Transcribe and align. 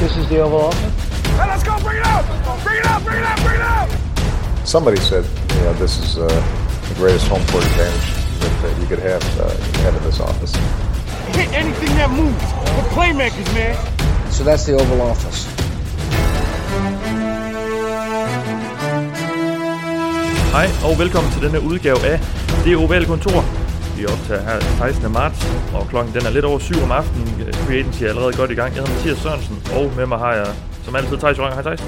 This 0.00 0.16
is 0.16 0.26
the 0.30 0.38
Oval 0.38 0.60
Office. 0.60 1.28
Hey, 1.36 1.46
let's 1.46 1.62
go! 1.62 1.78
Bring 1.80 1.98
it 1.98 2.06
out! 2.06 2.24
Bring 2.64 2.78
it 2.78 2.86
out! 2.86 3.04
Bring 3.04 3.18
it 3.18 3.22
out! 3.22 3.38
Bring 3.44 3.56
it 3.56 3.60
out! 3.60 3.88
Somebody 4.64 4.96
said, 4.96 5.26
you 5.56 5.60
know, 5.60 5.74
this 5.74 5.98
is 5.98 6.16
uh, 6.16 6.26
the 6.88 6.94
greatest 6.94 7.28
home 7.28 7.44
court 7.48 7.64
advantage 7.64 8.40
that, 8.40 8.62
that 8.62 8.80
you 8.80 8.86
could 8.86 8.98
have, 9.00 9.22
uh, 9.38 9.50
have 9.82 9.94
in 9.94 10.02
this 10.02 10.18
office. 10.18 10.54
Hit 11.36 11.52
anything 11.52 11.94
that 12.00 12.10
moves. 12.10 12.42
We're 12.72 12.88
playmakers, 12.96 13.52
man. 13.52 13.76
So 14.32 14.42
that's 14.42 14.64
the 14.64 14.72
Oval 14.72 15.02
Office. 15.02 15.46
Hej 20.52 20.68
og 20.84 20.98
velkommen 20.98 21.32
til 21.32 21.42
denne 21.42 21.60
udgave 21.60 22.06
af 22.06 22.20
Det 22.64 22.76
Ovale 22.76 23.06
Kontor. 23.06 23.59
Vi 24.00 24.04
er 24.04 24.12
optager 24.12 24.42
her 24.42 24.60
16. 24.60 25.12
marts, 25.12 25.40
og 25.74 25.82
klokken 25.90 26.14
den 26.14 26.22
er 26.26 26.30
lidt 26.30 26.44
over 26.44 26.58
7 26.58 26.74
om 26.86 26.92
aftenen. 27.00 27.26
Free 27.66 27.78
Agency 27.78 28.02
er 28.02 28.08
allerede 28.08 28.32
godt 28.40 28.50
i 28.50 28.54
gang. 28.60 28.74
Jeg 28.74 28.80
hedder 28.82 28.94
Mathias 28.96 29.18
Sørensen, 29.18 29.56
og 29.78 29.84
med 29.96 30.06
mig 30.06 30.18
har 30.18 30.32
jeg 30.34 30.46
som 30.84 30.96
altid 30.96 31.16
Thijs 31.22 31.38
Joranger. 31.38 31.54
Hej 31.62 31.62
Thijs. 31.76 31.82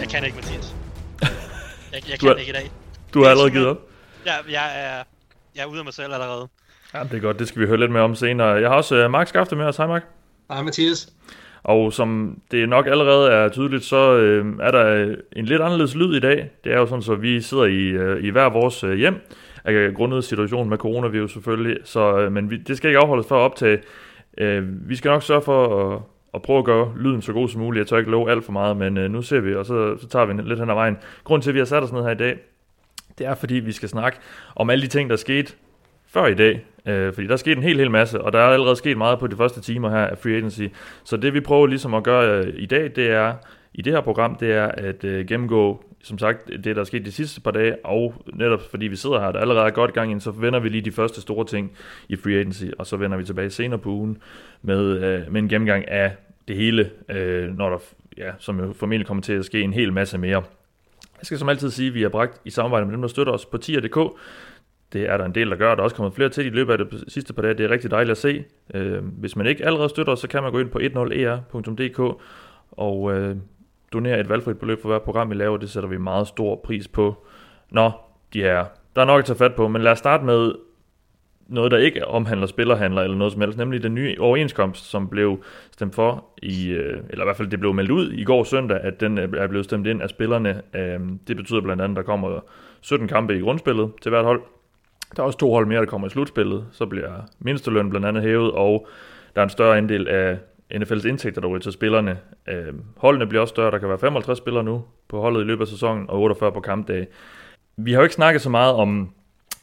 Jeg 0.00 0.08
kan 0.08 0.24
ikke, 0.26 0.36
Mathias. 0.36 0.66
Jeg, 1.92 2.00
jeg 2.10 2.20
Du 2.20 2.26
kan 2.26 2.36
er- 2.36 2.40
ikke 2.40 2.50
i 2.50 2.58
dag. 2.60 2.70
Du 3.14 3.22
har 3.22 3.30
allerede 3.30 3.50
givet 3.50 3.66
op. 3.66 3.78
Jeg, 4.26 4.34
jeg, 4.50 4.66
er, 4.84 5.02
jeg 5.56 5.62
er 5.62 5.66
ude 5.66 5.78
af 5.78 5.84
mig 5.84 5.94
selv 5.94 6.12
allerede. 6.14 6.48
Ja, 6.94 7.02
det 7.02 7.14
er 7.14 7.20
godt. 7.20 7.38
Det 7.38 7.48
skal 7.48 7.62
vi 7.62 7.66
høre 7.66 7.80
lidt 7.80 7.90
mere 7.92 8.02
om 8.02 8.14
senere. 8.14 8.46
Jeg 8.48 8.68
har 8.68 8.76
også 8.76 9.04
uh, 9.04 9.10
Mark 9.10 9.28
Skafte 9.28 9.56
med 9.56 9.64
os. 9.64 9.76
Hej 9.76 9.86
Mark. 9.86 10.02
Hej 10.52 10.62
Mathias. 10.62 11.08
Og 11.62 11.92
som 11.92 12.38
det 12.50 12.68
nok 12.68 12.86
allerede 12.86 13.30
er 13.30 13.48
tydeligt, 13.48 13.84
så 13.84 14.16
øh, 14.16 14.46
er 14.60 14.70
der 14.70 15.14
en 15.36 15.44
lidt 15.44 15.62
anderledes 15.62 15.94
lyd 15.94 16.16
i 16.16 16.20
dag. 16.20 16.50
Det 16.64 16.72
er 16.72 16.76
jo 16.78 16.86
sådan, 16.86 17.02
så 17.02 17.14
vi 17.14 17.40
sidder 17.42 17.64
i, 17.64 17.82
øh, 17.82 18.24
i 18.24 18.30
hver 18.30 18.48
vores 18.50 18.84
øh, 18.84 18.92
hjem, 18.98 19.14
af 19.64 19.94
grundet 19.94 20.24
situationen 20.24 20.70
med 20.70 20.78
coronavirus 20.78 21.32
selvfølgelig. 21.32 21.76
Så, 21.84 22.18
øh, 22.18 22.32
men 22.32 22.50
vi, 22.50 22.56
det 22.56 22.76
skal 22.76 22.90
ikke 22.90 23.00
afholdes 23.00 23.26
for 23.26 23.36
at 23.36 23.40
optage. 23.40 23.78
Øh, 24.38 24.88
vi 24.88 24.96
skal 24.96 25.08
nok 25.08 25.22
sørge 25.22 25.42
for 25.42 25.92
at, 25.92 26.02
at 26.34 26.42
prøve 26.42 26.58
at 26.58 26.64
gøre 26.64 26.92
lyden 26.98 27.22
så 27.22 27.32
god 27.32 27.48
som 27.48 27.60
muligt. 27.60 27.78
Jeg 27.78 27.86
tør 27.86 27.98
ikke 27.98 28.10
love 28.10 28.30
alt 28.30 28.44
for 28.44 28.52
meget, 28.52 28.76
men 28.76 28.98
øh, 28.98 29.10
nu 29.10 29.22
ser 29.22 29.40
vi, 29.40 29.54
og 29.54 29.66
så, 29.66 29.96
så 29.98 30.08
tager 30.08 30.26
vi 30.26 30.42
lidt 30.42 30.60
hen 30.60 30.70
ad 30.70 30.74
vejen. 30.74 30.96
Grunden 31.24 31.42
til, 31.42 31.50
at 31.50 31.54
vi 31.54 31.60
har 31.60 31.66
sat 31.66 31.82
os 31.82 31.92
ned 31.92 32.02
her 32.02 32.10
i 32.10 32.14
dag, 32.14 32.38
det 33.18 33.26
er 33.26 33.34
fordi, 33.34 33.54
vi 33.54 33.72
skal 33.72 33.88
snakke 33.88 34.18
om 34.56 34.70
alle 34.70 34.82
de 34.82 34.88
ting, 34.88 35.10
der 35.10 35.16
skete 35.16 35.52
før 36.06 36.26
i 36.26 36.34
dag. 36.34 36.64
Øh, 36.86 37.12
fordi 37.12 37.26
der 37.26 37.32
er 37.32 37.36
sket 37.36 37.56
en 37.56 37.62
hel, 37.62 37.78
hel 37.78 37.90
masse, 37.90 38.20
og 38.20 38.32
der 38.32 38.38
er 38.38 38.48
allerede 38.48 38.76
sket 38.76 38.98
meget 38.98 39.18
på 39.18 39.26
de 39.26 39.36
første 39.36 39.60
timer 39.60 39.90
her 39.90 40.06
af 40.06 40.18
Free 40.18 40.36
Agency. 40.36 40.62
Så 41.04 41.16
det 41.16 41.34
vi 41.34 41.40
prøver 41.40 41.66
ligesom 41.66 41.94
at 41.94 42.04
gøre 42.04 42.38
øh, 42.38 42.54
i 42.56 42.66
dag, 42.66 42.90
det 42.96 43.10
er, 43.10 43.34
i 43.74 43.82
det 43.82 43.92
her 43.92 44.00
program, 44.00 44.34
det 44.34 44.52
er 44.52 44.66
at 44.66 45.04
øh, 45.04 45.26
gennemgå, 45.26 45.84
som 46.02 46.18
sagt, 46.18 46.48
det 46.48 46.64
der 46.64 46.80
er 46.80 46.84
sket 46.84 47.06
de 47.06 47.12
sidste 47.12 47.40
par 47.40 47.50
dage, 47.50 47.76
og 47.84 48.14
netop 48.32 48.60
fordi 48.70 48.86
vi 48.86 48.96
sidder 48.96 49.20
her, 49.20 49.32
der 49.32 49.40
allerede 49.40 49.66
er 49.66 49.70
godt 49.70 49.92
gang 49.92 50.10
ind, 50.10 50.20
så 50.20 50.30
vender 50.30 50.60
vi 50.60 50.68
lige 50.68 50.82
de 50.82 50.92
første 50.92 51.20
store 51.20 51.46
ting 51.46 51.72
i 52.08 52.16
Free 52.16 52.34
Agency, 52.34 52.64
og 52.78 52.86
så 52.86 52.96
vender 52.96 53.16
vi 53.16 53.24
tilbage 53.24 53.50
senere 53.50 53.78
på 53.78 53.90
ugen 53.90 54.18
med, 54.62 54.80
øh, 54.80 55.32
med 55.32 55.42
en 55.42 55.48
gennemgang 55.48 55.88
af 55.88 56.16
det 56.48 56.56
hele, 56.56 56.90
øh, 57.08 57.56
når 57.56 57.68
der, 57.68 57.78
ja, 58.18 58.30
som 58.38 58.60
jo 58.60 58.72
formentlig 58.72 59.06
kommer 59.06 59.22
til 59.22 59.32
at 59.32 59.44
ske 59.44 59.60
en 59.60 59.72
hel 59.72 59.92
masse 59.92 60.18
mere. 60.18 60.42
Jeg 61.18 61.26
skal 61.26 61.38
som 61.38 61.48
altid 61.48 61.70
sige, 61.70 61.88
at 61.88 61.94
vi 61.94 62.02
har 62.02 62.08
bragt 62.08 62.40
i 62.44 62.50
samarbejde 62.50 62.86
med 62.86 62.92
dem, 62.92 63.00
der 63.00 63.08
støtter 63.08 63.32
os 63.32 63.46
på 63.46 63.58
tier.dk. 63.58 64.18
Det 64.92 65.08
er 65.08 65.16
der 65.16 65.24
en 65.24 65.34
del, 65.34 65.50
der 65.50 65.56
gør. 65.56 65.74
Der 65.74 65.80
er 65.80 65.84
også 65.84 65.96
kommet 65.96 66.14
flere 66.14 66.28
til 66.28 66.46
i 66.46 66.50
løbet 66.50 66.72
af 66.72 66.78
det 66.78 67.04
sidste 67.08 67.32
par 67.32 67.42
dage. 67.42 67.54
Det 67.54 67.64
er 67.64 67.70
rigtig 67.70 67.90
dejligt 67.90 68.10
at 68.10 68.18
se. 68.18 68.44
Øh, 68.74 69.04
hvis 69.04 69.36
man 69.36 69.46
ikke 69.46 69.66
allerede 69.66 69.88
støtter 69.88 70.12
os, 70.12 70.20
så 70.20 70.28
kan 70.28 70.42
man 70.42 70.52
gå 70.52 70.58
ind 70.58 70.70
på 70.70 70.78
10er.dk 70.78 71.98
e 71.98 72.12
og 72.72 73.12
øh, 73.12 73.36
donere 73.92 74.20
et 74.20 74.28
valgfrit 74.28 74.58
beløb 74.58 74.82
for 74.82 74.88
hver 74.88 74.98
program, 74.98 75.30
vi 75.30 75.34
laver. 75.34 75.56
Det 75.56 75.70
sætter 75.70 75.88
vi 75.88 75.96
meget 75.96 76.28
stor 76.28 76.56
pris 76.64 76.88
på. 76.88 77.26
Nå, 77.70 77.90
de 78.32 78.40
her. 78.40 78.64
der 78.96 79.02
er 79.02 79.06
nok 79.06 79.18
at 79.18 79.24
tage 79.24 79.38
fat 79.38 79.54
på, 79.54 79.68
men 79.68 79.82
lad 79.82 79.92
os 79.92 79.98
starte 79.98 80.24
med 80.24 80.52
noget, 81.48 81.70
der 81.70 81.78
ikke 81.78 82.08
omhandler 82.08 82.46
spillerhandler 82.46 83.02
eller 83.02 83.16
noget 83.16 83.32
som 83.32 83.42
helst, 83.42 83.58
nemlig 83.58 83.82
den 83.82 83.94
nye 83.94 84.16
overenskomst, 84.18 84.90
som 84.90 85.08
blev 85.08 85.42
stemt 85.70 85.94
for 85.94 86.24
i, 86.42 86.68
øh, 86.68 87.02
eller 87.10 87.24
i 87.24 87.26
hvert 87.26 87.36
fald 87.36 87.48
det 87.48 87.60
blev 87.60 87.74
meldt 87.74 87.90
ud 87.90 88.12
i 88.12 88.24
går 88.24 88.44
søndag, 88.44 88.80
at 88.80 89.00
den 89.00 89.18
øh, 89.18 89.28
er 89.36 89.46
blevet 89.46 89.64
stemt 89.64 89.86
ind 89.86 90.02
af 90.02 90.10
spillerne. 90.10 90.62
Øhm, 90.74 91.18
det 91.28 91.36
betyder 91.36 91.60
blandt 91.60 91.82
andet, 91.82 91.98
at 91.98 92.04
der 92.04 92.06
kommer 92.06 92.40
17 92.80 93.08
kampe 93.08 93.36
i 93.36 93.40
grundspillet 93.40 93.90
til 94.02 94.10
hvert 94.10 94.24
hold. 94.24 94.42
Der 95.16 95.22
er 95.22 95.26
også 95.26 95.38
to 95.38 95.52
hold 95.52 95.66
mere, 95.66 95.80
der 95.80 95.86
kommer 95.86 96.06
i 96.06 96.10
slutspillet. 96.10 96.66
Så 96.72 96.86
bliver 96.86 97.10
mindsteløn 97.38 97.90
blandt 97.90 98.06
andet 98.06 98.22
hævet, 98.22 98.52
og 98.52 98.86
der 99.34 99.40
er 99.40 99.44
en 99.44 99.50
større 99.50 99.76
andel 99.78 100.08
af 100.08 100.38
NFL's 100.74 101.08
indtægter, 101.08 101.40
der 101.40 101.58
til 101.58 101.72
spillerne. 101.72 102.18
Øh, 102.48 102.74
holdene 102.96 103.26
bliver 103.26 103.40
også 103.40 103.52
større. 103.52 103.70
Der 103.70 103.78
kan 103.78 103.88
være 103.88 103.98
55 103.98 104.38
spillere 104.38 104.64
nu 104.64 104.84
på 105.08 105.20
holdet 105.20 105.40
i 105.40 105.44
løbet 105.44 105.64
af 105.64 105.68
sæsonen, 105.68 106.10
og 106.10 106.20
48 106.20 106.52
på 106.52 106.60
kampdage. 106.60 107.06
Vi 107.76 107.92
har 107.92 107.98
jo 107.98 108.02
ikke 108.02 108.14
snakket 108.14 108.42
så 108.42 108.50
meget 108.50 108.74
om 108.74 109.14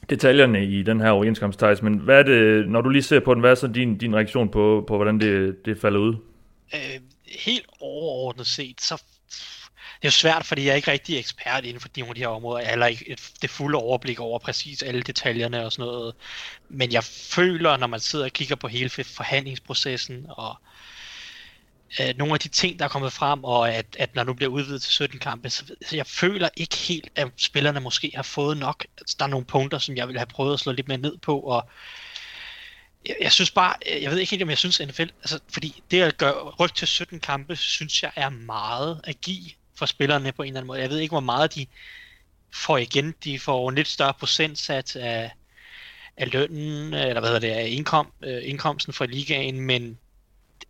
detaljerne 0.10 0.66
i 0.66 0.84
den 0.84 1.02
her 1.02 1.10
overenskomst, 1.10 1.64
men 1.82 1.98
hvad 1.98 2.20
er 2.20 2.24
det, 2.24 2.70
når 2.70 2.82
du 2.82 2.90
lige 2.90 3.04
ser 3.04 3.20
på 3.20 3.34
den, 3.34 3.42
hvad 3.42 3.52
er 3.52 3.56
så 3.56 3.68
din, 3.68 3.98
din 3.98 4.16
reaktion 4.16 4.50
på, 4.50 4.84
på 4.88 4.96
hvordan 4.96 5.20
det, 5.20 5.66
det 5.66 5.82
falder 5.82 6.00
ud? 6.00 6.16
Øh, 6.74 7.02
helt 7.46 7.66
overordnet 7.80 8.48
set, 8.48 8.82
så 8.82 9.04
det 10.02 10.06
er 10.06 10.08
jo 10.08 10.12
svært, 10.12 10.46
fordi 10.46 10.66
jeg 10.66 10.72
er 10.72 10.76
ikke 10.76 10.92
rigtig 10.92 11.20
ekspert 11.20 11.66
inden 11.66 11.80
for 11.80 11.90
nogle 11.98 12.10
af 12.10 12.16
de 12.16 12.22
her 12.22 12.28
områder, 12.28 12.72
eller 12.72 12.86
ikke 12.86 13.10
et, 13.12 13.32
det 13.42 13.50
fulde 13.50 13.78
overblik 13.78 14.20
over 14.20 14.40
præcis 14.40 14.84
alle 14.84 15.02
detaljerne 15.02 15.66
og 15.66 15.72
sådan 15.72 15.86
noget. 15.86 16.16
Men 16.70 16.92
jeg 16.92 17.04
føler, 17.04 17.78
når 17.78 17.88
man 17.88 18.00
sidder 18.00 18.26
og 18.26 18.32
kigger 18.32 18.56
på 18.56 18.68
hele 18.68 18.90
forhandlingsprocessen, 18.90 20.26
og 20.30 20.58
øh, 22.00 22.18
nogle 22.18 22.34
af 22.34 22.40
de 22.40 22.48
ting, 22.48 22.80
der 22.80 22.86
er 22.86 22.90
kommet 22.90 23.14
frem, 23.14 23.44
og 23.44 23.74
at, 23.74 23.86
at 24.00 24.16
når 24.16 24.24
nu 24.24 24.34
bliver 24.34 24.52
udvidet 24.52 24.82
til 24.82 24.92
17 24.92 25.20
kampe, 25.20 25.50
så, 25.50 25.66
så 25.88 25.96
jeg 25.96 26.08
føler 26.08 26.50
ikke 26.58 26.78
helt, 26.78 27.10
at 27.16 27.28
spillerne 27.38 27.80
måske 27.80 28.12
har 28.16 28.24
fået 28.24 28.58
nok. 28.58 28.86
Altså, 28.98 29.16
der 29.20 29.26
er 29.26 29.30
nogle 29.30 29.46
punkter, 29.46 29.78
som 29.78 29.98
jeg 29.98 30.08
ville 30.08 30.20
have 30.20 30.28
prøvet 30.28 30.54
at 30.54 30.60
slå 30.60 30.72
lidt 30.72 30.88
mere 30.88 30.98
ned 30.98 31.18
på, 31.18 31.40
og 31.40 31.70
jeg, 33.08 33.16
jeg 33.22 33.32
synes 33.32 33.52
bare, 33.52 33.76
øh, 33.92 34.04
jeg 34.04 34.12
ved 34.12 34.18
ikke 34.18 34.32
helt, 34.32 34.44
om 34.44 34.50
jeg 34.50 34.58
synes 34.58 34.80
NFL, 34.80 35.02
altså, 35.02 35.40
fordi 35.54 35.84
det 35.92 36.02
at 36.02 36.18
gøre 36.18 36.50
ryk 36.50 36.76
til 36.76 36.88
17 36.88 37.20
kampe, 37.20 37.56
synes 37.56 38.04
jeg 38.04 38.12
er 38.16 38.30
meget 38.30 39.02
at 39.04 39.22
give 39.22 39.52
for 39.76 39.86
spillerne 39.86 40.32
på 40.32 40.44
en 40.44 40.48
eller 40.48 40.60
anden 40.60 40.68
måde. 40.68 40.80
Jeg 40.80 40.90
ved 40.90 41.00
ikke, 41.00 41.12
hvor 41.12 41.20
meget 41.20 41.56
de 41.56 41.66
får 42.54 42.78
igen. 42.78 43.16
De 43.24 43.40
får 43.40 43.70
en 43.70 43.76
lidt 43.76 43.88
større 43.88 44.14
procentsats 44.14 44.96
af, 44.96 45.32
af 46.18 46.34
lønnen, 46.34 46.94
eller 46.94 47.20
hvad 47.20 47.30
hedder 47.30 47.48
det, 47.48 47.54
af 47.54 47.68
indkom, 47.68 48.12
øh, 48.24 48.42
indkomsten 48.44 48.94
fra 48.94 49.06
ligaen, 49.06 49.62
men 49.62 49.98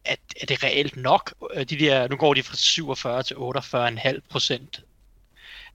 er, 0.05 0.15
er 0.41 0.45
det 0.45 0.63
reelt 0.63 0.95
nok? 0.95 1.33
Øh, 1.53 1.65
de 1.65 1.79
der, 1.79 2.07
nu 2.07 2.15
går 2.15 2.33
de 2.33 2.43
fra 2.43 2.55
47 2.55 3.23
til 3.23 3.35
48,5 3.35 4.19
procent 4.29 4.83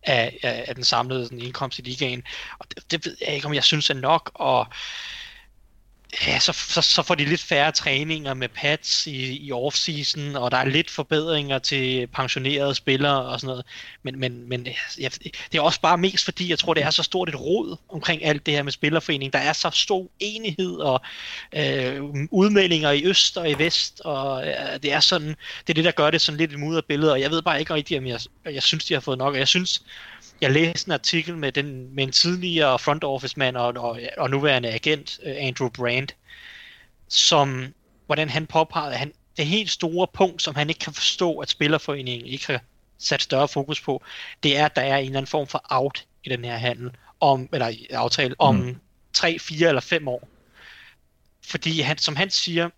af, 0.02 0.38
af, 0.42 0.64
af 0.68 0.74
den 0.74 0.84
samlede 0.84 1.24
sådan, 1.24 1.40
indkomst 1.40 1.78
i 1.78 1.82
ligaen. 1.82 2.22
Og 2.58 2.66
det, 2.70 2.90
det 2.90 3.06
ved 3.06 3.16
jeg 3.20 3.34
ikke, 3.34 3.46
om 3.46 3.54
jeg 3.54 3.64
synes 3.64 3.90
er 3.90 3.94
nok, 3.94 4.30
og 4.34 4.66
ja, 6.26 6.38
så, 6.38 6.52
så, 6.52 6.82
så 6.82 7.02
får 7.02 7.14
de 7.14 7.24
lidt 7.24 7.42
færre 7.42 7.72
træninger 7.72 8.34
med 8.34 8.48
pads 8.48 9.06
i, 9.06 9.46
i 9.46 9.52
off-season, 9.52 10.38
og 10.38 10.50
der 10.50 10.56
er 10.56 10.64
lidt 10.64 10.90
forbedringer 10.90 11.58
til 11.58 12.06
pensionerede 12.06 12.74
spillere 12.74 13.22
og 13.22 13.40
sådan 13.40 13.48
noget. 13.48 13.66
Men, 14.02 14.20
men, 14.20 14.48
men 14.48 14.66
ja, 14.98 15.08
det 15.52 15.58
er 15.58 15.60
også 15.60 15.80
bare 15.80 15.98
mest 15.98 16.24
fordi, 16.24 16.50
jeg 16.50 16.58
tror, 16.58 16.74
det 16.74 16.82
er 16.82 16.90
så 16.90 17.02
stort 17.02 17.28
et 17.28 17.40
råd 17.40 17.76
omkring 17.88 18.24
alt 18.24 18.46
det 18.46 18.54
her 18.54 18.62
med 18.62 18.72
spillerforening. 18.72 19.32
Der 19.32 19.38
er 19.38 19.52
så 19.52 19.70
stor 19.70 20.10
enighed 20.20 20.76
og 20.76 21.00
øh, 21.54 22.02
udmeldinger 22.30 22.90
i 22.90 23.04
øst 23.04 23.36
og 23.36 23.50
i 23.50 23.54
vest, 23.58 24.00
og 24.04 24.46
øh, 24.46 24.54
det 24.82 24.92
er 24.92 25.00
sådan, 25.00 25.28
det 25.66 25.68
er 25.68 25.74
det, 25.74 25.84
der 25.84 25.90
gør 25.90 26.10
det 26.10 26.20
sådan 26.20 26.38
lidt 26.38 26.52
et 26.52 26.58
mudret 26.58 26.84
billede, 26.84 27.12
og 27.12 27.20
jeg 27.20 27.30
ved 27.30 27.42
bare 27.42 27.60
ikke 27.60 27.74
rigtig, 27.74 27.98
om 27.98 28.06
jeg, 28.06 28.20
jeg 28.44 28.62
synes, 28.62 28.84
de 28.84 28.94
har 28.94 29.00
fået 29.00 29.18
nok, 29.18 29.32
og 29.32 29.38
jeg 29.38 29.48
synes, 29.48 29.82
jeg 30.44 30.52
læste 30.52 30.88
en 30.88 30.92
artikel 30.92 31.36
med, 31.36 31.52
den, 31.52 31.94
med 31.94 32.04
en 32.04 32.12
tidligere 32.12 32.78
front 32.78 33.04
office 33.04 33.38
mand 33.38 33.56
og, 33.56 33.74
og, 33.76 34.00
og 34.18 34.30
nuværende 34.30 34.70
agent, 34.72 35.18
øh, 35.22 35.34
Andrew 35.38 35.68
Brand, 35.68 36.08
som, 37.08 37.74
hvordan 38.06 38.28
han 38.28 38.46
påpegede, 38.46 38.92
at 38.92 38.98
han, 38.98 39.12
det 39.36 39.46
helt 39.46 39.70
store 39.70 40.06
punkt, 40.14 40.42
som 40.42 40.54
han 40.54 40.68
ikke 40.68 40.78
kan 40.78 40.92
forstå, 40.92 41.38
at 41.38 41.48
Spillerforeningen 41.48 42.26
ikke 42.26 42.46
har 42.46 42.60
sat 42.98 43.22
større 43.22 43.48
fokus 43.48 43.80
på, 43.80 44.04
det 44.42 44.56
er, 44.56 44.64
at 44.64 44.76
der 44.76 44.82
er 44.82 44.96
en 44.96 45.04
eller 45.04 45.18
anden 45.18 45.30
form 45.30 45.46
for 45.46 45.64
out 45.70 46.04
i 46.24 46.28
den 46.28 46.44
her 46.44 46.56
handel, 46.56 46.90
om, 47.20 47.48
eller 47.52 47.72
aftale, 47.90 48.34
om 48.38 48.56
Mm. 48.56 48.76
3, 49.12 49.38
4 49.38 49.68
eller 49.68 49.80
5 49.80 50.08
år. 50.08 50.28
Fordi 51.44 51.80
han, 51.80 51.98
som 51.98 52.16
han 52.16 52.30
siger, 52.30 52.70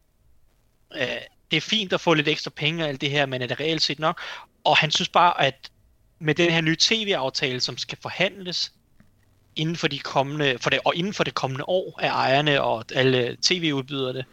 øh, 0.97 1.07
det 1.51 1.57
er 1.57 1.61
fint 1.61 1.93
at 1.93 2.01
få 2.01 2.15
lidt 2.15 2.29
ekstra 2.29 2.51
penge 2.51 2.85
og 2.85 2.89
alt 2.89 3.01
det 3.01 3.11
her, 3.11 3.27
men 3.27 3.43
er 3.43 3.47
det 3.47 3.61
reelt 3.61 3.83
set 3.83 3.99
nok? 3.99 4.21
Og 4.65 4.77
han 4.77 4.91
synes 4.91 5.09
bare, 5.09 5.41
at 5.41 5.71
med 6.19 6.35
den 6.35 6.51
her 6.51 6.61
nye 6.61 6.77
tv-aftale, 6.79 7.61
som 7.61 7.79
skal 7.79 7.99
forhandles 8.03 8.73
inden 9.57 9.77
for 9.77 9.89
de 9.89 9.99
kommende, 9.99 10.59
for 10.61 10.71
det, 10.71 10.81
og 10.85 10.97
inden 10.97 11.15
for 11.15 11.25
det 11.25 11.35
kommende 11.35 11.65
år 11.69 12.01
af 12.03 12.09
ejerne 12.09 12.63
og 12.63 12.85
alle 12.95 13.37
tv-udbyderne, 13.43 14.25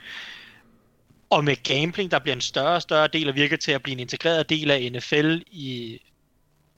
og 1.30 1.44
med 1.44 1.64
gambling, 1.64 2.12
der 2.12 2.20
bliver 2.20 2.36
en 2.36 2.42
større 2.42 2.76
og 2.76 2.82
større 2.82 3.08
del 3.08 3.30
og 3.30 3.36
virker 3.36 3.58
til 3.58 3.72
at 3.72 3.84
blive 3.84 3.94
en 3.94 4.00
integreret 4.00 4.50
del 4.50 4.72
af 4.72 4.92
NFL 4.92 5.38
i 5.52 6.00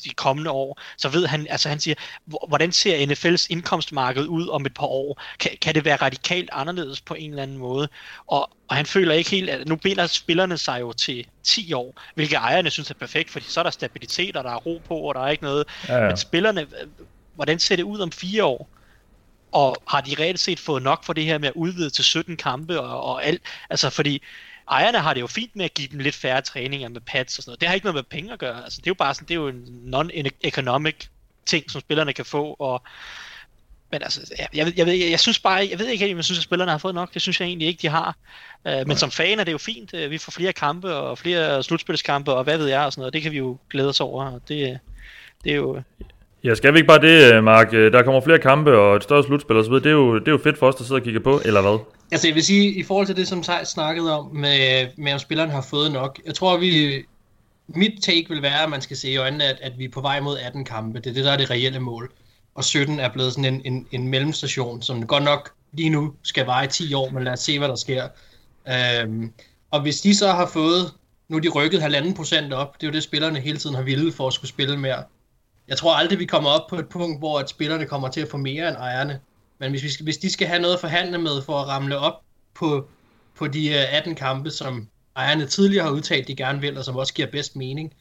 de 0.03 0.09
kommende 0.09 0.51
år, 0.51 0.81
så 0.97 1.09
ved 1.09 1.27
han, 1.27 1.47
altså 1.50 1.69
han 1.69 1.80
siger, 1.80 1.95
"Hvor- 2.25 2.45
hvordan 2.47 2.71
ser 2.71 3.06
NFL's 3.06 3.47
indkomstmarked 3.50 4.25
ud 4.27 4.47
om 4.47 4.65
et 4.65 4.74
par 4.74 4.86
år? 4.86 5.21
Kan, 5.39 5.51
kan 5.62 5.75
det 5.75 5.86
være 5.86 5.95
radikalt 5.95 6.50
anderledes 6.53 7.01
på 7.01 7.13
en 7.13 7.30
eller 7.30 7.44
anden 7.44 7.57
måde? 7.57 7.89
Og, 8.27 8.50
og 8.68 8.75
han 8.75 8.86
føler 8.86 9.13
ikke 9.13 9.30
helt, 9.30 9.50
at 9.50 9.68
nu 9.68 9.75
binder 9.75 10.07
spillerne 10.07 10.57
sig 10.57 10.81
jo 10.81 10.94
til 10.94 11.27
10 11.44 11.74
år, 11.74 12.01
hvilket 12.15 12.36
ejerne 12.36 12.69
synes 12.69 12.89
er 12.89 12.94
perfekt, 12.94 13.30
fordi 13.31 13.45
så 13.45 13.59
er 13.59 13.63
der 13.63 13.71
stabilitet, 13.71 14.36
og 14.38 14.44
der 14.44 14.51
er 14.51 14.56
ro 14.57 14.81
på, 14.88 14.95
og 14.95 15.15
der 15.15 15.21
er 15.21 15.30
ikke 15.30 15.44
noget. 15.44 15.65
Ja, 15.88 15.95
ja. 15.98 16.07
Men 16.07 16.18
spillerne, 16.18 16.68
hvordan 17.36 17.59
ser 17.59 17.75
det 17.75 17.83
ud 17.83 18.00
om 18.00 18.12
fire 18.12 18.44
år? 18.44 18.69
Og 19.51 19.75
har 19.88 20.01
de 20.01 20.15
reelt 20.19 20.39
set 20.39 20.59
fået 20.59 20.83
nok 20.83 21.03
for 21.03 21.13
det 21.13 21.25
her 21.25 21.38
med 21.38 21.48
at 21.48 21.53
udvide 21.56 21.89
til 21.89 22.03
17 22.03 22.38
kampe 22.38 22.81
og, 22.81 23.03
og 23.03 23.25
alt? 23.25 23.41
Altså 23.69 23.89
fordi 23.89 24.21
ejerne 24.71 25.00
har 25.00 25.13
det 25.13 25.21
jo 25.21 25.27
fint 25.27 25.56
med 25.56 25.65
at 25.65 25.73
give 25.73 25.88
dem 25.88 26.00
lidt 26.00 26.15
færre 26.15 26.41
træninger 26.41 26.89
med 26.89 27.01
pads 27.01 27.38
og 27.38 27.44
sådan 27.44 27.50
noget. 27.50 27.62
Det 27.62 27.67
har 27.67 27.73
ikke 27.75 27.85
noget 27.85 27.95
med 27.95 28.03
penge 28.03 28.33
at 28.33 28.39
gøre. 28.39 28.63
Altså, 28.63 28.77
det 28.77 28.88
er 28.88 28.91
jo 28.91 28.95
bare 28.95 29.13
sådan, 29.13 29.27
det 29.27 29.33
er 29.33 29.39
jo 29.39 29.47
en 29.47 29.94
non-economic 29.95 31.07
ting, 31.45 31.71
som 31.71 31.81
spillerne 31.81 32.13
kan 32.13 32.25
få, 32.25 32.56
og 32.59 32.83
men 33.91 34.03
altså, 34.03 34.33
jeg, 34.38 34.47
jeg, 34.53 34.73
jeg, 34.77 34.85
ved, 34.85 34.94
jeg 34.94 35.19
synes 35.19 35.39
bare, 35.39 35.67
jeg 35.71 35.79
ved 35.79 35.88
ikke, 35.88 36.12
om 36.12 36.17
jeg 36.17 36.25
synes, 36.25 36.39
at 36.39 36.44
spillerne 36.44 36.71
har 36.71 36.77
fået 36.77 36.95
nok. 36.95 37.13
Det 37.13 37.21
synes 37.21 37.39
jeg 37.39 37.47
egentlig 37.47 37.67
ikke, 37.67 37.81
de 37.81 37.89
har. 37.89 38.17
Uh, 38.65 38.71
men 38.71 38.88
Nej. 38.88 38.95
som 38.95 39.12
fan 39.12 39.39
er 39.39 39.44
det 39.44 39.51
jo 39.51 39.57
fint. 39.57 39.94
Uh, 39.94 40.12
vi 40.12 40.17
får 40.17 40.31
flere 40.31 40.53
kampe 40.53 40.95
og 40.95 41.17
flere 41.17 41.63
slutspilskampe, 41.63 42.33
og 42.33 42.44
hvad 42.44 42.57
ved 42.57 42.67
jeg 42.67 42.85
og 42.85 42.94
sådan 42.94 43.01
noget. 43.01 43.13
Det 43.13 43.21
kan 43.21 43.31
vi 43.31 43.38
jo 43.38 43.57
glæde 43.69 43.89
os 43.89 44.01
over. 44.01 44.25
Og 44.25 44.41
det, 44.47 44.79
det 45.44 45.51
er 45.51 45.56
jo... 45.56 45.81
Ja, 46.45 46.56
skal 46.56 46.74
vi 46.74 46.77
ikke 46.77 46.88
bare 46.88 47.01
det, 47.01 47.33
øh, 47.33 47.44
Mark? 47.44 47.74
Øh, 47.74 47.94
der 47.94 48.03
kommer 48.03 48.21
flere 48.21 48.39
kampe 48.39 48.77
og 48.77 48.95
et 48.95 49.03
større 49.03 49.24
slutspil 49.24 49.57
osv. 49.57 49.74
Det 49.74 49.86
er, 49.86 49.92
jo, 49.92 50.19
det 50.19 50.27
er 50.27 50.31
jo 50.31 50.39
fedt 50.44 50.57
for 50.57 50.68
os, 50.68 50.75
der 50.75 50.83
sidder 50.83 51.01
og 51.01 51.03
kigger 51.03 51.19
på, 51.19 51.42
eller 51.45 51.62
hvad? 51.62 51.80
Altså, 52.12 52.27
jeg 52.27 52.36
vil 52.36 52.44
sige, 52.44 52.74
i 52.74 52.83
forhold 52.83 53.07
til 53.07 53.15
det, 53.15 53.27
som 53.27 53.44
Thijs 53.44 53.68
snakkede 53.68 54.19
om, 54.19 54.36
med, 54.36 54.88
med 54.97 55.13
om 55.13 55.19
spilleren 55.19 55.50
har 55.50 55.62
fået 55.69 55.92
nok. 55.92 56.19
Jeg 56.25 56.36
tror, 56.36 56.57
vi... 56.57 57.03
Mit 57.68 58.03
take 58.03 58.25
vil 58.30 58.42
være, 58.42 58.63
at 58.63 58.69
man 58.69 58.81
skal 58.81 58.97
se 58.97 59.09
i 59.09 59.18
øjnene, 59.18 59.44
at, 59.44 59.57
at 59.62 59.71
vi 59.77 59.86
er 59.86 59.89
på 59.89 60.01
vej 60.01 60.19
mod 60.19 60.38
18 60.38 60.65
kampe. 60.65 61.00
Det 61.00 61.09
er 61.09 61.13
det, 61.13 61.25
der 61.25 61.31
er 61.31 61.38
det 61.38 61.50
reelle 61.50 61.80
mål 61.80 62.12
og 62.56 62.63
17 62.63 63.00
er 63.00 63.09
blevet 63.09 63.33
sådan 63.33 63.53
en, 63.53 63.62
en, 63.65 63.88
en 63.91 64.07
mellemstation, 64.07 64.81
som 64.81 65.07
godt 65.07 65.24
nok 65.24 65.51
lige 65.74 65.89
nu 65.89 66.13
skal 66.24 66.45
vare 66.45 66.65
i 66.65 66.68
10 66.68 66.94
år, 66.94 67.09
men 67.09 67.24
lad 67.24 67.33
os 67.33 67.39
se, 67.39 67.59
hvad 67.59 67.68
der 67.68 67.75
sker. 67.75 68.07
Øhm, 68.68 69.31
og 69.71 69.81
hvis 69.81 70.01
de 70.01 70.15
så 70.15 70.31
har 70.31 70.48
fået, 70.48 70.94
nu 71.27 71.38
er 71.38 71.41
de 71.41 71.50
rykket 71.50 71.81
halvanden 71.81 72.13
procent 72.13 72.53
op, 72.53 72.75
det 72.75 72.83
er 72.83 72.91
jo 72.91 72.94
det, 72.94 73.03
spillerne 73.03 73.39
hele 73.39 73.57
tiden 73.57 73.75
har 73.75 73.83
ville 73.83 74.12
for 74.12 74.27
at 74.27 74.33
skulle 74.33 74.50
spille 74.50 74.77
mere. 74.77 75.03
Jeg 75.67 75.77
tror 75.77 75.95
aldrig, 75.95 76.19
vi 76.19 76.25
kommer 76.25 76.50
op 76.50 76.67
på 76.69 76.75
et 76.75 76.89
punkt, 76.89 77.19
hvor 77.19 77.39
at 77.39 77.50
spillerne 77.50 77.85
kommer 77.85 78.09
til 78.09 78.21
at 78.21 78.27
få 78.27 78.38
mere 78.38 78.67
end 78.67 78.77
ejerne. 78.77 79.19
Men 79.59 79.71
hvis, 79.71 79.83
vi 79.83 79.89
skal, 79.89 80.03
hvis 80.03 80.17
de 80.17 80.31
skal 80.31 80.47
have 80.47 80.62
noget 80.62 80.73
at 80.73 80.79
forhandle 80.79 81.17
med 81.17 81.41
for 81.41 81.53
at 81.59 81.67
ramle 81.67 81.97
op 81.97 82.21
på, 82.53 82.88
på 83.35 83.47
de 83.47 83.75
18 83.75 84.12
øh, 84.12 84.17
kampe, 84.17 84.51
som 84.51 84.88
ejerne 85.15 85.45
tidligere 85.45 85.85
har 85.85 85.91
udtalt, 85.91 86.27
de 86.27 86.35
gerne 86.35 86.62
vil, 86.62 86.77
og 86.77 86.85
som 86.85 86.95
også 86.95 87.13
giver 87.13 87.31
bedst 87.31 87.56
mening, 87.56 87.94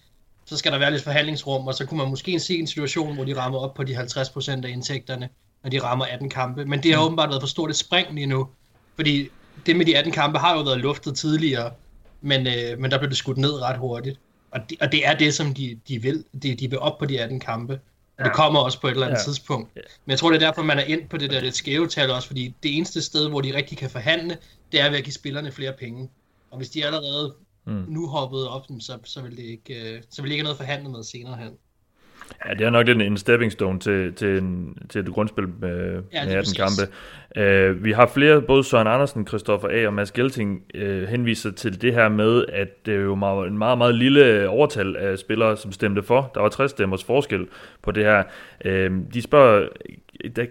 så 0.45 0.57
skal 0.57 0.73
der 0.73 0.79
være 0.79 0.91
lidt 0.91 1.03
forhandlingsrum, 1.03 1.67
og 1.67 1.75
så 1.75 1.87
kunne 1.87 1.99
man 1.99 2.09
måske 2.09 2.41
se 2.41 2.59
en 2.59 2.67
situation, 2.67 3.15
hvor 3.15 3.25
de 3.25 3.37
rammer 3.37 3.59
op 3.59 3.75
på 3.75 3.85
de 3.85 3.97
50% 3.97 4.51
af 4.51 4.69
indtægterne, 4.69 5.29
når 5.63 5.71
de 5.71 5.83
rammer 5.83 6.05
18 6.05 6.31
kampe. 6.31 6.65
Men 6.65 6.83
det 6.83 6.93
har 6.93 7.01
mm. 7.01 7.07
åbenbart 7.07 7.29
været 7.29 7.43
for 7.43 7.47
stort 7.49 7.71
et 7.71 7.77
spring 7.77 8.15
lige 8.15 8.27
nu, 8.27 8.49
fordi 8.97 9.29
det 9.67 9.77
med 9.77 9.87
de 9.87 9.97
18 9.99 10.13
kampe 10.13 10.39
har 10.39 10.57
jo 10.57 10.63
været 10.63 10.79
luftet 10.79 11.17
tidligere, 11.17 11.71
men, 12.21 12.47
øh, 12.47 12.79
men 12.79 12.91
der 12.91 12.99
blev 12.99 13.11
det 13.11 13.19
skudt 13.19 13.39
ned 13.39 13.63
ret 13.63 13.79
hurtigt. 13.79 14.19
Og 14.55 14.61
det, 14.71 14.79
og 14.81 14.93
det 14.93 15.07
er 15.07 15.15
det, 15.15 15.35
som 15.35 15.55
de, 15.55 15.81
de 15.89 16.03
vil. 16.03 16.25
De, 16.43 16.55
de 16.55 16.71
vil 16.71 16.79
op 16.79 16.99
på 16.99 17.07
de 17.07 17.21
18 17.21 17.41
kampe. 17.41 17.81
Og 18.19 18.25
det 18.25 18.33
kommer 18.33 18.61
også 18.61 18.81
på 18.81 18.87
et 18.87 18.91
eller 18.91 19.07
andet 19.07 19.19
ja. 19.19 19.25
tidspunkt. 19.25 19.75
Men 19.75 20.11
jeg 20.11 20.19
tror, 20.19 20.31
det 20.31 20.43
er 20.43 20.47
derfor, 20.47 20.63
man 20.63 20.79
er 20.79 20.83
ind 20.83 21.09
på 21.09 21.17
det 21.17 21.31
der 21.31 21.41
lidt 21.41 21.57
skæve 21.57 21.89
tal 21.89 22.11
også, 22.11 22.29
fordi 22.29 22.55
det 22.63 22.77
eneste 22.77 23.03
sted, 23.03 23.29
hvor 23.29 23.41
de 23.41 23.57
rigtig 23.57 23.79
kan 23.79 23.91
forhandle, 23.91 24.39
det 24.73 24.81
er 24.81 24.91
ved 24.91 24.99
at 24.99 25.05
give 25.05 25.15
spillerne 25.15 25.53
flere 25.53 25.73
penge. 25.73 26.11
Og 26.51 26.57
hvis 26.57 26.71
de 26.71 26.87
allerede 26.87 27.35
mm. 27.65 27.85
nu 27.89 28.07
hoppet 28.07 28.49
op, 28.49 28.67
så, 28.81 28.99
så, 29.05 29.23
vil 29.23 29.37
det 29.37 29.43
ikke, 29.43 29.95
øh, 29.95 30.03
så 30.11 30.23
vil 30.23 30.29
det 30.29 30.35
ikke 30.35 30.43
noget 30.43 30.57
forhandlet 30.57 30.93
med 30.93 31.05
senere 31.05 31.37
hen. 31.37 31.53
Ja, 32.49 32.55
det 32.55 32.67
er 32.67 32.71
nok 32.71 32.89
en, 32.89 33.01
en 33.01 33.17
stepping 33.17 33.53
stone 33.53 33.81
til, 33.81 34.15
til, 34.15 34.39
en, 34.39 34.77
til 34.89 35.01
et 35.01 35.09
grundspil 35.09 35.49
med, 35.61 36.03
ja, 36.13 36.25
med 36.27 36.35
18 36.35 36.55
kampe. 36.55 36.83
Uh, 37.37 37.85
vi 37.85 37.93
har 37.93 38.07
flere, 38.07 38.43
både 38.43 38.65
Søren 38.65 38.87
Andersen, 38.87 39.27
Christoffer 39.27 39.69
A. 39.69 39.87
og 39.87 39.95
Mads 39.95 40.13
Gelting, 40.13 40.63
uh, 40.75 41.03
henviser 41.03 41.51
til 41.51 41.83
det 41.83 41.95
her 41.95 42.09
med, 42.09 42.45
at 42.49 42.87
det 42.87 42.95
er 42.95 42.99
jo 43.01 43.15
meget, 43.15 43.49
en 43.49 43.59
meget, 43.59 43.79
meget 43.79 43.95
lille 43.95 44.49
overtal 44.49 44.97
af 44.97 45.19
spillere, 45.19 45.57
som 45.57 45.73
stemte 45.73 46.03
for. 46.03 46.31
Der 46.35 46.41
var 46.41 46.49
60 46.49 46.71
stemmers 46.71 47.05
forskel 47.05 47.47
på 47.83 47.91
det 47.91 48.05
her. 48.05 48.23
Uh, 48.65 48.97
de 49.15 49.23
spørger, 49.23 49.69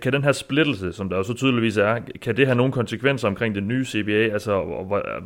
kan 0.01 0.13
den 0.13 0.23
her 0.23 0.31
splittelse, 0.31 0.93
som 0.93 1.09
der 1.09 1.17
jo 1.17 1.23
så 1.23 1.33
tydeligvis 1.33 1.77
er, 1.77 1.99
kan 2.21 2.37
det 2.37 2.45
have 2.45 2.55
nogle 2.55 2.73
konsekvenser 2.73 3.27
omkring 3.27 3.55
det 3.55 3.63
nye 3.63 3.85
CBA? 3.85 4.33
Altså, 4.33 4.61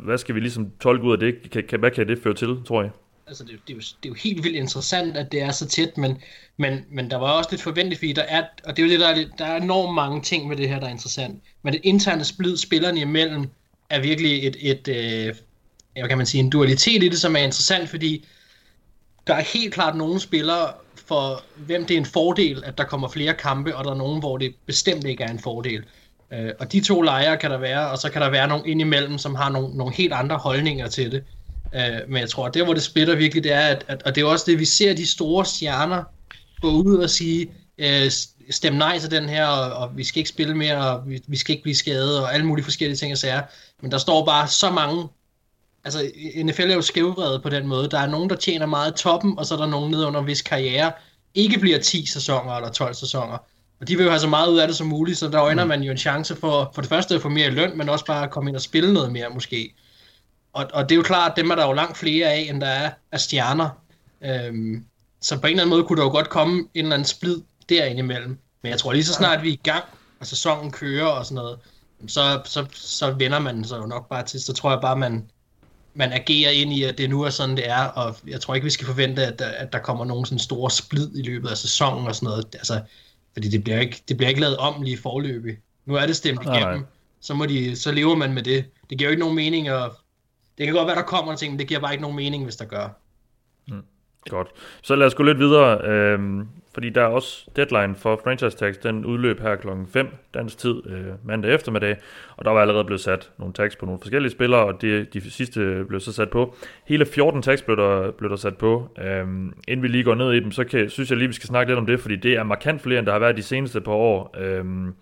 hvad 0.04 0.18
skal 0.18 0.34
vi 0.34 0.40
ligesom 0.40 0.70
tolke 0.80 1.04
ud 1.04 1.12
af 1.12 1.18
det? 1.18 1.50
Kan, 1.50 1.64
kan, 1.68 1.80
hvad 1.80 1.90
kan 1.90 2.08
det 2.08 2.18
føre 2.18 2.34
til, 2.34 2.56
tror 2.66 2.82
jeg? 2.82 2.90
Altså, 3.28 3.44
det, 3.44 3.52
det, 3.66 3.72
er 3.72 3.76
jo, 3.76 3.80
det 3.80 4.04
er 4.04 4.08
jo 4.08 4.14
helt 4.14 4.44
vildt 4.44 4.56
interessant, 4.56 5.16
at 5.16 5.32
det 5.32 5.42
er 5.42 5.50
så 5.50 5.66
tæt, 5.66 5.98
men, 5.98 6.18
men, 6.56 6.84
men 6.90 7.10
der 7.10 7.16
var 7.16 7.30
også 7.32 7.50
lidt 7.50 7.62
forventet, 7.62 7.98
fordi 7.98 8.12
der 8.12 8.22
er, 8.22 8.44
og 8.64 8.76
det 8.76 8.82
er 8.82 8.86
jo 8.86 8.92
det, 8.92 9.00
der 9.00 9.08
er, 9.08 9.24
der 9.38 9.44
er 9.44 9.56
enormt 9.56 9.94
mange 9.94 10.22
ting 10.22 10.48
med 10.48 10.56
det 10.56 10.68
her, 10.68 10.80
der 10.80 10.86
er 10.86 10.90
interessant. 10.90 11.42
Men 11.62 11.72
det 11.72 11.80
interne 11.84 12.24
splid 12.24 12.56
spillerne 12.56 13.00
imellem 13.00 13.50
er 13.90 14.00
virkelig 14.00 14.46
et, 14.46 14.56
et 14.60 14.88
øh, 14.88 15.34
hvad 15.92 16.08
kan 16.08 16.18
man 16.18 16.26
sige, 16.26 16.40
en 16.40 16.50
dualitet 16.50 17.02
i 17.02 17.08
det, 17.08 17.20
som 17.20 17.36
er 17.36 17.40
interessant, 17.40 17.88
fordi 17.88 18.26
der 19.26 19.34
er 19.34 19.40
helt 19.40 19.74
klart 19.74 19.96
nogle 19.96 20.20
spillere, 20.20 20.72
for 20.94 21.42
hvem 21.56 21.86
det 21.86 21.94
er 21.94 21.98
en 21.98 22.06
fordel, 22.06 22.64
at 22.64 22.78
der 22.78 22.84
kommer 22.84 23.08
flere 23.08 23.34
kampe, 23.34 23.76
og 23.76 23.84
der 23.84 23.90
er 23.90 23.94
nogen, 23.94 24.18
hvor 24.18 24.38
det 24.38 24.54
bestemt 24.66 25.04
ikke 25.04 25.24
er 25.24 25.30
en 25.30 25.38
fordel. 25.38 25.84
Øh, 26.32 26.50
og 26.58 26.72
de 26.72 26.80
to 26.80 27.02
lejre 27.02 27.36
kan 27.36 27.50
der 27.50 27.58
være, 27.58 27.90
og 27.90 27.98
så 27.98 28.10
kan 28.10 28.22
der 28.22 28.30
være 28.30 28.48
nogen 28.48 28.66
indimellem, 28.66 29.18
som 29.18 29.34
har 29.34 29.50
nogle, 29.50 29.76
nogle 29.76 29.94
helt 29.94 30.12
andre 30.12 30.36
holdninger 30.36 30.88
til 30.88 31.12
det. 31.12 31.24
Øh, 31.74 32.08
men 32.08 32.20
jeg 32.20 32.30
tror, 32.30 32.46
at 32.46 32.54
der 32.54 32.64
hvor 32.64 32.74
det 32.74 32.82
splitter 32.82 33.14
virkelig, 33.14 33.44
det 33.44 33.52
er, 33.52 33.60
at, 33.60 33.84
at, 33.88 34.02
og 34.02 34.14
det 34.14 34.20
er 34.20 34.26
også 34.26 34.44
det, 34.48 34.58
vi 34.58 34.64
ser 34.64 34.94
de 34.94 35.06
store 35.06 35.44
stjerner 35.44 36.04
gå 36.60 36.70
ud 36.70 36.96
og 36.96 37.10
sige, 37.10 37.50
øh, 37.78 38.10
stem 38.50 38.74
nej 38.74 38.98
til 38.98 39.10
den 39.10 39.28
her, 39.28 39.46
og, 39.46 39.72
og 39.72 39.96
vi 39.96 40.04
skal 40.04 40.18
ikke 40.18 40.28
spille 40.28 40.54
mere, 40.54 40.76
og 40.76 41.08
vi, 41.08 41.22
vi 41.26 41.36
skal 41.36 41.52
ikke 41.52 41.62
blive 41.62 41.76
skadet, 41.76 42.20
og 42.20 42.34
alle 42.34 42.46
mulige 42.46 42.64
forskellige 42.64 42.96
ting 42.96 43.12
og 43.12 43.18
sager. 43.18 43.42
Men 43.82 43.90
der 43.90 43.98
står 43.98 44.24
bare 44.24 44.48
så 44.48 44.70
mange 44.70 45.08
altså 45.84 46.10
NFL 46.44 46.70
er 46.70 46.74
jo 46.74 46.82
skævvredet 46.82 47.42
på 47.42 47.48
den 47.48 47.66
måde. 47.66 47.88
Der 47.88 47.98
er 47.98 48.06
nogen, 48.06 48.30
der 48.30 48.36
tjener 48.36 48.66
meget 48.66 48.94
toppen, 48.94 49.38
og 49.38 49.46
så 49.46 49.54
er 49.54 49.58
der 49.58 49.66
nogen 49.66 49.90
nede 49.90 50.06
under 50.06 50.22
hvis 50.22 50.42
karriere 50.42 50.92
ikke 51.34 51.58
bliver 51.58 51.78
10 51.78 52.06
sæsoner 52.06 52.52
eller 52.52 52.70
12 52.70 52.94
sæsoner. 52.94 53.38
Og 53.80 53.88
de 53.88 53.96
vil 53.96 54.04
jo 54.04 54.10
have 54.10 54.20
så 54.20 54.28
meget 54.28 54.50
ud 54.50 54.58
af 54.58 54.68
det 54.68 54.76
som 54.76 54.86
muligt, 54.86 55.18
så 55.18 55.28
der 55.28 55.42
øjner 55.42 55.64
mm. 55.64 55.68
man 55.68 55.82
jo 55.82 55.90
en 55.90 55.98
chance 55.98 56.36
for, 56.36 56.70
for 56.74 56.82
det 56.82 56.88
første 56.88 57.14
at 57.14 57.22
få 57.22 57.28
mere 57.28 57.50
løn, 57.50 57.78
men 57.78 57.88
også 57.88 58.04
bare 58.04 58.24
at 58.24 58.30
komme 58.30 58.50
ind 58.50 58.56
og 58.56 58.62
spille 58.62 58.92
noget 58.92 59.12
mere 59.12 59.28
måske. 59.34 59.74
Og, 60.58 60.66
og 60.72 60.88
det 60.88 60.94
er 60.94 60.96
jo 60.96 61.02
klart, 61.02 61.30
at 61.30 61.36
dem 61.36 61.50
er 61.50 61.54
der 61.54 61.66
jo 61.66 61.72
langt 61.72 61.96
flere 61.96 62.26
af, 62.26 62.46
end 62.50 62.60
der 62.60 62.66
er 62.66 62.90
af 63.12 63.20
stjerner. 63.20 63.70
Øhm, 64.24 64.84
så 65.20 65.40
på 65.40 65.46
en 65.46 65.50
eller 65.50 65.62
anden 65.62 65.76
måde 65.76 65.84
kunne 65.84 65.96
der 65.96 66.04
jo 66.04 66.10
godt 66.10 66.28
komme 66.28 66.58
en 66.58 66.84
eller 66.84 66.94
anden 66.94 67.06
splid 67.06 67.40
derinde 67.68 67.98
imellem. 67.98 68.38
Men 68.62 68.70
jeg 68.70 68.78
tror 68.78 68.92
lige 68.92 69.04
så 69.04 69.12
snart 69.12 69.42
vi 69.42 69.48
er 69.48 69.52
i 69.52 69.60
gang, 69.62 69.84
og 70.20 70.26
sæsonen 70.26 70.70
kører 70.70 71.06
og 71.06 71.24
sådan 71.24 71.34
noget, 71.34 71.58
så, 72.06 72.40
så, 72.44 72.66
så 72.72 73.10
vender 73.10 73.38
man 73.38 73.64
sig 73.64 73.78
jo 73.78 73.86
nok 73.86 74.08
bare 74.08 74.22
til. 74.22 74.40
Så 74.40 74.52
tror 74.52 74.70
jeg 74.70 74.80
bare, 74.80 74.96
man, 74.96 75.30
man 75.94 76.12
agerer 76.12 76.50
ind 76.50 76.72
i, 76.72 76.82
at 76.82 76.98
det 76.98 77.10
nu 77.10 77.22
er 77.22 77.30
sådan, 77.30 77.56
det 77.56 77.68
er, 77.68 77.84
og 77.84 78.16
jeg 78.26 78.40
tror 78.40 78.54
ikke, 78.54 78.64
vi 78.64 78.70
skal 78.70 78.86
forvente, 78.86 79.26
at 79.26 79.38
der, 79.38 79.48
at 79.48 79.72
der 79.72 79.78
kommer 79.78 80.04
nogen 80.04 80.24
sådan 80.24 80.38
store 80.38 80.70
splid 80.70 81.16
i 81.16 81.22
løbet 81.22 81.48
af 81.48 81.56
sæsonen 81.56 82.06
og 82.06 82.14
sådan 82.14 82.26
noget, 82.26 82.54
altså, 82.54 82.80
fordi 83.32 83.48
det 83.48 83.64
bliver 83.64 83.80
ikke, 83.80 84.02
det 84.08 84.16
bliver 84.16 84.28
ikke 84.28 84.40
lavet 84.40 84.56
om 84.56 84.82
lige 84.82 84.98
forløbig. 84.98 85.56
Nu 85.86 85.94
er 85.94 86.06
det 86.06 86.16
stemt 86.16 86.42
igennem, 86.42 86.78
nej, 86.78 86.86
så, 87.20 87.34
må 87.34 87.46
de, 87.46 87.76
så 87.76 87.92
lever 87.92 88.14
man 88.14 88.32
med 88.32 88.42
det. 88.42 88.64
Det 88.90 88.98
giver 88.98 89.08
jo 89.08 89.10
ikke 89.10 89.20
nogen 89.20 89.36
mening, 89.36 89.70
og 89.70 89.98
det 90.58 90.66
kan 90.66 90.74
godt 90.74 90.86
være, 90.86 90.96
der 90.96 91.02
kommer 91.02 91.34
ting, 91.34 91.52
men 91.52 91.58
det 91.58 91.68
giver 91.68 91.80
bare 91.80 91.92
ikke 91.92 92.02
nogen 92.02 92.16
mening, 92.16 92.44
hvis 92.44 92.56
der 92.56 92.64
gør. 92.64 92.88
Mm. 93.68 93.82
Godt. 94.28 94.48
Så 94.82 94.96
lad 94.96 95.06
os 95.06 95.14
gå 95.14 95.22
lidt 95.22 95.38
videre, 95.38 95.80
øhm, 95.84 96.48
fordi 96.74 96.90
der 96.90 97.02
er 97.02 97.06
også 97.06 97.50
deadline 97.56 97.94
for 97.94 98.20
franchise 98.24 98.56
tax, 98.56 98.74
den 98.82 99.04
udløb 99.04 99.40
her 99.40 99.56
klokken 99.56 99.86
5 99.86 100.08
dansk 100.34 100.58
tid 100.58 100.82
øh, 100.86 101.06
mandag 101.24 101.54
eftermiddag, 101.54 101.96
og 102.36 102.44
der 102.44 102.50
var 102.50 102.60
allerede 102.60 102.84
blevet 102.84 103.00
sat 103.00 103.30
nogle 103.38 103.54
tax 103.54 103.78
på 103.78 103.86
nogle 103.86 104.00
forskellige 104.00 104.30
spillere, 104.32 104.64
og 104.64 104.82
det, 104.82 105.14
de 105.14 105.30
sidste 105.30 105.84
blev 105.88 106.00
så 106.00 106.12
sat 106.12 106.30
på. 106.30 106.56
Hele 106.84 107.06
14 107.06 107.42
tax 107.42 107.62
blev 107.62 107.76
der, 107.76 108.10
blev 108.10 108.30
der 108.30 108.36
sat 108.36 108.56
på. 108.56 108.88
Øhm, 108.98 109.54
inden 109.68 109.82
vi 109.82 109.88
lige 109.88 110.04
går 110.04 110.14
ned 110.14 110.32
i 110.32 110.40
dem, 110.40 110.52
så 110.52 110.64
kan, 110.64 110.90
synes 110.90 111.10
jeg 111.10 111.18
lige, 111.18 111.28
vi 111.28 111.34
skal 111.34 111.46
snakke 111.46 111.70
lidt 111.70 111.78
om 111.78 111.86
det, 111.86 112.00
fordi 112.00 112.16
det 112.16 112.32
er 112.32 112.42
markant 112.42 112.82
flere, 112.82 112.98
end 112.98 113.06
der 113.06 113.12
har 113.12 113.18
været 113.18 113.36
de 113.36 113.42
seneste 113.42 113.80
par 113.80 113.92
år. 113.92 114.36
Øhm, 114.38 114.94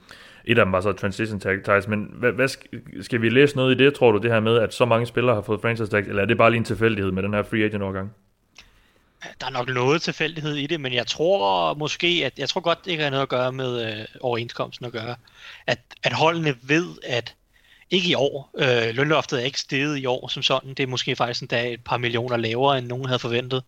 et 0.46 0.58
af 0.58 0.64
dem 0.64 0.72
var 0.72 0.80
så 0.80 0.92
transition 0.92 1.40
tags, 1.40 1.88
men 1.88 2.10
hvad, 2.12 2.32
hvad 2.32 2.48
skal 3.02 3.22
vi 3.22 3.28
læse 3.28 3.56
noget 3.56 3.80
i 3.80 3.84
det, 3.84 3.94
tror 3.94 4.12
du, 4.12 4.18
det 4.18 4.30
her 4.30 4.40
med, 4.40 4.58
at 4.58 4.74
så 4.74 4.84
mange 4.84 5.06
spillere 5.06 5.34
har 5.34 5.42
fået 5.42 5.60
franchise 5.60 5.90
tags, 5.90 6.08
eller 6.08 6.22
er 6.22 6.26
det 6.26 6.38
bare 6.38 6.50
lige 6.50 6.58
en 6.58 6.64
tilfældighed 6.64 7.12
med 7.12 7.22
den 7.22 7.34
her 7.34 7.42
free 7.42 7.64
agent 7.64 7.82
overgang? 7.82 8.10
der 9.40 9.46
er 9.46 9.50
nok 9.50 9.68
noget 9.68 10.02
tilfældighed 10.02 10.54
i 10.54 10.66
det, 10.66 10.80
men 10.80 10.92
jeg 10.92 11.06
tror 11.06 11.74
måske, 11.74 12.22
at 12.24 12.38
jeg 12.38 12.48
tror 12.48 12.60
godt, 12.60 12.84
det 12.84 12.90
ikke 12.90 13.02
har 13.02 13.10
noget 13.10 13.22
at 13.22 13.28
gøre 13.28 13.52
med 13.52 13.86
øh, 13.86 14.04
overenskomsten 14.20 14.86
at 14.86 14.92
gøre. 14.92 15.16
At, 15.66 15.78
at 16.02 16.12
holdene 16.12 16.56
ved, 16.62 16.86
at 17.06 17.34
ikke 17.90 18.08
i 18.08 18.14
år, 18.14 18.50
øh, 18.58 18.94
lønloftet 18.94 19.40
er 19.40 19.44
ikke 19.44 19.60
steget 19.60 19.98
i 19.98 20.06
år 20.06 20.28
som 20.28 20.42
sådan, 20.42 20.70
det 20.70 20.80
er 20.80 20.86
måske 20.86 21.16
faktisk 21.16 21.42
endda 21.42 21.72
et 21.72 21.84
par 21.84 21.96
millioner 21.96 22.36
lavere, 22.36 22.78
end 22.78 22.86
nogen 22.86 23.06
havde 23.06 23.18
forventet. 23.18 23.62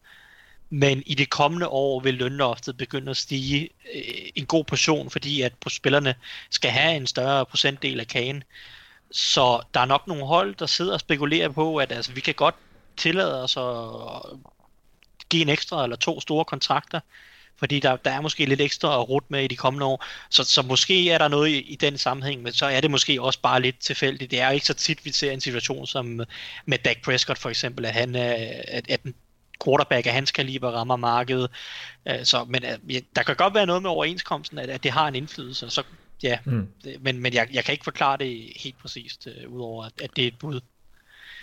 Men 0.71 1.03
i 1.07 1.15
det 1.15 1.31
kommende 1.31 1.69
år 1.69 2.01
vil 2.01 2.15
lønloftet 2.15 2.77
begynde 2.77 3.11
at 3.11 3.17
stige 3.17 3.69
øh, 3.95 4.03
en 4.35 4.47
god 4.47 4.65
portion, 4.65 5.11
fordi 5.11 5.43
at 5.43 5.53
spillerne 5.69 6.15
skal 6.51 6.71
have 6.71 6.97
en 6.97 7.07
større 7.07 7.47
procentdel 7.47 8.01
af 8.01 8.07
kagen. 8.07 8.45
Så 9.11 9.63
der 9.75 9.81
er 9.81 9.85
nok 9.85 10.07
nogle 10.07 10.27
hold, 10.27 10.55
der 10.55 10.67
sidder 10.67 10.93
og 10.93 11.01
spekulerer 11.01 11.49
på, 11.49 11.77
at 11.77 11.93
altså, 11.93 12.13
vi 12.13 12.21
kan 12.21 12.35
godt 12.35 12.55
tillade 12.97 13.43
os 13.43 13.57
at 13.57 14.41
give 15.29 15.43
en 15.43 15.49
ekstra 15.49 15.83
eller 15.83 15.97
to 15.97 16.21
store 16.21 16.45
kontrakter, 16.45 17.01
fordi 17.59 17.81
der, 17.81 17.97
der 17.97 18.11
er 18.11 18.21
måske 18.21 18.45
lidt 18.45 18.61
ekstra 18.61 19.01
at 19.01 19.09
rute 19.09 19.27
med 19.29 19.45
i 19.45 19.47
de 19.47 19.57
kommende 19.57 19.87
år. 19.87 20.05
Så, 20.31 20.45
så 20.45 20.63
måske 20.63 21.11
er 21.11 21.19
der 21.19 21.29
noget 21.29 21.49
i, 21.49 21.61
i 21.61 21.77
den 21.77 21.99
sammenhæng, 21.99 22.43
men 22.43 22.53
så 22.53 22.67
er 22.67 22.81
det 22.81 22.91
måske 22.91 23.23
også 23.23 23.41
bare 23.41 23.63
lidt 23.63 23.79
tilfældigt. 23.79 24.31
Det 24.31 24.41
er 24.41 24.49
jo 24.49 24.55
ikke 24.55 24.67
så 24.67 24.75
tit, 24.75 25.05
vi 25.05 25.13
ser 25.13 25.33
en 25.33 25.41
situation 25.41 25.87
som 25.87 26.21
med 26.67 26.79
Dak 26.79 27.03
Prescott 27.05 27.39
for 27.39 27.51
eksempel, 27.51 27.85
at, 27.85 27.93
han, 27.95 28.15
at, 28.15 28.91
at 28.91 29.01
quarterback 29.65 30.07
af 30.07 30.13
hans 30.13 30.33
kaliber 30.33 30.71
rammer 30.71 30.97
markedet. 30.97 31.51
Øh, 32.09 32.25
så, 32.25 32.45
men 32.45 32.65
øh, 32.65 33.01
der 33.17 33.23
kan 33.23 33.37
godt 33.37 33.55
være 33.55 33.67
noget 33.67 33.83
med 33.83 33.91
overenskomsten, 33.91 34.59
at, 34.59 34.71
at 34.71 34.83
det 34.83 34.91
har 34.91 35.09
en 35.09 35.15
indflydelse. 35.15 35.71
Så, 35.71 35.83
ja, 36.23 36.39
mm. 36.45 36.69
men, 37.01 37.21
men 37.21 37.35
jeg, 37.35 37.49
jeg 37.53 37.65
kan 37.65 37.73
ikke 37.73 37.85
forklare 37.85 38.17
det 38.17 38.53
helt 38.57 38.79
præcist, 38.79 39.27
uh, 39.27 39.53
udover 39.53 39.85
at, 39.85 39.93
at 40.03 40.11
det 40.17 40.25
er 40.25 40.29
et 40.29 40.39
bud. 40.39 40.61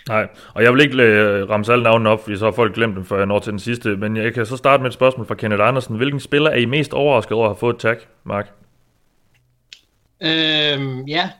Nej, 0.08 0.28
og 0.54 0.62
jeg 0.62 0.72
vil 0.72 0.80
ikke 0.80 1.44
ramse 1.44 1.72
alle 1.72 1.82
navnene 1.82 2.10
op, 2.10 2.22
fordi 2.24 2.36
så 2.36 2.44
har 2.44 2.52
folk 2.52 2.74
glemt 2.74 2.96
dem, 2.96 3.04
før 3.04 3.16
jeg 3.16 3.26
når 3.26 3.38
til 3.38 3.50
den 3.50 3.58
sidste. 3.58 3.96
Men 3.96 4.16
jeg 4.16 4.34
kan 4.34 4.46
så 4.46 4.56
starte 4.56 4.82
med 4.82 4.90
et 4.90 4.94
spørgsmål 4.94 5.26
fra 5.26 5.34
Kenneth 5.34 5.64
Andersen. 5.64 5.96
Hvilken 5.96 6.20
spiller 6.20 6.50
er 6.50 6.56
I 6.56 6.64
mest 6.64 6.92
overrasket 6.92 7.32
over 7.32 7.44
at 7.46 7.50
have 7.50 7.58
fået 7.58 7.74
et 7.74 7.80
tag, 7.80 7.96
Mark? 8.24 8.52
Øhm, 10.22 11.04
ja. 11.08 11.30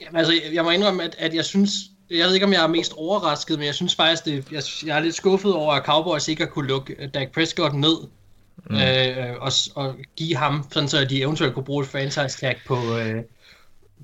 Jamen, 0.00 0.16
altså, 0.16 0.32
jeg 0.52 0.64
må 0.64 0.70
indrømme, 0.70 1.02
at, 1.02 1.16
at 1.18 1.34
jeg 1.34 1.44
synes, 1.44 1.72
jeg 2.10 2.26
ved 2.26 2.34
ikke, 2.34 2.46
om 2.46 2.52
jeg 2.52 2.62
er 2.62 2.68
mest 2.68 2.92
overrasket, 2.96 3.58
men 3.58 3.66
jeg 3.66 3.74
synes 3.74 3.94
faktisk, 3.94 4.24
det, 4.24 4.52
jeg, 4.52 4.62
jeg 4.86 4.96
er 4.96 5.00
lidt 5.00 5.14
skuffet 5.14 5.54
over, 5.54 5.72
at 5.72 5.84
Cowboys 5.84 6.28
ikke 6.28 6.42
har 6.42 6.50
kunne 6.50 6.68
lukke 6.68 7.10
Dak 7.14 7.32
Prescott 7.32 7.74
ned, 7.74 7.96
mm. 8.70 8.76
øh, 8.76 9.36
og, 9.40 9.52
og 9.74 9.94
give 10.16 10.36
ham, 10.36 10.64
sådan 10.70 10.88
så 10.88 11.04
de 11.04 11.22
eventuelt 11.22 11.54
kunne 11.54 11.64
bruge 11.64 11.82
et 11.82 11.88
franchise 11.88 12.38
tag 12.38 12.56
på, 12.66 12.76
øh, 12.98 13.22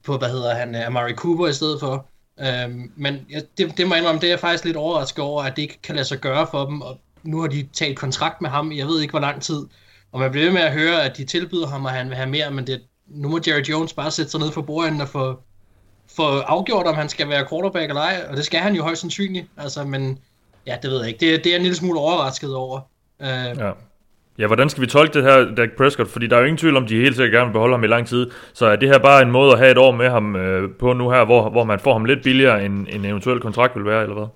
på 0.04 0.18
hvad 0.18 0.28
hedder 0.28 0.54
han, 0.54 0.74
Amari 0.74 1.14
Cooper 1.14 1.46
i 1.46 1.52
stedet 1.52 1.80
for. 1.80 2.06
Øhm, 2.40 2.92
men 2.96 3.26
ja, 3.30 3.40
det, 3.58 3.78
det 3.78 3.88
må 3.88 3.94
jeg 3.94 4.02
indrømme, 4.02 4.20
det 4.20 4.26
er 4.26 4.32
jeg 4.32 4.40
faktisk 4.40 4.64
lidt 4.64 4.76
overrasket 4.76 5.24
over, 5.24 5.42
at 5.42 5.56
det 5.56 5.62
ikke 5.62 5.82
kan 5.82 5.94
lade 5.94 6.06
sig 6.06 6.18
gøre 6.18 6.46
for 6.50 6.66
dem, 6.66 6.80
og 6.80 6.98
nu 7.22 7.40
har 7.40 7.48
de 7.48 7.68
taget 7.72 7.96
kontrakt 7.96 8.42
med 8.42 8.50
ham, 8.50 8.72
jeg 8.72 8.86
ved 8.86 9.00
ikke 9.00 9.10
hvor 9.10 9.20
lang 9.20 9.42
tid, 9.42 9.66
og 10.12 10.20
man 10.20 10.30
bliver 10.30 10.46
ved 10.46 10.52
med 10.52 10.62
at 10.62 10.72
høre, 10.72 11.02
at 11.02 11.16
de 11.16 11.24
tilbyder 11.24 11.66
ham, 11.66 11.86
at 11.86 11.92
han 11.92 12.08
vil 12.08 12.16
have 12.16 12.28
mere, 12.28 12.50
men 12.50 12.66
det, 12.66 12.82
nu 13.06 13.28
må 13.28 13.40
Jerry 13.46 13.62
Jones 13.62 13.92
bare 13.92 14.10
sætte 14.10 14.30
sig 14.30 14.40
ned 14.40 14.52
for 14.52 14.62
bordenden 14.62 15.00
og 15.00 15.08
få, 15.08 15.42
få 16.16 16.38
afgjort, 16.40 16.86
om 16.86 16.94
han 16.94 17.08
skal 17.08 17.28
være 17.28 17.46
quarterback 17.50 17.88
eller 17.88 18.02
ej, 18.02 18.26
og 18.30 18.36
det 18.36 18.44
skal 18.44 18.60
han 18.60 18.74
jo 18.74 18.82
højst 18.82 19.00
sandsynligt, 19.00 19.46
altså, 19.56 19.84
men 19.84 20.18
ja, 20.66 20.76
det 20.82 20.90
ved 20.90 20.98
jeg 20.98 21.08
ikke, 21.08 21.32
det, 21.32 21.44
det 21.44 21.52
er 21.52 21.56
en 21.56 21.62
lille 21.62 21.76
smule 21.76 22.00
overrasket 22.00 22.54
over. 22.54 22.80
Øh, 23.20 23.58
ja. 23.58 23.70
Ja, 24.38 24.46
hvordan 24.46 24.70
skal 24.70 24.80
vi 24.80 24.86
tolke 24.86 25.14
det 25.14 25.22
her, 25.22 25.54
Dak 25.54 25.68
Prescott? 25.76 26.10
Fordi 26.10 26.26
der 26.26 26.36
er 26.36 26.40
jo 26.40 26.46
ingen 26.46 26.58
tvivl 26.58 26.76
om, 26.76 26.86
de 26.86 27.00
helt 27.00 27.16
sikkert 27.16 27.32
gerne 27.32 27.46
vil 27.46 27.52
beholde 27.52 27.74
ham 27.74 27.84
i 27.84 27.86
lang 27.86 28.08
tid. 28.08 28.30
Så 28.52 28.66
er 28.66 28.76
det 28.76 28.88
her 28.88 28.98
bare 28.98 29.22
en 29.22 29.30
måde 29.30 29.52
at 29.52 29.58
have 29.58 29.70
et 29.70 29.78
år 29.78 29.92
med 29.92 30.10
ham 30.10 30.36
øh, 30.36 30.70
på 30.78 30.92
nu 30.92 31.10
her, 31.10 31.24
hvor, 31.24 31.50
hvor 31.50 31.64
man 31.64 31.80
får 31.80 31.92
ham 31.92 32.04
lidt 32.04 32.22
billigere, 32.22 32.64
end 32.64 32.86
en 32.90 33.04
eventuel 33.04 33.40
kontrakt 33.40 33.76
vil 33.76 33.84
være, 33.84 34.02
eller 34.02 34.14
hvad? 34.14 34.26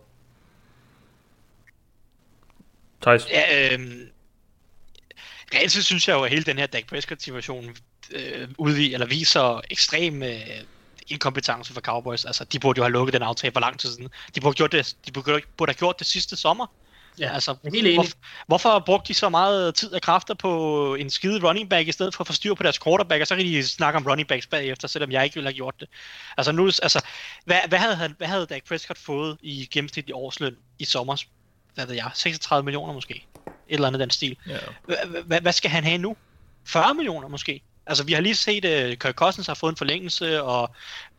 Thijs? 3.02 3.28
Ja, 3.30 3.74
øh, 3.74 3.80
reelt 5.54 5.72
så 5.72 5.82
synes 5.82 6.08
jeg 6.08 6.14
jo, 6.14 6.22
at 6.22 6.30
hele 6.30 6.44
den 6.44 6.58
her 6.58 6.66
Dak 6.66 6.86
Prescott-situation 6.88 7.64
øh, 8.14 8.48
udviger, 8.58 8.94
eller 8.94 9.06
viser 9.06 9.60
ekstrem 9.70 10.22
øh, 10.22 10.30
inkompetence 11.10 11.72
for 11.72 11.80
Cowboys. 11.80 12.24
Altså, 12.24 12.44
de 12.44 12.58
burde 12.58 12.78
jo 12.78 12.82
have 12.82 12.92
lukket 12.92 13.12
den 13.12 13.22
aftale 13.22 13.52
for 13.52 13.60
lang 13.60 13.78
tid 13.78 13.90
siden. 13.90 14.08
De 14.34 14.40
burde, 14.40 14.54
gjort 14.54 14.72
det, 14.72 14.96
de 15.06 15.12
burde, 15.12 15.40
burde 15.56 15.70
have 15.70 15.78
gjort 15.78 15.98
det 15.98 16.06
sidste 16.06 16.36
sommer. 16.36 16.66
Ja, 17.18 17.32
altså, 17.32 17.56
helt 17.64 17.76
enig. 17.76 17.94
Hvor, 17.94 18.06
hvorfor 18.46 18.82
brugte 18.86 19.08
de 19.08 19.14
så 19.14 19.28
meget 19.28 19.74
tid 19.74 19.92
og 19.92 20.02
kræfter 20.02 20.34
på 20.34 20.94
en 20.94 21.10
skide 21.10 21.48
running 21.48 21.70
back, 21.70 21.88
i 21.88 21.92
stedet 21.92 22.14
for 22.14 22.20
at 22.20 22.26
få 22.26 22.32
styr 22.32 22.54
på 22.54 22.62
deres 22.62 22.78
quarterback, 22.78 23.20
og 23.20 23.26
så 23.26 23.36
kan 23.36 23.44
de 23.44 23.66
snakke 23.66 23.96
om 23.96 24.06
running 24.06 24.28
backs 24.28 24.46
bagefter, 24.46 24.88
selvom 24.88 25.10
jeg 25.10 25.24
ikke 25.24 25.34
ville 25.34 25.46
have 25.46 25.54
gjort 25.54 25.74
det. 25.80 25.88
Altså, 26.36 26.52
nu, 26.52 26.66
altså 26.66 27.04
hvad, 27.44 27.58
hvad, 27.68 27.78
havde, 27.78 27.96
han, 27.96 28.14
hvad 28.18 28.28
havde 28.28 28.46
Dak 28.46 28.64
Prescott 28.68 28.98
fået 28.98 29.38
i 29.42 29.68
gennemsnitlig 29.70 30.14
årsløn 30.14 30.56
i 30.78 30.84
sommer? 30.84 31.16
Hvad 31.74 31.86
ved 31.86 31.94
jeg? 31.94 32.10
36 32.14 32.64
millioner 32.64 32.92
måske? 32.92 33.26
Et 33.46 33.52
eller 33.68 33.86
andet 33.86 34.00
den 34.00 34.10
stil. 34.10 34.36
Ja. 34.46 34.58
Hvad 35.40 35.52
skal 35.52 35.70
han 35.70 35.84
have 35.84 35.98
nu? 35.98 36.16
40 36.64 36.94
millioner 36.94 37.28
måske? 37.28 37.62
Altså, 37.90 38.04
vi 38.04 38.12
har 38.12 38.20
lige 38.20 38.34
set, 38.34 38.64
at 38.64 38.90
uh, 38.90 38.98
Kirk 38.98 39.14
Cousins 39.14 39.46
har 39.46 39.54
fået 39.54 39.70
en 39.70 39.76
forlængelse, 39.76 40.42
og 40.42 40.70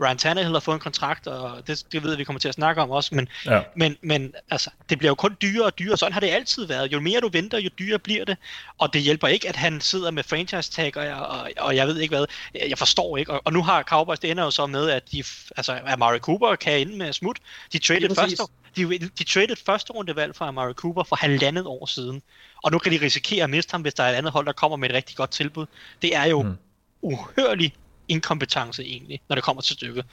Ryan 0.01 0.17
Tannehill 0.17 0.53
har 0.53 0.59
fået 0.59 0.75
en 0.75 0.79
kontrakt, 0.79 1.27
og 1.27 1.67
det, 1.67 1.83
det 1.91 2.03
ved 2.03 2.15
vi 2.15 2.23
kommer 2.23 2.39
til 2.39 2.47
at 2.47 2.53
snakke 2.53 2.81
om 2.81 2.91
også, 2.91 3.15
men, 3.15 3.27
ja. 3.45 3.61
men, 3.75 3.97
men 4.01 4.33
altså, 4.51 4.69
det 4.89 4.97
bliver 4.97 5.11
jo 5.11 5.15
kun 5.15 5.37
dyrere 5.41 5.65
og 5.65 5.79
dyrere, 5.79 5.97
sådan 5.97 6.13
har 6.13 6.19
det 6.19 6.29
altid 6.29 6.65
været. 6.65 6.91
Jo 6.91 6.99
mere 6.99 7.19
du 7.21 7.29
venter, 7.33 7.57
jo 7.57 7.69
dyrere 7.79 7.99
bliver 7.99 8.25
det, 8.25 8.37
og 8.77 8.93
det 8.93 9.01
hjælper 9.01 9.27
ikke, 9.27 9.49
at 9.49 9.55
han 9.55 9.81
sidder 9.81 10.11
med 10.11 10.23
franchise 10.23 10.71
tag, 10.71 10.97
og, 10.97 11.07
og, 11.07 11.51
og 11.57 11.75
jeg 11.75 11.87
ved 11.87 11.99
ikke 11.99 12.15
hvad, 12.15 12.25
jeg 12.69 12.77
forstår 12.77 13.17
ikke, 13.17 13.31
og, 13.31 13.41
og 13.45 13.53
nu 13.53 13.63
har 13.63 13.83
Cowboys, 13.83 14.19
det 14.19 14.31
ender 14.31 14.43
jo 14.43 14.51
så 14.51 14.65
med, 14.65 14.89
at 14.89 15.11
de, 15.11 15.23
altså, 15.57 15.79
Amari 15.87 16.19
Cooper 16.19 16.55
kan 16.55 16.79
ind 16.79 16.93
med 16.95 17.13
smut, 17.13 17.37
de 17.73 17.79
traded 17.79 18.15
første, 18.15 18.43
de, 18.75 18.99
de 18.99 19.23
traded 19.23 19.55
første 19.65 19.93
rundevalg 19.93 20.35
fra 20.35 20.47
Amari 20.47 20.73
Cooper 20.73 21.03
for 21.03 21.15
halvandet 21.15 21.65
år 21.65 21.85
siden. 21.85 22.21
Og 22.63 22.71
nu 22.71 22.77
kan 22.79 22.91
de 22.91 23.01
risikere 23.01 23.43
at 23.43 23.49
miste 23.49 23.71
ham, 23.71 23.81
hvis 23.81 23.93
der 23.93 24.03
er 24.03 24.09
et 24.09 24.15
andet 24.15 24.31
hold, 24.31 24.45
der 24.45 24.51
kommer 24.51 24.77
med 24.77 24.89
et 24.89 24.95
rigtig 24.95 25.17
godt 25.17 25.31
tilbud. 25.31 25.65
Det 26.01 26.15
er 26.15 26.25
jo 26.25 26.41
mm. 26.41 26.57
uhørlig 27.01 27.73
inkompetence 28.07 28.83
egentlig, 28.83 29.21
når 29.27 29.35
det 29.35 29.43
kommer 29.43 29.61
til 29.61 29.73
stykket. 29.73 30.05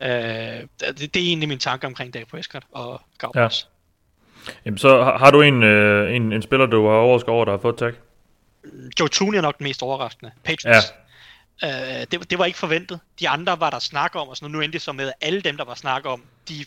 Uh, 0.00 0.08
det, 0.08 0.68
det 0.98 1.16
er 1.16 1.26
egentlig 1.26 1.48
min 1.48 1.58
tanke 1.58 1.86
omkring 1.86 2.14
Dak 2.14 2.28
Prescott 2.28 2.64
og 2.72 3.02
Cowboys. 3.18 3.66
Ja. 4.46 4.52
Jamen, 4.64 4.78
så 4.78 5.04
har, 5.04 5.18
har 5.18 5.30
du 5.30 5.40
en, 5.40 5.62
øh, 5.62 6.16
en, 6.16 6.32
en 6.32 6.42
spiller, 6.42 6.66
du 6.66 6.86
har 6.86 6.94
overrasket 6.94 7.28
over, 7.28 7.44
der 7.44 7.52
har 7.52 7.58
fået 7.58 7.76
tag? 7.76 7.92
Joe 9.00 9.08
Tooney 9.08 9.38
er 9.38 9.42
nok 9.42 9.58
den 9.58 9.64
mest 9.64 9.82
overraskende. 9.82 10.32
Patriots. 10.44 10.94
Ja. 11.62 12.00
Uh, 12.00 12.06
det, 12.10 12.30
det 12.30 12.38
var 12.38 12.44
ikke 12.44 12.58
forventet. 12.58 13.00
De 13.20 13.28
andre 13.28 13.60
var 13.60 13.70
der 13.70 13.78
snak 13.78 14.14
om, 14.14 14.28
og 14.28 14.36
sådan, 14.36 14.50
nu 14.50 14.60
endte 14.60 14.72
det 14.72 14.82
så 14.82 14.92
med, 14.92 15.08
at 15.08 15.14
alle 15.20 15.40
dem, 15.40 15.56
der 15.56 15.64
var 15.64 15.74
snak 15.74 16.06
om, 16.06 16.22
de 16.48 16.64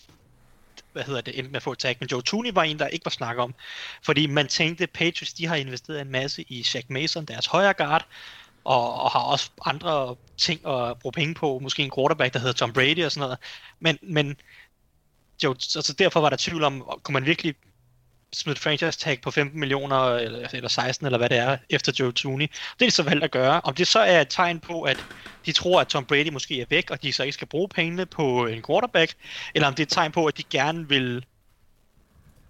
hvad 0.94 1.04
hedder 1.04 1.22
det, 1.22 1.38
endte 1.38 1.52
med 1.52 1.58
at 1.58 1.64
få 1.64 1.72
et 1.72 1.80
tag, 1.80 1.98
men 2.00 2.10
Joe 2.12 2.22
Tooney 2.22 2.52
var 2.54 2.64
en, 2.64 2.80
der 2.80 2.88
ikke 2.88 3.06
var 3.06 3.10
snak 3.10 3.38
om. 3.38 3.54
Fordi 4.04 4.26
man 4.26 4.48
tænkte, 4.48 4.88
Patriots, 4.88 5.34
de 5.34 5.46
har 5.48 5.56
investeret 5.56 6.02
en 6.02 6.12
masse 6.12 6.46
i 6.48 6.64
Shaq 6.64 6.86
Mason, 6.90 7.26
deres 7.26 7.46
højre 7.46 7.74
guard, 7.74 8.06
og, 8.64 9.02
og 9.02 9.12
har 9.12 9.20
også 9.20 9.52
andre 9.66 10.16
ting 10.38 10.68
at 10.68 11.00
bruge 11.00 11.14
penge 11.14 11.34
på, 11.34 11.60
måske 11.60 11.84
en 11.84 11.92
quarterback, 11.96 12.34
der 12.34 12.40
hedder 12.40 12.54
Tom 12.54 12.74
Brady 12.74 13.06
og 13.06 13.12
sådan 13.12 13.22
noget. 13.22 13.38
Men, 13.80 13.98
men 14.02 14.38
jo, 15.44 15.52
altså 15.54 15.96
derfor 16.00 16.20
var 16.22 16.30
der 16.30 16.38
tvivl 16.38 16.64
om, 16.64 16.84
kunne 17.04 17.14
man 17.14 17.26
virkelig 17.26 17.56
smide 18.38 18.54
et 18.54 18.60
franchise 18.60 19.00
tag 19.00 19.22
på 19.22 19.32
15 19.32 19.60
millioner, 19.60 20.16
eller, 20.16 20.48
eller 20.54 20.70
16, 20.70 21.06
eller 21.06 21.18
hvad 21.18 21.30
det 21.30 21.38
er, 21.38 21.58
efter 21.70 21.92
Joe 22.00 22.12
Tooney. 22.12 22.48
Det 22.48 22.82
er 22.82 22.86
de 22.86 22.92
så 22.92 23.04
valgt 23.04 23.24
at 23.24 23.32
gøre. 23.32 23.62
Om 23.64 23.76
det 23.76 23.88
så 23.88 24.00
er 24.00 24.22
et 24.22 24.28
tegn 24.30 24.60
på, 24.60 24.82
at 24.82 25.06
de 25.46 25.52
tror, 25.52 25.82
at 25.82 25.88
Tom 25.88 26.06
Brady 26.06 26.30
måske 26.30 26.62
er 26.62 26.66
væk, 26.70 26.92
og 26.92 27.04
de 27.04 27.14
så 27.14 27.24
ikke 27.24 27.34
skal 27.34 27.48
bruge 27.48 27.70
pengene 27.70 28.06
på 28.06 28.46
en 28.46 28.64
quarterback, 28.68 29.14
eller 29.56 29.68
om 29.68 29.74
det 29.74 29.84
er 29.84 29.86
et 29.86 29.92
tegn 29.92 30.12
på, 30.12 30.26
at 30.26 30.38
de 30.38 30.44
gerne 30.44 30.90
vil 30.90 31.26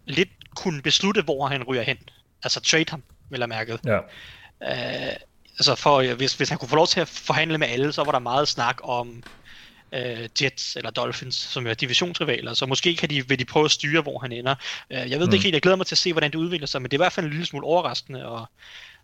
lidt 0.06 0.30
kunne 0.56 0.82
beslutte, 0.82 1.22
hvor 1.22 1.48
han 1.48 1.64
ryger 1.64 1.84
hen. 1.84 1.98
Altså 2.44 2.60
trade 2.60 2.86
ham, 2.90 3.04
vil 3.30 3.40
jeg 3.40 3.50
mærke. 3.50 3.80
Ja. 3.86 4.00
Uh, 4.62 5.16
altså 5.60 5.76
for, 5.76 6.14
hvis, 6.14 6.34
hvis 6.34 6.50
han 6.50 6.58
kunne 6.58 6.70
få 6.70 6.76
lov 6.76 6.88
til 6.88 7.00
at 7.00 7.08
forhandle 7.08 7.58
med 7.58 7.68
alle, 7.68 7.94
så 7.94 8.04
var 8.04 8.12
der 8.12 8.20
meget 8.20 8.48
snak 8.48 8.78
om 8.84 9.24
øh, 9.98 10.30
Jets 10.42 10.76
eller 10.76 10.90
Dolphins, 10.92 11.36
som 11.36 11.68
er 11.68 11.74
divisionsrivaler, 11.74 12.54
så 12.54 12.66
måske 12.66 12.96
kan 12.96 13.10
de, 13.10 13.28
vil 13.28 13.40
de 13.40 13.46
prøve 13.46 13.66
at 13.66 13.72
styre, 13.72 14.02
hvor 14.02 14.20
han 14.20 14.32
ender. 14.32 14.56
Øh, 14.92 14.98
jeg 14.98 15.10
ved 15.10 15.20
mm. 15.20 15.26
det 15.26 15.34
ikke 15.34 15.44
helt, 15.44 15.54
jeg 15.54 15.62
glæder 15.62 15.78
mig 15.78 15.86
til 15.86 15.96
at 15.96 16.00
se, 16.00 16.14
hvordan 16.14 16.32
det 16.32 16.38
udvikler 16.38 16.68
sig, 16.68 16.82
men 16.82 16.92
det 16.92 16.98
er 16.98 17.00
i 17.00 17.04
hvert 17.04 17.14
fald 17.14 17.26
en 17.26 17.32
lille 17.32 17.46
smule 17.46 17.66
overraskende, 17.66 18.26
og, 18.26 18.46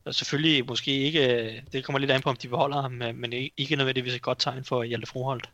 og 0.05 0.15
selvfølgelig 0.15 0.65
måske 0.65 0.91
ikke, 0.91 1.63
det 1.73 1.83
kommer 1.83 2.00
lidt 2.00 2.12
an 2.12 2.21
på, 2.21 2.29
om 2.29 2.35
de 2.35 2.47
beholder 2.47 2.81
ham, 2.81 2.91
men 2.91 3.33
ikke 3.57 3.75
nødvendigvis 3.75 4.15
et 4.15 4.21
godt 4.21 4.39
tegn 4.39 4.63
for 4.63 4.83
Hjalte 4.83 5.07
Froholt. 5.07 5.50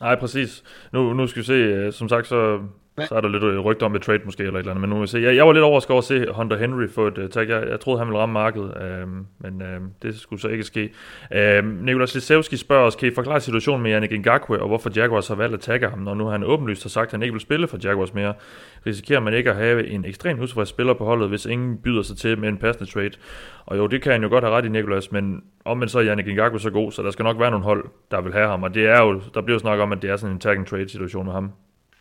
Nej, 0.00 0.16
præcis. 0.20 0.62
Nu, 0.92 1.12
nu 1.12 1.26
skal 1.26 1.42
vi 1.42 1.46
se, 1.46 1.52
øh, 1.52 1.92
som 1.92 2.08
sagt, 2.08 2.26
så 2.26 2.60
så 3.06 3.14
er 3.14 3.20
der 3.20 3.28
lidt 3.28 3.64
rygter 3.64 3.86
om 3.86 3.94
et 3.94 4.02
trade 4.02 4.20
måske, 4.24 4.42
eller 4.42 4.54
et 4.54 4.58
eller 4.58 4.70
andet. 4.70 4.80
Men 4.80 4.90
nu 4.90 4.96
vil 4.96 5.02
jeg 5.02 5.08
se. 5.08 5.18
Jeg, 5.18 5.36
jeg 5.36 5.46
var 5.46 5.52
lidt 5.52 5.64
overrasket 5.64 5.90
over 5.90 5.98
at 5.98 6.04
se 6.04 6.26
Hunter 6.32 6.56
Henry 6.56 6.88
få 6.88 7.06
et 7.06 7.18
øh, 7.18 7.24
uh, 7.24 7.30
tag. 7.30 7.48
Jeg, 7.48 7.68
jeg 7.68 7.80
troede, 7.80 7.98
han 7.98 8.08
ville 8.08 8.18
ramme 8.18 8.32
markedet, 8.32 9.02
uh, 9.04 9.08
men 9.38 9.62
uh, 9.62 9.88
det 10.02 10.20
skulle 10.20 10.40
så 10.40 10.48
ikke 10.48 10.64
ske. 10.64 10.90
Uh, 11.30 11.84
Nikolas 11.84 12.14
Lisevski 12.14 12.56
spørger 12.56 12.86
os, 12.86 12.96
kan 12.96 13.08
I 13.08 13.14
forklare 13.14 13.40
situationen 13.40 13.82
med 13.82 13.92
Yannick 13.92 14.12
Ngakwe, 14.12 14.60
og 14.60 14.68
hvorfor 14.68 14.90
Jaguars 14.96 15.28
har 15.28 15.34
valgt 15.34 15.54
at 15.54 15.60
tagge 15.60 15.88
ham, 15.88 15.98
når 15.98 16.14
nu 16.14 16.26
han 16.26 16.44
åbenlyst 16.44 16.82
har 16.82 16.88
sagt, 16.88 17.06
at 17.06 17.12
han 17.12 17.22
ikke 17.22 17.32
vil 17.32 17.40
spille 17.40 17.68
for 17.68 17.78
Jaguars 17.84 18.14
mere? 18.14 18.34
Risikerer 18.86 19.20
man 19.20 19.34
ikke 19.34 19.50
at 19.50 19.56
have 19.56 19.86
en 19.86 20.04
ekstremt 20.04 20.40
utilfreds 20.40 20.68
spiller 20.68 20.94
på 20.94 21.04
holdet, 21.04 21.28
hvis 21.28 21.46
ingen 21.46 21.78
byder 21.78 22.02
sig 22.02 22.16
til 22.16 22.38
med 22.38 22.48
en 22.48 22.56
passende 22.56 22.90
trade? 22.90 23.10
Og 23.66 23.78
jo, 23.78 23.86
det 23.86 24.02
kan 24.02 24.12
han 24.12 24.22
jo 24.22 24.28
godt 24.28 24.44
have 24.44 24.56
ret 24.56 24.64
i, 24.64 24.68
Nikolas, 24.68 25.12
men 25.12 25.42
omvendt 25.64 25.92
så 25.92 25.98
er 25.98 26.04
Yannick 26.04 26.28
Ngakwe 26.28 26.60
så 26.60 26.70
god, 26.70 26.92
så 26.92 27.02
der 27.02 27.10
skal 27.10 27.22
nok 27.22 27.40
være 27.40 27.50
nogle 27.50 27.64
hold, 27.64 27.84
der 28.10 28.20
vil 28.20 28.32
have 28.32 28.48
ham. 28.48 28.62
Og 28.62 28.74
det 28.74 28.86
er 28.86 29.02
jo, 29.02 29.20
der 29.34 29.40
bliver 29.40 29.54
jo 29.54 29.58
snakket 29.58 29.82
om, 29.82 29.92
at 29.92 30.02
det 30.02 30.10
er 30.10 30.16
sådan 30.16 30.34
en 30.34 30.40
tag 30.40 30.56
and 30.56 30.66
trade 30.66 30.88
situation 30.88 31.24
med 31.24 31.32
ham. 31.32 31.52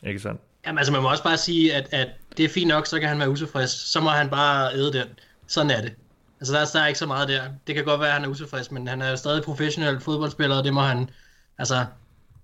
Ikke 0.03 0.19
sandt? 0.19 0.41
Jamen 0.65 0.77
altså, 0.77 0.93
man 0.93 1.01
må 1.01 1.09
også 1.09 1.23
bare 1.23 1.37
sige, 1.37 1.73
at, 1.75 1.87
at 1.91 2.07
det 2.37 2.45
er 2.45 2.49
fint 2.49 2.67
nok, 2.67 2.85
så 2.85 2.99
kan 2.99 3.09
han 3.09 3.19
være 3.19 3.29
utilfreds. 3.29 3.71
Så 3.71 3.99
må 4.01 4.09
han 4.09 4.29
bare 4.29 4.73
æde 4.73 4.93
den. 4.93 5.07
Sådan 5.47 5.71
er 5.71 5.81
det. 5.81 5.93
Altså, 6.39 6.53
der 6.53 6.59
er, 6.59 6.65
der 6.73 6.79
er 6.79 6.87
ikke 6.87 6.99
så 6.99 7.05
meget 7.05 7.29
der. 7.29 7.41
Det 7.67 7.75
kan 7.75 7.85
godt 7.85 7.99
være, 7.99 8.09
at 8.09 8.13
han 8.13 8.23
er 8.23 8.27
utilfreds, 8.27 8.71
men 8.71 8.87
han 8.87 9.01
er 9.01 9.09
jo 9.09 9.15
stadig 9.15 9.43
professionel 9.43 9.99
fodboldspiller, 9.99 10.57
og 10.57 10.63
det 10.63 10.73
må 10.73 10.81
han... 10.81 11.09
Altså, 11.57 11.85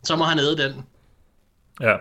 så 0.04 0.16
må 0.16 0.24
han 0.24 0.40
æde 0.40 0.58
den. 0.58 0.86
Ja, 1.82 1.96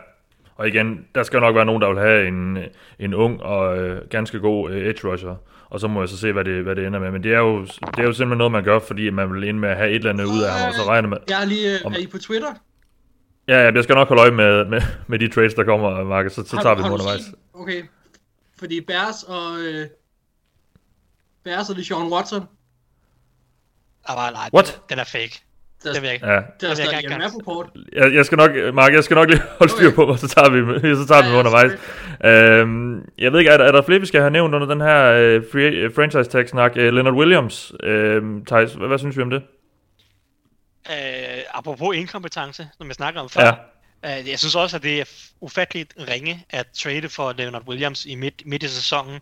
og 0.57 0.69
igen, 0.69 1.07
der 1.15 1.23
skal 1.23 1.41
nok 1.41 1.55
være 1.55 1.65
nogen, 1.65 1.83
der 1.83 1.89
vil 1.89 1.99
have 1.99 2.29
en, 2.29 2.59
en 2.99 3.15
ung 3.15 3.43
og 3.43 3.79
øh, 3.79 4.09
ganske 4.09 4.41
god 4.41 4.71
øh, 4.71 4.87
edge 4.87 5.09
rusher. 5.09 5.35
Og 5.71 5.81
så 5.81 5.89
må 5.89 6.01
jeg 6.01 6.09
så 6.09 6.19
se, 6.19 6.33
hvad 6.33 6.45
det, 6.45 6.63
hvad 6.63 6.77
det 6.77 6.87
ender 6.87 6.99
med. 7.01 7.11
Men 7.11 7.23
det 7.23 7.35
er, 7.35 7.39
jo, 7.39 7.63
det 7.65 7.99
er 7.99 8.03
jo 8.03 8.13
simpelthen 8.13 8.39
noget, 8.39 8.53
man 8.53 8.65
gør, 8.65 8.79
fordi 8.79 9.11
man 9.11 9.33
vil 9.33 9.45
ind 9.45 9.59
med 9.59 9.69
at 9.69 9.77
have 9.77 9.91
et 9.91 9.95
eller 9.95 10.11
andet 10.11 10.25
ud 10.25 10.43
af 10.43 10.53
ham, 10.53 10.69
og 10.69 10.75
så 10.75 10.83
regner 10.89 11.09
med... 11.09 11.19
Jeg 11.29 11.43
er 11.43 11.47
lige... 11.47 11.79
Om, 11.85 11.93
er 11.93 11.97
I 11.97 12.07
på 12.07 12.19
Twitter? 12.19 12.53
Ja, 13.49 13.59
jeg 13.59 13.85
skal 13.85 13.95
nok 13.95 14.09
holde 14.09 14.23
øje 14.23 14.31
med, 14.31 14.65
med, 14.65 14.81
med 15.07 15.19
de 15.19 15.29
trades, 15.29 15.55
der 15.55 15.65
kommer, 15.65 16.05
Marcus, 16.05 16.33
så, 16.33 16.45
så 16.45 16.59
tager 16.63 16.75
vi 16.75 16.83
dem 16.83 16.93
undervejs. 16.93 17.21
Okay, 17.53 17.83
fordi 18.59 18.81
Bears 18.81 19.23
og... 19.23 19.59
Øh, 19.61 19.87
Bears 21.45 21.71
og 21.71 21.77
det 21.77 21.87
Sean 21.87 22.13
Watson. 22.13 22.47
Ah, 24.09 24.17
nej, 24.17 24.31
nej, 24.31 24.51
What? 24.55 24.81
Den, 24.91 24.99
er 24.99 25.05
fake. 25.05 25.41
Det 25.83 25.89
er, 25.89 25.93
det 25.93 26.03
vil 26.03 26.07
jeg 26.07 26.15
ikke. 26.15 26.27
Ja. 26.27 26.41
Det 26.61 26.71
er 26.71 26.75
stadig 26.75 27.05
en 27.05 27.23
rapport. 27.23 27.67
Jeg, 27.93 28.15
jeg 28.15 28.27
skal 28.27 28.37
nok, 28.37 28.51
Mark, 28.75 28.93
jeg 28.93 29.05
skal 29.05 29.15
nok 29.15 29.29
lige 29.29 29.43
holde 29.59 29.73
styr 29.73 29.91
på, 29.95 30.05
og 30.05 30.19
så 30.19 30.29
tager 30.29 30.51
vi, 30.51 30.81
så 31.03 31.07
tager 31.07 31.25
ja, 31.25 31.31
vi 31.31 31.37
undervejs. 31.37 31.73
Øhm, 32.25 33.09
jeg 33.19 33.33
ved 33.33 33.39
ikke, 33.39 33.51
er 33.51 33.57
der, 33.57 33.65
er 33.65 33.73
der 33.73 33.83
flere, 33.83 34.01
vi 34.01 34.07
skal 34.07 34.21
have 34.21 34.31
nævnt 34.31 34.55
under 34.55 34.67
den 34.67 34.81
her 34.81 34.97
free, 35.53 35.87
uh, 35.87 35.95
franchise 35.95 36.31
tag 36.31 36.49
snak? 36.49 36.73
Uh, 36.77 36.83
Leonard 36.83 37.15
Williams, 37.15 37.73
uh, 37.73 38.45
Thijs, 38.47 38.75
hvad, 38.75 38.89
hvad 38.89 38.99
synes 38.99 39.17
vi 39.17 39.23
om 39.23 39.31
det? 39.31 39.43
Øh, 40.91 41.43
apropos 41.51 41.97
inkompetence, 41.97 42.69
som 42.79 42.87
jeg 42.87 42.95
snakker 42.95 43.21
om 43.21 43.31
før. 43.31 43.45
Ja. 44.03 44.21
Uh, 44.21 44.29
jeg 44.29 44.39
synes 44.39 44.55
også, 44.55 44.77
at 44.77 44.83
det 44.83 45.01
er 45.01 45.05
ufatteligt 45.41 45.95
ringe 46.09 46.45
at 46.51 46.67
trade 46.69 47.09
for 47.09 47.33
Leonard 47.33 47.69
Williams 47.69 48.07
i 48.07 48.15
midt, 48.15 48.47
midt 48.47 48.63
i 48.63 48.69
sæsonen, 48.69 49.21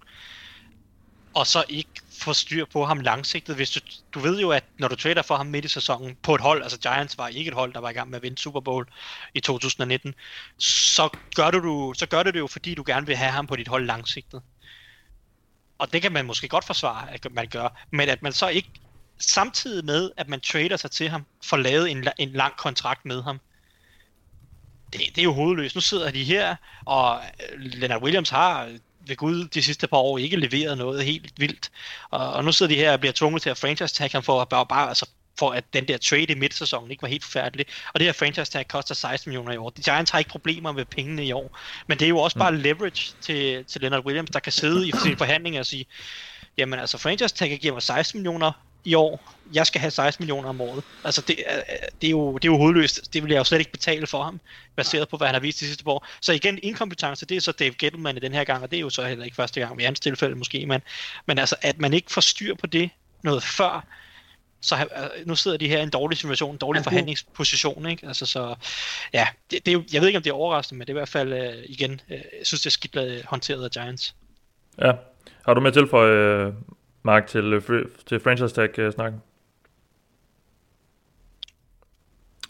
og 1.35 1.47
så 1.47 1.65
ikke 1.69 1.91
få 2.21 2.33
styr 2.33 2.65
på 2.65 2.85
ham 2.85 3.01
langsigtet. 3.01 3.57
Hvis 3.57 3.71
du, 3.71 3.81
du 4.15 4.19
ved 4.21 4.41
jo, 4.41 4.51
at 4.51 4.65
når 4.79 4.89
du 4.89 4.97
trader 4.97 5.23
for 5.23 5.37
ham 5.37 5.47
midt 5.47 5.65
i 5.65 5.69
sæsonen 5.69 6.17
på 6.23 6.35
et 6.35 6.41
hold, 6.41 6.63
altså 6.63 6.79
Giants 6.79 7.19
var 7.19 7.29
ikke 7.29 7.49
et 7.49 7.55
hold, 7.55 7.73
der 7.73 7.81
var 7.81 7.91
i 7.91 7.93
gang 7.93 8.11
med 8.11 8.17
at 8.17 8.23
vinde 8.23 8.39
Super 8.39 8.61
Bowl 8.61 8.87
i 9.35 9.41
2019, 9.41 10.15
så 10.59 11.09
gør 11.35 11.51
du, 11.51 11.95
så 11.97 12.07
gør 12.07 12.23
du 12.23 12.31
det 12.31 12.39
jo, 12.39 12.47
fordi 12.47 12.75
du 12.75 12.83
gerne 12.87 13.07
vil 13.07 13.17
have 13.17 13.31
ham 13.31 13.47
på 13.47 13.57
dit 13.57 13.69
hold 13.69 13.87
langsigtet. 13.87 14.43
Og 15.79 15.93
det 15.93 16.03
kan 16.03 16.13
man 16.13 16.27
måske 16.27 16.49
godt 16.49 16.65
forsvare, 16.65 17.13
at 17.13 17.27
man 17.31 17.49
gør, 17.49 17.85
men 17.91 18.09
at 18.09 18.23
man 18.23 18.33
så 18.33 18.49
ikke 18.49 18.71
samtidig 19.21 19.85
med, 19.85 20.11
at 20.17 20.29
man 20.29 20.41
trader 20.41 20.77
sig 20.77 20.91
til 20.91 21.09
ham, 21.09 21.27
får 21.45 21.57
lavet 21.57 21.91
en, 21.91 22.09
en 22.19 22.33
lang 22.33 22.57
kontrakt 22.57 23.05
med 23.05 23.23
ham, 23.23 23.41
det, 24.93 25.01
det 25.01 25.19
er 25.19 25.23
jo 25.23 25.33
hovedløst. 25.33 25.75
Nu 25.75 25.81
sidder 25.81 26.11
de 26.11 26.25
her, 26.25 26.57
og 26.85 27.21
Leonard 27.59 28.03
Williams 28.03 28.31
har 28.31 28.69
ved 29.07 29.17
Gud 29.17 29.45
de 29.45 29.63
sidste 29.63 29.87
par 29.87 29.97
år 29.97 30.19
ikke 30.19 30.37
leveret 30.37 30.79
noget 30.79 31.05
helt 31.05 31.33
vildt. 31.37 31.71
Og, 32.11 32.33
og 32.33 32.45
nu 32.45 32.53
sidder 32.53 32.75
de 32.75 32.81
her 32.81 32.93
og 32.93 33.01
bliver 33.01 33.13
tvunget 33.13 33.43
til 33.43 33.51
at 33.51 33.59
franchise 33.59 33.95
tag 33.95 34.11
ham 34.13 34.23
for 34.23 34.43
at 34.43 34.49
bare, 34.49 34.67
bare 34.67 34.89
altså, 34.89 35.09
for 35.39 35.51
at 35.51 35.65
den 35.73 35.89
der 35.89 35.99
trade 35.99 36.23
i 36.23 36.35
midtsæsonen 36.35 36.91
ikke 36.91 37.03
var 37.03 37.09
helt 37.09 37.25
forfærdelig. 37.25 37.67
Og 37.95 38.01
det 38.01 38.07
her 38.07 38.13
franchise 38.13 38.51
tag 38.51 38.69
koster 38.69 38.95
16 38.95 39.31
millioner 39.31 39.53
i 39.53 39.57
år. 39.57 39.71
De 39.71 39.83
Giants 39.83 40.11
har 40.11 40.19
ikke 40.19 40.31
problemer 40.31 40.73
med 40.73 40.85
pengene 40.85 41.25
i 41.25 41.33
år. 41.33 41.59
Men 41.87 41.99
det 41.99 42.05
er 42.05 42.09
jo 42.09 42.19
også 42.19 42.39
bare 42.39 42.57
leverage 42.57 43.15
til, 43.21 43.65
til 43.65 43.81
Leonard 43.81 44.05
Williams, 44.07 44.31
der 44.31 44.41
kan 44.41 44.53
sidde 44.53 44.89
i 44.89 44.93
sine 45.03 45.17
forhandlinger 45.17 45.61
og 45.61 45.67
sige, 45.67 45.87
jamen 46.59 46.79
altså 46.79 46.99
franchise 46.99 47.35
tag 47.35 47.59
giver 47.59 47.73
mig 47.73 47.83
16 47.83 48.19
millioner 48.19 48.53
i 48.85 48.95
år. 48.95 49.35
Jeg 49.53 49.67
skal 49.67 49.81
have 49.81 49.91
16 49.91 50.23
millioner 50.23 50.49
om 50.49 50.61
året. 50.61 50.85
Altså, 51.05 51.21
det, 51.21 51.37
det, 52.01 52.07
er 52.07 52.11
jo, 52.11 52.35
det 52.35 52.45
er 52.49 52.53
jo 52.53 52.57
hovedløst. 52.57 53.15
Det 53.15 53.23
vil 53.23 53.31
jeg 53.31 53.39
jo 53.39 53.45
slet 53.45 53.59
ikke 53.59 53.73
betale 53.73 54.07
for 54.07 54.23
ham, 54.23 54.41
baseret 54.77 55.09
på, 55.09 55.17
hvad 55.17 55.27
han 55.27 55.35
har 55.35 55.41
vist 55.41 55.61
de 55.61 55.67
sidste 55.67 55.87
år. 55.87 56.07
Så 56.21 56.33
igen, 56.33 56.59
inkompetence, 56.63 57.27
det 57.27 57.37
er 57.37 57.41
så 57.41 57.53
Dave 57.53 57.73
Gettleman 57.79 58.17
i 58.17 58.21
den 58.21 58.33
her 58.33 58.45
gang, 58.45 58.63
og 58.63 58.71
det 58.71 58.77
er 58.77 58.81
jo 58.81 58.91
så 58.91 59.05
heller 59.05 59.25
ikke 59.25 59.35
første 59.35 59.61
gang, 59.61 59.81
i 59.81 59.85
hans 59.85 60.01
tilfælde 60.01 60.35
måske, 60.35 60.67
men, 60.67 60.81
men 61.27 61.39
altså, 61.39 61.57
at 61.63 61.79
man 61.79 61.93
ikke 61.93 62.13
får 62.13 62.21
styr 62.21 62.55
på 62.55 62.67
det 62.67 62.91
noget 63.23 63.43
før, 63.43 63.87
så 64.61 64.89
nu 65.27 65.37
sidder 65.37 65.57
de 65.57 65.69
her 65.69 65.79
i 65.79 65.83
en 65.83 65.91
dårlig 65.91 66.19
situation, 66.19 66.53
en 66.53 66.59
dårlig 66.59 66.85
forhandlingsposition, 66.85 67.87
ikke? 67.87 68.07
Altså, 68.07 68.27
så, 68.27 68.55
ja, 69.13 69.27
det, 69.51 69.67
det 69.67 69.69
er 69.69 69.73
jo, 69.73 69.83
jeg 69.93 70.01
ved 70.01 70.09
ikke, 70.09 70.17
om 70.17 70.23
det 70.23 70.31
er 70.31 70.35
overraskende, 70.35 70.79
men 70.79 70.87
det 70.87 70.93
er 70.93 70.97
i 70.97 71.01
hvert 71.01 71.09
fald, 71.09 71.33
uh, 71.33 71.65
igen, 71.65 72.01
uh, 72.09 72.11
jeg 72.11 72.23
synes, 72.43 72.61
det 72.61 72.67
er 72.67 72.71
skidt 72.71 73.25
håndteret 73.25 73.65
af 73.65 73.71
Giants. 73.71 74.15
Ja. 74.79 74.93
Har 75.45 75.55
du 75.55 75.61
med 75.61 75.73
til 75.73 75.89
for, 75.89 76.47
uh, 76.47 76.55
Mark, 77.03 77.27
til, 77.27 77.55
uh, 77.55 77.63
til 78.07 78.21
franchise 78.21 78.55
tag-snakken? 78.55 79.23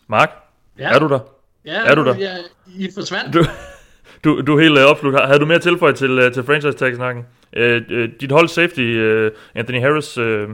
Mark? 0.07 0.31
Ja. 0.79 0.95
Er 0.95 0.99
du 0.99 1.09
der? 1.09 1.19
Ja, 1.65 1.85
er 1.85 1.95
du 1.95 2.05
der? 2.05 2.15
Jeg, 2.15 2.39
I 2.67 2.89
forsvandt. 2.95 3.35
Du, 3.35 3.45
du, 4.25 4.41
du 4.41 4.57
er 4.57 4.63
helt 4.63 4.79
uh, 4.79 4.85
opslugt. 4.85 5.27
Havde 5.27 5.39
du 5.39 5.47
mere 5.47 5.59
tilføjet 5.59 5.97
til, 5.97 6.27
uh, 6.27 6.33
til 6.33 6.45
franchise 6.45 6.79
tag-snakken? 6.79 7.27
Uh, 7.57 7.63
uh, 7.63 8.09
dit 8.21 8.33
hold 8.33 8.49
safety, 8.49 8.81
uh, 8.81 9.31
Anthony 9.55 9.81
Harris, 9.81 10.19
uh, 10.19 10.49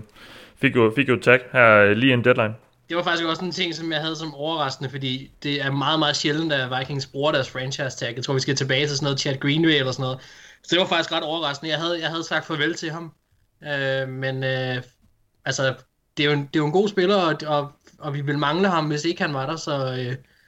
fik, 0.60 0.76
jo, 0.76 0.92
fik 0.96 1.08
jo 1.08 1.16
tag 1.22 1.40
her 1.52 1.90
uh, 1.90 1.90
lige 1.90 2.12
en 2.12 2.24
deadline. 2.24 2.54
Det 2.88 2.96
var 2.96 3.02
faktisk 3.02 3.26
også 3.26 3.44
en 3.44 3.52
ting, 3.52 3.74
som 3.74 3.92
jeg 3.92 4.00
havde 4.00 4.16
som 4.16 4.34
overraskende, 4.34 4.90
fordi 4.90 5.30
det 5.42 5.62
er 5.62 5.70
meget, 5.70 5.98
meget 5.98 6.16
sjældent, 6.16 6.52
at 6.52 6.78
Vikings 6.78 7.06
bruger 7.06 7.32
deres 7.32 7.50
franchise 7.50 7.96
tag. 7.96 8.16
Jeg 8.16 8.24
tror, 8.24 8.34
vi 8.34 8.40
skal 8.40 8.56
tilbage 8.56 8.86
til 8.86 8.96
sådan 8.96 9.04
noget 9.04 9.20
Chad 9.20 9.36
Greenway 9.40 9.72
eller 9.72 9.92
sådan 9.92 10.02
noget. 10.02 10.18
Så 10.62 10.68
det 10.70 10.78
var 10.80 10.86
faktisk 10.86 11.12
ret 11.12 11.22
overraskende. 11.22 11.70
Jeg 11.70 11.80
havde, 11.80 12.00
jeg 12.00 12.08
havde 12.08 12.24
sagt 12.24 12.46
farvel 12.46 12.74
til 12.74 12.90
ham. 12.90 13.12
Uh, 13.62 14.08
men 14.08 14.36
uh, 14.36 14.82
altså, 15.44 15.74
det 16.16 16.26
er, 16.26 16.30
jo 16.30 16.32
en, 16.32 16.40
det 16.40 16.56
er 16.56 16.60
jo 16.60 16.66
en 16.66 16.72
god 16.72 16.88
spiller, 16.88 17.16
og, 17.16 17.34
og, 17.46 17.72
og 17.98 18.14
vi 18.14 18.20
vil 18.20 18.38
mangle 18.38 18.68
ham, 18.68 18.86
hvis 18.86 19.04
ikke 19.04 19.22
han 19.22 19.34
var 19.34 19.46
der. 19.46 19.56
Så, 19.56 19.96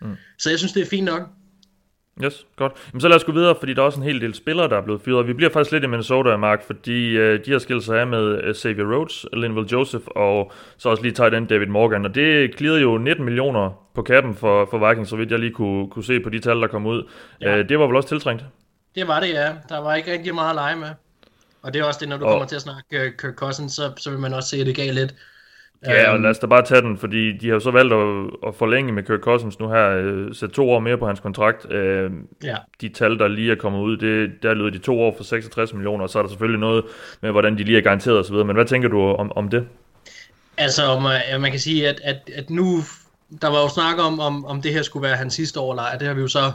uh, 0.00 0.08
mm. 0.08 0.16
så 0.38 0.50
jeg 0.50 0.58
synes, 0.58 0.72
det 0.72 0.82
er 0.82 0.86
fint 0.86 1.04
nok. 1.04 1.28
Yes, 2.24 2.46
godt. 2.56 2.72
Men 2.92 3.00
så 3.00 3.08
lad 3.08 3.16
os 3.16 3.24
gå 3.24 3.32
videre, 3.32 3.56
fordi 3.58 3.74
der 3.74 3.82
er 3.82 3.86
også 3.86 4.00
en 4.00 4.06
hel 4.06 4.20
del 4.20 4.34
spillere, 4.34 4.68
der 4.68 4.76
er 4.76 4.82
blevet 4.82 5.02
fyret. 5.02 5.26
Vi 5.26 5.32
bliver 5.32 5.50
faktisk 5.50 5.72
lidt 5.72 5.84
i 5.84 5.86
Minnesota, 5.86 6.36
Mark, 6.36 6.66
fordi 6.66 7.18
uh, 7.18 7.38
de 7.46 7.52
har 7.52 7.58
skilt 7.58 7.84
sig 7.84 8.00
af 8.00 8.06
med 8.06 8.48
uh, 8.48 8.54
Xavier 8.54 8.94
Rhodes, 8.94 9.26
Linville 9.32 9.68
Joseph 9.72 10.04
og 10.10 10.52
så 10.76 10.88
også 10.88 11.02
lige 11.02 11.12
taget 11.12 11.32
den 11.32 11.46
David 11.46 11.66
Morgan. 11.66 12.04
Og 12.04 12.14
det 12.14 12.56
klirrede 12.56 12.80
jo 12.80 12.98
19 12.98 13.24
millioner 13.24 13.88
på 13.94 14.02
kappen 14.02 14.34
for, 14.34 14.68
for 14.70 14.88
Vikings, 14.88 15.10
så 15.10 15.16
vidt 15.16 15.30
jeg 15.30 15.38
lige 15.38 15.52
kunne, 15.52 15.90
kunne 15.90 16.04
se 16.04 16.20
på 16.20 16.30
de 16.30 16.38
tal, 16.38 16.60
der 16.60 16.66
kom 16.66 16.86
ud. 16.86 17.10
Ja. 17.40 17.60
Uh, 17.60 17.68
det 17.68 17.78
var 17.78 17.86
vel 17.86 17.96
også 17.96 18.08
tiltrængt? 18.08 18.44
Det 18.94 19.08
var 19.08 19.20
det, 19.20 19.28
ja. 19.28 19.52
Der 19.68 19.78
var 19.78 19.94
ikke 19.94 20.12
rigtig 20.12 20.34
meget 20.34 20.50
at 20.50 20.54
lege 20.54 20.76
med. 20.76 20.88
Og 21.68 21.74
det 21.74 21.80
er 21.80 21.84
også 21.84 22.00
det, 22.00 22.08
når 22.08 22.16
du 22.16 22.24
og... 22.24 22.30
kommer 22.30 22.46
til 22.46 22.56
at 22.56 22.62
snakke 22.62 23.06
uh, 23.06 23.12
Kirk 23.18 23.34
Cousins, 23.34 23.72
så, 23.72 23.92
så 23.96 24.10
vil 24.10 24.18
man 24.18 24.34
også 24.34 24.48
se 24.48 24.64
det 24.64 24.76
galt 24.76 24.94
lidt. 24.94 25.14
Ja, 25.86 26.08
og 26.08 26.14
øhm. 26.14 26.22
lad 26.22 26.30
os 26.30 26.38
da 26.38 26.46
bare 26.46 26.64
tage 26.64 26.82
den, 26.82 26.98
fordi 26.98 27.38
de 27.38 27.46
har 27.46 27.54
jo 27.54 27.60
så 27.60 27.70
valgt 27.70 27.92
at, 27.92 28.30
at 28.46 28.54
forlænge 28.54 28.92
med 28.92 29.02
Kirk 29.02 29.20
Cousins 29.20 29.58
nu 29.58 29.68
her, 29.68 29.88
øh, 29.88 30.34
sætte 30.34 30.54
to 30.54 30.70
år 30.70 30.78
mere 30.80 30.98
på 30.98 31.06
hans 31.06 31.20
kontrakt. 31.20 31.72
Øh, 31.72 32.10
ja. 32.44 32.56
De 32.80 32.88
tal, 32.88 33.18
der 33.18 33.28
lige 33.28 33.52
er 33.52 33.56
kommet 33.56 33.80
ud, 33.80 33.96
det, 33.96 34.42
der 34.42 34.54
lyder 34.54 34.70
de 34.70 34.78
to 34.78 35.00
år 35.00 35.14
for 35.16 35.24
66 35.24 35.72
millioner, 35.72 36.04
og 36.04 36.10
så 36.10 36.18
er 36.18 36.22
der 36.22 36.28
selvfølgelig 36.28 36.60
noget 36.60 36.84
med, 37.20 37.30
hvordan 37.30 37.58
de 37.58 37.64
lige 37.64 37.78
er 37.78 37.82
garanteret 37.82 38.18
osv., 38.18 38.34
men 38.34 38.56
hvad 38.56 38.64
tænker 38.64 38.88
du 38.88 39.00
om, 39.00 39.32
om 39.36 39.48
det? 39.48 39.66
Altså, 40.56 41.00
man, 41.00 41.40
man 41.40 41.50
kan 41.50 41.60
sige, 41.60 41.88
at, 41.88 42.00
at, 42.04 42.30
at 42.34 42.50
nu, 42.50 42.80
der 43.42 43.48
var 43.48 43.60
jo 43.60 43.68
snak 43.68 43.98
om, 43.98 44.20
om, 44.20 44.44
om 44.44 44.62
det 44.62 44.72
her 44.72 44.82
skulle 44.82 45.08
være 45.08 45.16
hans 45.16 45.34
sidste 45.34 45.60
år, 45.60 45.72
eller 45.72 45.98
det 45.98 46.06
har 46.06 46.14
vi 46.14 46.20
jo 46.20 46.28
så 46.28 46.52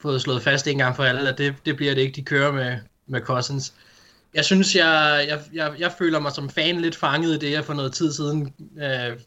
fået 0.00 0.22
slået 0.22 0.42
fast 0.42 0.66
en 0.66 0.78
gang 0.78 0.96
for 0.96 1.02
alle, 1.02 1.28
at 1.28 1.38
det, 1.38 1.54
det 1.66 1.76
bliver 1.76 1.94
det 1.94 2.00
ikke, 2.00 2.16
de 2.16 2.22
kører 2.22 2.52
med, 2.52 2.76
med 3.06 3.20
Cousins 3.20 3.74
jeg 4.34 4.44
synes, 4.44 4.76
jeg, 4.76 5.24
jeg, 5.28 5.40
jeg, 5.52 5.72
jeg 5.78 5.92
føler 5.98 6.20
mig 6.20 6.32
som 6.32 6.50
fan 6.50 6.80
lidt 6.80 6.96
fanget 6.96 7.34
i 7.34 7.46
det, 7.46 7.52
jeg 7.52 7.64
for 7.64 7.74
noget 7.74 7.92
tid 7.92 8.12
siden 8.12 8.54
øh, 8.82 9.18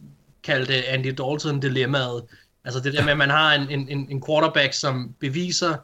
kaldte 0.44 0.88
Andy 0.88 1.08
Dalton 1.08 1.60
dilemmaet. 1.60 2.24
Altså 2.66 2.80
det 2.80 2.94
der 2.94 3.04
med, 3.04 3.12
at 3.12 3.18
man 3.18 3.30
har 3.30 3.54
en, 3.54 3.90
en, 3.90 4.08
en 4.10 4.24
quarterback, 4.28 4.74
som 4.74 5.16
beviser 5.20 5.76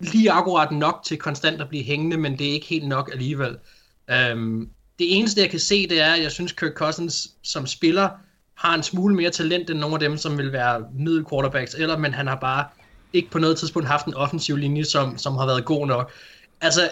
lige 0.00 0.30
akkurat 0.30 0.70
nok 0.70 1.00
til 1.04 1.18
konstant 1.18 1.60
at 1.60 1.68
blive 1.68 1.84
hængende, 1.84 2.16
men 2.16 2.38
det 2.38 2.48
er 2.48 2.52
ikke 2.52 2.66
helt 2.66 2.88
nok 2.88 3.10
alligevel. 3.12 3.56
Øhm, 4.10 4.70
det 4.98 5.18
eneste, 5.18 5.40
jeg 5.40 5.50
kan 5.50 5.60
se, 5.60 5.88
det 5.88 6.00
er, 6.00 6.12
at 6.12 6.22
jeg 6.22 6.32
synes, 6.32 6.52
Kirk 6.52 6.72
Cousins 6.72 7.28
som 7.42 7.66
spiller 7.66 8.08
har 8.54 8.74
en 8.74 8.82
smule 8.82 9.14
mere 9.14 9.30
talent 9.30 9.70
end 9.70 9.78
nogle 9.78 9.94
af 9.94 10.00
dem, 10.00 10.16
som 10.16 10.38
vil 10.38 10.52
være 10.52 10.84
middel 10.94 11.24
quarterbacks, 11.30 11.74
eller, 11.74 11.98
men 11.98 12.14
han 12.14 12.26
har 12.26 12.36
bare 12.36 12.64
ikke 13.12 13.30
på 13.30 13.38
noget 13.38 13.58
tidspunkt 13.58 13.88
haft 13.88 14.06
en 14.06 14.14
offensiv 14.14 14.56
linje, 14.56 14.84
som, 14.84 15.18
som 15.18 15.36
har 15.36 15.46
været 15.46 15.64
god 15.64 15.86
nok. 15.86 16.12
Altså, 16.60 16.90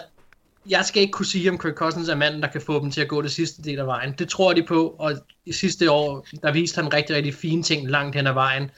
jeg 0.69 0.85
skal 0.85 1.01
ikke 1.01 1.11
kunne 1.11 1.25
sige, 1.25 1.49
om 1.49 1.57
Kirk 1.57 1.73
Cousins 1.73 2.09
er 2.09 2.15
manden, 2.15 2.41
der 2.41 2.47
kan 2.47 2.61
få 2.61 2.79
dem 2.79 2.91
til 2.91 3.01
at 3.01 3.07
gå 3.07 3.21
det 3.21 3.31
sidste 3.31 3.61
del 3.61 3.79
af 3.79 3.87
vejen. 3.87 4.13
Det 4.19 4.29
tror 4.29 4.53
de 4.53 4.63
på, 4.63 4.95
og 4.99 5.13
i 5.45 5.51
sidste 5.51 5.91
år, 5.91 6.27
der 6.41 6.51
viste 6.51 6.81
han 6.81 6.93
rigtig, 6.93 7.15
rigtig 7.15 7.33
fine 7.33 7.63
ting 7.63 7.89
langt 7.89 8.15
hen 8.15 8.27
ad 8.27 8.33
vejen. 8.33 8.71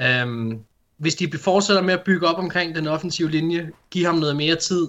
Øhm, 0.00 0.58
hvis 0.96 1.14
de 1.14 1.38
fortsætter 1.38 1.82
med 1.82 1.94
at 1.94 2.02
bygge 2.04 2.26
op 2.26 2.38
omkring 2.38 2.74
den 2.74 2.86
offensive 2.86 3.30
linje, 3.30 3.70
give 3.90 4.06
ham 4.06 4.14
noget 4.14 4.36
mere 4.36 4.56
tid, 4.56 4.88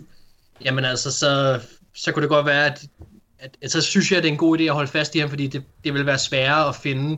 jamen 0.66 0.86
altså, 0.86 1.12
så, 1.12 1.60
så 1.96 2.12
kunne 2.12 2.22
det 2.22 2.30
godt 2.30 2.46
være, 2.46 2.66
at, 2.66 2.88
at, 3.40 3.58
at 3.62 3.72
så 3.72 3.82
synes 3.82 4.12
jeg, 4.12 4.18
at 4.18 4.24
det 4.24 4.30
er 4.30 4.34
en 4.34 4.38
god 4.38 4.60
idé 4.60 4.64
at 4.64 4.74
holde 4.74 4.92
fast 4.92 5.16
i 5.16 5.20
ham, 5.20 5.30
fordi 5.30 5.48
det, 5.48 5.64
det 5.84 5.94
vil 5.94 6.06
være 6.06 6.18
sværere 6.18 6.70
at 6.70 6.76
finde 6.76 7.18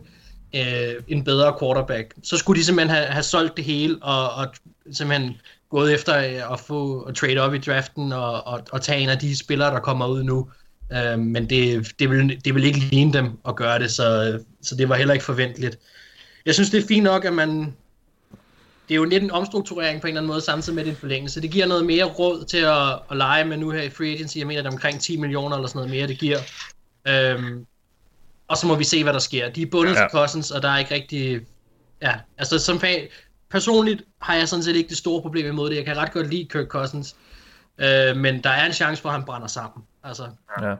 øh, 0.56 1.04
en 1.08 1.24
bedre 1.24 1.56
quarterback. 1.60 2.14
Så 2.24 2.38
skulle 2.38 2.60
de 2.60 2.66
simpelthen 2.66 2.96
have, 2.96 3.06
have 3.06 3.24
solgt 3.24 3.58
det 3.58 3.66
hele, 3.66 3.98
og, 4.02 4.32
og 4.34 4.48
simpelthen 4.92 5.36
gået 5.72 5.94
efter 5.94 6.18
øh, 6.18 6.54
at 6.54 6.60
få 6.60 7.02
at 7.02 7.16
trade 7.16 7.38
op 7.38 7.54
i 7.54 7.58
draften 7.58 8.12
og, 8.12 8.48
og, 8.48 8.62
og 8.72 8.82
tage 8.82 9.00
en 9.00 9.10
af 9.10 9.20
de 9.20 9.38
spillere, 9.38 9.74
der 9.74 9.80
kommer 9.80 10.08
ud 10.08 10.24
nu. 10.24 10.50
Uh, 10.90 11.20
men 11.20 11.50
det, 11.50 11.92
det, 12.00 12.10
vil, 12.10 12.42
det 12.46 12.56
vil 12.56 12.64
ikke 12.64 12.80
ligne 12.80 13.14
dem 13.14 13.38
at 13.48 13.56
gøre 13.56 13.80
det, 13.80 13.92
så, 13.92 14.40
så 14.62 14.76
det 14.76 14.90
var 14.90 14.96
heller 14.96 15.14
ikke 15.14 15.26
forventeligt. 15.26 15.80
Jeg 16.46 16.54
synes, 16.54 16.70
det 16.70 16.84
er 16.84 16.88
fint 16.88 17.04
nok, 17.04 17.26
at 17.26 17.34
man... 17.34 17.76
Det 18.88 18.96
er 18.96 19.00
jo 19.00 19.04
lidt 19.04 19.24
en 19.24 19.32
omstrukturering 19.32 20.02
på 20.02 20.08
en 20.08 20.10
eller 20.10 20.22
anden 20.22 20.28
måde, 20.28 20.42
samtidig 20.42 20.76
med 20.76 20.86
din 20.86 20.96
forlængelse. 20.96 21.42
Det 21.42 21.52
giver 21.52 21.66
noget 21.66 21.86
mere 21.86 22.04
råd 22.04 22.46
til 22.46 22.58
at, 22.58 23.00
at 23.12 23.18
lege 23.18 23.46
med 23.46 23.58
nu 23.58 23.70
her 23.70 23.82
i 23.82 23.90
free 23.90 24.14
agency. 24.14 24.38
Jeg 24.38 24.48
mener, 24.48 24.62
det 24.62 24.68
er 24.68 24.74
omkring 24.74 25.02
10 25.02 25.18
millioner 25.18 25.56
eller 25.56 25.68
sådan 25.68 25.80
noget 25.80 25.92
mere, 25.92 26.08
det 26.08 26.20
giver. 26.20 26.38
Um, 27.36 27.66
og 28.48 28.58
så 28.58 28.68
må 28.68 28.76
vi 28.76 28.84
se, 28.84 29.04
hvad 29.04 29.14
der 29.14 29.20
sker. 29.20 29.50
De 29.50 29.62
er 29.62 29.66
bundet 29.72 29.94
ja. 29.94 30.00
til 30.00 30.08
Cousins, 30.12 30.52
og 30.52 30.62
der 30.62 30.70
er 30.70 30.78
ikke 30.78 30.94
rigtig... 30.94 31.42
Ja, 32.02 32.14
altså 32.38 32.60
som 32.60 32.80
fan, 32.80 33.00
personligt 33.52 34.02
har 34.22 34.36
jeg 34.36 34.48
sådan 34.48 34.64
set 34.64 34.76
ikke 34.76 34.90
det 34.90 34.98
store 34.98 35.22
problem 35.22 35.46
imod 35.46 35.70
det. 35.70 35.76
Jeg 35.76 35.86
kan 35.86 35.98
ret 35.98 36.12
godt 36.12 36.30
lide 36.30 36.48
Kirk 36.52 36.68
Cousins, 36.68 37.16
øh, 37.78 38.18
men 38.18 38.44
der 38.44 38.50
er 38.50 38.66
en 38.66 38.74
chance 38.74 39.02
for, 39.02 39.10
at 39.10 39.16
han 39.16 39.24
brænder 39.24 39.48
sammen. 39.48 39.84
Altså. 40.04 40.24
Ja. 40.62 40.76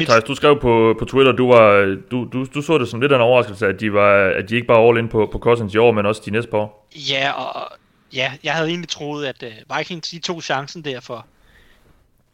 Thijs, 0.00 0.24
du 0.24 0.34
skrev 0.34 0.60
på, 0.60 0.94
på 0.98 1.04
Twitter, 1.04 1.32
du, 1.32 1.48
var, 1.48 1.96
du, 2.10 2.28
du, 2.32 2.46
du 2.54 2.62
så 2.62 2.78
det 2.78 2.88
som 2.88 3.00
lidt 3.00 3.12
af 3.12 3.16
en 3.16 3.22
overraskelse, 3.22 3.66
at 3.66 3.80
de, 3.80 3.92
var, 3.92 4.14
at 4.14 4.48
de 4.48 4.54
ikke 4.54 4.66
bare 4.66 4.88
all 4.88 4.98
in 4.98 5.08
på, 5.08 5.28
på 5.32 5.38
Cousins 5.38 5.74
i 5.74 5.78
år, 5.78 5.92
men 5.92 6.06
også 6.06 6.22
de 6.24 6.30
næste 6.30 6.50
par 6.50 6.58
år. 6.58 6.88
Ja, 7.10 7.32
og 7.32 7.72
ja, 8.14 8.32
jeg 8.44 8.54
havde 8.54 8.68
egentlig 8.68 8.88
troet, 8.88 9.26
at 9.26 9.42
uh, 9.42 9.78
Vikings 9.78 10.10
de 10.10 10.18
tog 10.18 10.42
chancen 10.42 10.84
der 10.84 11.00
for 11.00 11.26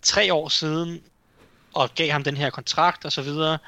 tre 0.03 0.35
år 0.35 0.49
siden, 0.49 1.01
og 1.75 1.91
gav 1.95 2.11
ham 2.11 2.25
den 2.25 2.37
her 2.37 2.51
kontrakt 2.51 3.05
og 3.05 3.13
så 3.13 3.23
videre. 3.23 3.59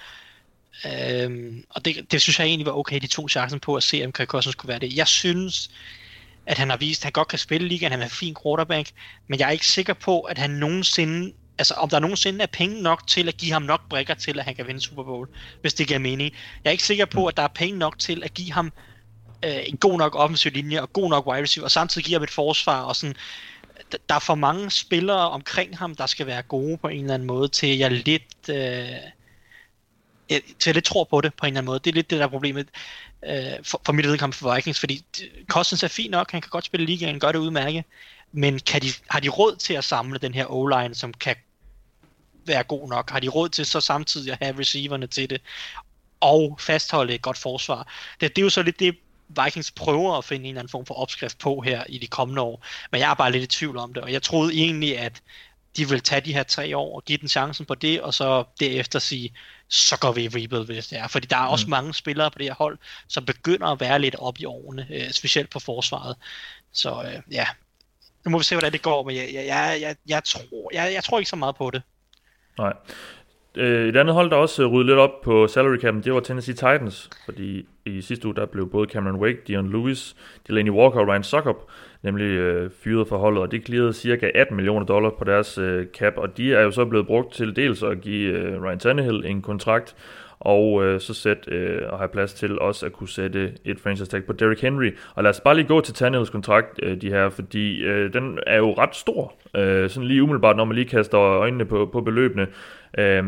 Øhm, 0.86 1.64
og 1.70 1.84
det, 1.84 2.12
det 2.12 2.20
synes 2.20 2.38
jeg 2.38 2.46
egentlig 2.46 2.66
var 2.66 2.72
okay, 2.72 3.00
de 3.00 3.06
tog 3.06 3.30
chancen 3.30 3.60
på 3.60 3.74
at 3.74 3.82
se, 3.82 4.02
om 4.04 4.12
Kirk 4.12 4.28
Cousins 4.28 4.54
kunne 4.54 4.68
være 4.68 4.78
det. 4.78 4.96
Jeg 4.96 5.06
synes, 5.06 5.70
at 6.50 6.58
han 6.58 6.70
har 6.70 6.76
vist, 6.76 7.00
at 7.00 7.04
han 7.04 7.12
godt 7.12 7.28
kan 7.28 7.38
spille 7.38 7.68
ligaen, 7.68 7.92
han 7.92 8.00
er 8.00 8.04
en 8.04 8.10
fin 8.10 8.36
quarterback, 8.42 8.90
men 9.28 9.38
jeg 9.38 9.46
er 9.46 9.50
ikke 9.50 9.66
sikker 9.66 9.94
på, 9.94 10.20
at 10.20 10.38
han 10.38 10.50
nogensinde, 10.50 11.32
altså 11.58 11.74
om 11.74 11.88
der 11.88 11.98
nogensinde 11.98 12.42
er 12.42 12.46
penge 12.46 12.82
nok 12.82 13.06
til 13.06 13.28
at 13.28 13.36
give 13.36 13.52
ham 13.52 13.62
nok 13.62 13.88
brækker 13.88 14.14
til, 14.14 14.38
at 14.38 14.44
han 14.44 14.54
kan 14.54 14.66
vinde 14.66 14.80
Super 14.80 15.02
Bowl, 15.02 15.28
hvis 15.60 15.74
det 15.74 15.86
giver 15.86 15.98
mening. 15.98 16.34
Jeg 16.64 16.70
er 16.70 16.72
ikke 16.72 16.84
sikker 16.84 17.04
på, 17.04 17.26
at 17.26 17.36
der 17.36 17.42
er 17.42 17.48
penge 17.48 17.78
nok 17.78 17.98
til 17.98 18.22
at 18.24 18.34
give 18.34 18.52
ham 18.52 18.72
øh, 19.44 19.58
en 19.66 19.76
god 19.76 19.98
nok 19.98 20.14
offensiv 20.14 20.52
linje 20.52 20.80
og 20.80 20.92
god 20.92 21.10
nok 21.10 21.26
wide 21.26 21.42
receiver, 21.42 21.64
og 21.64 21.70
samtidig 21.70 22.04
giver 22.04 22.18
ham 22.18 22.24
et 22.24 22.30
forsvar, 22.30 22.80
og 22.82 22.96
sådan, 22.96 23.16
der 24.08 24.14
er 24.14 24.18
for 24.18 24.34
mange 24.34 24.70
spillere 24.70 25.30
omkring 25.30 25.78
ham, 25.78 25.94
der 25.94 26.06
skal 26.06 26.26
være 26.26 26.42
gode 26.42 26.78
på 26.78 26.88
en 26.88 27.00
eller 27.00 27.14
anden 27.14 27.26
måde, 27.26 27.48
til 27.48 27.78
jeg 27.78 27.90
lidt, 27.90 28.48
øh, 28.48 28.88
til 30.28 30.66
jeg 30.66 30.74
lidt 30.74 30.84
tror 30.84 31.04
på 31.04 31.20
det 31.20 31.34
på 31.34 31.46
en 31.46 31.48
eller 31.48 31.58
anden 31.58 31.70
måde. 31.70 31.78
Det 31.78 31.90
er 31.90 31.94
lidt 31.94 32.10
det, 32.10 32.18
der 32.18 32.24
er 32.24 32.30
problemet 32.30 32.68
øh, 33.26 33.52
for, 33.62 33.80
for 33.86 33.92
mit 33.92 34.06
vedkommende 34.06 34.36
for 34.36 34.54
Vikings, 34.54 34.80
fordi 34.80 35.04
Cousins 35.48 35.82
er 35.82 35.88
fint 35.88 36.10
nok, 36.10 36.30
han 36.30 36.40
kan 36.40 36.50
godt 36.50 36.64
spille 36.64 36.86
ligaen, 36.86 37.20
gør 37.20 37.32
det 37.32 37.38
udmærket, 37.38 37.84
men 38.32 38.58
kan 38.58 38.82
de, 38.82 38.88
har 39.10 39.20
de 39.20 39.28
råd 39.28 39.56
til 39.56 39.74
at 39.74 39.84
samle 39.84 40.18
den 40.18 40.34
her 40.34 40.46
O-line, 40.46 40.94
som 40.94 41.14
kan 41.14 41.36
være 42.46 42.62
god 42.62 42.88
nok? 42.88 43.10
Har 43.10 43.20
de 43.20 43.28
råd 43.28 43.48
til 43.48 43.66
så 43.66 43.80
samtidig 43.80 44.32
at 44.32 44.38
have 44.42 44.58
receiverne 44.58 45.06
til 45.06 45.30
det, 45.30 45.40
og 46.20 46.56
fastholde 46.60 47.14
et 47.14 47.22
godt 47.22 47.38
forsvar? 47.38 47.92
Det, 48.20 48.36
det 48.36 48.42
er 48.42 48.46
jo 48.46 48.50
så 48.50 48.62
lidt 48.62 48.80
det, 48.80 48.96
Vikings 49.44 49.70
prøver 49.70 50.18
at 50.18 50.24
finde 50.24 50.44
en 50.44 50.48
eller 50.48 50.60
anden 50.60 50.70
form 50.70 50.86
for 50.86 50.94
opskrift 50.94 51.38
på 51.38 51.60
her 51.60 51.84
i 51.88 51.98
de 51.98 52.06
kommende 52.06 52.42
år, 52.42 52.66
men 52.92 53.00
jeg 53.00 53.10
er 53.10 53.14
bare 53.14 53.32
lidt 53.32 53.42
i 53.42 53.58
tvivl 53.58 53.76
om 53.76 53.94
det, 53.94 54.02
og 54.02 54.12
jeg 54.12 54.22
troede 54.22 54.54
egentlig, 54.54 54.98
at 54.98 55.22
de 55.76 55.88
ville 55.88 56.00
tage 56.00 56.20
de 56.20 56.32
her 56.32 56.42
tre 56.42 56.76
år 56.76 56.96
og 56.96 57.04
give 57.04 57.18
den 57.18 57.28
chancen 57.28 57.66
på 57.66 57.74
det, 57.74 58.00
og 58.00 58.14
så 58.14 58.44
derefter 58.60 58.98
sige, 58.98 59.32
så 59.70 59.98
går 60.00 60.12
vi 60.12 60.22
i 60.22 60.28
rebuild, 60.28 60.66
hvis 60.66 60.86
det 60.86 60.98
er. 60.98 61.08
Fordi 61.08 61.26
der 61.26 61.36
er 61.36 61.46
også 61.46 61.66
Mm. 61.66 61.70
mange 61.70 61.94
spillere 61.94 62.30
på 62.30 62.38
det 62.38 62.46
her 62.46 62.54
hold, 62.54 62.78
som 63.08 63.24
begynder 63.24 63.66
at 63.66 63.80
være 63.80 63.98
lidt 63.98 64.16
op 64.18 64.38
i 64.38 64.44
årene, 64.44 64.86
øh, 64.90 65.10
specielt 65.10 65.50
på 65.50 65.58
forsvaret. 65.58 66.16
Så 66.72 66.90
øh, 66.90 67.34
ja, 67.34 67.46
nu 68.24 68.30
må 68.30 68.38
vi 68.38 68.44
se, 68.44 68.54
hvordan 68.54 68.72
det 68.72 68.82
går, 68.82 69.04
men 69.06 69.16
jeg, 69.16 69.30
jeg, 69.34 69.46
jeg, 69.46 69.78
jeg, 69.80 69.96
jeg, 70.08 70.24
tror, 70.24 70.70
jeg, 70.74 70.92
jeg 70.94 71.04
tror 71.04 71.18
ikke 71.18 71.30
så 71.30 71.36
meget 71.36 71.56
på 71.56 71.70
det. 71.70 71.82
Nej. 72.58 72.72
Øh, 73.54 73.88
et 73.88 73.96
andet 73.96 74.14
hold, 74.14 74.30
der 74.30 74.36
også 74.36 74.66
rydde 74.66 74.86
lidt 74.86 74.98
op 74.98 75.20
på 75.24 75.46
salary 75.48 75.76
cap'en, 75.78 76.02
det 76.02 76.12
var 76.14 76.20
Tennessee 76.20 76.54
Titans, 76.54 77.10
fordi 77.24 77.66
i 77.86 78.02
sidste 78.02 78.26
uge, 78.26 78.36
der 78.36 78.46
blev 78.46 78.70
både 78.70 78.90
Cameron 78.90 79.20
Wake, 79.20 79.38
Dion 79.46 79.70
Lewis, 79.72 80.16
Delaney 80.48 80.70
Walker 80.70 81.00
og 81.00 81.08
Ryan 81.08 81.24
Suckup 81.24 81.56
nemlig 82.02 82.26
øh, 82.26 82.70
fyret 82.70 83.08
for 83.08 83.18
holdet, 83.18 83.42
og 83.42 83.52
det 83.52 83.66
clearede 83.66 83.92
cirka 83.92 84.30
18 84.34 84.56
millioner 84.56 84.86
dollar 84.86 85.10
på 85.10 85.24
deres 85.24 85.58
øh, 85.58 85.86
cap, 85.86 86.12
og 86.16 86.36
de 86.36 86.54
er 86.54 86.62
jo 86.62 86.70
så 86.70 86.84
blevet 86.84 87.06
brugt 87.06 87.34
til 87.34 87.56
dels 87.56 87.82
at 87.82 88.00
give 88.00 88.32
øh, 88.32 88.62
Ryan 88.62 88.78
Tannehill 88.78 89.26
en 89.26 89.42
kontrakt, 89.42 89.96
og 90.40 90.84
øh, 90.84 91.00
så 91.00 91.14
sæt 91.14 91.48
øh, 91.48 91.82
og 91.88 91.98
have 91.98 92.08
plads 92.08 92.34
til 92.34 92.58
også 92.58 92.86
at 92.86 92.92
kunne 92.92 93.08
sætte 93.08 93.52
et 93.64 93.80
franchise 93.80 94.10
tag 94.10 94.24
på 94.24 94.32
Derrick 94.32 94.60
Henry. 94.60 94.90
Og 95.14 95.22
lad 95.22 95.30
os 95.30 95.40
bare 95.40 95.54
lige 95.54 95.66
gå 95.66 95.80
til 95.80 95.94
Tannehills 95.94 96.30
kontrakt, 96.30 96.80
øh, 96.82 97.00
de 97.00 97.08
her, 97.10 97.28
fordi 97.28 97.82
øh, 97.82 98.12
den 98.12 98.38
er 98.46 98.56
jo 98.56 98.72
ret 98.72 98.96
stor, 98.96 99.34
øh, 99.56 99.90
sådan 99.90 100.08
lige 100.08 100.22
umiddelbart, 100.22 100.56
når 100.56 100.64
man 100.64 100.74
lige 100.74 100.88
kaster 100.88 101.18
øjnene 101.18 101.64
på, 101.64 101.88
på 101.92 102.00
beløbene. 102.00 102.46
Øh, 102.98 103.24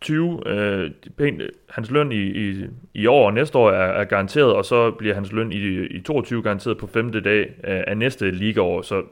20, 0.00 0.42
øh, 0.46 0.90
pænt, 1.18 1.42
hans 1.68 1.90
løn 1.90 2.12
i, 2.12 2.48
i, 2.48 2.64
i 2.94 3.06
år 3.06 3.26
og 3.26 3.34
næste 3.34 3.58
år 3.58 3.70
er, 3.70 4.00
er 4.00 4.04
garanteret, 4.04 4.52
og 4.52 4.64
så 4.64 4.90
bliver 4.90 5.14
hans 5.14 5.32
løn 5.32 5.52
i, 5.52 5.86
i 5.86 6.00
22 6.00 6.42
garanteret 6.42 6.78
på 6.78 6.86
femte 6.86 7.20
dag 7.20 7.40
øh, 7.40 7.80
af 7.86 7.96
næste 7.96 8.30
ligaår. 8.30 8.82
Så 8.82 9.02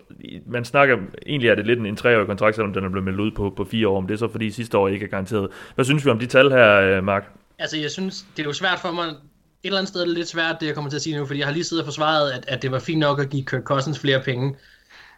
man 0.46 0.64
snakker, 0.64 0.96
egentlig 1.26 1.50
er 1.50 1.54
det 1.54 1.66
lidt 1.66 1.78
en, 1.78 1.86
en 1.86 1.96
treårig 1.96 2.26
kontrakt, 2.26 2.56
selvom 2.56 2.72
den 2.72 2.84
er 2.84 2.88
blevet 2.88 3.04
meldt 3.04 3.20
ud 3.20 3.30
på, 3.30 3.52
på 3.56 3.64
fire 3.64 3.88
år, 3.88 4.00
men 4.00 4.08
det 4.08 4.14
er 4.14 4.18
så 4.18 4.28
fordi 4.28 4.50
sidste 4.50 4.78
år 4.78 4.88
ikke 4.88 5.06
er 5.06 5.10
garanteret. 5.10 5.48
Hvad 5.74 5.84
synes 5.84 6.04
vi 6.04 6.10
om 6.10 6.18
de 6.18 6.26
tal 6.26 6.50
her, 6.50 6.80
øh, 6.80 7.04
Mark? 7.04 7.32
Altså, 7.58 7.78
jeg 7.78 7.90
synes, 7.90 8.26
det 8.36 8.42
er 8.42 8.46
jo 8.46 8.52
svært 8.52 8.78
for 8.80 8.92
mig... 8.92 9.06
Et 9.06 9.68
eller 9.68 9.78
andet 9.78 9.88
sted 9.88 10.00
er 10.00 10.04
det 10.04 10.14
lidt 10.14 10.28
svært, 10.28 10.56
det 10.60 10.66
jeg 10.66 10.74
kommer 10.74 10.90
til 10.90 10.96
at 10.96 11.02
sige 11.02 11.18
nu, 11.18 11.26
fordi 11.26 11.38
jeg 11.38 11.46
har 11.46 11.52
lige 11.52 11.64
siddet 11.64 11.82
og 11.82 11.86
forsvaret, 11.86 12.30
at, 12.30 12.44
at 12.48 12.62
det 12.62 12.70
var 12.70 12.78
fint 12.78 12.98
nok 12.98 13.20
at 13.20 13.30
give 13.30 13.44
Kirk 13.44 13.62
Cousins 13.62 13.98
flere 13.98 14.22
penge. 14.22 14.56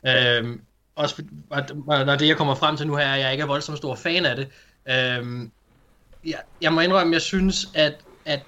Øhm, 0.06 0.60
også 0.96 1.22
når 1.86 2.16
det, 2.16 2.28
jeg 2.28 2.36
kommer 2.36 2.54
frem 2.54 2.76
til 2.76 2.86
nu 2.86 2.96
her, 2.96 3.04
er, 3.04 3.14
at 3.14 3.20
jeg 3.20 3.32
ikke 3.32 3.42
er 3.42 3.46
voldsomt 3.46 3.78
stor 3.78 3.94
fan 3.94 4.26
af 4.26 4.36
det. 4.36 4.48
Øhm, 4.90 5.50
jeg, 6.24 6.40
jeg 6.60 6.72
må 6.72 6.80
indrømme, 6.80 7.12
jeg 7.12 7.22
synes, 7.22 7.68
at, 7.74 7.94
at 8.24 8.40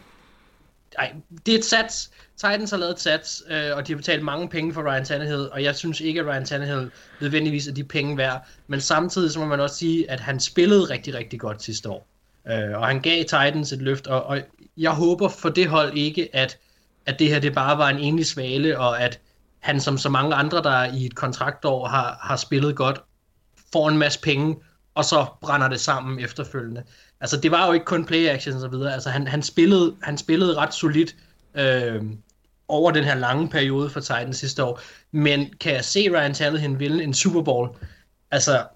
ej, 0.99 1.15
det 1.47 1.55
er 1.55 1.59
et 1.59 1.65
sats. 1.65 2.11
Titans 2.37 2.71
har 2.71 2.77
lavet 2.77 2.93
et 2.93 3.01
sats, 3.01 3.43
øh, 3.51 3.77
og 3.77 3.87
de 3.87 3.93
har 3.93 3.97
betalt 3.97 4.25
mange 4.25 4.49
penge 4.49 4.75
for 4.75 4.83
Ryan 4.83 5.05
Tannehill, 5.05 5.49
og 5.53 5.63
jeg 5.63 5.77
synes 5.77 6.01
ikke, 6.01 6.21
at 6.21 6.27
Ryan 6.27 6.45
Tannehill 6.45 6.91
nødvendigvis 7.21 7.67
er 7.67 7.73
de 7.73 7.85
penge 7.85 8.17
værd. 8.17 8.47
Men 8.67 8.81
samtidig 8.81 9.31
så 9.31 9.39
må 9.39 9.47
man 9.47 9.61
også 9.61 9.77
sige, 9.77 10.11
at 10.11 10.21
han 10.21 10.41
spillede 10.41 10.85
rigtig, 10.85 11.15
rigtig 11.15 11.41
godt 11.41 11.63
sidste 11.63 11.89
år. 11.89 12.07
Øh, 12.49 12.79
og 12.79 12.87
han 12.87 13.01
gav 13.01 13.25
Titans 13.25 13.73
et 13.73 13.83
løft, 13.83 14.07
og, 14.07 14.23
og 14.23 14.41
jeg 14.77 14.91
håber 14.91 15.29
for 15.29 15.49
det 15.49 15.69
hold 15.69 15.97
ikke, 15.97 16.29
at, 16.33 16.59
at 17.07 17.19
det 17.19 17.29
her 17.29 17.39
det 17.39 17.55
bare 17.55 17.79
var 17.79 17.89
en 17.89 17.99
enlig 17.99 18.27
svale, 18.27 18.79
og 18.79 19.01
at 19.03 19.21
han 19.59 19.81
som 19.81 19.99
så 19.99 20.09
mange 20.09 20.35
andre, 20.35 20.63
der 20.63 20.85
i 20.85 21.07
et 21.07 21.15
kontraktår 21.15 21.87
har, 21.87 22.19
har 22.23 22.37
spillet 22.37 22.77
godt, 22.77 23.01
får 23.73 23.89
en 23.89 23.99
masse 23.99 24.21
penge, 24.21 24.57
og 24.95 25.05
så 25.05 25.27
brænder 25.41 25.69
det 25.69 25.81
sammen 25.81 26.21
efterfølgende. 26.21 26.83
Altså 27.21 27.37
det 27.37 27.51
var 27.51 27.67
jo 27.67 27.73
ikke 27.73 27.87
kun 27.87 28.05
play 28.05 28.29
action 28.29 28.55
og 28.55 28.61
så 28.61 28.69
videre, 28.69 28.95
altså 28.95 29.11
han, 29.11 29.27
han, 29.27 29.43
spillede, 29.43 29.97
han 30.03 30.19
spillede 30.19 30.57
ret 30.57 30.75
solidt 30.75 31.17
øh, 31.55 32.03
over 32.69 32.91
den 32.91 33.05
her 33.05 33.15
lange 33.15 33.49
periode 33.49 33.91
for 33.91 34.01
Titans 34.01 34.37
sidste 34.37 34.65
år, 34.65 34.81
men 35.11 35.53
kan 35.61 35.73
jeg 35.73 35.85
se 35.85 36.11
Ryan 36.11 36.35
Tannehill 36.35 36.79
vinde 36.79 37.05
en 37.05 37.15
Super 37.15 37.43
Bowl? 37.43 37.69
Altså 38.31 38.67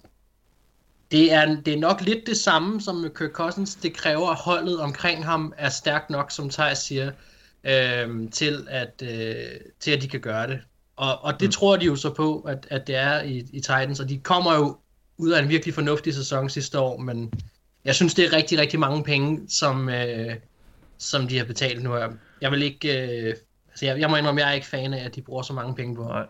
det 1.11 1.33
er, 1.33 1.57
det 1.61 1.75
er 1.75 1.79
nok 1.79 2.01
lidt 2.01 2.27
det 2.27 2.37
samme 2.37 2.81
som 2.81 2.97
med 2.97 3.11
Kirk 3.11 3.31
Cousins. 3.31 3.75
Det 3.75 3.97
kræver, 3.97 4.31
at 4.31 4.37
holdet 4.37 4.81
omkring 4.81 5.25
ham 5.25 5.53
er 5.57 5.69
stærkt 5.69 6.11
nok, 6.11 6.31
som 6.31 6.51
Thijs 6.51 6.79
siger, 6.79 7.13
øh, 7.65 8.31
til, 8.31 8.67
at, 8.71 9.03
øh, 9.03 9.61
til 9.81 9.91
at 9.91 10.03
de 10.03 10.09
kan 10.09 10.21
gøre 10.21 10.47
det. 10.47 10.61
Og, 10.97 11.25
og 11.25 11.41
det 11.41 11.49
mm. 11.49 11.53
tror 11.53 11.77
de 11.77 11.85
jo 11.85 11.97
så 11.97 12.15
på, 12.15 12.41
at, 12.41 12.67
at 12.71 12.87
det 12.87 12.97
er 12.97 13.23
i, 13.23 13.39
i 13.53 13.61
Titans, 13.61 14.01
og 14.01 14.09
de 14.09 14.19
kommer 14.19 14.55
jo 14.55 14.77
ud 15.17 15.31
af 15.31 15.43
en 15.43 15.49
virkelig 15.49 15.75
fornuftig 15.75 16.15
sæson 16.15 16.51
sidste 16.51 16.79
år, 16.79 16.99
men 16.99 17.33
jeg 17.85 17.95
synes, 17.95 18.15
det 18.15 18.25
er 18.25 18.37
rigtig, 18.37 18.59
rigtig 18.59 18.81
mange 18.81 19.05
penge, 19.05 19.41
som, 19.49 19.89
øh, 19.89 20.35
som 20.99 21.29
de 21.29 21.39
har 21.39 21.45
betalt 21.45 21.83
nu. 21.83 21.91
Jeg 22.41 22.51
vil 22.51 22.63
ikke... 22.63 22.89
Øh, 22.89 23.35
altså 23.71 23.87
jeg, 23.87 24.01
jeg 24.01 24.11
må 24.11 24.17
indrømme, 24.17 24.41
jeg 24.41 24.51
er 24.51 24.55
ikke 24.55 24.67
fan 24.67 24.95
af, 24.95 25.05
at 25.05 25.15
de 25.15 25.23
bruger 25.23 25.43
så 25.43 25.53
mange 25.53 25.75
penge 25.75 25.97
på. 25.97 26.03
Nej. 26.03 26.27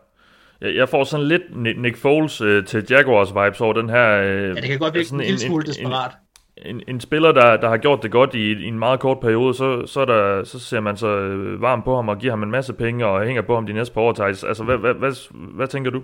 Jeg, 0.61 0.89
får 0.89 1.05
sådan 1.05 1.27
lidt 1.27 1.43
Ni- 1.57 1.73
Nick 1.73 1.97
Foles 1.97 2.41
øh, 2.41 2.67
til 2.67 2.87
Jaguars 2.91 3.29
vibes 3.35 3.61
over 3.61 3.73
den 3.73 3.89
her... 3.91 4.11
Øh, 4.11 4.49
Ja, 4.49 4.55
det 4.55 4.63
kan 4.63 4.79
godt 4.79 4.95
virke 4.95 5.07
sådan 5.09 5.21
en 5.21 5.27
lille 5.27 5.41
smule 5.41 5.67
desperat. 5.67 6.11
en, 6.57 6.83
en 6.89 7.01
spiller, 7.01 7.33
der, 7.33 7.57
der 7.57 7.69
har 7.69 7.77
gjort 7.77 8.03
det 8.03 8.11
godt 8.11 8.35
i, 8.35 8.53
i 8.53 8.65
en 8.65 8.79
meget 8.79 9.01
kort 9.01 9.21
periode, 9.21 9.55
så, 9.55 9.87
så, 9.87 10.01
er 10.01 10.05
der, 10.05 10.45
så 10.45 10.59
ser 10.59 10.81
man 10.81 10.97
så 10.97 11.09
øh, 11.09 11.63
varm 11.63 11.83
på 11.83 11.97
ham 11.97 12.09
og 12.09 12.19
giver 12.19 12.33
ham 12.33 12.43
en 12.43 12.51
masse 12.51 12.73
penge 12.73 13.07
og 13.07 13.27
hænger 13.27 13.43
på 13.43 13.55
ham 13.55 13.67
de 13.67 13.73
næste 13.73 13.95
par 13.95 14.01
år. 14.01 14.13
Thijs. 14.13 14.45
Altså, 14.45 14.65
hvad, 14.65 14.77
hvad, 14.77 14.95
hvad, 14.95 15.13
hvad 15.55 15.67
tænker 15.67 15.91
du? 15.91 16.03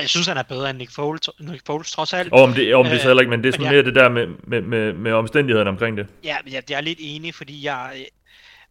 Jeg 0.00 0.08
synes, 0.08 0.26
han 0.26 0.36
er 0.36 0.42
bedre 0.42 0.70
end 0.70 0.78
Nick 0.78 0.92
Foles, 0.92 1.30
Nick 1.40 1.66
Foles 1.66 1.92
trods 1.92 2.12
alt. 2.12 2.32
Og 2.32 2.42
om 2.42 2.54
det, 2.54 2.74
om 2.74 2.84
det 2.84 2.92
Øh, 2.92 3.00
så 3.00 3.06
heller 3.06 3.20
ikke, 3.20 3.30
men 3.30 3.42
det 3.42 3.48
er 3.48 3.52
sådan 3.52 3.72
mere 3.72 3.84
det 3.84 3.94
der 3.94 4.08
med, 4.08 4.26
med, 4.44 4.60
med, 4.60 4.92
med 4.92 5.12
omstændighederne 5.12 5.70
omkring 5.70 5.96
det. 5.96 6.06
Ja, 6.24 6.36
jeg, 6.50 6.62
jeg 6.70 6.76
er 6.76 6.80
lidt 6.80 6.98
enig, 7.02 7.34
fordi 7.34 7.64
jeg, 7.64 8.06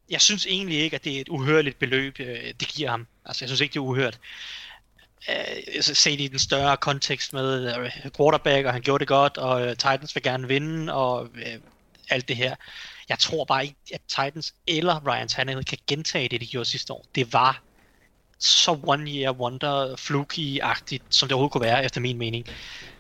jeg 0.09 0.21
synes 0.21 0.45
egentlig 0.45 0.79
ikke, 0.79 0.95
at 0.95 1.03
det 1.03 1.17
er 1.17 1.21
et 1.21 1.29
uhørligt 1.29 1.79
beløb, 1.79 2.19
øh, 2.19 2.37
det 2.59 2.67
giver 2.67 2.89
ham. 2.89 3.07
Altså, 3.25 3.45
jeg 3.45 3.49
synes 3.49 3.61
ikke, 3.61 3.73
det 3.73 3.79
er 3.79 3.83
uhørt. 3.83 4.19
Øh, 5.29 5.57
altså, 5.75 5.95
set 5.95 6.21
i 6.21 6.27
den 6.27 6.39
større 6.39 6.77
kontekst 6.77 7.33
med 7.33 7.77
øh, 7.77 8.11
quarterback, 8.17 8.65
og 8.65 8.73
han 8.73 8.81
gjorde 8.81 8.99
det 8.99 9.07
godt, 9.07 9.37
og 9.37 9.61
øh, 9.61 9.69
Titans 9.69 10.15
vil 10.15 10.23
gerne 10.23 10.47
vinde, 10.47 10.93
og 10.93 11.27
øh, 11.35 11.59
alt 12.09 12.27
det 12.27 12.35
her. 12.35 12.55
Jeg 13.09 13.19
tror 13.19 13.45
bare 13.45 13.63
ikke, 13.63 13.75
at 13.93 14.01
Titans 14.07 14.53
eller 14.67 15.07
Ryan 15.07 15.27
Tannehill 15.27 15.65
kan 15.65 15.77
gentage 15.87 16.29
det, 16.29 16.41
de 16.41 16.47
gjorde 16.47 16.69
sidste 16.69 16.93
år. 16.93 17.05
Det 17.15 17.33
var 17.33 17.61
så 18.39 18.79
one 18.83 19.11
year 19.11 19.31
wonder 19.31 19.95
fluky-agtigt, 19.95 21.03
som 21.09 21.27
det 21.27 21.33
overhovedet 21.33 21.51
kunne 21.51 21.61
være, 21.65 21.85
efter 21.85 22.01
min 22.01 22.17
mening. 22.17 22.45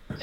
Uh, 0.09 0.17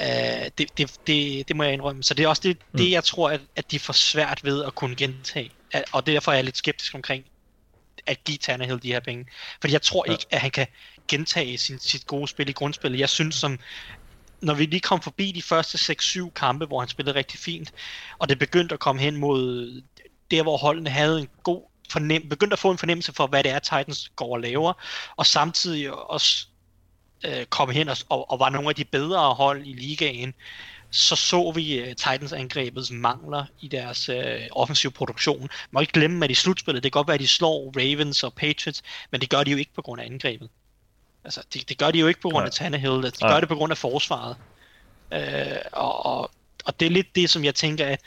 det, 0.57 0.77
det, 0.77 0.91
det, 1.07 1.47
det 1.47 1.55
må 1.55 1.63
jeg 1.63 1.73
indrømme. 1.73 2.03
Så 2.03 2.13
det 2.13 2.23
er 2.23 2.27
også 2.27 2.41
det, 2.45 2.57
Mm. 2.71 2.77
det 2.77 2.91
jeg 2.91 3.03
tror, 3.03 3.29
at, 3.29 3.41
at 3.55 3.71
de 3.71 3.79
får 3.79 3.93
svært 3.93 4.43
ved 4.43 4.63
at 4.63 4.75
kunne 4.75 4.95
gentage. 4.95 5.51
At- 5.71 5.83
Og 5.91 6.05
derfor 6.07 6.31
er 6.31 6.35
jeg 6.35 6.43
lidt 6.43 6.57
skeptisk 6.57 6.95
omkring 6.95 7.25
at 8.05 8.23
give 8.23 8.37
Tannehill 8.37 8.83
de 8.83 8.91
her 8.91 8.99
penge. 8.99 9.25
Fordi 9.61 9.73
jeg 9.73 9.81
tror 9.81 10.03
Ja. 10.07 10.11
ikke, 10.11 10.25
at 10.31 10.41
han 10.41 10.51
kan 10.51 10.67
gentage 11.07 11.57
sin, 11.57 11.79
sit 11.79 12.07
gode 12.07 12.27
spil 12.27 12.49
i 12.49 12.51
grundspillet. 12.51 12.99
Jeg 12.99 13.09
synes, 13.09 13.35
som 13.35 13.59
når 14.41 14.53
vi 14.53 14.65
lige 14.65 14.79
kom 14.79 15.01
forbi 15.01 15.31
de 15.31 15.41
første 15.41 15.93
6-7 15.93 16.31
kampe, 16.35 16.65
hvor 16.65 16.79
han 16.79 16.89
spillede 16.89 17.15
rigtig 17.17 17.39
fint, 17.39 17.71
og 18.19 18.29
det 18.29 18.39
begyndte 18.39 18.73
at 18.73 18.79
komme 18.79 19.01
hen 19.01 19.15
mod 19.15 19.81
der, 20.31 20.43
hvor 20.43 20.57
holdene 20.57 20.89
havde 20.89 21.19
en 21.19 21.27
god 21.43 21.61
fornem- 21.93 22.29
begyndte 22.29 22.53
at 22.53 22.59
få 22.59 22.71
en 22.71 22.77
fornemmelse 22.77 23.13
for, 23.13 23.27
hvad 23.27 23.43
det 23.43 23.51
er, 23.51 23.59
Titans 23.59 24.11
går 24.15 24.33
og 24.33 24.39
laver, 24.39 24.73
og 25.15 25.25
samtidig 25.25 25.91
også 25.91 26.47
øh, 27.25 27.45
komme 27.45 27.73
hen 27.73 27.89
og, 27.89 27.97
og, 28.09 28.31
og 28.31 28.39
var 28.39 28.49
nogle 28.49 28.69
af 28.69 28.75
de 28.75 28.85
bedre 28.85 29.33
hold 29.33 29.65
i 29.65 29.73
ligaen, 29.73 30.33
så 30.91 31.15
så 31.15 31.51
vi 31.51 31.81
uh, 31.81 31.87
Titans 31.87 32.33
angrebets 32.33 32.91
mangler 32.91 33.45
i 33.61 33.67
deres 33.67 34.09
uh, 34.09 34.15
offensiv 34.51 34.91
produktion. 34.91 35.39
Man 35.39 35.49
må 35.71 35.79
ikke 35.79 35.93
glemme, 35.93 36.25
at 36.25 36.31
i 36.31 36.33
slutspillet, 36.33 36.83
det 36.83 36.91
kan 36.91 36.99
godt 36.99 37.07
være, 37.07 37.15
at 37.15 37.19
de 37.19 37.27
slår 37.27 37.73
Ravens 37.77 38.23
og 38.23 38.33
Patriots, 38.33 38.81
men 39.11 39.21
det 39.21 39.29
gør 39.29 39.43
de 39.43 39.51
jo 39.51 39.57
ikke 39.57 39.73
på 39.73 39.81
grund 39.81 40.01
af 40.01 40.05
angrebet. 40.05 40.49
Altså, 41.23 41.41
det, 41.53 41.69
det 41.69 41.77
gør 41.77 41.91
de 41.91 41.99
jo 41.99 42.07
ikke 42.07 42.21
på 42.21 42.29
grund 42.29 42.45
af. 42.45 42.51
Tannehill, 42.51 43.03
de 43.03 43.11
Nej. 43.21 43.31
gør 43.31 43.39
det 43.39 43.49
på 43.49 43.55
grund 43.55 43.71
af 43.71 43.77
forsvaret. 43.77 44.35
Uh, 45.11 45.19
og, 45.71 46.05
og, 46.05 46.31
og 46.65 46.79
det 46.79 46.85
er 46.85 46.89
lidt 46.89 47.15
det, 47.15 47.29
som 47.29 47.43
jeg 47.43 47.55
tænker, 47.55 47.85
at 47.85 47.99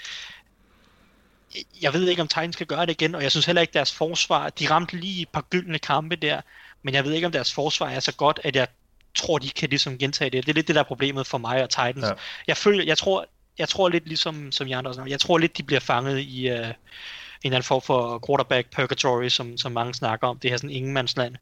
jeg 1.82 1.92
ved 1.92 2.08
ikke, 2.08 2.22
om 2.22 2.28
Titans 2.28 2.54
skal 2.54 2.66
gøre 2.66 2.86
det 2.86 2.92
igen, 2.92 3.14
og 3.14 3.22
jeg 3.22 3.30
synes 3.30 3.46
heller 3.46 3.62
ikke, 3.62 3.72
deres 3.72 3.92
forsvar, 3.92 4.50
de 4.50 4.70
ramte 4.70 4.96
lige 4.96 5.22
et 5.22 5.28
par 5.28 5.40
gyldne 5.40 5.78
kampe 5.78 6.16
der, 6.16 6.40
men 6.82 6.94
jeg 6.94 7.04
ved 7.04 7.12
ikke, 7.12 7.26
om 7.26 7.32
deres 7.32 7.52
forsvar 7.52 7.88
er 7.88 8.00
så 8.00 8.14
godt, 8.14 8.40
at 8.44 8.56
jeg 8.56 8.68
tror, 9.14 9.38
de 9.38 9.50
kan 9.50 9.68
ligesom 9.68 9.98
gentage 9.98 10.30
det. 10.30 10.46
Det 10.46 10.52
er 10.52 10.54
lidt 10.54 10.66
det, 10.66 10.74
der 10.74 10.80
er 10.80 10.86
problemet 10.86 11.26
for 11.26 11.38
mig 11.38 11.62
og 11.62 11.70
Titans. 11.70 12.04
Ja. 12.06 12.12
Jeg 12.46 12.56
føler, 12.56 12.84
jeg 12.84 12.98
tror, 12.98 13.26
jeg 13.58 13.68
tror 13.68 13.88
lidt 13.88 14.06
ligesom, 14.06 14.52
som 14.52 14.68
Jan 14.68 14.86
også, 14.86 15.04
jeg 15.04 15.20
tror 15.20 15.38
lidt, 15.38 15.56
de 15.58 15.62
bliver 15.62 15.80
fanget 15.80 16.18
i, 16.18 16.50
uh, 16.50 16.68
eller 17.44 17.56
anden 17.56 17.62
form 17.62 17.82
for 17.82 18.24
quarterback 18.26 18.70
purgatory, 18.70 19.28
som, 19.28 19.56
som 19.56 19.72
mange 19.72 19.94
snakker 19.94 20.28
om. 20.28 20.38
Det 20.38 20.50
her 20.50 20.56
sådan 20.56 20.70
ingenmandsland. 20.70 21.36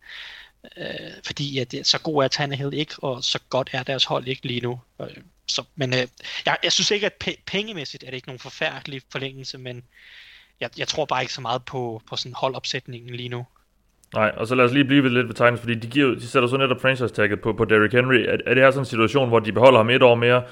Øh, 0.79 1.11
fordi 1.26 1.59
at 1.59 1.72
det, 1.72 1.87
så 1.87 2.00
god 2.00 2.24
er 2.24 2.29
Tannehill 2.29 2.74
ikke, 2.74 2.94
og 2.98 3.24
så 3.24 3.38
godt 3.50 3.70
er 3.72 3.83
deres 3.83 4.05
hold 4.05 4.29
ikke 4.29 4.46
lige 4.46 4.61
nu. 4.61 4.81
Øh, 5.00 5.09
så, 5.46 5.62
men 5.74 5.94
øh, 5.94 6.07
jeg, 6.46 6.57
jeg 6.62 6.72
synes 6.72 6.90
ikke, 6.90 7.07
at 7.07 7.29
pengemæssigt 7.46 8.02
er 8.02 8.07
det 8.07 8.14
ikke 8.14 8.29
nogen 8.29 8.38
forfærdelig 8.38 9.02
forlængelse, 9.12 9.59
men 9.59 9.83
jeg, 10.61 10.70
jeg 10.79 10.88
tror 10.88 11.05
bare 11.05 11.22
ikke 11.22 11.33
så 11.33 11.40
meget 11.40 11.64
på, 11.64 12.02
på 12.09 12.16
sådan 12.16 12.35
holdopsætningen 12.35 13.14
lige 13.14 13.29
nu. 13.29 13.46
Nej, 14.14 14.33
og 14.37 14.46
så 14.46 14.55
lad 14.55 14.64
os 14.64 14.72
lige 14.72 14.85
blive 14.85 15.09
lidt 15.09 15.26
ved 15.26 15.35
Titans, 15.35 15.61
fordi 15.61 15.74
de, 15.74 15.87
giver, 15.87 16.14
de 16.14 16.29
sætter 16.29 16.48
så 16.48 16.57
netop 16.57 16.81
franchise-tagget 16.81 17.40
på, 17.40 17.52
på 17.52 17.64
Derrick 17.64 17.94
Henry. 17.94 18.14
Er, 18.14 18.37
er 18.46 18.55
det 18.55 18.62
her 18.62 18.70
sådan 18.70 18.81
en 18.81 18.87
situation, 18.87 19.29
hvor 19.29 19.40
de 19.40 19.52
beholder 19.52 19.79
ham 19.79 19.90
et 19.90 20.02
år 20.02 20.14
mere, 20.14 20.42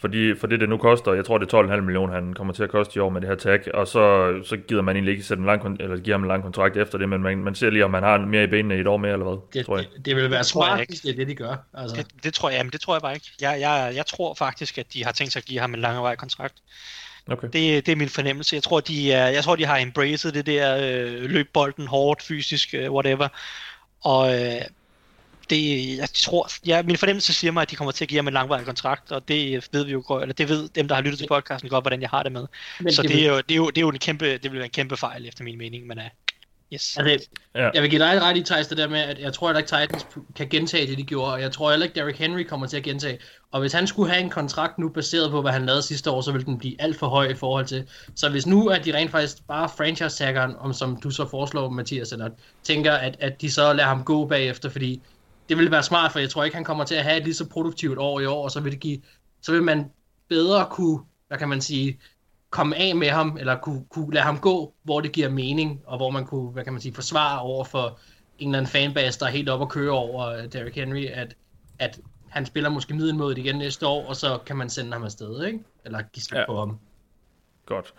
fordi, 0.00 0.34
for 0.34 0.46
det, 0.46 0.60
det 0.60 0.68
nu 0.68 0.76
koster, 0.76 1.12
jeg 1.12 1.24
tror 1.24 1.38
det 1.38 1.52
er 1.52 1.62
12,5 1.62 1.80
millioner, 1.80 2.14
han 2.14 2.34
kommer 2.34 2.52
til 2.52 2.62
at 2.62 2.70
koste 2.70 2.96
i 2.96 3.00
år 3.00 3.10
med 3.10 3.20
det 3.20 3.28
her 3.28 3.36
tag, 3.36 3.74
og 3.74 3.88
så, 3.88 4.34
så 4.44 4.56
gider 4.56 4.82
man 4.82 4.96
egentlig 4.96 5.12
ikke 5.12 5.24
sætte 5.24 5.40
en 5.40 5.46
lang, 5.46 5.80
eller 5.80 5.96
giver 5.96 6.16
ham 6.16 6.22
en 6.22 6.28
lang 6.28 6.42
kontrakt 6.42 6.76
efter 6.76 6.98
det, 6.98 7.08
men 7.08 7.22
man, 7.22 7.38
man 7.38 7.54
ser 7.54 7.70
lige, 7.70 7.84
om 7.84 7.90
man 7.90 8.02
har 8.02 8.18
mere 8.18 8.44
i 8.44 8.46
benene 8.46 8.76
i 8.76 8.80
et 8.80 8.86
år 8.86 8.96
mere, 8.96 9.12
eller 9.12 9.26
hvad, 9.26 9.38
det, 9.52 9.66
tror 9.66 9.76
jeg. 9.76 9.86
Det, 9.96 10.04
det 10.04 10.16
vil 10.16 10.30
være 10.30 10.44
smart, 10.44 10.86
hvis 10.86 11.00
det 11.00 11.10
er 11.10 11.14
det, 11.14 11.28
de 11.28 11.34
gør. 11.34 11.56
Altså. 11.74 11.96
Det, 11.96 12.06
det, 12.24 12.34
tror 12.34 12.50
jeg, 12.50 12.64
men 12.64 12.72
det 12.72 12.80
tror 12.80 12.94
jeg 12.94 13.02
bare 13.02 13.14
ikke. 13.14 13.30
Jeg, 13.40 13.60
jeg, 13.60 13.92
jeg 13.94 14.06
tror 14.06 14.34
faktisk, 14.34 14.78
at 14.78 14.92
de 14.92 15.04
har 15.04 15.12
tænkt 15.12 15.32
sig 15.32 15.40
at 15.40 15.46
give 15.46 15.60
ham 15.60 15.74
en 15.74 15.80
langvarig 15.80 16.18
kontrakt. 16.18 16.54
Okay. 17.30 17.48
Det, 17.52 17.86
det 17.86 17.92
er 17.92 17.96
min 17.96 18.08
fornemmelse. 18.08 18.56
Jeg 18.56 18.62
tror, 18.62 18.80
de, 18.80 19.12
er, 19.12 19.28
jeg 19.28 19.44
tror, 19.44 19.56
de 19.56 19.66
har 19.66 19.76
embraced 19.76 20.32
det 20.32 20.46
der 20.46 20.76
øh, 20.76 21.22
løb 21.22 21.48
bolden 21.52 21.86
hårdt, 21.86 22.22
fysisk, 22.22 22.74
øh, 22.74 22.92
whatever. 22.92 23.28
Og 24.00 24.34
øh, 24.34 24.60
det, 25.50 25.96
jeg 25.96 26.08
tror, 26.14 26.48
ja, 26.66 26.82
min 26.82 26.96
fornemmelse 26.96 27.32
siger 27.32 27.50
mig, 27.52 27.62
at 27.62 27.70
de 27.70 27.76
kommer 27.76 27.92
til 27.92 28.04
at 28.04 28.08
give 28.08 28.18
ham 28.18 28.28
en 28.28 28.34
langvarig 28.34 28.64
kontrakt, 28.64 29.12
og 29.12 29.28
det 29.28 29.68
ved 29.72 29.84
vi 29.84 29.92
jo 29.92 30.02
godt, 30.06 30.22
eller 30.22 30.34
det 30.34 30.48
ved 30.48 30.68
dem, 30.68 30.88
der 30.88 30.94
har 30.94 31.02
lyttet 31.02 31.18
til 31.18 31.26
podcasten 31.28 31.70
godt, 31.70 31.84
hvordan 31.84 32.00
jeg 32.00 32.10
har 32.10 32.22
det 32.22 32.32
med. 32.32 32.46
Men 32.80 32.92
så 32.92 33.02
det, 33.02 33.10
det, 33.10 33.26
er 33.26 33.28
jo, 33.28 33.36
det, 33.36 33.50
er 33.50 33.56
jo, 33.56 33.66
det 33.70 33.78
er 33.78 33.80
jo 33.80 33.88
en 33.88 33.98
kæmpe, 33.98 34.32
det 34.32 34.44
vil 34.44 34.52
være 34.52 34.64
en 34.64 34.70
kæmpe 34.70 34.96
fejl, 34.96 35.26
efter 35.28 35.44
min 35.44 35.58
mening, 35.58 35.86
men 35.86 35.98
uh, 35.98 36.04
yes. 36.72 36.96
Altså, 36.96 37.28
ja. 37.54 37.70
Jeg 37.74 37.82
vil 37.82 37.90
give 37.90 38.02
dig 38.02 38.22
ret 38.22 38.36
i, 38.36 38.42
Thijs, 38.42 38.66
det 38.66 38.78
der 38.78 38.88
med, 38.88 39.00
at 39.00 39.18
jeg 39.18 39.32
tror 39.32 39.50
at 39.50 39.56
ikke, 39.56 39.66
Titans 39.66 40.06
kan 40.36 40.48
gentage 40.48 40.86
det, 40.86 40.98
de 40.98 41.02
gjorde, 41.02 41.32
og 41.32 41.40
jeg 41.40 41.52
tror 41.52 41.70
heller 41.70 41.86
ikke, 41.86 42.00
Derrick 42.00 42.18
Henry 42.18 42.42
kommer 42.42 42.66
til 42.66 42.76
at 42.76 42.82
gentage. 42.82 43.18
Og 43.50 43.60
hvis 43.60 43.72
han 43.72 43.86
skulle 43.86 44.10
have 44.10 44.22
en 44.22 44.30
kontrakt 44.30 44.78
nu, 44.78 44.88
baseret 44.88 45.30
på, 45.30 45.42
hvad 45.42 45.52
han 45.52 45.66
lavede 45.66 45.82
sidste 45.82 46.10
år, 46.10 46.20
så 46.20 46.32
ville 46.32 46.46
den 46.46 46.58
blive 46.58 46.82
alt 46.82 46.98
for 46.98 47.08
høj 47.08 47.26
i 47.26 47.34
forhold 47.34 47.66
til. 47.66 47.84
Så 48.14 48.28
hvis 48.28 48.46
nu, 48.46 48.68
at 48.68 48.84
de 48.84 48.94
rent 48.94 49.10
faktisk 49.10 49.36
bare 49.48 49.68
franchise-taggeren, 49.76 50.56
om 50.58 50.72
som 50.72 51.00
du 51.00 51.10
så 51.10 51.28
foreslår, 51.28 51.68
Mathias, 51.70 52.12
eller 52.12 52.30
tænker, 52.62 52.92
at, 52.92 53.16
at 53.20 53.40
de 53.40 53.50
så 53.50 53.72
lader 53.72 53.88
ham 53.88 54.04
gå 54.04 54.26
bagefter, 54.26 54.68
fordi 54.68 55.02
det 55.48 55.56
ville 55.56 55.70
være 55.70 55.82
smart, 55.82 56.12
for 56.12 56.18
jeg 56.18 56.30
tror 56.30 56.44
ikke, 56.44 56.54
han 56.54 56.64
kommer 56.64 56.84
til 56.84 56.94
at 56.94 57.04
have 57.04 57.16
et 57.16 57.24
lige 57.24 57.34
så 57.34 57.48
produktivt 57.48 57.98
år 57.98 58.20
i 58.20 58.26
år, 58.26 58.44
og 58.44 58.50
så 58.50 58.60
vil 58.60 58.72
det 58.72 58.80
give, 58.80 59.00
så 59.42 59.52
vil 59.52 59.62
man 59.62 59.90
bedre 60.28 60.66
kunne, 60.70 61.00
hvad 61.28 61.38
kan 61.38 61.48
man 61.48 61.60
sige, 61.60 61.98
komme 62.50 62.76
af 62.76 62.96
med 62.96 63.08
ham, 63.08 63.36
eller 63.40 63.56
kunne, 63.56 63.84
kunne 63.90 64.14
lade 64.14 64.24
ham 64.24 64.38
gå, 64.38 64.74
hvor 64.82 65.00
det 65.00 65.12
giver 65.12 65.28
mening, 65.28 65.82
og 65.86 65.96
hvor 65.96 66.10
man 66.10 66.26
kunne, 66.26 66.50
hvad 66.50 66.64
kan 66.64 66.72
man 66.72 66.82
sige, 66.82 66.94
forsvare 66.94 67.40
over 67.40 67.64
for 67.64 67.98
en 68.38 68.48
eller 68.48 68.58
anden 68.58 68.70
fanbase, 68.70 69.20
der 69.20 69.26
er 69.26 69.30
helt 69.30 69.48
op 69.48 69.60
og 69.60 69.70
køre 69.70 69.90
over 69.90 70.26
øh, 70.26 70.52
Derrick 70.52 70.76
Henry, 70.76 71.04
at, 71.04 71.34
at 71.78 72.00
han 72.28 72.46
spiller 72.46 72.70
måske 72.70 72.94
middelmådet 72.94 73.38
igen 73.38 73.56
næste 73.56 73.86
år, 73.86 74.06
og 74.06 74.16
så 74.16 74.38
kan 74.46 74.56
man 74.56 74.70
sende 74.70 74.92
ham 74.92 75.04
afsted, 75.04 75.44
ikke? 75.44 75.60
Eller 75.84 76.02
give 76.02 76.22
slip 76.22 76.38
ja. 76.38 76.46
på 76.46 76.58
ham. 76.58 76.78
Godt. 77.66 77.94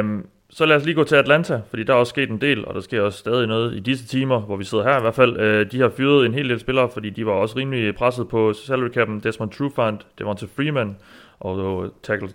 Um, 0.00 0.28
så 0.54 0.66
lad 0.66 0.76
os 0.76 0.84
lige 0.84 0.94
gå 0.94 1.04
til 1.04 1.16
Atlanta, 1.16 1.60
fordi 1.70 1.84
der 1.84 1.92
er 1.92 1.96
også 1.96 2.10
sket 2.10 2.30
en 2.30 2.40
del, 2.40 2.64
og 2.64 2.74
der 2.74 2.80
sker 2.80 3.02
også 3.02 3.18
stadig 3.18 3.46
noget 3.46 3.76
i 3.76 3.80
disse 3.80 4.06
timer, 4.06 4.40
hvor 4.40 4.56
vi 4.56 4.64
sidder 4.64 4.84
her 4.84 4.98
i 4.98 5.00
hvert 5.00 5.14
fald. 5.14 5.36
Øh, 5.40 5.72
de 5.72 5.80
har 5.80 5.92
fyret 5.96 6.26
en 6.26 6.34
hel 6.34 6.48
del 6.48 6.60
spillere, 6.60 6.90
fordi 6.92 7.10
de 7.10 7.26
var 7.26 7.32
også 7.32 7.56
rimelig 7.56 7.94
presset 7.94 8.28
på 8.28 8.52
salary 8.52 8.88
cap'en. 8.88 9.20
Desmond 9.20 9.50
Trufant, 9.50 10.06
til 10.38 10.48
Freeman 10.56 10.96
og 11.40 11.84
øh, 11.84 11.90
tackle 12.02 12.28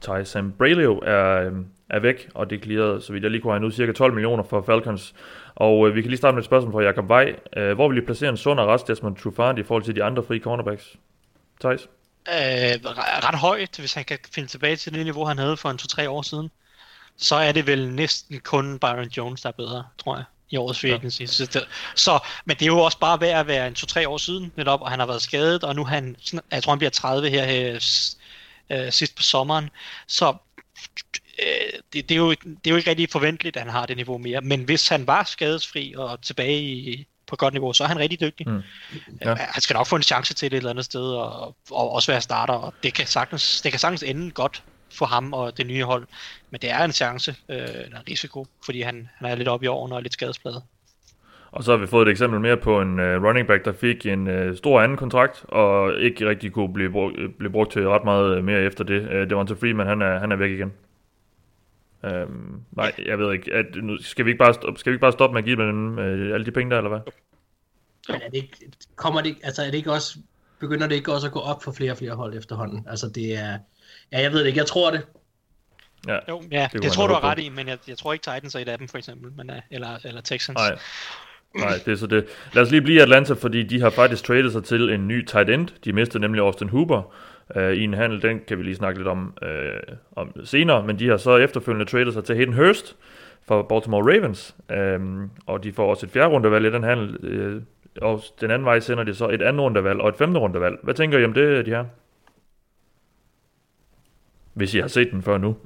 Ty 0.00 0.24
Sam 0.24 0.52
Braylio 0.52 0.98
er, 0.98 1.46
øh, 1.46 1.52
er 1.90 2.00
væk, 2.00 2.28
og 2.34 2.50
det 2.50 2.62
clearede, 2.62 3.00
så 3.00 3.12
vidt 3.12 3.22
jeg 3.22 3.30
lige 3.30 3.40
kunne 3.40 3.52
have 3.52 3.60
nu, 3.60 3.70
cirka 3.70 3.92
12 3.92 4.12
millioner 4.14 4.42
for 4.42 4.62
Falcons. 4.66 5.14
Og 5.54 5.88
øh, 5.88 5.94
vi 5.94 6.00
kan 6.00 6.10
lige 6.10 6.18
starte 6.18 6.34
med 6.34 6.42
et 6.42 6.46
spørgsmål 6.46 6.72
fra 6.72 6.82
Jacob 6.82 7.08
Vej. 7.08 7.34
Øh, 7.56 7.74
hvor 7.74 7.88
vil 7.88 7.98
I 7.98 8.00
placere 8.00 8.30
en 8.30 8.36
sund 8.36 8.60
og 8.60 8.68
rest 8.68 8.88
Desmond 8.88 9.16
Trufant 9.16 9.58
i 9.58 9.62
forhold 9.62 9.82
til 9.82 9.96
de 9.96 10.04
andre 10.04 10.22
frie 10.22 10.40
cornerbacks? 10.40 10.96
Thijs? 11.60 11.88
Øh, 12.28 12.90
ret 13.28 13.38
højt, 13.38 13.76
hvis 13.78 13.94
han 13.94 14.04
kan 14.04 14.18
finde 14.34 14.48
tilbage 14.48 14.76
til 14.76 14.94
det 14.94 15.04
niveau, 15.04 15.24
han 15.24 15.38
havde 15.38 15.56
for 15.56 15.68
en 15.68 15.78
2-3 15.82 16.08
år 16.08 16.22
siden 16.22 16.50
så 17.20 17.34
er 17.34 17.52
det 17.52 17.66
vel 17.66 17.88
næsten 17.88 18.40
kun 18.40 18.78
Byron 18.78 19.08
Jones, 19.08 19.40
der 19.40 19.48
er 19.48 19.52
bedre, 19.52 19.84
tror 19.98 20.16
jeg, 20.16 20.24
i 20.50 20.56
årets 20.56 20.80
free 20.80 20.92
agency. 20.92 21.20
Ja. 21.20 21.26
Så, 21.26 21.64
så, 21.94 22.18
men 22.44 22.56
det 22.56 22.62
er 22.62 22.66
jo 22.66 22.78
også 22.78 22.98
bare 22.98 23.20
ved 23.20 23.28
at 23.28 23.46
være 23.46 23.66
en 23.66 23.76
2-3 23.78 24.08
år 24.08 24.18
siden 24.18 24.52
netop, 24.56 24.82
og 24.82 24.90
han 24.90 24.98
har 24.98 25.06
været 25.06 25.22
skadet, 25.22 25.64
og 25.64 25.76
nu 25.76 25.84
han, 25.84 26.16
jeg 26.50 26.62
tror 26.62 26.72
han 26.72 26.78
bliver 26.78 26.90
30 26.90 27.30
her, 27.30 27.44
her 27.44 27.74
øh, 28.70 28.92
sidst 28.92 29.16
på 29.16 29.22
sommeren. 29.22 29.70
Så 30.06 30.34
øh, 31.38 31.80
det, 31.92 32.08
det, 32.08 32.14
er 32.14 32.18
jo, 32.18 32.30
det 32.30 32.66
er 32.66 32.70
jo 32.70 32.76
ikke 32.76 32.90
rigtig 32.90 33.10
forventeligt, 33.10 33.56
at 33.56 33.62
han 33.62 33.72
har 33.72 33.86
det 33.86 33.96
niveau 33.96 34.18
mere. 34.18 34.40
Men 34.40 34.62
hvis 34.62 34.88
han 34.88 35.06
var 35.06 35.24
skadesfri 35.24 35.94
og 35.96 36.22
tilbage 36.22 36.62
i, 36.62 37.06
på 37.26 37.36
godt 37.36 37.54
niveau, 37.54 37.72
så 37.72 37.84
er 37.84 37.88
han 37.88 37.98
rigtig 37.98 38.20
dygtig. 38.20 38.48
Mm. 38.48 38.62
Ja. 39.24 39.34
Han 39.34 39.62
skal 39.62 39.74
nok 39.74 39.86
få 39.86 39.96
en 39.96 40.02
chance 40.02 40.34
til 40.34 40.50
det 40.50 40.56
et 40.56 40.58
eller 40.58 40.70
andet 40.70 40.84
sted, 40.84 41.02
og, 41.02 41.56
og 41.70 41.92
også 41.92 42.12
være 42.12 42.20
starter, 42.20 42.54
og 42.54 42.74
det 42.82 42.94
kan 42.94 43.06
sagtens, 43.06 43.60
det 43.60 43.72
kan 43.72 43.78
sagtens 43.78 44.02
ende 44.02 44.30
godt 44.30 44.62
for 44.92 45.06
ham 45.06 45.32
og 45.32 45.56
det 45.58 45.66
nye 45.66 45.84
hold. 45.84 46.06
Men 46.50 46.60
det 46.60 46.70
er 46.70 46.84
en 46.84 46.92
chance, 46.92 47.36
øh, 47.48 47.58
en 47.58 47.94
risiko, 48.10 48.46
fordi 48.64 48.80
han, 48.80 49.08
han 49.14 49.30
er 49.30 49.34
lidt 49.34 49.48
oppe 49.48 49.64
i 49.64 49.68
årene 49.68 49.94
og 49.94 49.98
er 49.98 50.02
lidt 50.02 50.12
skadespladet. 50.12 50.62
Og 51.52 51.64
så 51.64 51.70
har 51.70 51.78
vi 51.78 51.86
fået 51.86 52.08
et 52.08 52.10
eksempel 52.10 52.40
mere 52.40 52.56
på 52.56 52.80
en 52.80 52.98
uh, 52.98 53.04
running 53.04 53.46
back, 53.46 53.64
der 53.64 53.72
fik 53.72 54.06
en 54.06 54.48
uh, 54.48 54.56
stor 54.56 54.80
anden 54.80 54.98
kontrakt, 54.98 55.44
og 55.48 56.00
ikke 56.00 56.28
rigtig 56.28 56.52
kunne 56.52 56.72
blive, 56.72 56.90
brug, 56.90 57.12
blive 57.38 57.52
brugt 57.52 57.72
til 57.72 57.88
ret 57.88 58.04
meget 58.04 58.44
mere 58.44 58.60
efter 58.62 58.84
det. 58.84 59.02
Uh, 59.02 59.14
det 59.14 59.36
var 59.36 59.44
til 59.44 59.56
Freeman, 59.56 59.86
han 59.86 60.02
er, 60.02 60.18
han 60.18 60.32
er 60.32 60.36
væk 60.36 60.50
igen. 60.50 60.72
Um, 62.02 62.62
nej, 62.72 62.92
ja. 62.98 63.08
jeg 63.08 63.18
ved 63.18 63.32
ikke. 63.32 63.54
At, 63.54 63.66
nu, 63.74 64.02
skal, 64.02 64.24
vi 64.24 64.30
ikke 64.30 64.38
bare 64.38 64.54
stoppe, 64.54 64.80
skal 64.80 64.90
vi 64.90 64.94
ikke 64.94 65.00
bare 65.00 65.12
stoppe 65.12 65.34
med 65.34 65.42
at 65.42 65.44
give 65.44 65.56
dem 65.56 65.98
uh, 65.98 66.34
alle 66.34 66.46
de 66.46 66.50
penge 66.50 66.70
der, 66.70 66.76
eller 66.76 66.88
hvad? 66.88 67.00
Men 68.08 68.20
er 68.22 68.28
det 68.30 68.36
ikke, 68.36 68.56
kommer 68.96 69.20
det, 69.20 69.36
altså 69.42 69.62
er 69.62 69.66
det 69.66 69.74
ikke 69.74 69.92
også, 69.92 70.18
begynder 70.60 70.86
det 70.86 70.94
ikke 70.94 71.12
også 71.12 71.26
at 71.26 71.32
gå 71.32 71.40
op 71.40 71.62
for 71.62 71.72
flere 71.72 71.92
og 71.92 71.98
flere 71.98 72.14
hold 72.14 72.34
efterhånden? 72.34 72.86
Altså 72.90 73.08
det 73.08 73.38
er, 73.38 73.58
Ja, 74.12 74.20
jeg 74.20 74.32
ved 74.32 74.40
det 74.40 74.46
ikke. 74.46 74.58
Jeg 74.58 74.66
tror 74.66 74.90
det. 74.90 75.06
Ja, 76.08 76.18
jo, 76.28 76.42
ja 76.50 76.68
det, 76.72 76.82
det 76.82 76.92
tror 76.92 77.06
du 77.06 77.12
har 77.12 77.24
ret 77.24 77.38
i, 77.38 77.48
men 77.48 77.68
jeg, 77.68 77.78
jeg 77.88 77.98
tror 77.98 78.12
ikke 78.12 78.22
Titans 78.22 78.54
er 78.54 78.58
et 78.58 78.68
af 78.68 78.78
dem, 78.78 78.88
for 78.88 78.98
eksempel, 78.98 79.32
men, 79.36 79.50
øh, 79.50 79.56
eller, 79.70 79.98
eller 80.04 80.20
Texans. 80.20 80.58
Nej. 80.58 80.78
Nej, 81.56 81.78
det 81.84 81.92
er 81.92 81.96
så 81.96 82.06
det. 82.06 82.26
Lad 82.52 82.62
os 82.62 82.70
lige 82.70 82.82
blive 82.82 82.98
i 82.98 83.00
Atlanta, 83.00 83.34
fordi 83.34 83.62
de 83.62 83.80
har 83.80 83.90
faktisk 83.90 84.24
traded 84.24 84.50
sig 84.50 84.64
til 84.64 84.90
en 84.90 85.08
ny 85.08 85.26
tight 85.26 85.50
end. 85.50 85.68
De 85.84 85.92
mistede 85.92 86.20
nemlig 86.20 86.40
Austin 86.40 86.68
Hooper 86.68 87.14
uh, 87.56 87.62
i 87.62 87.84
en 87.84 87.94
handel. 87.94 88.22
Den 88.22 88.40
kan 88.48 88.58
vi 88.58 88.62
lige 88.62 88.76
snakke 88.76 88.98
lidt 88.98 89.08
om, 89.08 89.34
uh, 89.42 89.96
om 90.16 90.44
senere. 90.44 90.82
Men 90.86 90.98
de 90.98 91.08
har 91.08 91.16
så 91.16 91.36
efterfølgende 91.36 91.90
traded 91.90 92.12
sig 92.12 92.24
til 92.24 92.36
Hayden 92.36 92.54
Hurst 92.54 92.96
fra 93.48 93.62
Baltimore 93.62 94.16
Ravens. 94.16 94.54
Um, 94.96 95.30
og 95.46 95.64
de 95.64 95.72
får 95.72 95.90
også 95.90 96.06
et 96.06 96.12
fjerde 96.12 96.28
rundevalg 96.28 96.66
i 96.66 96.70
den 96.70 96.82
handel. 96.82 97.16
Uh, 97.56 97.62
og 98.02 98.22
den 98.40 98.50
anden 98.50 98.66
vej 98.66 98.80
sender 98.80 99.04
de 99.04 99.14
så 99.14 99.28
et 99.28 99.42
andet 99.42 99.62
rundevalg 99.62 100.00
og 100.00 100.08
et 100.08 100.16
femte 100.16 100.40
rundevalg. 100.40 100.76
Hvad 100.82 100.94
tænker 100.94 101.18
I 101.18 101.24
om 101.24 101.32
det, 101.32 101.66
de 101.66 101.70
her? 101.70 101.84
Hvis 104.54 104.74
I 104.74 104.78
har 104.78 104.88
set 104.88 105.08
den 105.10 105.22
før 105.22 105.38
nu. 105.38 105.56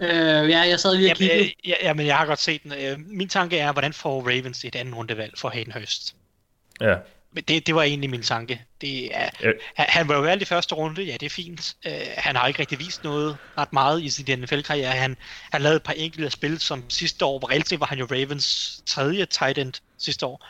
Øh, 0.00 0.50
ja, 0.50 0.60
jeg 0.60 0.80
sad 0.80 0.96
lige 0.96 1.10
og 1.10 1.16
kiggede. 1.16 1.38
Jamen, 1.38 1.50
øh, 1.64 1.68
ja, 1.68 1.74
ja, 1.82 1.94
men 1.94 2.06
jeg 2.06 2.16
har 2.16 2.26
godt 2.26 2.40
set 2.40 2.62
den. 2.62 2.72
Øh, 2.72 2.98
min 3.06 3.28
tanke 3.28 3.58
er, 3.58 3.72
hvordan 3.72 3.92
får 3.92 4.20
Ravens 4.20 4.64
et 4.64 4.76
andet 4.76 4.96
rundevalg 4.96 5.32
for 5.38 5.48
Hayden 5.48 5.72
Hurst? 5.72 6.16
Ja. 6.80 6.94
Men 7.32 7.44
det, 7.48 7.66
det 7.66 7.74
var 7.74 7.82
egentlig 7.82 8.10
min 8.10 8.22
tanke. 8.22 8.62
Det 8.80 9.16
er, 9.16 9.28
ja. 9.42 9.50
han, 9.74 9.86
han 9.88 10.08
var 10.08 10.14
jo 10.14 10.20
valgt 10.20 10.42
i 10.42 10.46
første 10.46 10.74
runde, 10.74 11.02
ja, 11.02 11.12
det 11.12 11.26
er 11.26 11.30
fint. 11.30 11.74
Uh, 11.86 11.92
han 12.16 12.36
har 12.36 12.46
ikke 12.46 12.60
rigtig 12.60 12.78
vist 12.78 13.04
noget 13.04 13.36
ret 13.58 13.72
meget 13.72 14.02
i 14.02 14.08
sin 14.08 14.40
NFL-karriere. 14.40 14.90
Han, 14.90 15.16
han 15.52 15.62
lavede 15.62 15.76
et 15.76 15.82
par 15.82 15.92
enkelte 15.92 16.30
spil, 16.30 16.58
som 16.58 16.90
sidste 16.90 17.24
år, 17.24 17.38
hvor 17.38 17.50
reelt 17.50 17.80
var 17.80 17.86
han 17.86 17.98
jo 17.98 18.04
Ravens 18.10 18.80
tredje 18.86 19.26
tight 19.26 19.58
end 19.58 19.72
sidste 19.98 20.26
år, 20.26 20.46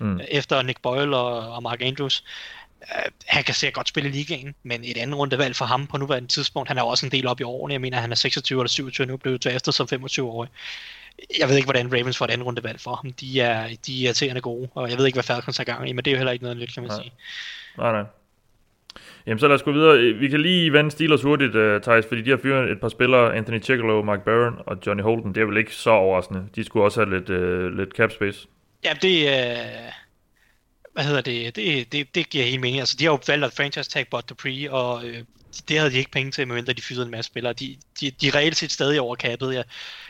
mm. 0.00 0.20
efter 0.28 0.62
Nick 0.62 0.82
Boyle 0.82 1.16
og, 1.16 1.52
og 1.52 1.62
Mark 1.62 1.82
Andrews. 1.82 2.24
Uh, 2.82 3.12
han 3.26 3.44
kan 3.44 3.54
sikkert 3.54 3.74
godt 3.74 3.88
spille 3.88 4.08
i 4.08 4.12
ligaen, 4.12 4.54
men 4.62 4.84
et 4.84 4.96
andet 4.96 5.18
rundevalg 5.18 5.56
for 5.56 5.64
ham 5.64 5.86
på 5.86 5.96
nuværende 5.96 6.28
tidspunkt, 6.28 6.68
han 6.68 6.78
er 6.78 6.82
også 6.82 7.06
en 7.06 7.12
del 7.12 7.26
op 7.26 7.40
i 7.40 7.42
årene. 7.42 7.72
Jeg 7.74 7.80
mener, 7.80 8.00
han 8.00 8.10
er 8.10 8.16
26 8.16 8.60
eller 8.60 8.68
27 8.68 9.06
nu, 9.06 9.16
blev 9.16 9.38
til 9.38 9.56
efter 9.56 9.72
som 9.72 9.88
25-årig. 9.92 10.50
Jeg 11.38 11.48
ved 11.48 11.56
ikke, 11.56 11.66
hvordan 11.66 11.92
Ravens 11.92 12.18
får 12.18 12.24
et 12.24 12.30
andet 12.30 12.46
rundevalg 12.46 12.80
for 12.80 12.94
ham. 12.94 13.12
De 13.12 13.40
er, 13.40 13.68
de 13.86 14.02
er 14.02 14.06
irriterende 14.06 14.40
gode, 14.40 14.68
og 14.74 14.90
jeg 14.90 14.98
ved 14.98 15.06
ikke, 15.06 15.16
hvad 15.16 15.24
Falcons 15.24 15.58
er 15.58 15.64
gang 15.64 15.88
i, 15.88 15.92
men 15.92 16.04
det 16.04 16.10
er 16.10 16.12
jo 16.14 16.18
heller 16.18 16.32
ikke 16.32 16.44
noget 16.44 16.58
nyt, 16.58 16.74
kan 16.74 16.82
man 16.82 16.90
nej. 16.90 17.02
sige. 17.02 17.12
Nej, 17.78 17.92
nej. 17.92 18.04
Jamen 19.26 19.38
så 19.38 19.48
lad 19.48 19.54
os 19.54 19.62
gå 19.62 19.72
videre. 19.72 19.98
Vi 19.98 20.28
kan 20.28 20.40
lige 20.40 20.72
vende 20.72 20.90
Steelers 20.90 21.22
hurtigt, 21.22 21.54
uh, 21.54 21.80
Thijs, 21.80 22.04
fordi 22.08 22.22
de 22.22 22.30
har 22.30 22.38
fyret 22.42 22.70
et 22.70 22.80
par 22.80 22.88
spillere, 22.88 23.36
Anthony 23.36 23.62
Chickalo, 23.62 24.02
Mark 24.02 24.24
Barron 24.24 24.54
og 24.66 24.78
Johnny 24.86 25.02
Holden. 25.02 25.34
Det 25.34 25.40
er 25.40 25.46
vel 25.46 25.56
ikke 25.56 25.74
så 25.74 25.90
overraskende. 25.90 26.46
De 26.54 26.64
skulle 26.64 26.84
også 26.84 27.04
have 27.04 27.18
lidt, 27.18 27.30
uh, 27.30 27.78
lidt 27.78 27.90
cap 27.90 28.12
space. 28.12 28.46
Ja, 28.84 28.92
det, 29.02 29.26
uh, 29.26 29.92
hvad 30.92 31.04
hedder 31.04 31.20
det, 31.20 31.56
det, 31.56 31.92
det, 31.92 32.14
det 32.14 32.30
giver 32.30 32.44
helt 32.44 32.60
mening. 32.60 32.80
Altså, 32.80 32.96
de 32.98 33.04
har 33.04 33.12
jo 33.12 33.18
valgt 33.26 33.44
at 33.44 33.52
franchise 33.52 33.90
tag 33.90 34.08
Bot 34.08 34.28
Dupree, 34.28 34.72
og 34.72 35.04
øh, 35.04 35.24
det 35.68 35.78
havde 35.78 35.90
de 35.90 35.98
ikke 35.98 36.10
penge 36.10 36.32
til, 36.32 36.48
medmindre 36.48 36.72
de 36.72 36.82
fyrede 36.82 37.04
en 37.04 37.10
masse 37.10 37.26
spillere. 37.26 37.52
De, 37.52 37.76
de, 38.00 38.10
de 38.10 38.28
er 38.28 38.34
reelt 38.34 38.56
set 38.56 38.72
stadig 38.72 39.00
overkappet. 39.00 39.54
Jeg, 39.54 39.64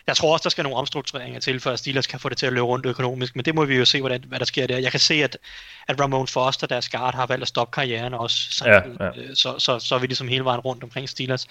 jeg 0.06 0.16
tror 0.16 0.32
også, 0.32 0.42
der 0.42 0.50
skal 0.50 0.62
nogle 0.62 0.78
omstruktureringer 0.78 1.40
til, 1.40 1.60
for 1.60 1.70
at 1.70 1.78
Steelers 1.78 2.06
kan 2.06 2.20
få 2.20 2.28
det 2.28 2.38
til 2.38 2.46
at 2.46 2.52
løbe 2.52 2.66
rundt 2.66 2.86
økonomisk, 2.86 3.36
men 3.36 3.44
det 3.44 3.54
må 3.54 3.64
vi 3.64 3.76
jo 3.76 3.84
se, 3.84 4.00
hvordan, 4.00 4.24
hvad 4.26 4.38
der 4.38 4.44
sker 4.44 4.66
der. 4.66 4.78
Jeg 4.78 4.90
kan 4.90 5.00
se, 5.00 5.14
at, 5.14 5.38
at 5.88 6.00
Ramon 6.00 6.28
Foster, 6.28 6.66
deres 6.66 6.88
guard, 6.88 7.14
har 7.14 7.26
valgt 7.26 7.42
at 7.42 7.48
stoppe 7.48 7.74
karrieren 7.74 8.14
også, 8.14 8.64
Ja, 8.66 8.72
ja. 9.00 9.10
Øh, 9.16 9.36
Så, 9.36 9.58
så, 9.58 9.78
så 9.78 9.94
er 9.94 9.98
vi 9.98 10.06
ligesom 10.06 10.28
hele 10.28 10.44
vejen 10.44 10.60
rundt 10.60 10.84
omkring 10.84 11.08
Steelers. 11.08 11.46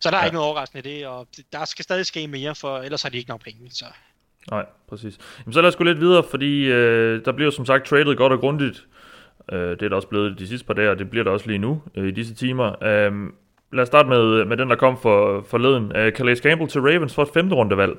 Så 0.00 0.10
der 0.10 0.16
er 0.16 0.20
ja. 0.20 0.24
ikke 0.24 0.34
noget 0.34 0.48
overraskende 0.48 0.90
i 0.90 0.94
det, 0.94 1.06
og 1.06 1.28
der 1.52 1.64
skal 1.64 1.82
stadig 1.82 2.06
ske 2.06 2.26
mere, 2.26 2.54
for 2.54 2.78
ellers 2.78 3.02
har 3.02 3.08
de 3.08 3.16
ikke 3.16 3.30
nok 3.30 3.44
penge. 3.44 3.70
Så. 3.70 3.84
Nej, 4.50 4.66
præcis. 4.88 5.18
Jamen, 5.44 5.52
så 5.52 5.60
lad 5.60 5.68
os 5.68 5.76
gå 5.76 5.84
lidt 5.84 6.00
videre, 6.00 6.24
fordi 6.30 6.64
øh, 6.64 7.24
der 7.24 7.32
bliver 7.32 7.50
som 7.50 7.66
sagt 7.66 7.86
tradet 7.86 8.16
godt 8.16 8.32
og 8.32 8.40
grundigt. 8.40 8.86
Øh, 9.52 9.70
det 9.70 9.82
er 9.82 9.88
der 9.88 9.96
også 9.96 10.08
blevet 10.08 10.38
de 10.38 10.48
sidste 10.48 10.66
par 10.66 10.74
dage, 10.74 10.90
og 10.90 10.98
det 10.98 11.10
bliver 11.10 11.24
der 11.24 11.30
også 11.30 11.46
lige 11.46 11.58
nu 11.58 11.82
øh, 11.94 12.08
i 12.08 12.10
disse 12.10 12.34
timer. 12.34 12.84
Øh, 12.84 13.12
lad 13.72 13.82
os 13.82 13.88
starte 13.88 14.08
med, 14.08 14.44
med 14.44 14.56
den, 14.56 14.70
der 14.70 14.76
kom 14.76 14.98
for 15.02 15.46
forleden. 15.48 15.96
Øh, 15.96 16.12
Calais 16.12 16.38
Campbell 16.38 16.70
til 16.70 16.80
Ravens 16.80 17.14
for 17.14 17.22
et 17.22 17.28
femte 17.34 17.54
rundevalg. 17.54 17.92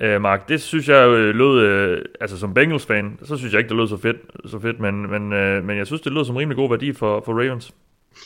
Øh, 0.00 0.20
Mark, 0.20 0.48
det 0.48 0.62
synes 0.62 0.88
jeg 0.88 1.08
øh, 1.08 1.34
lød, 1.34 1.60
øh, 1.60 2.04
altså 2.20 2.38
som 2.38 2.54
Bengals-fan, 2.54 3.18
så 3.24 3.36
synes 3.36 3.52
jeg 3.52 3.58
ikke, 3.58 3.68
det 3.68 3.76
lød 3.76 3.88
så 3.88 3.96
fedt, 3.96 4.16
så 4.50 4.58
fedt 4.58 4.80
men, 4.80 5.10
men, 5.10 5.32
øh, 5.32 5.64
men 5.64 5.78
jeg 5.78 5.86
synes, 5.86 6.02
det 6.02 6.12
lød 6.12 6.24
som 6.24 6.36
rimelig 6.36 6.56
god 6.56 6.70
værdi 6.70 6.92
for, 6.92 7.22
for 7.24 7.32
Ravens. 7.32 7.72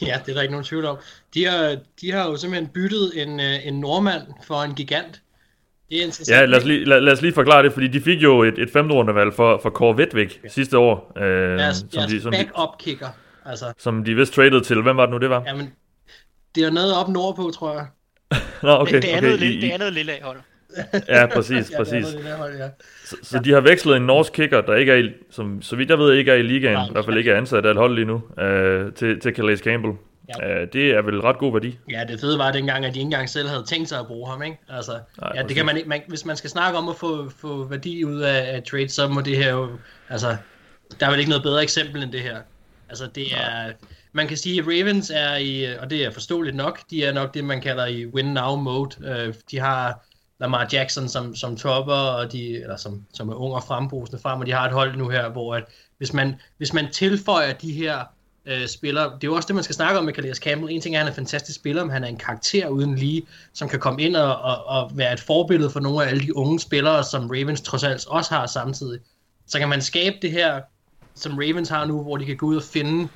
Ja, 0.03 0.21
det 0.27 0.31
er 0.31 0.35
der 0.35 0.43
ikke 0.43 0.53
nogen 0.53 0.65
tvivl 0.65 0.85
om. 0.85 0.97
De 1.35 1.45
har, 1.45 1.77
de 2.01 2.13
har 2.13 2.27
jo 2.31 2.37
simpelthen 2.37 2.71
byttet 2.75 3.23
en, 3.23 3.41
øh, 3.41 3.67
en 3.67 3.81
nordmand 3.81 4.23
for 4.47 4.63
en 4.63 4.75
gigant. 4.75 5.23
Det 5.91 5.99
er 6.01 6.05
interessant. 6.05 6.39
Ja, 6.39 6.47
lad 6.47 6.59
os 6.59 6.65
lige, 6.65 6.85
lad, 6.85 7.01
lad 7.01 7.13
os 7.13 7.23
lige 7.23 7.33
forklare 7.33 7.63
det, 7.63 7.73
fordi 7.73 7.89
de 7.89 8.01
fik 8.01 8.23
jo 8.23 8.43
et, 8.43 8.59
et 8.59 8.71
femte 8.71 8.95
rundevalg 8.95 9.35
for, 9.35 9.61
for 9.63 9.71
Kåre 9.71 9.97
Vetvik 9.97 10.41
ja. 10.45 10.49
sidste 10.49 10.79
år, 10.79 11.13
øh, 11.17 11.23
Deres, 11.25 11.77
som, 11.77 11.89
deres 11.89 12.11
de, 12.11 12.21
som, 12.21 12.33
de, 12.33 12.39
backup 12.39 12.79
kicker. 12.79 13.09
Altså, 13.47 13.73
som 13.79 14.05
de 14.05 14.15
vist 14.15 14.33
traded 14.33 14.61
til. 14.61 14.83
Hvem 14.83 14.97
var 14.97 15.07
det 15.07 15.13
nu, 15.13 15.19
det 15.19 15.31
var? 15.31 15.43
jamen, 15.47 15.73
det 16.55 16.65
er 16.65 16.71
noget 16.71 16.97
op 16.97 17.09
nordpå, 17.09 17.51
tror 17.55 17.73
jeg. 17.73 17.87
Nå, 18.63 18.71
okay. 18.71 18.95
det, 18.95 19.03
det, 19.03 19.09
andet, 19.09 19.35
okay. 19.35 19.45
lille, 19.45 19.59
I, 19.59 19.61
det 19.61 19.71
andet 19.71 19.93
lille 19.93 20.13
hold. 20.23 20.39
Ja, 21.09 21.27
præcis, 21.27 21.73
præcis. 21.79 22.07
Hold, 22.37 22.57
ja. 22.59 22.69
Så, 23.05 23.17
så 23.23 23.39
de 23.39 23.53
har 23.53 23.61
vekslet 23.61 23.97
en 23.97 24.03
norsk 24.03 24.33
kicker, 24.33 24.61
der 24.61 24.75
ikke 24.75 24.93
er 24.93 24.97
i, 24.97 25.11
som, 25.31 25.63
så 25.63 25.77
vidt 25.77 25.91
jeg 25.91 25.99
ved, 25.99 26.13
ikke 26.13 26.31
er 26.31 26.37
i 26.37 26.43
ligaen, 26.43 26.75
Nej, 26.75 26.89
i 26.89 26.93
hvert 26.93 27.05
fald 27.05 27.19
ikke 27.19 27.31
er 27.31 27.37
ansat 27.37 27.67
af 27.67 27.71
et 27.71 27.77
hold 27.77 27.95
lige 27.95 28.05
nu, 28.05 28.23
øh, 28.43 28.93
til, 28.93 29.21
til 29.21 29.35
Calais 29.35 29.61
Campbell. 29.61 29.95
Ja. 30.39 30.49
Øh, 30.49 30.69
det 30.73 30.91
er 30.91 31.03
vel 31.03 31.21
ret 31.21 31.39
god 31.39 31.53
værdi. 31.53 31.79
Ja, 31.91 32.05
det 32.09 32.21
fede 32.21 32.39
var 32.39 32.53
dengang, 32.53 32.85
at 32.85 32.95
de 32.95 32.99
ikke 32.99 33.07
engang 33.07 33.29
selv 33.29 33.49
havde 33.49 33.65
tænkt 33.65 33.89
sig 33.89 33.99
at 33.99 34.07
bruge 34.07 34.31
ham, 34.31 34.43
ikke? 34.43 34.59
Altså, 34.69 34.93
Nej, 35.21 35.33
ja, 35.35 35.43
det 35.43 35.57
kan 35.57 35.67
man 35.67 35.77
ikke, 35.77 35.89
man, 35.89 36.03
hvis 36.09 36.25
man 36.25 36.37
skal 36.37 36.51
snakke 36.51 36.79
om 36.79 36.89
at 36.89 36.97
få, 36.97 37.31
få 37.31 37.65
værdi 37.65 38.05
ud 38.05 38.21
af, 38.21 38.55
af 38.55 38.63
trade, 38.63 38.89
så 38.89 39.09
må 39.09 39.21
det 39.21 39.37
her 39.37 39.51
jo, 39.51 39.69
altså, 40.09 40.37
der 41.01 41.07
er 41.07 41.11
vel 41.11 41.19
ikke 41.19 41.31
noget 41.31 41.43
bedre 41.43 41.63
eksempel 41.63 42.03
end 42.03 42.13
det 42.13 42.21
her. 42.21 42.37
Altså, 42.89 43.07
det 43.07 43.27
er, 43.33 43.73
man 44.13 44.29
kan 44.29 44.37
sige, 44.37 44.61
at 44.61 44.67
Ravens 44.67 45.13
er 45.15 45.37
i, 45.37 45.77
og 45.79 45.91
det 45.91 46.05
er 46.05 46.11
forståeligt 46.11 46.57
nok, 46.57 46.81
de 46.91 47.05
er 47.05 47.13
nok 47.13 47.35
det, 47.35 47.45
man 47.45 47.61
kalder 47.61 47.87
i 47.87 48.07
win-now-mode. 48.07 49.07
Øh, 49.09 49.35
de 49.51 49.59
har 49.59 50.07
Lamar 50.41 50.69
Jackson 50.73 51.09
som, 51.09 51.35
som 51.35 51.57
topper, 51.57 51.93
og 51.93 52.33
de, 52.33 52.63
eller 52.63 52.77
som, 52.77 53.05
som 53.15 53.29
er 53.29 53.35
ung 53.35 53.55
og 53.55 53.63
frembrusende 53.63 54.23
frem, 54.23 54.41
og 54.41 54.47
de 54.47 54.53
har 54.53 54.67
et 54.67 54.73
hold 54.73 54.97
nu 54.97 55.09
her, 55.09 55.29
hvor 55.29 55.55
at, 55.55 55.65
hvis, 55.99 56.13
man, 56.13 56.35
hvis 56.57 56.73
man 56.73 56.91
tilføjer 56.91 57.53
de 57.53 57.73
her 57.73 58.05
øh, 58.47 58.67
spillere, 58.67 59.05
det 59.05 59.25
er 59.25 59.29
jo 59.29 59.35
også 59.35 59.47
det, 59.47 59.55
man 59.55 59.65
skal 59.65 59.75
snakke 59.75 59.99
om 59.99 60.05
med 60.05 60.15
Calais 60.15 60.37
Campbell. 60.37 60.73
En 60.73 60.81
ting 60.81 60.95
er, 60.95 60.99
at 60.99 61.05
han 61.05 61.09
er 61.09 61.13
en 61.13 61.17
fantastisk 61.17 61.59
spiller, 61.59 61.85
men 61.85 61.93
han 61.93 62.05
er 62.05 62.09
en 62.09 62.17
karakter 62.17 62.69
uden 62.69 62.95
lige, 62.95 63.23
som 63.53 63.69
kan 63.69 63.81
komme 63.81 64.03
ind 64.03 64.17
og, 64.17 64.37
og, 64.37 64.65
og 64.67 64.91
være 64.95 65.13
et 65.13 65.21
forbillede 65.21 65.71
for 65.71 65.81
nogle 65.81 66.05
af 66.05 66.09
alle 66.09 66.23
de 66.23 66.37
unge 66.37 66.61
spillere, 66.61 67.05
som 67.05 67.31
Ravens 67.31 67.61
trods 67.61 67.85
alt 67.85 68.07
også 68.07 68.35
har 68.35 68.47
samtidig. 68.47 69.01
Så 69.47 69.59
kan 69.59 69.69
man 69.69 69.83
skabe 69.83 70.17
det 70.23 70.33
her, 70.33 70.61
som 71.15 71.39
Ravens 71.39 71.69
har 71.69 71.85
nu, 71.85 72.03
hvor 72.03 72.17
de 72.17 72.25
kan 72.25 72.37
gå 72.37 72.47
ud 72.47 72.57
og 72.57 72.63
finde 72.63 73.09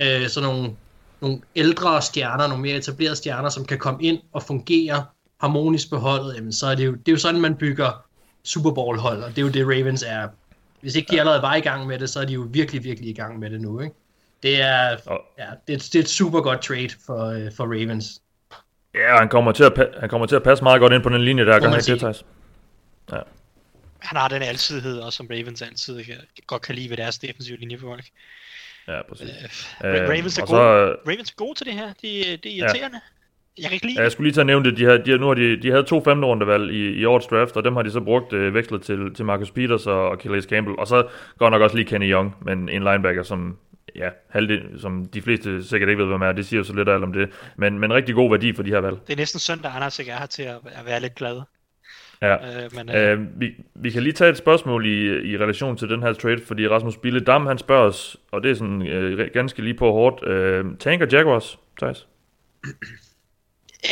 øh, 0.00 0.28
sådan 0.28 0.50
nogle, 0.50 0.70
nogle 1.20 1.40
ældre 1.56 2.02
stjerner, 2.02 2.46
nogle 2.46 2.62
mere 2.62 2.76
etablerede 2.76 3.16
stjerner, 3.16 3.48
som 3.48 3.64
kan 3.64 3.78
komme 3.78 4.02
ind 4.02 4.18
og 4.32 4.42
fungere 4.42 5.04
harmonisk 5.40 5.90
på 5.90 5.96
holdet, 5.96 6.34
jamen, 6.36 6.52
så 6.52 6.66
er 6.66 6.74
det, 6.74 6.86
jo, 6.86 6.92
det 6.92 7.08
er 7.08 7.12
jo 7.12 7.18
sådan, 7.18 7.40
man 7.40 7.56
bygger 7.56 8.04
Super 8.44 8.70
Bowl 8.70 8.98
hold, 8.98 9.22
og 9.22 9.30
det 9.30 9.38
er 9.38 9.42
jo 9.42 9.48
det, 9.48 9.66
Ravens 9.66 10.04
er. 10.06 10.28
Hvis 10.80 10.94
ikke 10.94 11.12
de 11.12 11.20
allerede 11.20 11.42
var 11.42 11.54
i 11.54 11.60
gang 11.60 11.86
med 11.86 11.98
det, 11.98 12.10
så 12.10 12.20
er 12.20 12.24
de 12.24 12.32
jo 12.32 12.46
virkelig, 12.50 12.84
virkelig 12.84 13.10
i 13.10 13.12
gang 13.12 13.38
med 13.38 13.50
det 13.50 13.60
nu. 13.60 13.80
Ikke? 13.80 13.94
Det, 14.44 14.60
er, 14.60 14.96
Og- 15.06 15.20
ja, 15.38 15.44
det, 15.66 15.74
er, 15.74 15.78
det 15.78 15.94
er 15.94 15.98
et 16.00 16.08
super 16.08 16.40
godt 16.40 16.62
trade 16.62 16.90
for, 17.06 17.26
øh, 17.26 17.50
for 17.56 17.64
Ravens. 17.64 18.20
Ja, 18.94 19.16
han 19.18 19.28
kommer, 19.28 19.52
til 19.52 19.64
at, 19.64 19.72
han 20.00 20.08
kommer 20.08 20.26
til 20.26 20.36
at 20.36 20.42
passe 20.42 20.64
meget 20.64 20.80
godt 20.80 20.92
ind 20.92 21.02
på 21.02 21.08
den 21.08 21.20
linje 21.24 21.44
der, 21.46 21.60
gør 21.60 21.68
han 21.68 21.80
ikke 21.88 21.98
Thijs? 21.98 22.24
Han 23.98 24.16
har 24.16 24.28
den 24.28 24.42
alsidighed, 24.42 24.98
også 24.98 25.16
som 25.16 25.26
Ravens 25.30 25.62
altid 25.62 26.04
kan, 26.04 26.14
godt 26.46 26.62
kan 26.62 26.74
lide 26.74 26.90
ved 26.90 26.96
deres 26.96 27.18
defensive 27.18 27.56
linjefolk. 27.58 28.04
Ja, 28.88 29.00
præcis. 29.08 29.28
Øh, 29.84 29.94
Øh, 29.94 30.08
Ravens, 30.08 30.38
er 30.38 30.46
gode, 30.46 30.48
så, 30.48 30.96
Ravens 31.06 31.30
er 31.30 31.34
gode 31.36 31.58
til 31.58 31.66
det 31.66 31.74
her. 31.74 31.86
Det, 31.86 32.44
det 32.44 32.46
er 32.46 32.56
irriterende. 32.56 33.00
Jeg 33.58 33.64
kan 33.64 33.72
ikke 33.72 33.86
lide 33.86 33.98
Ja, 33.98 34.02
jeg 34.02 34.12
skulle 34.12 34.26
lige 34.26 34.34
til 34.34 34.40
at 34.40 34.46
nævne 34.46 34.70
det. 34.70 34.78
De, 34.78 34.84
har, 34.84 34.96
de, 34.96 35.10
har, 35.10 35.18
nu 35.18 35.26
har 35.26 35.34
de, 35.34 35.62
de 35.62 35.70
havde 35.70 35.82
to 35.82 36.04
femte 36.04 36.26
rundevalg 36.26 36.70
i, 36.72 36.88
i 37.00 37.04
årets 37.04 37.26
draft, 37.26 37.56
og 37.56 37.64
dem 37.64 37.76
har 37.76 37.82
de 37.82 37.90
så 37.90 38.00
brugt 38.00 38.32
øh, 38.32 38.54
vekslet 38.54 38.82
til, 38.82 39.14
til 39.14 39.24
Marcus 39.24 39.50
Peters 39.50 39.86
og, 39.86 40.08
og 40.08 40.16
Calais 40.16 40.44
Campbell. 40.44 40.78
Og 40.78 40.86
så 40.86 41.06
går 41.38 41.50
nok 41.50 41.62
også 41.62 41.76
lige 41.76 41.86
Kenny 41.86 42.12
Young, 42.12 42.36
men 42.42 42.68
en 42.68 42.84
linebacker, 42.84 43.22
som, 43.22 43.58
ja, 43.96 44.08
halvdel, 44.28 44.80
som 44.80 45.06
de 45.06 45.22
fleste 45.22 45.64
sikkert 45.64 45.90
ikke 45.90 46.02
ved, 46.02 46.08
hvem 46.08 46.22
er. 46.22 46.32
Det 46.32 46.46
siger 46.46 46.58
jo 46.58 46.64
så 46.64 46.72
lidt 46.72 46.88
alt 46.88 47.04
om 47.04 47.12
det. 47.12 47.30
Men, 47.56 47.78
men 47.78 47.92
rigtig 47.92 48.14
god 48.14 48.30
værdi 48.30 48.54
for 48.54 48.62
de 48.62 48.70
her 48.70 48.80
valg. 48.80 48.96
Det 49.06 49.12
er 49.12 49.16
næsten 49.16 49.40
synd, 49.40 49.64
at 49.64 49.72
Anders 49.74 49.98
ikke 49.98 50.12
er 50.12 50.18
her 50.18 50.26
til 50.26 50.42
at, 50.42 50.56
at 50.64 50.86
være 50.86 51.00
lidt 51.00 51.14
glad. 51.14 51.42
Ja. 52.22 52.64
Øh, 52.64 52.74
men, 52.74 52.88
øh, 52.88 53.12
Øh, 53.12 53.40
vi, 53.40 53.54
vi 53.74 53.90
kan 53.90 54.02
lige 54.02 54.12
tage 54.12 54.30
et 54.30 54.36
spørgsmål 54.36 54.86
i, 54.86 55.30
i 55.32 55.38
relation 55.38 55.76
til 55.76 55.88
den 55.88 56.02
her 56.02 56.12
trade, 56.12 56.40
fordi 56.46 56.68
Rasmus 56.68 56.96
Bille 56.96 57.20
Dam, 57.20 57.46
han 57.46 57.58
spørger 57.58 57.86
os, 57.88 58.16
og 58.30 58.42
det 58.42 58.50
er 58.50 58.54
sådan 58.54 58.86
øh, 58.86 59.30
ganske 59.32 59.62
lige 59.62 59.74
på 59.74 59.92
hårdt, 59.92 60.28
øh, 60.28 60.64
tanker 60.78 61.06
Jaguars, 61.12 61.58
Thijs? 61.78 62.06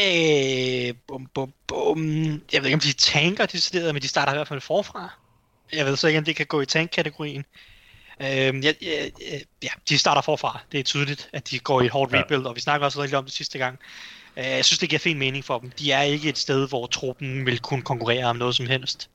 øh, 0.02 0.94
bum, 1.08 1.26
bum, 1.34 1.52
bum. 1.66 2.02
Jeg 2.52 2.60
ved 2.60 2.64
ikke, 2.64 2.74
om 2.74 2.80
de 2.80 2.92
tanker 2.92 3.46
decideret, 3.46 3.94
men 3.94 4.02
de 4.02 4.08
starter 4.08 4.32
i 4.32 4.36
hvert 4.36 4.48
fald 4.48 4.60
forfra. 4.60 5.08
Jeg 5.72 5.86
ved 5.86 5.96
så 5.96 6.08
ikke, 6.08 6.18
om 6.18 6.24
det 6.24 6.36
kan 6.36 6.46
gå 6.46 6.60
i 6.60 6.66
tank-kategorien. 6.66 7.44
Øh, 8.22 8.64
ja, 8.64 8.72
ja, 8.82 9.08
ja, 9.62 9.68
de 9.88 9.98
starter 9.98 10.22
forfra. 10.22 10.61
Det 10.72 10.80
er 10.80 10.85
tydeligt, 10.85 11.28
at 11.32 11.50
de 11.50 11.58
går 11.58 11.80
i 11.80 11.85
et 11.85 11.90
hårdt 11.90 12.12
Ja. 12.12 12.20
rebuild, 12.22 12.46
og 12.46 12.56
vi 12.56 12.61
snakker 12.61 12.85
også 12.87 13.02
rigtig 13.02 13.18
om 13.18 13.24
det 13.24 13.32
sidste 13.35 13.58
gang. 13.58 13.78
Øh, 14.37 14.44
jeg 14.44 14.64
synes, 14.64 14.78
det 14.78 14.88
giver 14.88 15.00
fin 15.00 15.18
mening 15.18 15.44
for 15.44 15.58
dem. 15.58 15.70
De 15.70 15.92
er 15.92 16.02
ikke 16.02 16.28
et 16.28 16.38
sted, 16.38 16.68
hvor 16.68 16.87
truppen 16.87 17.46
vil 17.46 17.58
kunne 17.58 17.82
konkurrere 17.82 18.24
om 18.24 18.37
noget 18.37 18.56
som 18.56 18.66
helst. 18.66 19.11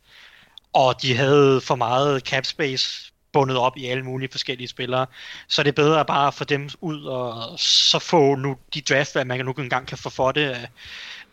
Og 0.73 1.01
de 1.01 1.15
havde 1.15 1.61
for 1.61 1.75
meget 1.75 2.21
cap 2.23 2.45
space 2.45 3.11
bundet 3.33 3.57
op 3.57 3.77
i 3.77 3.85
alle 3.85 4.03
mulige 4.03 4.29
forskellige 4.31 4.67
spillere. 4.67 5.05
Så 5.47 5.63
det 5.63 5.69
er 5.69 5.73
bedre 5.73 6.05
bare 6.05 6.27
at 6.27 6.33
få 6.33 6.43
dem 6.43 6.69
ud 6.81 7.03
og 7.03 7.59
så 7.59 7.99
få 7.99 8.35
nu 8.35 8.57
de 8.73 8.81
draft, 8.81 9.13
hvad 9.13 9.25
man 9.25 9.45
nu 9.45 9.51
engang 9.51 9.87
kan 9.87 9.97
få 9.97 10.09
for 10.09 10.31
det. 10.31 10.67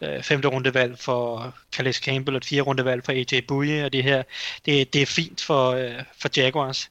Øh, 0.00 0.22
femte 0.22 0.48
rundevalg 0.48 0.98
for 0.98 1.54
Calais 1.72 1.96
Campbell 1.96 2.34
og 2.34 2.38
et 2.38 2.44
fjerde 2.44 2.62
rundevalg 2.62 3.04
for 3.04 3.12
AJ 3.12 3.40
Bouye 3.48 3.84
og 3.84 3.92
det 3.92 4.02
her. 4.02 4.22
Det, 4.66 4.92
det 4.92 5.02
er 5.02 5.06
fint 5.06 5.40
for, 5.40 5.70
øh, 5.70 6.02
for 6.18 6.28
Jaguars. 6.36 6.90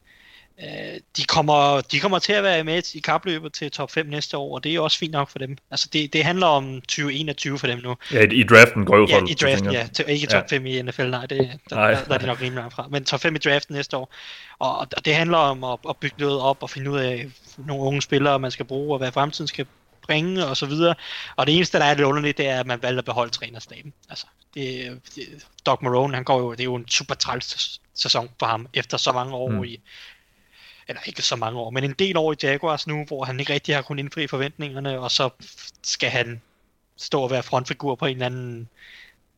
Øh, 0.62 1.00
de, 1.18 1.24
kommer, 1.24 1.82
de 1.82 2.00
kommer 2.00 2.20
til 2.20 2.34
at 2.34 2.44
være 2.44 2.64
med 2.64 2.96
i 2.96 3.00
kapløbet 3.00 3.54
til 3.54 3.72
top 3.72 3.92
5 3.92 4.06
næste 4.06 4.38
år, 4.38 4.56
og 4.56 4.64
det 4.64 4.76
er 4.76 4.80
også 4.80 4.98
fint 4.98 5.12
nok 5.12 5.30
for 5.30 5.40
dem. 5.40 5.58
Altså 5.72 5.90
det, 5.94 6.14
det 6.14 6.24
handler 6.24 6.48
om 6.48 6.82
2021 6.82 7.60
for 7.60 7.68
dem 7.68 7.80
nu. 7.84 7.96
Ja, 8.12 8.22
i, 8.22 8.36
i 8.36 8.44
draften 8.44 8.86
går 8.86 8.98
jo 8.98 9.08
Ja, 9.10 9.18
for 9.20 9.28
i 9.28 9.30
det, 9.30 9.42
draften, 9.42 9.72
ja. 9.72 9.88
Til, 9.94 10.06
ikke 10.08 10.28
top 10.28 10.50
5 10.50 10.66
i 10.66 10.82
NFL, 10.82 11.10
nej, 11.10 11.26
det, 11.26 11.60
der, 11.70 11.76
Nej. 11.76 11.92
der, 11.92 12.04
der 12.04 12.14
er 12.14 12.18
de 12.18 12.26
nok 12.26 12.42
rimelig 12.42 12.56
langt 12.56 12.74
fra. 12.74 12.88
Men 12.92 13.06
top 13.06 13.20
5 13.20 13.36
i 13.36 13.38
draften 13.38 13.76
næste 13.76 13.98
år. 13.98 14.14
Og, 14.60 14.78
og 14.78 15.06
det 15.06 15.16
handler 15.16 15.38
om 15.38 15.64
at, 15.64 15.80
at 15.90 15.98
bygge 15.98 16.16
noget 16.20 16.40
op 16.42 16.58
og 16.64 16.70
finde 16.70 16.92
ud 16.92 17.00
af 17.00 17.28
nogle 17.58 17.84
unge 17.84 18.02
spillere, 18.02 18.40
man 18.40 18.52
skal 18.52 18.66
bruge, 18.66 18.94
og 18.94 18.98
hvad 18.98 19.12
fremtiden 19.12 19.48
skal 19.48 19.66
bringe, 20.02 20.46
og 20.46 20.58
så 20.58 20.66
videre. 20.66 20.96
Og 21.36 21.48
det 21.48 21.56
eneste, 21.56 21.80
der 21.80 21.86
er 21.86 21.94
lidt 21.94 22.06
underligt, 22.08 22.38
det 22.38 22.48
er, 22.48 22.60
at 22.60 22.66
man 22.68 22.82
valgte 22.82 22.98
at 22.98 23.06
beholde 23.06 23.32
trænerstaben. 23.32 23.94
Altså, 24.10 24.26
det, 24.54 25.00
det, 25.16 25.24
Doc 25.66 25.80
Marone, 25.82 26.16
han 26.16 26.24
går 26.24 26.40
jo, 26.40 26.52
det 26.52 26.60
er 26.60 26.64
jo 26.64 26.76
en 26.76 26.88
super 26.88 27.16
træls 27.16 27.80
sæson 27.96 28.30
for 28.40 28.46
ham, 28.46 28.68
efter 28.74 28.98
så 28.98 29.12
mange 29.12 29.34
år 29.34 29.50
Mm. 29.50 29.64
i, 29.64 29.80
eller 30.88 31.02
ikke 31.06 31.22
så 31.22 31.36
mange 31.36 31.60
år, 31.60 31.70
men 31.70 31.84
en 31.84 31.96
del 32.00 32.18
år 32.18 32.34
i 32.34 32.36
Jaguars 32.44 32.88
nu, 32.88 33.04
hvor 33.08 33.24
han 33.24 33.40
ikke 33.40 33.54
rigtig 33.54 33.76
har 33.76 33.82
kunnet 33.82 34.04
indfri 34.04 34.28
forventningerne, 34.28 35.00
og 35.00 35.12
så 35.12 35.30
skal 35.84 36.10
han 36.10 36.42
stå 36.98 37.22
og 37.22 37.32
være 37.32 37.44
frontfigur 37.44 37.96
på 37.96 38.06
en 38.06 38.12
eller 38.16 38.26
anden 38.26 38.70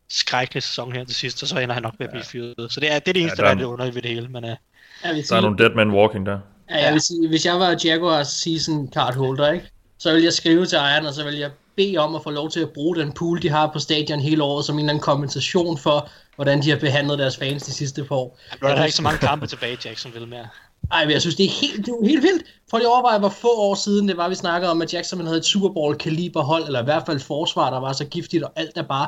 skrækkelig 0.09 0.63
sæson 0.63 0.93
her 0.93 1.05
til 1.05 1.15
sidst, 1.15 1.43
og 1.43 1.49
så 1.49 1.59
ender 1.59 1.73
han 1.73 1.83
nok 1.83 1.93
med 1.99 2.07
at 2.07 2.11
blive 2.11 2.23
fyret. 2.23 2.71
Så 2.71 2.79
det 2.79 2.91
er 2.91 2.99
det, 2.99 3.07
er 3.07 3.13
det 3.13 3.21
eneste, 3.21 3.37
der 3.41 3.47
ja, 3.47 3.51
er 3.51 3.55
der 3.55 3.61
er 3.61 3.67
lidt 3.67 3.71
underligt 3.73 3.95
ved 3.95 4.01
det 4.01 4.11
hele, 4.11 4.27
men 4.27 4.43
uh, 4.43 4.49
Jeg 4.49 4.57
vil 5.03 5.11
Der 5.13 5.19
er 5.19 5.23
sige, 5.23 5.41
nogle 5.41 5.57
dead 5.57 5.69
men 5.75 5.91
walking 5.91 6.25
der. 6.25 6.39
ja, 6.69 6.83
jeg 6.85 6.93
vil 6.93 7.01
sige, 7.01 7.27
hvis 7.27 7.45
jeg 7.45 7.59
var 7.59 7.79
Jaguars 7.85 8.27
season 8.27 8.89
card 8.93 9.15
holder, 9.15 9.51
ikke? 9.51 9.65
så 9.97 10.13
vil 10.13 10.23
jeg 10.23 10.33
skrive 10.33 10.65
til 10.65 10.75
ejeren, 10.77 11.05
og 11.05 11.13
så 11.13 11.23
vil 11.23 11.35
jeg 11.35 11.51
bede 11.75 11.97
om 11.97 12.15
at 12.15 12.23
få 12.23 12.29
lov 12.29 12.49
til 12.51 12.59
at 12.59 12.69
bruge 12.69 12.95
den 12.95 13.11
pool, 13.13 13.41
de 13.41 13.49
har 13.49 13.69
på 13.73 13.79
stadion 13.79 14.19
hele 14.19 14.43
året, 14.43 14.65
som 14.65 14.75
en 14.75 14.79
eller 14.79 14.89
anden 14.93 15.01
kompensation 15.03 15.77
for, 15.77 16.09
hvordan 16.35 16.61
de 16.61 16.69
har 16.69 16.77
behandlet 16.77 17.19
deres 17.19 17.37
fans 17.37 17.63
de 17.63 17.71
sidste 17.71 18.03
par 18.03 18.15
år. 18.15 18.39
er 18.61 18.75
der 18.75 18.83
ikke 18.85 18.95
så 18.95 19.01
mange 19.01 19.19
kampe 19.19 19.47
tilbage 19.47 19.73
i 19.73 19.77
Jacksonville 19.85 20.27
mere. 20.27 20.47
Ej, 20.91 21.05
men 21.05 21.11
jeg 21.11 21.21
synes, 21.21 21.35
det 21.35 21.45
er 21.45 21.49
helt, 21.49 21.85
det 21.85 21.93
er 22.01 22.07
helt 22.07 22.23
vildt. 22.23 22.43
Prøv 22.69 22.77
lige 22.77 22.87
at 22.87 22.91
overveje, 22.91 23.19
hvor 23.19 23.29
få 23.29 23.57
år 23.57 23.75
siden 23.75 24.07
det 24.07 24.17
var, 24.17 24.29
vi 24.29 24.35
snakkede 24.35 24.71
om, 24.71 24.81
at 24.81 24.93
Jackson 24.93 25.25
havde 25.25 25.37
et 25.37 25.45
Super 25.45 25.69
Bowl 25.69 25.95
kaliber 25.95 26.43
hold, 26.43 26.65
eller 26.65 26.81
i 26.81 26.83
hvert 26.83 27.03
fald 27.05 27.19
forsvar, 27.19 27.69
der 27.69 27.79
var 27.79 27.93
så 27.93 28.05
giftigt, 28.05 28.43
og 28.43 28.51
alt 28.55 28.75
der 28.75 28.83
bare 28.83 29.07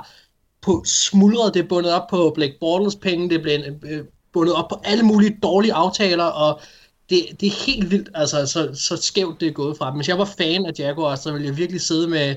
på 0.61 0.84
smuldret. 0.86 1.53
Det 1.53 1.63
er 1.63 1.67
bundet 1.67 1.91
op 1.91 2.07
på 2.09 2.32
Blake 2.36 2.57
Bortles 2.59 2.95
penge, 2.95 3.30
det 3.30 3.41
blev 3.41 3.59
øh, 3.84 4.03
bundet 4.34 4.55
op 4.55 4.67
på 4.69 4.82
alle 4.84 5.03
mulige 5.03 5.38
dårlige 5.43 5.73
aftaler, 5.73 6.23
og 6.23 6.61
det, 7.09 7.25
det 7.39 7.47
er 7.47 7.65
helt 7.65 7.91
vildt, 7.91 8.09
altså 8.13 8.45
så, 8.45 8.69
så 8.73 8.97
skævt 8.97 9.39
det 9.39 9.47
er 9.47 9.51
gået 9.51 9.78
fra 9.78 9.89
dem. 9.89 9.95
Hvis 9.95 10.07
jeg 10.07 10.17
var 10.17 10.30
fan 10.38 10.65
af 10.65 10.71
Jaguars, 10.80 11.19
så 11.19 11.32
ville 11.32 11.47
jeg 11.47 11.57
virkelig 11.57 11.82
sidde 11.82 12.07
med, 12.07 12.36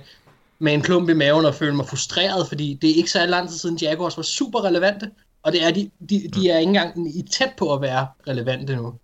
med 0.58 0.74
en 0.74 0.82
klump 0.82 1.08
i 1.08 1.14
maven 1.14 1.44
og 1.44 1.54
føle 1.54 1.76
mig 1.76 1.86
frustreret, 1.86 2.48
fordi 2.48 2.78
det 2.82 2.90
er 2.90 2.94
ikke 2.94 3.10
så 3.10 3.26
lang 3.26 3.48
tid 3.48 3.58
siden 3.58 3.78
Jaguars 3.82 4.16
var 4.16 4.22
super 4.22 4.64
relevante, 4.64 5.10
og 5.42 5.52
det 5.52 5.64
er 5.64 5.70
de, 5.70 5.90
de, 6.10 6.28
de 6.34 6.50
er 6.50 6.58
ikke 6.58 6.68
engang 6.68 7.18
i 7.18 7.22
tæt 7.22 7.52
på 7.58 7.74
at 7.74 7.80
være 7.80 8.06
relevante 8.28 8.76
nu. 8.76 8.94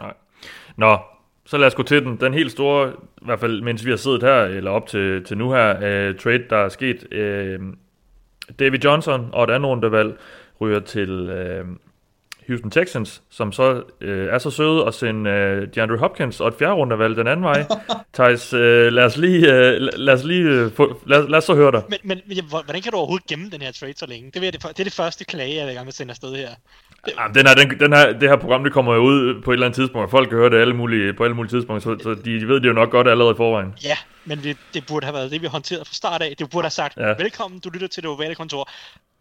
Nej. 0.00 0.12
Nå, 0.76 0.98
så 1.44 1.58
lad 1.58 1.66
os 1.66 1.74
gå 1.74 1.82
til 1.82 2.04
den. 2.04 2.16
Den 2.16 2.34
helt 2.34 2.52
store, 2.52 2.92
i 2.92 3.24
hvert 3.24 3.40
fald 3.40 3.62
mens 3.62 3.84
vi 3.84 3.90
har 3.90 3.96
siddet 3.96 4.22
her, 4.22 4.42
eller 4.42 4.70
op 4.70 4.86
til, 4.86 5.24
til 5.24 5.38
nu 5.38 5.52
her, 5.52 5.74
uh, 5.74 6.16
trade, 6.16 6.44
der 6.50 6.56
er 6.56 6.68
sket. 6.68 7.06
Uh, 7.12 7.74
David 8.58 8.78
Johnson 8.78 9.28
og 9.32 9.44
et 9.44 9.50
andet 9.50 9.68
rundevalg 9.68 10.18
ryger 10.60 10.80
til 10.80 11.30
uh, 11.30 11.76
Houston 12.50 12.70
Texans, 12.70 13.22
som 13.30 13.52
så 13.52 13.82
øh, 14.00 14.34
er 14.34 14.38
så 14.38 14.50
søde 14.50 14.86
at 14.86 14.94
sende 14.94 15.30
øh, 15.30 15.68
DeAndre 15.74 15.96
Hopkins 15.96 16.40
og 16.40 16.48
et 16.48 16.54
fjerde 16.58 16.74
rundevalg 16.74 17.16
den 17.16 17.26
anden 17.26 17.44
vej. 17.44 17.66
Thijs, 18.14 18.52
øh, 18.52 18.92
lad 18.92 19.04
os 19.04 19.16
lige, 19.16 19.52
øh, 19.52 19.88
lad 19.96 20.14
os 20.14 20.24
lige 20.24 20.44
øh, 20.44 20.72
få, 20.72 21.02
lad, 21.06 21.28
lad 21.28 21.38
os 21.38 21.44
så 21.44 21.54
høre 21.54 21.72
dig. 21.72 21.82
Men, 21.88 21.98
men, 22.04 22.20
hvordan 22.48 22.82
kan 22.82 22.92
du 22.92 22.98
overhovedet 22.98 23.26
gemme 23.26 23.50
den 23.50 23.62
her 23.62 23.72
trade 23.72 23.94
så 23.96 24.06
længe? 24.06 24.30
Det, 24.34 24.46
er 24.46 24.50
det, 24.50 24.62
det 24.62 24.80
er 24.80 24.84
det 24.84 24.92
første 24.92 25.24
klage, 25.24 25.56
jeg 25.56 25.66
vil 25.66 25.74
gerne 25.74 25.86
vil 25.86 25.94
sende 25.94 26.10
afsted 26.10 26.34
her. 26.34 26.48
Jamen, 27.08 27.34
den 27.34 27.46
her, 27.46 27.54
den, 27.54 27.80
den 27.80 27.92
her, 27.92 28.12
det 28.12 28.28
her 28.28 28.36
program, 28.36 28.64
det 28.64 28.72
kommer 28.72 28.94
jo 28.94 29.00
ud 29.00 29.42
på 29.42 29.50
et 29.50 29.54
eller 29.54 29.66
andet 29.66 29.76
tidspunkt, 29.76 30.04
og 30.04 30.10
folk 30.10 30.28
kan 30.28 30.38
høre 30.38 30.50
det 30.50 30.60
alle 30.60 30.74
mulige, 30.74 31.12
på 31.12 31.24
alle 31.24 31.36
mulige 31.36 31.52
tidspunkter, 31.52 31.96
så, 31.98 32.02
så 32.02 32.14
de, 32.14 32.40
de 32.40 32.48
ved 32.48 32.60
det 32.60 32.68
jo 32.68 32.72
nok 32.72 32.90
godt 32.90 33.08
allerede 33.08 33.32
i 33.32 33.36
forvejen. 33.36 33.74
Ja, 33.84 33.96
men 34.24 34.42
det, 34.42 34.56
det 34.74 34.86
burde 34.86 35.06
have 35.06 35.14
været 35.14 35.30
det, 35.30 35.42
vi 35.42 35.46
håndterede 35.46 35.84
fra 35.84 35.94
start 35.94 36.22
af. 36.22 36.34
Det 36.38 36.50
burde 36.50 36.64
have 36.64 36.70
sagt, 36.70 36.96
ja. 36.96 37.14
velkommen, 37.18 37.60
du 37.60 37.70
lytter 37.70 37.88
til 37.88 38.02
det 38.02 38.10
ovale 38.10 38.34
kontor. 38.34 38.70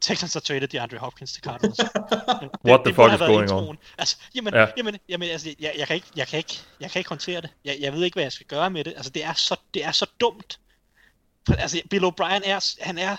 Texans 0.02 0.34
har 0.34 0.40
traded 0.40 0.68
DeAndre 0.68 0.98
Hopkins 0.98 1.34
til 1.34 1.44
Cardinals. 1.44 1.78
det, 2.42 2.50
What 2.66 2.80
the 2.86 2.90
det 2.90 2.96
fuck 2.96 3.14
is 3.14 3.28
going 3.28 3.52
on? 3.52 3.78
Altså, 3.98 4.18
jamen, 4.36 4.54
ja. 4.54 4.66
jamen, 4.78 4.98
jamen 5.10 5.30
altså, 5.30 5.56
jeg, 5.60 5.74
jeg, 5.78 5.88
kan 5.88 5.96
ikke, 5.96 6.08
jeg, 6.16 6.28
kan 6.28 6.38
ikke, 6.38 6.60
jeg 6.80 6.92
kan 6.92 7.00
ikke 7.00 7.10
håndtere 7.10 7.42
det. 7.42 7.50
Jeg, 7.66 7.78
jeg 7.80 7.94
ved 7.94 8.04
ikke, 8.04 8.16
hvad 8.16 8.24
jeg 8.24 8.32
skal 8.32 8.48
gøre 8.48 8.70
med 8.70 8.84
det. 8.84 8.94
Altså, 8.96 9.12
det 9.12 9.26
er 9.26 9.34
så, 9.34 9.56
det 9.74 9.86
er 9.86 9.92
så 9.92 10.06
dumt. 10.22 10.60
Altså, 11.50 11.82
Bill 11.90 12.06
O'Brien 12.06 12.50
er, 12.50 12.76
han 12.82 12.98
er 12.98 13.16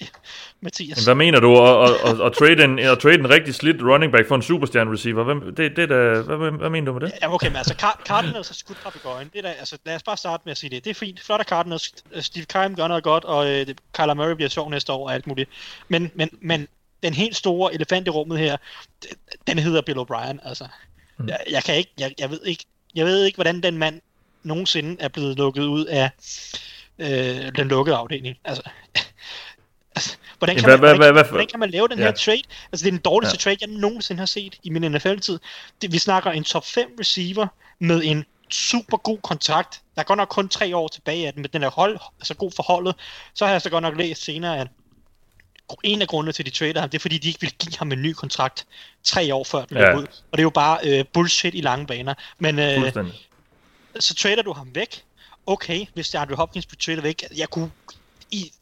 Mathias. 0.60 0.96
Men 0.96 1.04
hvad 1.04 1.14
mener 1.14 1.40
du? 1.40 1.58
At, 1.58 1.90
at, 1.90 2.20
at, 2.20 2.26
at, 2.26 2.32
trade 2.32 2.64
en, 2.64 2.78
at 2.78 2.98
trade 2.98 3.14
en 3.14 3.30
rigtig 3.30 3.54
slidt 3.54 3.82
running 3.82 4.12
back 4.12 4.28
for 4.28 4.34
en 4.34 4.42
superstjerne 4.42 4.92
receiver? 4.92 5.24
Hvem, 5.24 5.54
det, 5.54 5.76
det 5.76 5.88
der, 5.88 6.22
hvad, 6.22 6.36
hvad, 6.36 6.50
hvad, 6.50 6.70
mener 6.70 6.92
du 6.92 6.98
med 6.98 7.08
det? 7.08 7.12
Ja, 7.22 7.34
okay, 7.34 7.46
men 7.46 7.56
altså 7.56 7.74
Car- 7.82 8.04
Cardinals 8.04 8.48
har 8.48 8.54
skudt 8.54 8.78
papegøjen. 8.82 9.30
Det 9.34 9.44
der, 9.44 9.50
altså, 9.50 9.78
lad 9.84 9.96
os 9.96 10.02
bare 10.02 10.16
starte 10.16 10.42
med 10.44 10.50
at 10.50 10.58
sige 10.58 10.70
det. 10.70 10.84
Det 10.84 10.90
er 10.90 10.94
fint. 10.94 11.20
Flot 11.20 11.40
af 11.40 11.46
Cardinals. 11.46 11.94
Steve 12.20 12.44
Keim 12.44 12.76
gør 12.76 12.88
noget 12.88 13.04
godt, 13.04 13.24
og 13.24 13.38
uh, 13.38 13.74
Kyler 13.92 14.14
Murray 14.14 14.34
bliver 14.34 14.48
sjov 14.48 14.70
næste 14.70 14.92
år 14.92 15.06
og 15.08 15.14
alt 15.14 15.26
muligt. 15.26 15.50
Men, 15.88 16.10
men, 16.14 16.30
men 16.40 16.68
den 17.02 17.14
helt 17.14 17.36
store 17.36 17.74
elefant 17.74 18.06
i 18.06 18.10
rummet 18.10 18.38
her, 18.38 18.56
den 19.46 19.58
hedder 19.58 19.80
Bill 19.80 19.98
O'Brien. 19.98 20.48
Altså, 20.48 20.68
mm. 21.18 21.28
jeg, 21.28 21.38
jeg, 21.50 21.64
kan 21.64 21.76
ikke, 21.76 21.90
jeg, 21.98 22.14
jeg 22.18 22.30
ved 22.30 22.40
ikke, 22.44 22.64
jeg 22.94 23.06
ved 23.06 23.24
ikke, 23.24 23.36
hvordan 23.36 23.60
den 23.60 23.78
mand 23.78 24.00
nogensinde 24.42 24.96
er 25.00 25.08
blevet 25.08 25.36
lukket 25.36 25.62
ud 25.62 25.84
af 25.84 26.10
øh, 26.98 27.56
den 27.56 27.68
lukkede 27.68 27.96
afdeling. 27.96 28.36
Altså, 28.44 28.62
Altså, 29.96 30.16
hvordan, 30.38 30.56
kan 30.56 30.68
man, 30.68 30.78
hvordan, 30.78 31.26
hvordan 31.28 31.46
kan 31.46 31.60
man 31.60 31.70
lave 31.70 31.88
den 31.88 31.98
ja. 31.98 32.04
her 32.04 32.12
trade? 32.12 32.42
Altså, 32.72 32.84
det 32.84 32.86
er 32.86 32.96
den 32.96 33.00
dårligste 33.00 33.34
ja. 33.34 33.38
trade, 33.38 33.56
jeg 33.60 33.68
nogensinde 33.68 34.18
har 34.18 34.26
set 34.26 34.58
i 34.62 34.70
min 34.70 34.92
NFL-tid. 34.92 35.38
Det, 35.82 35.92
vi 35.92 35.98
snakker 35.98 36.30
en 36.30 36.44
top 36.44 36.66
5 36.66 36.88
receiver 37.00 37.46
med 37.78 38.02
en 38.04 38.24
super 38.50 38.96
god 38.96 39.18
kontrakt. 39.18 39.82
Der 39.94 40.00
er 40.00 40.04
godt 40.04 40.16
nok 40.16 40.28
kun 40.28 40.48
tre 40.48 40.76
år 40.76 40.88
tilbage 40.88 41.26
af 41.26 41.32
den, 41.32 41.42
men 41.42 41.50
den 41.52 41.62
er 41.62 41.70
hold, 41.70 41.98
altså 42.18 42.34
god 42.34 42.52
for 42.56 42.62
holdet. 42.62 42.94
Så 43.34 43.44
har 43.44 43.52
jeg 43.52 43.62
så 43.62 43.70
godt 43.70 43.82
nok 43.82 43.96
læst 43.96 44.24
senere, 44.24 44.58
at 44.58 44.68
en 45.82 46.02
af 46.02 46.08
grundene 46.08 46.32
til, 46.32 46.42
at 46.42 46.46
de 46.46 46.50
trader 46.50 46.80
ham, 46.80 46.90
det 46.90 46.98
er 46.98 47.00
fordi, 47.00 47.18
de 47.18 47.28
ikke 47.28 47.40
vil 47.40 47.52
give 47.58 47.72
ham 47.78 47.92
en 47.92 48.02
ny 48.02 48.12
kontrakt 48.12 48.66
tre 49.04 49.34
år 49.34 49.44
før 49.44 49.64
den 49.64 49.76
ja. 49.76 49.96
ud. 49.96 50.02
Og 50.02 50.32
det 50.32 50.38
er 50.38 50.42
jo 50.42 50.50
bare 50.50 50.78
øh, 50.84 51.04
bullshit 51.12 51.54
i 51.54 51.60
lange 51.60 51.86
baner. 51.86 52.14
Men 52.38 52.58
øh, 52.58 52.92
så 53.98 54.14
trader 54.14 54.42
du 54.42 54.52
ham 54.52 54.74
væk. 54.74 55.02
Okay, 55.46 55.86
hvis 55.94 56.08
det 56.08 56.18
er 56.18 56.22
Andrew 56.22 56.36
Hopkins 56.36 56.66
bliver 56.66 56.80
tradet 56.80 57.02
væk, 57.02 57.24
jeg 57.36 57.48
kunne 57.48 57.70
i 58.30 58.52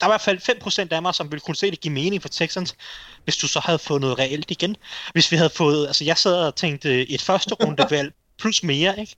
der 0.00 0.06
er 0.06 0.10
i 0.10 0.12
hvert 0.12 0.20
fald 0.20 0.88
5% 0.90 0.94
af 0.94 1.02
mig, 1.02 1.14
som 1.14 1.30
ville 1.30 1.40
kunne 1.40 1.56
se 1.56 1.70
det 1.70 1.80
give 1.80 1.94
mening 1.94 2.22
for 2.22 2.28
Texans, 2.28 2.76
hvis 3.24 3.36
du 3.36 3.48
så 3.48 3.60
havde 3.60 3.78
fået 3.78 4.00
noget 4.00 4.18
reelt 4.18 4.50
igen. 4.50 4.76
Hvis 5.12 5.32
vi 5.32 5.36
havde 5.36 5.50
fået, 5.50 5.86
altså 5.86 6.04
jeg 6.04 6.18
sad 6.18 6.46
og 6.46 6.54
tænkte 6.54 7.10
et 7.10 7.22
første 7.22 7.54
rundevalg 7.54 8.12
plus 8.40 8.62
mere, 8.62 9.00
ikke? 9.00 9.16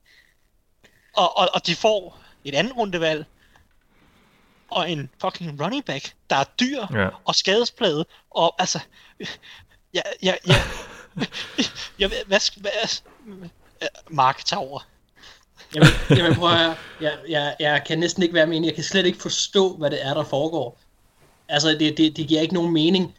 Og, 1.16 1.39
og, 1.39 1.49
og 1.55 1.66
de 1.66 1.76
får 1.76 2.18
et 2.45 2.55
andet 2.55 2.76
rundevalg, 2.76 3.26
og 4.70 4.91
en 4.91 5.11
fucking 5.20 5.62
running 5.62 5.85
back, 5.85 6.12
der 6.30 6.37
er 6.37 6.45
dyr 6.45 6.87
ja. 6.93 7.09
og 7.24 7.35
skadespladet, 7.35 8.07
og 8.30 8.55
altså, 8.59 8.80
ja, 9.95 10.01
ja, 10.22 10.35
ja, 10.47 10.55
jeg, 11.99 12.09
hvad, 12.09 12.24
hvad, 12.26 12.41
hvad, 12.61 13.01
Mark 14.11 14.45
tager 14.45 14.61
over. 14.61 14.80
Jamen, 15.75 15.89
jamen 16.11 16.35
prøv 16.35 16.51
at 16.51 16.59
høre. 16.59 16.75
Jeg, 17.01 17.12
jeg, 17.29 17.57
jeg 17.61 17.83
kan 17.87 17.99
næsten 17.99 18.23
ikke 18.23 18.35
være 18.35 18.47
med 18.47 18.64
Jeg 18.64 18.75
kan 18.75 18.85
slet 18.85 19.07
ikke 19.07 19.23
forstå, 19.23 19.77
hvad 19.77 19.91
det 19.91 20.07
er, 20.07 20.14
der 20.14 20.25
foregår. 20.25 20.81
Altså, 21.49 21.68
det, 21.68 21.99
det, 21.99 22.16
det 22.16 22.29
giver 22.29 22.41
ikke 22.41 22.55
nogen 22.55 22.73
mening. 22.73 23.14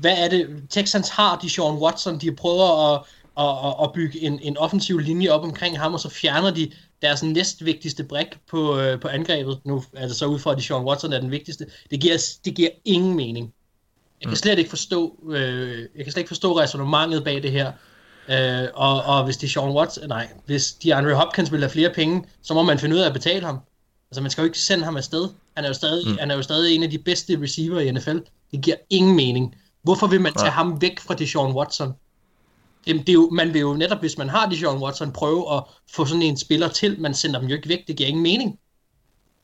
Hvad 0.00 0.14
er 0.18 0.28
det? 0.28 0.62
Texans 0.70 1.08
har 1.08 1.38
de 1.38 1.50
Sean 1.50 1.74
Watson, 1.74 2.18
de 2.18 2.32
prøver 2.32 2.94
at, 2.94 3.02
at, 3.38 3.84
at 3.84 3.92
bygge 3.92 4.20
en, 4.20 4.40
en 4.42 4.56
offensiv 4.56 4.98
linje 4.98 5.28
op 5.28 5.44
omkring 5.44 5.78
ham, 5.78 5.94
og 5.94 6.00
så 6.00 6.08
fjerner 6.08 6.50
de 6.50 6.70
deres 7.02 7.22
næstvigtigste 7.22 8.04
brik 8.04 8.26
på, 8.50 8.78
øh, 8.78 9.00
på 9.00 9.08
angrebet. 9.08 9.60
Nu 9.64 9.84
er 9.92 10.06
det 10.06 10.16
så 10.16 10.26
ud 10.26 10.38
fra, 10.38 10.52
at 10.52 10.58
de 10.58 10.62
Sean 10.62 10.84
Watson 10.84 11.12
er 11.12 11.20
den 11.20 11.30
vigtigste. 11.30 11.66
Det 11.90 12.00
giver, 12.00 12.18
det 12.44 12.54
giver 12.54 12.70
ingen 12.84 13.16
mening. 13.16 13.52
Jeg 14.20 14.26
kan 14.26 14.30
mm. 14.30 14.36
slet 14.36 14.58
ikke 14.58 14.70
forstå, 14.70 15.16
øh, 15.30 15.78
jeg 15.96 16.04
kan 16.04 16.12
slet 16.12 16.20
ikke 16.20 16.28
forstå 16.28 16.60
resonemanget 16.60 17.24
bag 17.24 17.42
det 17.42 17.52
her. 17.52 17.72
Øh, 18.28 18.68
og, 18.74 19.02
og 19.02 19.24
hvis 19.24 19.36
det 19.36 19.46
er 19.46 19.50
Sean 19.50 19.70
Watts, 19.70 19.98
nej, 20.08 20.28
hvis 20.46 20.72
de 20.72 20.94
Andre 20.94 21.14
Hopkins 21.14 21.52
vil 21.52 21.60
have 21.60 21.70
flere 21.70 21.90
penge, 21.90 22.24
så 22.42 22.54
må 22.54 22.62
man 22.62 22.78
finde 22.78 22.96
ud 22.96 23.00
af 23.00 23.06
at 23.06 23.12
betale 23.12 23.46
ham. 23.46 23.58
Altså 24.10 24.22
man 24.22 24.30
skal 24.30 24.42
jo 24.42 24.44
ikke 24.44 24.58
sende 24.58 24.84
ham 24.84 24.96
afsted. 24.96 25.28
Han 25.56 25.64
er 25.64 25.68
jo 25.68 25.74
stadig, 25.74 26.08
mm. 26.08 26.18
han 26.18 26.30
er 26.30 26.34
jo 26.34 26.42
stadig 26.42 26.74
en 26.74 26.82
af 26.82 26.90
de 26.90 26.98
bedste 26.98 27.42
receiver 27.42 27.80
i 27.80 27.90
NFL. 27.90 28.18
Det 28.52 28.62
giver 28.62 28.76
ingen 28.90 29.16
mening. 29.16 29.54
Hvorfor 29.82 30.06
vil 30.06 30.20
man 30.20 30.32
tage 30.32 30.46
ja. 30.46 30.52
ham 30.52 30.82
væk 30.82 31.00
fra 31.00 31.14
Deshaun 31.14 31.52
Watson? 31.52 31.92
Det, 32.86 32.94
det 32.94 33.08
er 33.08 33.12
jo, 33.12 33.30
man 33.32 33.52
vil 33.54 33.60
jo 33.60 33.74
netop, 33.74 34.00
hvis 34.00 34.18
man 34.18 34.28
har 34.28 34.48
Deshaun 34.48 34.82
Watson, 34.82 35.12
prøve 35.12 35.56
at 35.56 35.62
få 35.90 36.04
sådan 36.04 36.22
en 36.22 36.36
spiller 36.36 36.68
til, 36.68 37.00
man 37.00 37.14
sender 37.14 37.40
dem 37.40 37.48
jo 37.48 37.56
ikke 37.56 37.68
væk. 37.68 37.88
Det 37.88 37.96
giver 37.96 38.08
ingen 38.08 38.22
mening. 38.22 38.58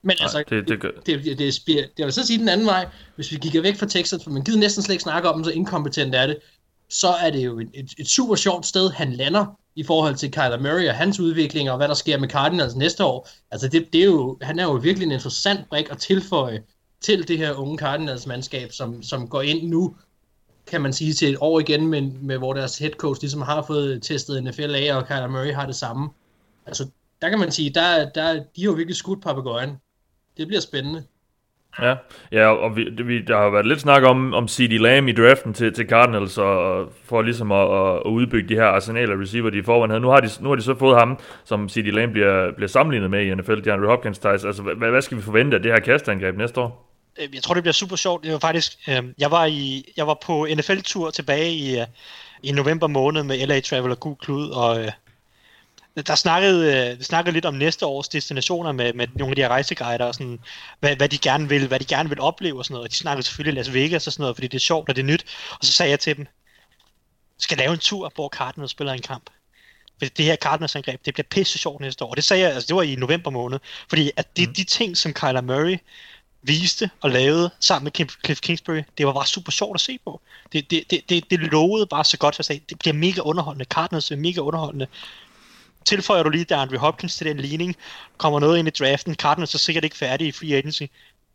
Men 0.03 0.17
Nej, 0.17 0.25
altså, 0.25 0.45
det, 0.49 0.69
det, 0.69 0.81
gør... 0.81 0.91
det, 1.07 1.25
det, 1.25 1.39
det, 1.39 1.55
det, 1.67 1.91
jeg 1.99 2.05
vil 2.05 2.13
så 2.13 2.27
sige 2.27 2.39
den 2.39 2.49
anden 2.49 2.67
vej, 2.67 2.89
hvis 3.17 3.33
vi 3.33 3.37
kigger 3.37 3.63
væk 3.63 3.77
fra 3.77 3.87
Texas, 3.87 4.25
for 4.25 4.31
man 4.31 4.45
gider 4.45 4.59
næsten 4.59 4.83
slet 4.83 4.93
ikke 4.93 5.03
snakke 5.03 5.29
om 5.29 5.35
dem, 5.35 5.45
så 5.45 5.51
inkompetent 5.51 6.15
er 6.15 6.27
det, 6.27 6.39
så 6.93 7.09
er 7.09 7.31
det 7.31 7.45
jo 7.45 7.59
et, 7.59 7.71
et, 7.75 7.95
et 7.99 8.09
super 8.09 8.35
sjovt 8.35 8.67
sted, 8.67 8.91
han 8.91 9.13
lander 9.13 9.47
i 9.75 9.83
forhold 9.83 10.15
til 10.15 10.31
Kyler 10.31 10.61
Murray 10.61 10.89
og 10.89 10.95
hans 10.95 11.21
udvikling, 11.21 11.71
og 11.71 11.77
hvad 11.77 11.89
der 11.89 11.95
sker 11.95 12.19
med 12.19 12.29
Cardinals 12.29 12.75
næste 12.75 13.05
år. 13.05 13.29
Altså, 13.51 13.69
det, 13.69 13.93
det 13.93 14.01
er 14.01 14.05
jo, 14.05 14.39
han 14.43 14.59
er 14.59 14.65
jo 14.65 14.73
virkelig 14.73 15.07
en 15.07 15.13
interessant 15.13 15.69
brik 15.69 15.91
at 15.91 15.99
tilføje 15.99 16.63
til 17.01 17.29
det 17.29 17.39
her 17.39 17.53
unge 17.53 17.79
Cardinals-mandskab, 17.79 18.73
som, 18.73 19.03
som 19.03 19.29
går 19.29 19.43
ind 19.43 19.69
nu, 19.69 19.97
kan 20.67 20.81
man 20.81 20.93
sige, 20.93 21.13
til 21.13 21.29
et 21.29 21.37
år 21.41 21.61
igen, 21.61 21.87
med, 21.87 22.03
med 22.03 22.39
hvor 22.39 22.53
deres 22.53 22.79
head 22.79 22.91
coach 22.91 23.21
ligesom 23.21 23.43
har 23.43 23.63
fået 23.63 24.03
testet 24.03 24.45
NFL 24.45 24.75
af, 24.75 24.97
og 24.97 25.07
Kyler 25.07 25.29
Murray 25.29 25.55
har 25.55 25.67
det 25.67 25.77
samme. 25.77 26.11
Altså, 26.67 26.89
der 27.23 27.29
kan 27.29 27.39
man 27.39 27.53
sige, 27.53 27.71
der, 27.71 28.11
der, 28.11 28.33
de 28.33 28.63
har 28.63 28.65
jo 28.65 28.73
virkelig 28.73 28.97
skudt 28.97 29.23
papegøjen. 29.23 29.71
Det 30.37 30.47
bliver 30.47 30.61
spændende. 30.61 31.05
Ja, 31.81 31.95
ja 32.33 32.47
og 32.47 32.77
vi, 32.77 32.89
vi, 33.05 33.21
der 33.21 33.37
har 33.37 33.51
været 33.51 33.67
lidt 33.67 33.81
snak 33.81 34.03
om, 34.03 34.35
om 34.35 34.49
C.D. 34.49 34.73
Lamb 34.73 35.09
i 35.09 35.13
draften 35.13 35.55
til, 35.55 35.75
til 35.75 35.89
Cardinals, 35.89 36.39
og 36.39 36.93
for 37.05 37.23
ligesom 37.23 37.53
at, 37.53 37.61
at 37.61 38.11
udbygge 38.11 38.49
de 38.49 38.55
her 38.55 38.65
arsenal 38.65 39.11
af 39.11 39.17
receiver, 39.17 39.51
de 39.51 39.59
i 39.59 39.63
forvejen 39.63 39.91
havde. 39.91 40.01
Nu 40.01 40.09
har 40.09 40.21
de, 40.21 40.29
nu 40.41 40.49
har 40.49 40.57
de 40.57 40.63
så 40.63 40.75
fået 40.79 40.99
ham, 40.99 41.19
som 41.45 41.69
C.D. 41.69 41.87
Lamb 41.87 42.13
bliver, 42.13 42.53
bliver 42.57 42.69
sammenlignet 42.69 43.11
med 43.11 43.25
i 43.25 43.35
NFL, 43.35 43.61
DeAndre 43.61 43.87
Hopkins 43.87 44.19
ties. 44.19 44.45
Altså, 44.45 44.63
hvad, 44.63 44.91
hvad 44.91 45.03
skal 45.03 45.17
vi 45.17 45.23
forvente 45.23 45.57
af 45.57 45.63
det 45.63 45.73
her 45.73 45.81
kastangreb 45.81 46.37
næste 46.37 46.61
år? 46.61 46.93
Øh, 47.21 47.35
jeg 47.35 47.43
tror, 47.43 47.55
det 47.55 47.63
bliver 47.63 47.73
super 47.73 47.97
sjovt. 47.97 48.25
Det 48.25 48.33
var 48.33 48.39
faktisk, 48.39 48.73
øh, 48.89 49.03
jeg, 49.19 49.31
var 49.31 49.45
i, 49.45 49.93
jeg 49.97 50.07
var 50.07 50.19
på 50.27 50.47
NFL-tur 50.57 51.11
tilbage 51.11 51.53
i, 51.53 51.81
øh, 51.81 51.87
i 52.43 52.53
november 52.53 52.87
måned 52.87 53.23
med 53.23 53.47
LA 53.47 53.61
Travel 53.61 53.91
og 53.91 54.01
Gud 54.01 54.17
Klud, 54.17 54.51
og 54.51 54.81
øh, 54.81 54.91
der 55.97 56.15
snakkede, 56.15 56.91
øh, 56.93 57.03
snakkede 57.03 57.33
lidt 57.33 57.45
om 57.45 57.55
næste 57.55 57.87
års 57.87 58.09
destinationer 58.09 58.73
med, 58.73 58.93
med 58.93 59.07
nogle 59.15 59.33
af 59.33 59.37
de 59.37 59.43
her 59.43 59.49
rejseguider, 59.49 60.05
og 60.05 60.15
sådan, 60.15 60.39
hvad, 60.81 60.97
hvad, 60.97 61.09
de 61.09 61.19
gerne 61.19 61.49
vil, 61.49 61.67
hvad 61.67 61.81
de 61.81 61.85
gerne 61.85 62.09
vil 62.09 62.21
opleve 62.21 62.59
og 62.59 62.65
sådan 62.65 62.75
noget. 62.75 62.85
Og 62.85 62.91
de 62.91 62.97
snakkede 62.97 63.27
selvfølgelig 63.27 63.65
Las 63.65 63.75
Vegas 63.75 64.07
og 64.07 64.13
sådan 64.13 64.23
noget, 64.23 64.37
fordi 64.37 64.47
det 64.47 64.55
er 64.55 64.61
sjovt 64.61 64.89
og 64.89 64.97
det 64.97 65.03
er 65.03 65.07
nyt. 65.07 65.25
Og 65.51 65.65
så 65.65 65.73
sagde 65.73 65.91
jeg 65.91 66.01
til 66.01 66.17
dem, 66.17 66.27
skal 67.39 67.59
lave 67.59 67.73
en 67.73 67.79
tur, 67.79 68.13
hvor 68.15 68.29
Cardinals 68.29 68.71
spiller 68.71 68.93
en 68.93 69.03
kamp. 69.03 69.31
For 69.99 70.09
det 70.09 70.25
her 70.25 70.37
Cardinals 70.37 70.77
angreb, 70.77 71.05
det 71.05 71.15
bliver 71.15 71.27
pisse 71.31 71.59
sjovt 71.59 71.81
næste 71.81 72.05
år. 72.05 72.11
Og 72.11 72.17
det 72.17 72.25
sagde 72.25 72.43
jeg, 72.43 72.53
altså 72.53 72.67
det 72.67 72.77
var 72.77 72.83
i 72.83 72.95
november 72.95 73.31
måned. 73.31 73.59
Fordi 73.89 74.11
at 74.17 74.37
det, 74.37 74.49
mm. 74.49 74.55
de 74.55 74.65
ting, 74.65 74.97
som 74.97 75.13
Kyler 75.13 75.41
Murray 75.41 75.77
viste 76.43 76.91
og 77.01 77.11
lavede 77.11 77.51
sammen 77.61 77.85
med 77.85 78.07
Cliff 78.25 78.41
Kingsbury, 78.41 78.83
det 78.99 79.07
var 79.07 79.13
bare 79.13 79.27
super 79.27 79.53
sjovt 79.53 79.75
at 79.75 79.81
se 79.81 79.99
på. 80.05 80.21
Det, 80.53 80.71
det, 80.71 80.91
det, 80.91 81.09
det, 81.09 81.31
det 81.31 81.41
lovede 81.41 81.87
bare 81.87 82.05
så 82.05 82.19
godt, 82.19 82.39
at 82.39 82.45
sige, 82.45 82.63
det 82.69 82.79
bliver 82.79 82.95
mega 82.95 83.21
underholdende. 83.21 83.65
Cardinals 83.65 84.11
er 84.11 84.17
mega 84.17 84.41
underholdende 84.41 84.87
tilføjer 85.85 86.23
du 86.23 86.31
lige 86.31 86.45
der 86.45 86.57
Andrew 86.57 86.79
Hopkins 86.79 87.17
til 87.17 87.27
den 87.27 87.37
ligning, 87.37 87.77
kommer 88.17 88.41
noget 88.41 88.59
ind 88.59 88.69
i 88.69 88.71
draften, 88.71 89.15
Cardinals 89.15 89.55
er 89.55 89.59
sikkert 89.59 89.85
ikke 89.85 89.97
færdige 89.97 90.29
i 90.29 90.33
free 90.33 90.55
agency, 90.55 90.83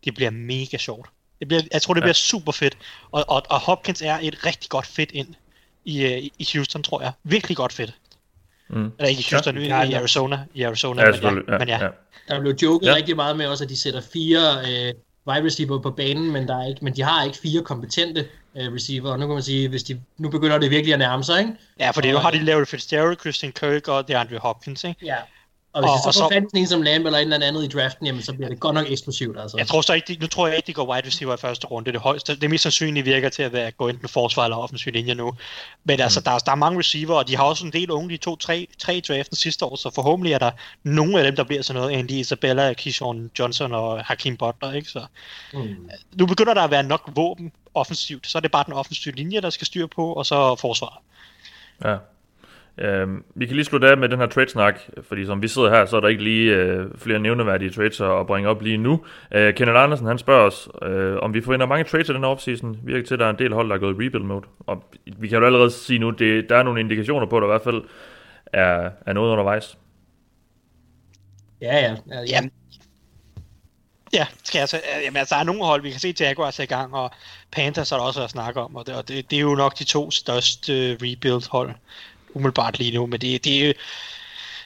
det 0.04 0.14
bliver 0.14 0.30
mega 0.30 0.76
sjovt. 0.76 1.08
Det 1.38 1.48
bliver, 1.48 1.62
jeg 1.72 1.82
tror, 1.82 1.94
det 1.94 2.02
bliver 2.02 2.08
ja. 2.08 2.12
super 2.12 2.52
fedt, 2.52 2.78
og, 3.10 3.24
og, 3.28 3.42
og 3.50 3.60
Hopkins 3.60 4.02
er 4.02 4.18
et 4.22 4.46
rigtig 4.46 4.70
godt 4.70 4.86
fedt 4.86 5.10
ind 5.12 5.34
i, 5.84 6.04
uh, 6.04 6.24
i 6.38 6.48
Houston, 6.54 6.82
tror 6.82 7.02
jeg. 7.02 7.12
Virkelig 7.22 7.56
godt 7.56 7.72
fedt. 7.72 7.94
Mm. 8.68 8.92
Eller 8.98 9.08
ikke 9.08 9.20
i 9.20 9.26
Houston, 9.30 9.58
ja. 9.58 9.62
Ja, 9.62 9.82
i 9.82 9.90
ja. 9.90 9.98
Arizona. 9.98 10.44
I 10.54 10.62
Arizona, 10.62 11.02
Ja, 11.02 11.10
men, 11.10 11.42
ja. 11.48 11.52
Ja, 11.52 11.58
men 11.58 11.68
ja. 11.68 11.84
ja. 11.84 11.88
Der 12.28 12.40
blev 12.40 12.54
joket 12.62 12.86
ja. 12.86 12.94
rigtig 12.94 13.16
meget 13.16 13.36
med 13.36 13.46
også, 13.46 13.64
at 13.64 13.70
de 13.70 13.76
sætter 13.76 14.00
fire 14.12 14.40
øh, 14.40 14.94
wide 15.28 15.46
receiver 15.46 15.78
på 15.78 15.90
banen, 15.90 16.32
men, 16.32 16.48
der 16.48 16.62
er 16.62 16.68
ikke, 16.68 16.84
men 16.84 16.96
de 16.96 17.02
har 17.02 17.24
ikke 17.24 17.38
fire 17.38 17.62
kompetente 17.62 18.26
øh, 18.60 18.74
receiver. 18.74 19.10
Og 19.10 19.18
nu 19.18 19.26
kan 19.26 19.34
man 19.34 19.42
sige, 19.42 19.68
hvis 19.68 19.82
de, 19.82 20.00
nu 20.18 20.30
begynder 20.30 20.58
det 20.58 20.70
virkelig 20.70 20.92
at 20.92 20.98
nærme 20.98 21.24
sig, 21.24 21.38
ikke? 21.38 21.52
ja, 21.80 21.90
fordi 21.90 22.10
nu 22.10 22.18
har 22.18 22.30
de 22.30 22.38
lavet 22.38 22.68
Fitzgerald, 22.68 23.16
Christian 23.20 23.52
Kirk 23.52 23.88
og 23.88 24.08
DeAndre 24.08 24.38
Hopkins, 24.38 24.84
ikke? 24.84 25.06
Ja. 25.06 25.16
Og 25.78 25.82
hvis 25.84 25.88
Og- 25.90 25.94
og, 26.02 26.06
og 26.06 26.14
så 26.14 26.24
i 26.24 26.32
sådan 26.34 26.48
en 26.54 26.66
som 26.66 26.82
Lamb 26.82 27.06
eller 27.06 27.18
en 27.18 27.32
eller 27.32 27.46
andet 27.46 27.64
i 27.64 27.68
draften, 27.78 28.06
jamen 28.06 28.22
så 28.22 28.32
bliver 28.32 28.48
det 28.48 28.60
godt 28.60 28.74
nok 28.74 28.86
eksplosivt, 28.90 29.38
altså. 29.40 29.56
Jeg 29.58 29.66
tror 29.66 29.80
så 29.80 29.92
ikke, 29.92 30.14
de, 30.14 30.20
nu 30.20 30.26
tror 30.26 30.46
jeg 30.46 30.56
ikke, 30.56 30.66
de 30.66 30.72
går 30.72 30.92
wide 30.94 31.06
receiver 31.06 31.34
i 31.34 31.36
første 31.36 31.66
runde. 31.66 31.84
Det 31.84 31.90
er 31.90 31.92
det 31.92 32.00
højeste. 32.00 32.36
Det 32.40 32.50
mest 32.50 32.62
sandsynlige 32.62 33.04
virker 33.04 33.28
til 33.28 33.42
at 33.42 33.52
være, 33.52 33.70
gå 33.70 33.88
enten 33.88 34.08
forsvar 34.08 34.44
eller 34.44 34.56
offensiv 34.56 34.92
linje 34.92 35.14
nu. 35.14 35.32
Men 35.84 35.96
Mm. 35.96 36.02
altså, 36.02 36.20
der, 36.20 36.30
er- 36.30 36.38
der 36.38 36.52
er 36.52 36.56
mange 36.56 36.78
receiver, 36.78 37.14
og 37.14 37.28
de 37.28 37.36
har 37.36 37.44
også 37.44 37.66
en 37.66 37.72
del 37.72 37.90
unge, 37.90 38.10
de 38.10 38.16
to, 38.16 38.36
tre, 38.36 38.68
tre 38.78 38.96
i 38.96 39.00
draften 39.00 39.36
sidste 39.36 39.64
år, 39.64 39.76
så 39.76 39.90
forhåbentlig 39.94 40.32
er 40.32 40.38
der 40.38 40.50
nogle 40.82 41.18
af 41.18 41.24
dem, 41.24 41.36
der 41.36 41.44
bliver 41.44 41.62
sådan 41.62 41.82
noget, 41.82 41.96
Andy 41.96 42.10
Isabella, 42.10 42.72
Keyshawn 42.72 43.30
Johnson 43.38 43.72
og 43.72 44.04
Hakim 44.04 44.36
Butler, 44.36 44.72
ikke? 44.72 44.88
Så 44.90 45.06
Mm. 45.52 45.88
nu 46.14 46.26
begynder 46.26 46.54
der 46.54 46.62
at 46.62 46.70
være 46.70 46.82
nok 46.82 47.10
våben 47.14 47.52
offensivt, 47.74 48.26
så 48.26 48.38
er 48.38 48.42
det 48.42 48.50
bare 48.50 48.64
den 48.66 48.72
offensive 48.72 49.14
linje, 49.14 49.40
der 49.40 49.50
skal 49.50 49.66
styr 49.66 49.86
på, 49.86 50.12
og 50.12 50.26
så 50.26 50.54
forsvar. 50.56 51.02
Ja. 51.84 51.96
Øhm, 52.78 53.24
vi 53.34 53.46
kan 53.46 53.56
lige 53.56 53.64
slutte 53.64 53.90
af 53.90 53.96
med 53.96 54.08
den 54.08 54.18
her 54.18 54.26
trade-snak, 54.26 54.80
fordi 55.02 55.26
som 55.26 55.42
vi 55.42 55.48
sidder 55.48 55.70
her, 55.70 55.86
så 55.86 55.96
er 55.96 56.00
der 56.00 56.08
ikke 56.08 56.24
lige 56.24 56.54
øh, 56.54 56.86
flere 56.96 57.18
nævneværdige 57.18 57.70
trades 57.70 58.00
at 58.00 58.26
bringe 58.26 58.48
op 58.48 58.62
lige 58.62 58.76
nu. 58.76 59.04
Øh, 59.34 59.54
Kenneth 59.54 59.80
Andersen, 59.80 60.06
han 60.06 60.18
spørger 60.18 60.46
os, 60.46 60.68
øh, 60.82 61.16
om 61.22 61.34
vi 61.34 61.40
forventer 61.40 61.66
mange 61.66 61.84
trades 61.84 62.08
i 62.08 62.12
den 62.12 62.22
her 62.22 62.30
offseason. 62.30 62.78
Virker 62.84 63.06
til, 63.06 63.14
at 63.14 63.20
der 63.20 63.26
er 63.26 63.30
en 63.30 63.38
del 63.38 63.52
hold, 63.52 63.68
der 63.68 63.74
er 63.74 63.78
gået 63.78 63.94
i 63.94 64.06
rebuild 64.06 64.24
mode. 64.24 64.46
Og 64.66 64.84
vi 65.18 65.28
kan 65.28 65.38
jo 65.38 65.46
allerede 65.46 65.70
sige 65.70 65.98
nu, 65.98 66.10
det, 66.10 66.48
der 66.48 66.56
er 66.56 66.62
nogle 66.62 66.80
indikationer 66.80 67.26
på, 67.26 67.36
at 67.36 67.40
der 67.40 67.46
i 67.46 67.52
hvert 67.52 67.64
fald 67.64 67.82
er, 68.52 68.90
er 69.06 69.12
noget 69.12 69.30
undervejs. 69.30 69.78
Ja, 71.60 71.76
ja. 71.76 71.96
ja, 72.30 72.40
ja. 74.12 74.26
Skal 74.44 74.58
jeg 74.58 74.68
så, 74.68 74.80
jamen, 75.04 75.16
altså, 75.16 75.34
der 75.34 75.40
er 75.40 75.44
nogle 75.44 75.64
hold, 75.64 75.82
vi 75.82 75.90
kan 75.90 76.00
se 76.00 76.14
Jaguars 76.20 76.58
er 76.58 76.62
i 76.62 76.66
gang, 76.66 76.94
og 76.94 77.10
Panthers 77.52 77.92
er 77.92 77.96
der 77.96 78.02
også 78.02 78.22
at 78.22 78.30
snakke 78.30 78.60
om, 78.60 78.76
og 78.76 78.86
det, 78.86 78.94
og 78.94 79.08
det, 79.08 79.30
det 79.30 79.36
er 79.36 79.40
jo 79.40 79.54
nok 79.54 79.78
de 79.78 79.84
to 79.84 80.10
største 80.10 80.72
uh, 80.72 81.06
rebuild-hold, 81.06 81.70
umiddelbart 82.34 82.78
lige 82.78 82.94
nu, 82.94 83.06
men 83.06 83.20
det, 83.20 83.44
det 83.44 83.56
er 83.62 83.66
jo, 83.66 83.72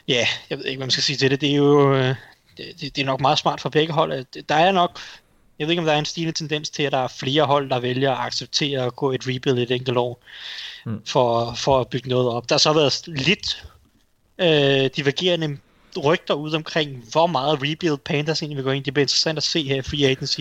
ja, 0.09 0.27
jeg 0.51 0.59
ved 0.59 0.65
ikke, 0.65 0.79
hvad 0.79 0.87
man 0.87 0.91
skal 0.91 1.03
sige 1.03 1.17
til 1.17 1.31
det, 1.31 1.41
det 1.41 1.51
er 1.51 1.57
jo, 1.57 1.95
øh, 1.95 2.15
det, 2.57 2.81
det, 2.81 2.99
er 2.99 3.05
nok 3.05 3.21
meget 3.21 3.39
smart 3.39 3.61
for 3.61 3.69
begge 3.69 3.93
hold. 3.93 4.13
at 4.13 4.27
Der 4.49 4.55
er 4.55 4.73
nok, 4.73 4.99
jeg 5.59 5.67
ved 5.67 5.73
ikke, 5.73 5.81
om 5.81 5.87
der 5.87 5.93
er 5.93 5.99
en 5.99 6.05
stigende 6.05 6.33
tendens 6.33 6.71
til, 6.71 6.83
at 6.83 6.93
der 6.93 6.99
er 6.99 7.09
flere 7.09 7.45
hold, 7.45 7.71
der 7.71 7.79
vælger 7.81 8.13
at 8.13 8.27
acceptere 8.27 8.87
at 8.87 8.97
gå 8.97 9.13
et 9.13 9.23
rebuild 9.27 9.59
et 9.59 9.71
enkelt 9.71 9.99
år, 9.99 10.23
Mm. 10.85 11.01
for, 11.07 11.55
for 11.55 11.81
at 11.81 11.89
bygge 11.89 12.09
noget 12.09 12.29
op. 12.29 12.49
Der 12.49 12.55
har 12.55 12.59
så 12.59 12.73
været 12.73 13.03
lidt 13.07 13.65
øh, 14.39 14.91
divergerende 14.97 15.59
rygter 16.05 16.35
ud 16.35 16.53
omkring, 16.53 17.05
hvor 17.13 17.27
meget 17.27 17.59
rebuild 17.63 17.99
Panthers 17.99 18.43
egentlig 18.43 18.57
vil 18.57 18.65
gå 18.65 18.71
ind. 18.71 18.85
Det 18.85 18.95
bliver 18.95 19.05
interessant 19.05 19.37
at 19.37 19.43
se 19.43 19.63
her 19.63 19.77
i 19.77 19.83
Free 19.83 20.07
Agency 20.07 20.41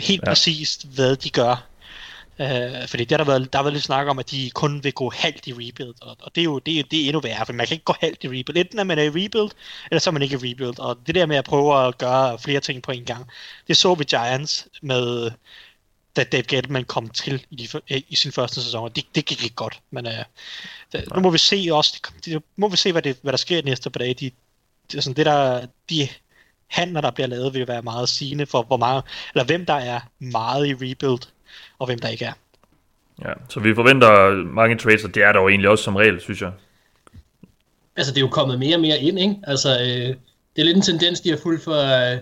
helt 0.00 0.22
ja. 0.22 0.28
præcist, 0.28 0.86
hvad 0.94 1.16
de 1.16 1.30
gør. 1.30 1.66
Øh, 2.38 2.88
fordi 2.88 3.04
det 3.04 3.10
har 3.10 3.24
der, 3.24 3.24
været, 3.24 3.52
der 3.52 3.58
har 3.58 3.62
været 3.62 3.72
lidt 3.72 3.84
snak 3.84 4.06
om, 4.08 4.18
at 4.18 4.30
de 4.30 4.50
kun 4.54 4.84
vil 4.84 4.92
gå 4.92 5.10
halvt 5.10 5.46
i 5.46 5.52
rebuild, 5.52 5.94
og, 6.02 6.16
og 6.20 6.34
det 6.34 6.40
er 6.40 6.44
jo 6.44 6.58
det, 6.58 6.78
er- 6.78 6.82
det 6.82 7.00
er 7.02 7.04
endnu 7.06 7.20
værre, 7.20 7.46
for 7.46 7.52
man 7.52 7.66
kan 7.66 7.74
ikke 7.74 7.84
gå 7.84 7.94
halvt 8.00 8.24
i 8.24 8.28
rebuild. 8.28 8.56
Enten 8.56 8.78
er 8.78 8.84
man 8.84 8.98
er 8.98 9.02
i 9.02 9.08
rebuild, 9.08 9.50
eller 9.90 10.00
så 10.00 10.10
er 10.10 10.12
man 10.12 10.22
ikke 10.22 10.34
i 10.34 10.52
rebuild, 10.52 10.78
og 10.78 10.98
det 11.06 11.14
der 11.14 11.26
med 11.26 11.36
at 11.36 11.44
prøve 11.44 11.86
at 11.86 11.98
gøre 11.98 12.38
flere 12.38 12.60
ting 12.60 12.82
på 12.82 12.92
en 12.92 13.04
gang, 13.04 13.26
det 13.68 13.76
så 13.76 13.94
vi 13.94 14.04
Giants 14.04 14.68
med, 14.82 15.30
da 16.16 16.24
Dave 16.24 16.42
Gettleman 16.42 16.84
kom 16.84 17.08
til 17.08 17.46
i, 17.50 17.56
de, 17.56 18.02
i 18.08 18.16
sin 18.16 18.32
første 18.32 18.62
sæson, 18.62 18.84
og 18.84 18.96
det, 18.96 19.04
det 19.14 19.24
gik 19.24 19.42
ikke 19.44 19.56
godt, 19.56 19.80
men 19.90 20.06
øh, 20.06 20.24
nu 21.14 21.20
må 21.20 21.30
vi 21.30 21.38
se 21.38 21.68
også, 21.72 22.00
det, 22.24 22.42
må 22.56 22.68
vi 22.68 22.76
se, 22.76 22.92
hvad, 22.92 23.02
det, 23.02 23.18
hvad 23.22 23.32
der 23.32 23.36
sker 23.38 23.62
næste 23.62 23.90
par 23.90 23.98
dage. 23.98 24.14
De, 24.14 24.30
det, 24.92 25.04
sådan, 25.04 25.16
det 25.16 25.26
der, 25.26 25.66
de 25.90 26.08
handler, 26.66 27.00
der 27.00 27.10
bliver 27.10 27.26
lavet, 27.26 27.54
vil 27.54 27.68
være 27.68 27.82
meget 27.82 28.08
sigende 28.08 28.46
for, 28.46 28.62
hvor 28.62 28.76
meget, 28.76 29.04
eller 29.34 29.44
hvem 29.44 29.66
der 29.66 29.74
er 29.74 30.00
meget 30.18 30.66
i 30.66 30.74
rebuild, 30.74 31.20
og 31.78 31.86
hvem 31.86 31.98
der 31.98 32.08
ikke 32.08 32.24
er. 32.24 32.32
Ja, 33.24 33.32
så 33.48 33.60
vi 33.60 33.74
forventer 33.74 34.44
mange 34.44 34.76
trades, 34.78 35.04
og 35.04 35.14
det 35.14 35.22
er 35.22 35.32
der 35.32 35.40
jo 35.40 35.48
egentlig 35.48 35.70
også 35.70 35.84
som 35.84 35.96
regel, 35.96 36.20
synes 36.20 36.40
jeg. 36.42 36.52
Altså, 37.96 38.12
det 38.12 38.18
er 38.18 38.22
jo 38.24 38.28
kommet 38.28 38.58
mere 38.58 38.76
og 38.76 38.80
mere 38.80 38.98
ind, 38.98 39.18
ikke? 39.18 39.36
Altså, 39.46 39.70
øh, 39.80 40.16
det 40.56 40.62
er 40.62 40.64
lidt 40.64 40.76
en 40.76 40.82
tendens, 40.82 41.20
de 41.20 41.30
har 41.30 41.38
fulgt 41.42 41.64
fra, 41.64 42.12
øh, 42.12 42.18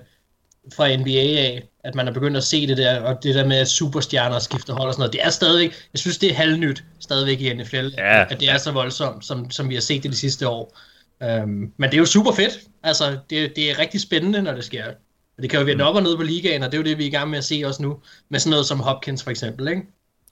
fra 0.77 0.97
NBA 0.97 1.39
af, 1.39 1.63
at 1.85 1.95
man 1.95 2.09
er 2.09 2.13
begyndt 2.13 2.37
at 2.37 2.45
se 2.45 2.67
det 2.67 2.77
der, 2.77 3.01
og 3.01 3.23
det 3.23 3.35
der 3.35 3.47
med 3.47 3.57
at 3.57 3.69
superstjerner 3.69 4.39
skifter 4.39 4.75
hold 4.75 4.89
og 4.89 4.95
sådan 4.95 5.01
noget. 5.01 5.13
Det 5.13 5.23
er 5.23 5.31
stadigvæk, 5.31 5.71
jeg 5.93 5.99
synes, 5.99 6.19
det 6.19 6.31
er 6.31 6.35
halvnyt 6.35 6.85
stadigvæk 7.01 7.41
i 7.41 7.55
NFL, 7.55 7.89
Ja. 7.99 8.25
at 8.31 8.41
det 8.41 8.51
er 8.51 8.59
så 8.59 8.73
voldsomt, 8.73 9.25
som, 9.25 9.51
som 9.51 9.69
vi 9.69 9.75
har 9.75 9.81
set 9.81 10.03
det 10.03 10.11
de 10.11 10.17
sidste 10.17 10.49
år. 10.49 10.79
Um, 11.21 11.73
men 11.77 11.91
det 11.91 11.95
er 11.95 11.99
jo 11.99 12.07
super 12.07 12.33
fedt. 12.33 12.61
Altså, 12.83 13.19
det, 13.31 13.57
det 13.57 13.71
er 13.71 13.79
rigtig 13.79 14.01
spændende, 14.01 14.43
når 14.43 14.53
det 14.55 14.65
sker. 14.65 14.85
Og 15.43 15.45
det 15.45 15.51
kan 15.51 15.61
jo 15.61 15.67
vende 15.67 15.85
op 15.85 15.95
og 15.95 16.03
ned 16.03 16.17
på 16.17 16.23
ligaen, 16.23 16.63
og 16.63 16.73
det 16.73 16.79
er 16.79 16.83
jo 16.83 16.85
det, 16.85 16.99
vi 16.99 17.03
er 17.03 17.07
i 17.07 17.11
gang 17.11 17.31
med 17.31 17.39
at 17.39 17.45
se 17.45 17.63
også 17.67 17.83
nu, 17.83 17.99
med 18.29 18.39
sådan 18.39 18.51
noget 18.51 18.67
som 18.67 18.81
Hopkins 18.81 19.25
for 19.25 19.31
eksempel, 19.31 19.69
ikke? 19.69 19.83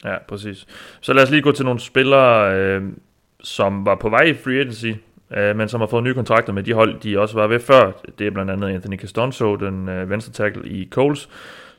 Ja, 0.04 0.16
præcis. 0.28 0.66
Så 1.00 1.12
lad 1.12 1.22
os 1.22 1.30
lige 1.30 1.42
gå 1.42 1.52
til 1.52 1.64
nogle 1.64 1.80
spillere, 1.80 2.56
øh, 2.56 2.82
som 3.42 3.86
var 3.86 3.94
på 3.94 4.08
vej 4.08 4.22
i 4.22 4.34
free 4.34 4.60
agency, 4.60 4.86
øh, 5.36 5.56
men 5.56 5.68
som 5.68 5.80
har 5.80 5.86
fået 5.86 6.04
nye 6.04 6.14
kontrakter 6.14 6.52
med 6.52 6.62
de 6.62 6.72
hold, 6.72 7.00
de 7.00 7.18
også 7.18 7.34
var 7.34 7.46
ved 7.46 7.60
før. 7.60 7.92
Det 8.18 8.26
er 8.26 8.30
blandt 8.30 8.50
andet 8.50 8.68
Anthony 8.68 8.98
Castonzo, 8.98 9.56
den 9.56 9.88
øh, 9.88 10.10
venstre 10.10 10.32
tackle 10.32 10.68
i 10.68 10.88
Coles. 10.90 11.28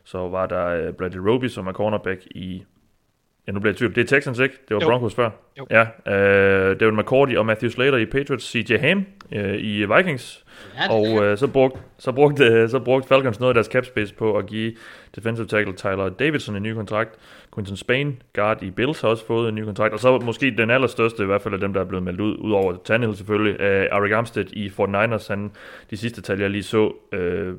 Så 0.03 0.17
var 0.17 0.45
der 0.45 0.67
øh, 0.67 0.93
Bradley 0.93 1.19
Roby, 1.19 1.47
som 1.47 1.67
er 1.67 1.73
cornerback 1.73 2.21
i... 2.25 2.63
Ja, 3.47 3.51
nu 3.51 3.59
bliver 3.59 3.71
jeg 3.71 3.77
tvivl. 3.77 3.95
Det 3.95 4.01
er 4.01 4.15
Texans, 4.15 4.39
ikke? 4.39 4.55
Det 4.67 4.75
var 4.75 4.81
Jo. 4.81 4.87
Broncos 4.87 5.15
før. 5.15 5.29
Jo. 5.59 5.67
Ja, 5.69 6.13
øh, 6.13 6.79
David 6.79 6.93
McCourty 6.93 7.33
og 7.35 7.45
Matthew 7.45 7.69
Slater 7.69 7.97
i 7.97 8.05
Patriots, 8.05 8.51
CJ 8.51 8.77
Ham 8.77 9.05
øh, 9.31 9.55
i 9.59 9.85
Vikings. 9.85 10.40
Ja, 10.75 10.93
Og 10.93 11.23
øh, 11.25 11.37
så, 11.37 11.47
brugte, 11.47 11.79
så, 11.97 12.11
brugte, 12.11 12.69
så 12.69 12.79
brugte 12.79 13.07
Falcons 13.07 13.39
noget 13.39 13.49
af 13.49 13.53
deres 13.53 13.67
cap 13.67 13.85
space 13.85 14.13
på 14.13 14.37
at 14.37 14.45
give 14.45 14.73
defensive 15.15 15.47
tackle 15.47 15.73
Tyler 15.73 16.09
Davidson 16.09 16.55
en 16.55 16.63
ny 16.63 16.73
kontrakt. 16.73 17.15
Quinton 17.55 17.77
Spain, 17.77 18.21
guard 18.33 18.63
i 18.63 18.71
Bills, 18.71 19.01
har 19.01 19.07
også 19.07 19.25
fået 19.25 19.49
en 19.49 19.55
ny 19.55 19.63
kontrakt. 19.63 19.93
Og 19.93 19.99
så 19.99 20.19
måske 20.19 20.53
den 20.57 20.69
allerstørste, 20.69 21.23
i 21.23 21.25
hvert 21.25 21.41
fald 21.41 21.53
af 21.53 21.59
dem, 21.59 21.73
der 21.73 21.81
er 21.81 21.85
blevet 21.85 22.03
meldt 22.03 22.19
ud, 22.19 22.37
udover 22.39 22.75
Tannehill 22.85 23.17
selvfølgelig, 23.17 23.61
øh, 23.61 23.87
Arik 23.91 24.11
Armstead 24.11 24.45
i 24.53 24.67
49ers. 24.67 25.27
Han, 25.27 25.51
de 25.89 25.97
sidste 25.97 26.21
tal, 26.21 26.39
jeg 26.39 26.49
lige 26.49 26.63
så, 26.63 26.91
øh, 27.11 27.53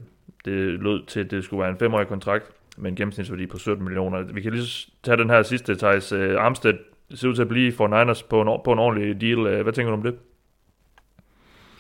det 0.44 0.54
lød 0.82 1.06
til, 1.06 1.20
at 1.20 1.30
det 1.30 1.44
skulle 1.44 1.60
være 1.60 1.70
en 1.70 1.78
femårig 1.78 2.06
kontrakt 2.06 2.50
med 2.76 2.90
en 2.90 2.96
gennemsnitsværdi 2.96 3.46
på 3.46 3.58
17 3.58 3.84
millioner. 3.84 4.22
Vi 4.22 4.40
kan 4.40 4.52
lige 4.52 4.66
tage 5.02 5.16
den 5.16 5.30
her 5.30 5.42
sidste, 5.42 5.74
Thijs. 5.74 6.12
Øh, 6.12 6.40
Armstead 6.40 6.74
ser 7.14 7.28
ud 7.28 7.34
til 7.34 7.42
at 7.42 7.48
blive 7.48 7.72
for 7.72 7.86
Niners 7.86 8.22
på 8.22 8.42
en, 8.42 8.60
på 8.64 8.72
en 8.72 8.78
ordentlig 8.78 9.20
deal. 9.20 9.38
Øh, 9.46 9.62
Hvad 9.62 9.72
tænker 9.72 9.90
du 9.90 9.96
om 9.96 10.02
det? 10.02 10.14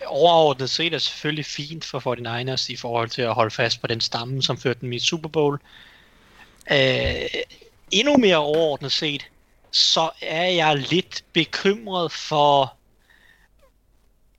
Overordnet 0.06 0.70
set 0.70 0.94
er 0.94 0.98
selvfølgelig 0.98 1.46
fint 1.46 1.84
for 1.84 2.00
49ers 2.00 2.72
i 2.72 2.76
forhold 2.76 3.10
til 3.10 3.22
at 3.22 3.34
holde 3.34 3.50
fast 3.50 3.80
på 3.80 3.86
den 3.86 4.00
stamme, 4.00 4.42
som 4.42 4.58
førte 4.58 4.80
dem 4.80 4.92
i 4.92 4.98
Super 4.98 5.28
Bowl. 5.28 5.60
Øh, 6.72 7.26
endnu 7.90 8.16
mere 8.16 8.36
overordnet 8.36 8.92
set, 8.92 9.26
så 9.70 10.10
er 10.22 10.44
jeg 10.44 10.76
lidt 10.76 11.24
bekymret 11.32 12.12
for... 12.12 12.74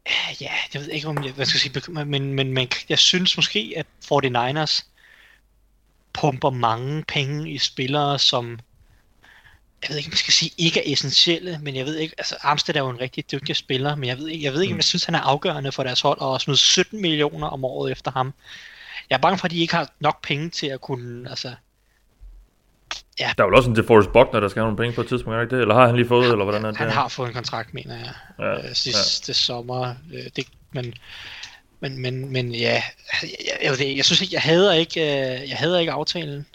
Øh, 0.08 0.42
ja, 0.42 0.52
jeg 0.74 0.82
ved 0.82 0.90
ikke, 0.90 1.08
om 1.08 1.24
jeg 1.24 1.32
hvad 1.32 1.46
skal 1.46 1.56
jeg 1.56 1.62
sige, 1.62 1.74
bekymret, 1.74 2.08
men, 2.08 2.34
men, 2.34 2.54
men 2.54 2.70
jeg 2.90 3.00
synes 3.00 3.38
måske, 3.38 3.74
at 3.78 3.86
49ers 4.06 4.84
pumper 6.14 6.50
mange 6.50 7.04
penge 7.08 7.52
i 7.52 7.58
spillere, 7.58 8.20
som 8.20 8.60
jeg 9.84 9.90
ved 9.90 9.98
ikke, 9.98 10.08
om 10.08 10.12
jeg 10.12 10.18
skal 10.18 10.34
sige, 10.34 10.52
ikke 10.58 10.80
er 10.80 10.94
essentielle, 10.94 11.60
men 11.62 11.76
jeg 11.76 11.86
ved 11.86 11.96
ikke, 11.96 12.16
altså 12.18 12.36
Armstead 12.42 12.76
er 12.76 12.80
jo 12.80 12.90
en 12.90 13.00
rigtig 13.00 13.32
dygtig 13.32 13.56
spiller, 13.56 13.96
men 13.96 14.10
jeg 14.10 14.18
ved 14.18 14.28
ikke, 14.28 14.46
jeg 14.46 14.54
ved 14.54 14.62
ikke, 14.62 14.74
om 14.74 14.78
jeg 14.78 14.84
synes, 14.84 15.06
han 15.06 15.16
er 15.16 15.20
afgørende 15.20 15.72
for 15.72 15.84
deres 15.84 16.02
hold, 16.02 16.22
og 16.22 16.42
smide 16.42 16.58
17 16.58 17.02
millioner 17.02 17.48
om 17.48 17.66
året 17.66 17.92
efter 17.92 18.12
ham. 18.12 18.34
Jeg 19.10 19.16
er 19.16 19.20
bange 19.22 19.38
for, 19.38 19.46
at 19.46 19.52
de 19.52 19.60
ikke 19.60 19.76
har 19.76 19.90
nok 20.00 20.24
penge 20.24 20.50
til 20.50 20.68
at 20.68 20.82
kunne, 20.82 21.30
altså, 21.30 21.54
Der 23.20 23.44
er 23.44 23.46
vel 23.46 23.56
også 23.56 23.70
en 23.70 23.76
DeForest 23.76 24.10
Buckner, 24.14 24.40
der 24.40 24.48
skal 24.48 24.60
have 24.60 24.68
nogle 24.68 24.78
penge 24.78 24.96
på 24.96 25.02
et 25.02 25.08
tidspunkt, 25.08 25.36
er 25.36 25.40
det 25.40 25.46
ikke 25.46 25.56
det? 25.56 25.62
Eller 25.62 25.76
har 25.76 25.86
han 25.86 25.96
lige 25.96 26.08
fået, 26.08 26.32
eller 26.32 26.44
hvordan 26.44 26.66
er 26.66 26.70
det? 26.70 26.78
han 26.78 26.90
har 26.90 27.08
fået 27.08 27.28
en 27.28 27.34
kontrakt, 27.34 27.74
mener 27.74 27.98
jeg, 27.98 28.14
Ja, 28.40 28.46
ja, 28.46 28.70
øh, 28.70 28.76
sidste 28.76 29.30
ja. 29.30 29.34
sommer. 29.34 29.96
Øh, 30.14 30.24
det, 30.36 30.48
men, 30.72 30.94
men, 31.80 31.98
men, 31.98 32.32
men 32.32 32.56
ja, 32.56 32.84
jeg, 33.22 33.32
jeg, 33.64 33.80
jeg, 33.80 33.98
jeg 33.98 34.06
synes 34.06 34.22
ikke, 34.22 34.34
jeg 34.34 34.42
hader 34.42 34.74
ikke, 34.74 35.02
øh, 35.02 35.50
jeg 35.50 35.58
hader 35.58 35.80
ikke 35.80 35.92
aftalen. 35.92 36.46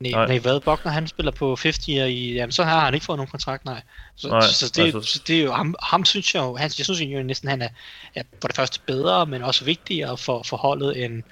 Nej, 0.00 0.10
Nej. 0.10 0.26
nej, 0.26 0.38
hvad? 0.38 0.60
Buckner, 0.60 0.92
han 0.92 1.08
spiller 1.08 1.32
på 1.32 1.48
50 1.62 1.88
i, 1.88 2.32
jamen 2.32 2.52
så 2.52 2.64
har 2.64 2.84
han 2.84 2.94
ikke 2.94 3.06
fået 3.06 3.16
nogen 3.18 3.30
kontrakt, 3.30 3.64
nej. 3.64 3.82
Så, 4.16 4.28
Nej, 4.28 4.40
så, 4.40 4.72
det, 4.76 4.82
altså- 4.82 4.98
altså, 4.98 5.12
så 5.12 5.22
det 5.26 5.36
er 5.38 5.42
jo, 5.42 5.52
ham, 5.52 5.74
ham 5.82 6.04
synes 6.04 6.34
jeg 6.34 6.40
jo, 6.40 6.56
han, 6.56 6.70
jeg 6.78 6.84
synes 6.86 7.00
jo 7.00 7.22
næsten, 7.22 7.48
han 7.48 7.62
er, 7.62 7.68
er 8.14 8.22
for 8.40 8.48
det 8.48 8.56
første 8.56 8.80
bedre, 8.86 9.26
men 9.26 9.42
også 9.42 9.64
vigtigere 9.64 10.16
for, 10.16 10.42
for 10.42 10.56
holdet 10.56 11.04
end, 11.04 11.22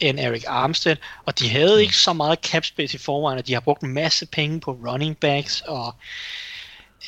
end 0.00 0.20
Eric 0.20 0.44
Armstead, 0.46 0.96
og 1.24 1.38
de 1.38 1.48
havde 1.50 1.82
ikke 1.82 1.96
så 1.96 2.12
meget 2.12 2.38
cap 2.42 2.64
space 2.64 2.94
i 2.94 2.98
forvejen, 2.98 3.38
og 3.38 3.46
de 3.46 3.52
har 3.52 3.60
brugt 3.60 3.82
en 3.82 3.92
masse 3.94 4.26
penge 4.26 4.60
på 4.60 4.72
running 4.72 5.16
backs, 5.16 5.60
og 5.60 5.94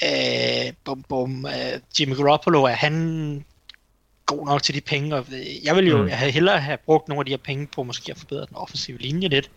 øh, 0.05 0.73
bum, 0.85 1.03
bum, 1.09 1.47
øh, 1.47 1.81
Jimmy 2.01 2.17
Garoppolo, 2.17 2.63
er 2.65 2.75
han 2.75 3.45
god 4.27 4.47
nok 4.47 4.63
til 4.63 4.75
de 4.75 4.81
penge, 4.81 5.17
og 5.17 5.27
øh, 5.33 5.65
jeg 5.65 5.77
vil 5.77 5.87
jo 5.87 5.97
Mm. 5.97 6.03
mm. 6.03 6.11
have 6.11 6.31
hellere 6.33 6.61
have 6.61 6.79
brugt 6.79 7.09
nogle 7.09 7.21
af 7.21 7.25
de 7.25 7.31
her 7.33 7.37
penge 7.37 7.67
på 7.67 7.83
måske 7.83 8.13
at 8.13 8.19
forbedre 8.19 8.47
den 8.47 8.57
offensive 8.57 8.99
linje 8.99 9.29
lidt, 9.29 9.51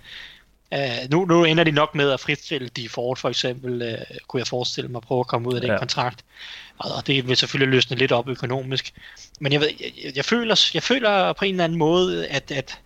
Uh, 0.75 1.11
nu, 1.11 1.25
nu 1.25 1.43
ender 1.43 1.63
de 1.63 1.71
nok 1.71 1.95
med 1.95 2.11
at 2.11 2.19
fritstille 2.19 2.67
de 2.67 2.89
Ford 2.89 3.17
for 3.17 3.29
eksempel, 3.29 3.81
uh, 3.81 4.17
kunne 4.27 4.39
jeg 4.39 4.47
forestille 4.47 4.89
mig 4.89 4.99
at 4.99 5.03
prøve 5.03 5.19
at 5.19 5.27
komme 5.27 5.49
ud 5.49 5.53
af 5.55 5.61
den 5.61 5.69
Ja. 5.69 5.77
kontrakt. 5.77 6.25
Og 6.77 7.07
det 7.07 7.27
vil 7.27 7.37
selvfølgelig 7.37 7.73
løsne 7.75 7.97
lidt 7.97 8.11
op 8.11 8.27
økonomisk. 8.29 8.93
Men 9.39 9.51
jeg, 9.53 9.61
ved, 9.61 9.69
jeg, 9.79 9.91
jeg, 10.03 10.15
jeg, 10.15 10.25
føler, 10.25 10.69
jeg 10.73 10.83
føler 10.83 11.33
på 11.33 11.45
en 11.45 11.51
eller 11.53 11.63
anden 11.63 11.79
måde, 11.79 12.27
at, 12.27 12.51
at 12.51 12.79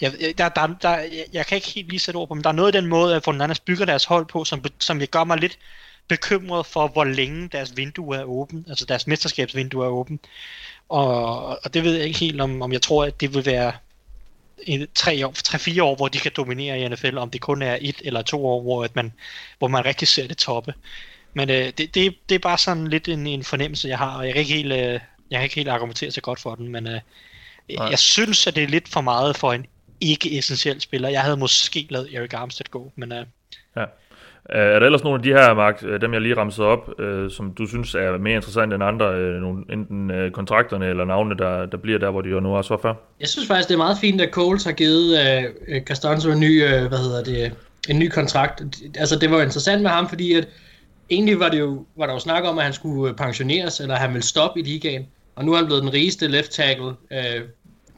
jeg, 0.00 0.12
jeg- 0.20 0.38
der, 0.38 0.48
der, 0.48 0.66
der, 0.82 0.96
jeg, 0.98 1.24
jeg 1.32 1.46
kan 1.46 1.56
ikke 1.56 1.68
helt 1.68 1.88
lige 1.88 2.00
sætte 2.00 2.16
ord 2.18 2.28
på, 2.28 2.34
men 2.34 2.44
der 2.44 2.50
er 2.50 2.54
noget 2.54 2.74
i 2.74 2.78
den 2.78 2.86
måde, 2.86 3.16
at 3.16 3.24
Fernandes 3.24 3.60
bygger 3.60 3.84
deres 3.84 4.04
hold 4.04 4.26
på, 4.26 4.44
som, 4.44 4.64
som 4.78 5.00
gør 5.06 5.24
mig 5.24 5.38
lidt 5.38 5.58
bekymret 6.08 6.66
for, 6.66 6.88
hvor 6.88 7.04
længe 7.04 7.48
deres 7.48 7.76
vindue 7.76 8.16
er 8.16 8.24
åben, 8.24 8.64
altså 8.68 8.84
deres 8.84 9.06
mesterskabsvindue 9.06 9.84
er 9.84 9.88
åben. 9.88 10.20
Og, 10.88 11.46
og 11.64 11.74
det 11.74 11.84
ved 11.84 11.94
jeg 11.96 12.06
ikke 12.06 12.18
helt, 12.18 12.40
om, 12.40 12.62
om 12.62 12.72
jeg 12.72 12.82
tror, 12.82 13.04
at 13.04 13.20
det 13.20 13.34
vil 13.34 13.46
være 13.46 13.72
tre, 14.94 15.26
år, 15.26 15.32
tre, 15.32 15.58
fire 15.58 15.82
år, 15.82 15.96
hvor 15.96 16.08
de 16.08 16.18
kan 16.18 16.32
dominere 16.36 16.80
i 16.80 16.88
NFL, 16.88 17.18
om 17.18 17.30
det 17.30 17.40
kun 17.40 17.62
er 17.62 17.78
et 17.80 18.02
eller 18.04 18.22
to 18.22 18.46
år, 18.46 18.62
hvor, 18.62 18.84
at 18.84 18.96
man, 18.96 19.12
hvor 19.58 19.68
man 19.68 19.84
rigtig 19.84 20.08
ser 20.08 20.26
det 20.26 20.36
toppe. 20.36 20.74
Men 21.34 21.50
øh, 21.50 21.72
det, 21.78 21.94
det, 21.94 22.14
det 22.28 22.34
er 22.34 22.38
bare 22.38 22.58
sådan 22.58 22.86
lidt 22.86 23.08
en, 23.08 23.26
en 23.26 23.44
fornemmelse, 23.44 23.88
jeg 23.88 23.98
har, 23.98 24.16
og 24.16 24.26
jeg 24.26 24.32
kan 24.32 24.40
ikke 24.40 24.54
helt, 24.54 24.72
øh, 24.72 24.78
jeg 24.78 25.00
kan 25.38 25.42
ikke 25.42 25.54
helt 25.54 25.68
argumentere 25.68 26.10
så 26.10 26.20
godt 26.20 26.40
for 26.40 26.54
den, 26.54 26.68
men 26.68 26.86
øh, 26.86 27.00
Nej. 27.70 27.86
jeg 27.88 27.98
synes, 27.98 28.46
at 28.46 28.54
det 28.54 28.62
er 28.62 28.68
lidt 28.68 28.88
for 28.88 29.00
meget 29.00 29.36
for 29.36 29.52
en 29.52 29.66
ikke-essentiel 30.00 30.80
spiller. 30.80 31.08
Jeg 31.08 31.22
havde 31.22 31.36
måske 31.36 31.86
lavet 31.90 32.14
Eric 32.14 32.34
Armstead 32.34 32.66
gå, 32.70 32.92
men 32.96 33.12
øh, 33.12 33.26
Ja. 33.76 33.84
Øh, 34.54 34.60
Er 34.60 34.78
der 34.78 34.86
ellers 34.86 35.04
nogle 35.04 35.18
af 35.18 35.22
de 35.22 35.28
her, 35.28 35.54
Mark, 35.54 35.82
øh, 35.86 36.00
dem 36.00 36.12
jeg 36.12 36.20
lige 36.20 36.36
ramsede 36.36 36.66
op, 36.66 37.00
øh, 37.00 37.30
som 37.30 37.54
du 37.58 37.66
synes 37.66 37.94
er 37.94 38.18
mere 38.18 38.34
interessant 38.34 38.72
end 38.72 38.82
andre, 38.84 39.14
øh, 39.14 39.40
nogle, 39.40 39.64
enten 39.72 40.10
øh, 40.10 40.30
kontrakterne 40.30 40.86
eller 40.86 41.04
navnene, 41.04 41.38
der, 41.38 41.66
der 41.66 41.76
bliver 41.76 41.98
der, 41.98 42.10
hvor 42.10 42.20
de 42.20 42.28
jo 42.28 42.40
nu 42.40 42.56
også 42.56 42.74
var 42.74 42.80
før? 42.82 42.94
Jeg 43.20 43.28
synes 43.28 43.48
faktisk, 43.48 43.68
det 43.68 43.74
er 43.74 43.78
meget 43.78 43.98
fint, 44.00 44.20
at 44.20 44.30
Coles 44.30 44.64
har 44.64 44.72
givet 44.72 45.18
øh, 45.20 45.44
øh, 45.68 45.82
Castanzo 45.82 46.30
en 46.30 46.40
ny, 46.40 46.64
øh, 46.64 46.86
hvad 46.86 46.98
hedder 46.98 47.24
det, 47.24 47.52
en 47.88 47.98
ny 47.98 48.08
kontrakt. 48.08 48.62
Altså, 48.98 49.18
det 49.18 49.30
var 49.30 49.36
jo 49.36 49.42
interessant 49.42 49.82
med 49.82 49.90
ham, 49.90 50.08
fordi 50.08 50.32
at 50.32 50.48
egentlig 51.10 51.40
var, 51.40 51.48
det 51.48 51.58
jo, 51.58 51.86
var 51.96 52.06
der 52.06 52.12
jo 52.12 52.18
snak 52.18 52.44
om, 52.44 52.58
at 52.58 52.64
han 52.64 52.72
skulle 52.72 53.14
pensioneres, 53.14 53.80
eller 53.80 53.94
han 53.94 54.12
ville 54.12 54.26
stoppe 54.26 54.60
i 54.60 54.62
ligaen. 54.62 55.06
Og 55.36 55.44
nu 55.44 55.52
er 55.52 55.56
han 55.56 55.66
blevet 55.66 55.82
den 55.82 55.92
rigeste 55.92 56.28
left 56.28 56.50
tackle, 56.50 56.92
øh, 57.12 57.42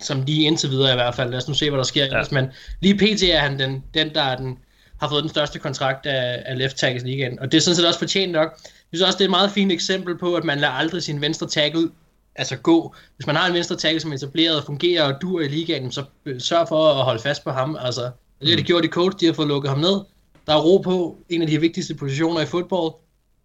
som 0.00 0.22
lige 0.26 0.46
indtil 0.46 0.70
videre 0.70 0.92
i 0.92 0.96
hvert 0.96 1.14
fald. 1.14 1.30
Lad 1.30 1.38
os 1.38 1.48
nu 1.48 1.55
se, 1.55 1.70
hvad 1.70 1.78
der 1.78 1.84
sker. 1.84 2.05
Ja. 2.05 2.22
Men 2.32 2.46
lige 2.80 2.94
pt. 2.94 3.22
er 3.22 3.38
han 3.38 3.59
den, 3.59 3.84
den 3.94 4.14
der 4.14 4.22
er 4.22 4.36
den, 4.36 4.59
har 5.03 5.09
fået 5.09 5.22
den 5.22 5.30
største 5.30 5.59
kontrakt 5.59 6.07
af, 6.07 6.42
af 6.46 6.59
left 6.59 6.76
tackles 6.76 7.03
i 7.03 7.07
ligaen. 7.07 7.38
Og 7.38 7.53
det 7.53 7.59
er 7.59 7.62
sådan 7.62 7.76
set 7.76 7.86
også 7.86 7.98
fortjent 7.98 8.32
nok. 8.32 8.48
Jeg 8.62 8.98
synes 8.98 9.03
også, 9.03 9.16
det 9.18 9.24
er 9.24 9.28
et 9.28 9.30
meget 9.30 9.50
fint 9.50 9.72
eksempel 9.72 10.18
på, 10.18 10.34
at 10.34 10.44
man 10.44 10.59
lader 10.59 10.72
aldrig 10.72 11.03
sin 11.03 11.20
venstre 11.20 11.46
tackle 11.46 11.90
altså 12.34 12.57
gå. 12.57 12.94
Hvis 13.16 13.26
man 13.26 13.36
har 13.36 13.48
en 13.48 13.55
venstre 13.55 13.76
tackle, 13.76 14.00
som 14.00 14.12
er 14.12 14.16
etableret 14.16 14.57
og 14.57 14.64
fungerer 14.64 15.14
og 15.14 15.22
dur 15.22 15.40
i 15.40 15.48
ligaen, 15.48 15.92
så 15.92 16.05
øh, 16.24 16.40
sørg 16.40 16.68
for 16.68 16.88
at 16.88 17.05
holde 17.05 17.22
fast 17.22 17.44
på 17.44 17.50
ham. 17.50 17.76
Altså, 17.80 18.11
det 18.40 18.48
har 18.48 18.57
de 18.57 18.62
gjort 18.62 18.84
i 18.84 18.88
coach, 18.88 19.20
de 19.20 19.26
har 19.26 19.32
fået 19.32 19.48
lukket 19.48 19.70
ham 19.70 19.80
ned. 19.80 20.00
Der 20.46 20.55
er 20.55 20.61
ro 20.61 20.78
på 20.78 21.18
en 21.28 21.42
af 21.42 21.48
de 21.48 21.61
vigtigste 21.61 21.94
positioner 21.94 22.40
i 22.40 22.46
fodbold. 22.46 22.92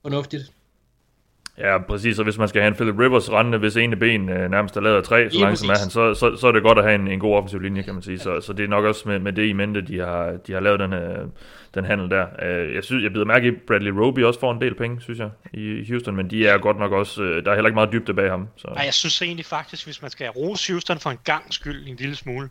Fornuftigt. 0.01 0.51
Ja, 1.57 1.77
præcis, 1.77 2.19
og 2.19 2.23
hvis 2.23 2.37
man 2.37 2.47
skal 2.47 2.61
have 2.61 2.67
en 2.67 2.75
Philip 2.75 2.99
Rivers 2.99 3.31
rendende, 3.31 3.57
hvis 3.57 3.75
ene 3.75 3.95
ben 3.95 4.29
øh, 4.29 4.51
nærmest 4.51 4.77
er 4.77 4.81
lavet 4.81 4.97
af 4.97 5.03
træ, 5.03 5.29
så 5.29 5.33
Lige 5.33 5.41
langsom 5.41 5.69
er 5.69 5.73
præcis. 5.73 5.83
han, 5.83 5.91
så, 5.91 6.13
så, 6.13 6.35
så 6.37 6.47
er 6.47 6.51
det 6.51 6.63
godt 6.63 6.77
at 6.77 6.83
have 6.83 6.95
en, 6.95 7.07
en 7.07 7.19
god 7.19 7.35
offensiv 7.35 7.59
linje, 7.59 7.81
kan 7.81 7.93
man 7.93 8.03
sige. 8.03 8.19
Så, 8.19 8.41
så 8.41 8.53
det 8.53 8.63
er 8.63 8.67
nok 8.67 8.85
også 8.85 9.09
med, 9.09 9.19
med 9.19 9.33
det 9.33 9.47
i 9.47 9.53
mente, 9.53 9.81
de 9.81 9.99
har, 9.99 10.37
de 10.47 10.53
har 10.53 10.59
lavet 10.59 10.79
den, 10.79 10.93
øh, 10.93 11.27
den 11.75 11.85
handel 11.85 12.09
der. 12.09 12.25
Øh, 12.41 12.75
jeg 12.75 12.83
synes, 12.83 13.03
jeg 13.03 13.13
bider 13.13 13.25
mærke 13.25 13.47
i, 13.47 13.49
at 13.49 13.55
Bradley 13.67 13.91
Roby 13.91 14.23
også 14.23 14.39
får 14.39 14.51
en 14.51 14.61
del 14.61 14.75
penge, 14.75 15.01
synes 15.01 15.19
jeg, 15.19 15.29
i 15.53 15.85
Houston, 15.89 16.15
men 16.15 16.29
de 16.29 16.47
er 16.47 16.57
godt 16.57 16.79
nok 16.79 16.91
også, 16.91 17.23
øh, 17.23 17.45
der 17.45 17.51
er 17.51 17.55
heller 17.55 17.67
ikke 17.67 17.75
meget 17.75 17.91
dybde 17.91 18.13
bag 18.13 18.29
ham. 18.29 18.47
Så. 18.55 18.67
Ej, 18.67 18.83
jeg 18.85 18.93
synes 18.93 19.21
egentlig 19.21 19.45
faktisk, 19.45 19.85
hvis 19.85 20.01
man 20.01 20.11
skal 20.11 20.29
rose 20.29 20.71
Houston 20.73 20.99
for 20.99 21.09
en 21.09 21.19
gang 21.23 21.53
skyld 21.53 21.87
en 21.87 21.95
lille 21.95 22.15
smule, 22.15 22.49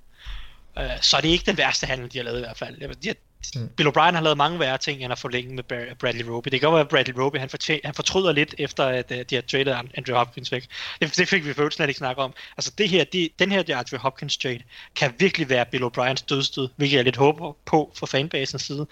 øh, 0.78 0.84
så 1.00 1.16
er 1.16 1.20
det 1.20 1.28
ikke 1.28 1.44
den 1.46 1.58
værste 1.58 1.86
handel, 1.86 2.12
de 2.12 2.18
har 2.18 2.24
lavet 2.24 2.38
i 2.38 2.42
hvert 2.42 2.58
fald. 2.58 2.76
De 3.02 3.06
har, 3.08 3.14
Mm. 3.54 3.68
Bill 3.76 3.88
O'Brien 3.88 4.12
har 4.14 4.20
lavet 4.20 4.36
mange 4.36 4.58
værre 4.58 4.78
ting, 4.78 5.02
end 5.02 5.12
at 5.12 5.18
forlænge 5.18 5.54
med 5.54 5.64
Bradley 5.98 6.24
Roby. 6.24 6.48
Det 6.48 6.60
kan 6.60 6.66
godt 6.66 6.72
være, 6.74 6.80
at 6.84 6.88
Bradley 6.88 7.14
Roby 7.24 7.36
han, 7.36 7.48
fortæ- 7.54 7.80
han 7.84 7.94
fortryder 7.94 8.32
lidt, 8.32 8.54
efter 8.58 8.84
at 8.84 9.10
uh, 9.10 9.16
de 9.30 9.34
har 9.34 9.42
traded 9.42 9.72
An- 9.72 9.90
Andrew 9.94 10.16
Hopkins 10.16 10.52
væk. 10.52 10.66
Det, 11.02 11.16
det 11.16 11.28
fik 11.28 11.46
vi 11.46 11.52
for 11.52 11.68
slet 11.70 11.88
ikke 11.88 11.98
snakke 11.98 12.22
om. 12.22 12.32
Altså 12.56 12.72
det 12.78 12.88
her, 12.88 13.04
det, 13.04 13.28
den 13.38 13.52
her 13.52 13.62
der 13.62 13.76
Andrew 13.76 13.98
Hopkins 14.00 14.36
trade, 14.38 14.60
kan 14.96 15.12
virkelig 15.18 15.48
være 15.48 15.66
Bill 15.66 15.84
O'Briens 15.84 16.24
dødstød, 16.28 16.68
hvilket 16.76 16.96
jeg 16.96 17.04
lidt 17.04 17.16
håber 17.16 17.52
på 17.66 17.92
fra 17.98 18.06
fanbasens 18.06 18.62
side. 18.62 18.86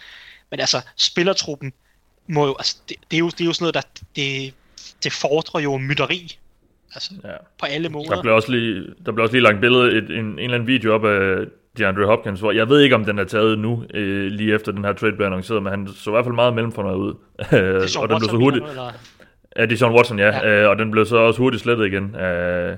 Men 0.50 0.60
altså, 0.60 0.80
spillertruppen 0.96 1.72
må 2.28 2.46
jo, 2.46 2.54
altså, 2.58 2.76
det, 2.88 2.96
det, 3.10 3.16
er 3.16 3.20
jo, 3.20 3.28
det 3.28 3.40
er 3.40 3.44
jo 3.44 3.52
sådan 3.52 3.62
noget, 3.62 3.74
der, 3.74 4.02
det, 4.16 4.54
det 5.04 5.12
fordrer 5.12 5.60
jo 5.60 5.78
mytteri. 5.78 6.38
Altså, 6.94 7.14
Ja. 7.24 7.30
på 7.58 7.66
alle 7.66 7.88
måder. 7.88 8.14
Der 8.14 8.22
blev 8.22 8.34
også 8.34 8.50
lige, 8.52 8.84
der 9.06 9.12
blev 9.12 9.22
også 9.22 9.32
lige 9.32 9.42
lagt 9.42 9.60
billede, 9.60 9.98
et, 9.98 10.04
en, 10.04 10.24
en 10.24 10.38
eller 10.38 10.54
anden 10.54 10.66
video 10.66 10.94
op 10.94 11.04
af 11.04 11.44
DeAndre 11.78 12.06
Hopkins, 12.06 12.40
hvor 12.40 12.52
jeg 12.52 12.68
ved 12.68 12.80
ikke, 12.80 12.94
om 12.94 13.04
den 13.04 13.18
er 13.18 13.24
taget 13.24 13.58
nu, 13.58 13.84
øh, 13.94 14.26
lige 14.26 14.54
efter 14.54 14.72
den 14.72 14.84
her 14.84 14.92
trade 14.92 15.12
blev 15.12 15.26
annonceret, 15.26 15.62
men 15.62 15.70
han 15.70 15.88
så 15.96 16.10
i 16.10 16.12
hvert 16.12 16.24
fald 16.24 16.34
meget 16.34 16.54
mellemfornøjet 16.54 16.96
ud. 16.96 17.14
det 17.38 17.96
er 17.96 17.98
og 18.02 18.08
den 18.08 18.18
blev 18.18 18.30
så 18.30 18.36
hurtigt, 18.36 18.64
Eller, 18.68 18.92
Ja, 19.56 19.62
det 19.62 19.72
er 19.72 19.76
Sean 19.76 19.92
Watson, 19.92 20.18
ja. 20.18 20.26
Ja. 20.26 20.62
Øh, 20.62 20.70
og 20.70 20.78
den 20.78 20.90
blev 20.90 21.06
så 21.06 21.16
også 21.16 21.38
hurtigt 21.38 21.62
slettet 21.62 21.86
igen 21.86 22.14
af, 22.14 22.76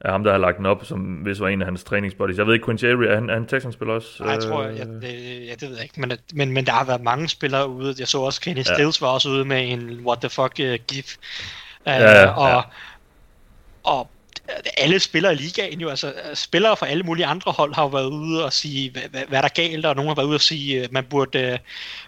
af 0.00 0.12
ham, 0.12 0.24
der 0.24 0.30
har 0.30 0.38
lagt 0.38 0.58
den 0.58 0.66
op, 0.66 0.84
som 0.84 0.98
hvis 1.00 1.40
var 1.40 1.48
en 1.48 1.62
af 1.62 1.66
hans 1.66 1.84
træningsbuddies. 1.84 2.38
Jeg 2.38 2.46
ved 2.46 2.54
ikke, 2.54 2.64
Quincy 2.64 2.84
Avery, 2.84 3.04
er 3.04 3.14
han, 3.14 3.30
er 3.30 3.34
han 3.34 3.46
Texans-spiller 3.46 3.94
også? 3.94 4.22
Nej, 4.22 4.32
jeg 4.32 4.42
tror, 4.42 4.62
jeg, 4.62 4.86
Øh, 4.86 5.02
det, 5.02 5.46
ja, 5.46 5.52
det 5.60 5.68
ved 5.68 5.74
jeg 5.74 5.82
ikke, 5.82 6.00
men, 6.00 6.12
men, 6.34 6.52
men 6.52 6.66
der 6.66 6.72
har 6.72 6.84
været 6.84 7.02
mange 7.02 7.28
spillere 7.28 7.68
ude. 7.68 7.94
Jeg 7.98 8.08
så 8.08 8.18
også 8.18 8.40
Kenny 8.40 8.58
Ja. 8.58 8.62
Stills 8.74 9.00
var 9.02 9.08
også 9.08 9.28
ude 9.28 9.44
med 9.44 9.72
en 9.72 10.00
what 10.06 10.18
the 10.20 10.30
fuck 10.30 10.60
uh, 10.60 10.74
gif. 10.88 11.16
Uh, 11.16 11.86
Ja, 11.86 12.20
ja, 12.20 12.26
og, 12.30 12.48
ja. 12.48 12.60
og 13.84 14.10
alle 14.76 15.00
spillere 15.00 15.32
i 15.32 15.36
ligaen 15.36 15.80
jo, 15.80 15.88
altså 15.88 16.12
spillere 16.34 16.76
fra 16.76 16.88
alle 16.88 17.02
mulige 17.02 17.26
andre 17.26 17.52
hold 17.52 17.74
har 17.74 17.82
jo 17.82 17.88
været 17.88 18.06
ude 18.06 18.44
og 18.44 18.52
sige, 18.52 18.90
hvad, 18.90 19.02
hvad, 19.10 19.22
hvad 19.28 19.38
der 19.38 19.44
er 19.44 19.48
galt, 19.48 19.86
og 19.86 19.96
nogen 19.96 20.08
har 20.08 20.14
været 20.14 20.26
ude 20.26 20.34
og 20.34 20.40
sige, 20.40 20.84
at 20.84 20.92
man 20.92 21.04
burde, 21.04 21.38
øh, 21.38 21.58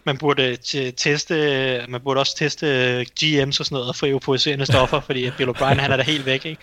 man 0.05 0.18
burde 0.18 0.57
teste, 0.93 1.84
man 1.89 2.01
burde 2.01 2.20
også 2.20 2.37
teste 2.37 3.01
GM's 3.03 3.47
og 3.47 3.55
sådan 3.55 3.76
noget 3.76 3.97
for 3.97 4.07
euforiserende 4.07 4.66
stoffer, 4.66 5.01
fordi 5.01 5.30
Bill 5.30 5.51
O'Brien 5.51 5.80
han 5.80 5.93
er 5.93 5.97
der 5.97 6.05
helt 6.05 6.26
væk, 6.26 6.45
ikke? 6.45 6.62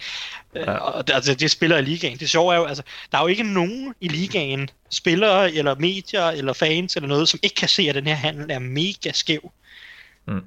Ja. 0.56 0.72
Og 0.72 1.04
altså, 1.14 1.34
det 1.34 1.52
spiller 1.52 1.78
i 1.78 1.82
ligaen. 1.82 2.18
Det 2.18 2.30
sjove 2.30 2.54
er 2.54 2.58
jo, 2.58 2.66
altså, 2.66 2.84
der 3.12 3.18
er 3.18 3.22
jo 3.22 3.28
ikke 3.28 3.54
nogen 3.54 3.94
i 4.02 4.08
ligaen, 4.08 4.70
spillere 4.90 5.54
eller 5.54 5.76
medier 5.76 6.26
eller 6.26 6.54
fans 6.54 6.96
eller 6.96 7.10
noget, 7.10 7.30
som 7.30 7.40
ikke 7.44 7.56
kan 7.56 7.70
se, 7.70 7.90
at 7.90 7.96
den 7.96 8.08
her 8.08 8.16
handel 8.16 8.52
er 8.52 8.60
mega 8.60 9.12
skæv. 9.12 9.52
Mm. 10.28 10.42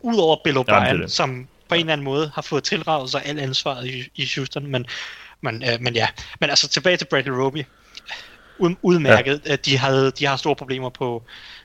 Udover 0.00 0.36
Bill 0.44 0.56
O'Brien, 0.58 1.02
det. 1.02 1.12
som 1.12 1.48
på 1.72 1.76
en 1.76 1.80
eller 1.80 1.92
anden 1.92 2.04
måde 2.04 2.30
har 2.34 2.42
fået 2.42 2.64
tilraget 2.64 3.10
sig 3.10 3.22
al 3.24 3.38
ansvaret 3.38 3.86
i, 3.86 4.10
i 4.14 4.28
Houston, 4.36 4.66
men, 4.66 4.86
men, 5.40 5.62
øh, 5.62 5.80
men 5.80 5.94
ja. 5.94 6.08
Men 6.40 6.50
altså 6.50 6.68
tilbage 6.68 6.96
til 6.96 7.06
Bradley 7.10 7.32
Roby. 7.32 7.62
Ud, 8.58 8.74
udmærket. 8.82 9.42
Ja. 9.46 9.56
De, 9.56 9.78
havde, 9.78 10.10
de 10.10 10.26
har 10.26 10.36
store 10.36 10.56
problemer 10.56 10.90
på 10.90 11.22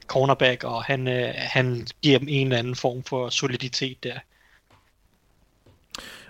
cornerback, 0.08 0.64
og 0.64 0.84
han, 0.84 1.08
øh, 1.08 1.34
han 1.38 1.88
giver 2.02 2.20
dem 2.20 2.28
en 2.32 2.48
eller 2.48 2.58
anden 2.58 2.76
form 2.76 3.04
for 3.04 3.30
soliditet 3.30 4.04
der. 4.04 4.20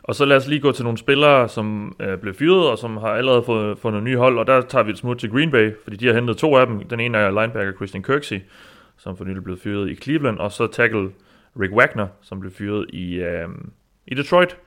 Og 0.03 0.15
så 0.15 0.25
lad 0.25 0.37
os 0.37 0.47
lige 0.47 0.61
gå 0.61 0.71
til 0.71 0.83
nogle 0.83 0.97
spillere, 0.97 1.49
som 1.49 1.95
øh, 1.99 2.17
blev 2.17 2.33
fyret, 2.33 2.69
og 2.69 2.77
som 2.77 2.97
har 2.97 3.07
allerede 3.07 3.43
fået, 3.43 3.79
fundet 3.79 4.03
nye 4.03 4.17
hold, 4.17 4.39
og 4.39 4.47
der 4.47 4.61
tager 4.61 4.83
vi 4.83 4.91
et 4.91 4.97
smut 4.97 5.19
til 5.19 5.29
Green 5.29 5.51
Bay, 5.51 5.71
fordi 5.83 5.97
de 5.97 6.07
har 6.07 6.13
hentet 6.13 6.37
to 6.37 6.55
af 6.55 6.67
dem. 6.67 6.87
Den 6.89 6.99
ene 6.99 7.17
er 7.17 7.41
linebacker 7.41 7.73
Christian 7.73 8.03
Kirksey, 8.03 8.39
som 8.97 9.17
for 9.17 9.23
nylig 9.25 9.43
blev 9.43 9.59
fyret 9.59 9.89
i 9.89 9.95
Cleveland, 9.95 10.37
og 10.37 10.51
så 10.51 10.67
tackle 10.67 11.09
Rick 11.61 11.73
Wagner, 11.73 12.07
som 12.21 12.39
blev 12.39 12.51
fyret 12.51 12.85
i, 12.89 13.13
øh, 13.13 13.47
i 14.07 14.15
Detroit. 14.15 14.57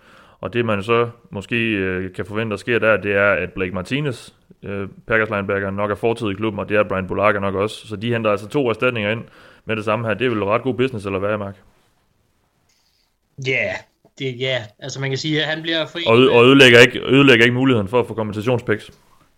Og 0.41 0.53
det 0.53 0.65
man 0.65 0.83
så 0.83 1.11
måske 1.31 1.57
øh, 1.57 2.13
kan 2.13 2.27
forvente, 2.27 2.51
der 2.51 2.57
sker 2.57 2.79
der, 2.79 2.97
det 2.97 3.15
er, 3.15 3.33
at 3.33 3.53
Blake 3.53 3.73
Martinez, 3.73 4.31
øh, 4.63 4.89
Packers 5.07 5.31
linebacker, 5.31 5.71
nok 5.71 5.91
er 5.91 5.95
fortid 5.95 6.31
i 6.31 6.35
klubben, 6.35 6.61
og 6.61 6.69
det 6.69 6.77
er 6.77 6.83
Brian 6.89 7.07
Bulaga 7.07 7.39
nok 7.39 7.55
også. 7.55 7.87
Så 7.87 7.97
de 7.97 8.13
henter 8.13 8.31
altså 8.31 8.49
to 8.49 8.69
erstatninger 8.69 9.11
ind 9.11 9.25
med 9.65 9.77
det 9.77 9.85
samme 9.85 10.07
her. 10.07 10.15
Det 10.15 10.25
er 10.27 10.31
vel 10.31 10.45
ret 10.45 10.63
god 10.63 10.75
business, 10.75 11.07
eller 11.07 11.19
hvad, 11.19 11.39
Mark? 11.39 11.57
Ja, 13.47 13.53
yeah, 13.53 13.75
det 14.19 14.41
ja. 14.41 14.47
Yeah. 14.47 14.61
Altså 14.79 15.01
man 15.01 15.11
kan 15.11 15.19
sige, 15.19 15.43
at 15.43 15.49
han 15.49 15.63
bliver 15.63 15.87
fri. 15.87 16.03
Og, 16.07 16.17
og 16.17 16.45
ødelægger, 16.45 16.79
ikke, 16.79 17.01
ødelægger 17.01 17.45
ikke 17.45 17.55
muligheden 17.55 17.89
for 17.89 18.01
at 18.01 18.07
få 18.07 18.15
kompensationspicks. 18.15 18.91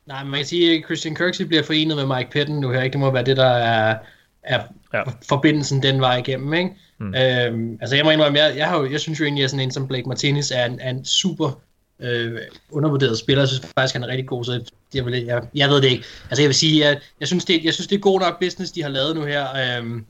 Nej, 0.07 0.25
man 0.25 0.35
kan 0.35 0.45
sige, 0.45 0.79
at 0.79 0.85
Christian 0.85 1.15
Kirksey 1.15 1.45
bliver 1.45 1.63
forenet 1.63 1.97
med 1.97 2.17
Mike 2.17 2.31
Pettin 2.31 2.61
nu 2.61 2.71
her. 2.71 2.83
Ikke? 2.83 2.93
Det 2.93 3.01
må 3.01 3.11
være 3.11 3.25
det, 3.25 3.37
der 3.37 3.51
er, 3.51 3.97
er 4.43 4.63
Ja. 4.95 5.03
forbindelsen 5.29 5.83
den 5.83 6.01
vej 6.01 6.17
igennem. 6.17 6.55
Ikke? 6.55 6.71
Mm. 6.99 7.15
Øhm, 7.15 7.79
altså 7.81 7.97
jeg 7.97 8.05
må 8.05 8.11
indrømme, 8.11 8.39
jeg, 8.39 8.57
jeg, 8.57 8.69
har 8.69 8.79
jo, 8.79 8.91
jeg 8.91 9.01
synes 9.01 9.21
jo 9.21 9.25
egentlig, 9.25 9.45
at 9.45 9.51
sådan 9.51 9.65
en 9.65 9.71
som 9.71 9.89
Blake 9.89 10.09
Martinez 10.09 10.51
er 10.51 10.65
en, 10.65 10.81
er 10.81 10.91
en 10.91 11.05
super 11.05 11.61
øh, 12.01 12.39
undervurderet 12.71 13.19
spiller. 13.19 13.43
Jeg 13.43 13.49
synes 13.49 13.67
faktisk, 13.79 13.95
han 13.95 14.03
er 14.03 14.09
rigtig 14.09 14.27
god, 14.27 14.45
så 14.45 14.65
jeg, 14.95 15.07
vil, 15.07 15.25
jeg, 15.25 15.43
jeg 15.55 15.69
ved 15.69 15.83
det 15.83 15.89
ikke. 15.91 16.05
Altså 16.31 16.43
jeg 16.43 16.49
vil 16.49 16.55
sige, 16.55 16.87
at 16.87 17.03
jeg 17.21 17.29
synes, 17.29 17.45
det, 17.45 17.65
jeg 17.65 17.75
synes, 17.75 17.87
det 17.89 17.97
er 17.97 18.01
god 18.01 18.21
nok 18.21 18.41
business, 18.41 18.73
de 18.73 18.83
har 18.83 18.89
lavet 18.89 19.17
nu 19.17 19.25
her. 19.25 19.79
Øhm, 19.79 20.07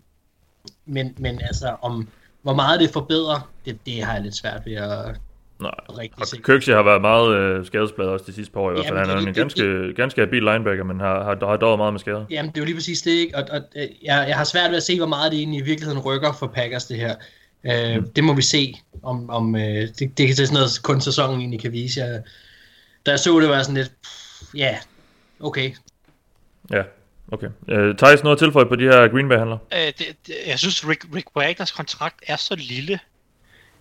men, 0.87 1.15
men 1.19 1.41
altså, 1.41 1.77
om 1.83 2.09
hvor 2.43 2.55
meget 2.55 2.81
det 2.81 2.91
forbedrer, 2.91 3.51
det, 3.65 3.79
det 3.87 4.05
har 4.05 4.13
jeg 4.13 4.23
lidt 4.23 4.37
svært 4.37 4.67
ved 4.67 4.75
at 4.75 5.17
Nej. 5.61 5.71
rigtig 5.99 6.21
Og 6.21 6.27
se. 6.27 6.37
Kirksey 6.45 6.73
har 6.73 6.83
været 6.83 7.01
meget 7.01 7.37
øh, 7.37 7.67
skadespladet 7.67 8.13
også 8.13 8.25
de 8.29 8.33
sidste 8.33 8.53
par 8.53 8.61
år 8.61 8.71
i 8.71 8.75
hvert 8.75 8.87
fald. 8.87 8.99
Han 8.99 9.11
er 9.11 9.15
det- 9.15 9.21
en 9.23 9.27
det- 9.27 9.37
ganske, 9.37 9.93
ganske 9.97 10.21
habil 10.21 10.43
linebacker, 10.43 10.85
men 10.85 11.01
har, 11.01 11.25
har, 11.25 11.47
har 11.47 11.57
døjet 11.57 11.79
meget 11.79 11.93
med 11.93 12.01
skader. 12.01 12.25
Jamen, 12.31 12.51
det 12.51 12.57
er 12.57 12.61
jo 12.61 12.65
lige 12.65 12.75
præcis 12.77 13.03
det, 13.03 13.11
ikke? 13.11 13.37
Og, 13.37 13.45
og 13.51 13.61
øh, 13.77 13.83
jeg, 14.03 14.25
jeg 14.29 14.37
har 14.37 14.45
svært 14.45 14.71
ved 14.71 14.77
at 14.77 14.83
se, 14.83 14.97
hvor 14.99 15.07
meget 15.07 15.33
det 15.33 15.39
egentlig 15.39 15.61
i 15.61 15.65
virkeligheden 15.65 16.01
rykker 16.01 16.33
for 16.33 16.47
Packers, 16.47 16.85
det 16.85 16.97
her. 16.97 17.15
Øh, 17.65 17.97
mm. 18.03 18.11
Det 18.11 18.25
må 18.25 18.35
vi 18.35 18.43
se, 18.43 18.75
om, 19.03 19.31
om 19.31 19.57
øh, 19.57 19.63
det, 19.63 19.99
det 19.99 20.27
kan 20.27 20.37
til 20.37 20.37
sådan 20.37 20.55
noget, 20.55 20.81
kun 20.83 21.01
sæsonen 21.01 21.41
egentlig 21.41 21.61
kan 21.61 21.73
vise. 21.73 22.01
Jeg, 22.01 22.23
da 23.07 23.11
jeg 23.11 23.21
så 23.21 23.41
det, 23.41 23.49
var 23.49 23.55
jeg 23.55 23.65
sådan 23.65 23.77
lidt, 23.77 23.93
ja, 24.57 24.61
yeah, 24.65 24.77
okay. 25.41 25.71
Ja. 26.71 26.83
Okay. 27.33 27.49
Øh, 27.69 27.97
Thijs, 27.97 28.23
noget 28.23 28.37
at 28.37 28.39
tilføje 28.39 28.67
på 28.67 28.77
de 28.77 28.85
her 28.85 29.09
Green 29.09 29.29
Bay-handler? 29.29 29.59
Øh, 29.75 29.87
det, 29.87 30.07
det, 30.27 30.35
jeg 30.47 30.59
synes, 30.59 30.89
Rick, 30.89 31.05
Rick 31.15 31.27
Wagners 31.37 31.71
kontrakt 31.71 32.17
er 32.27 32.37
så 32.37 32.55
lille, 32.57 32.99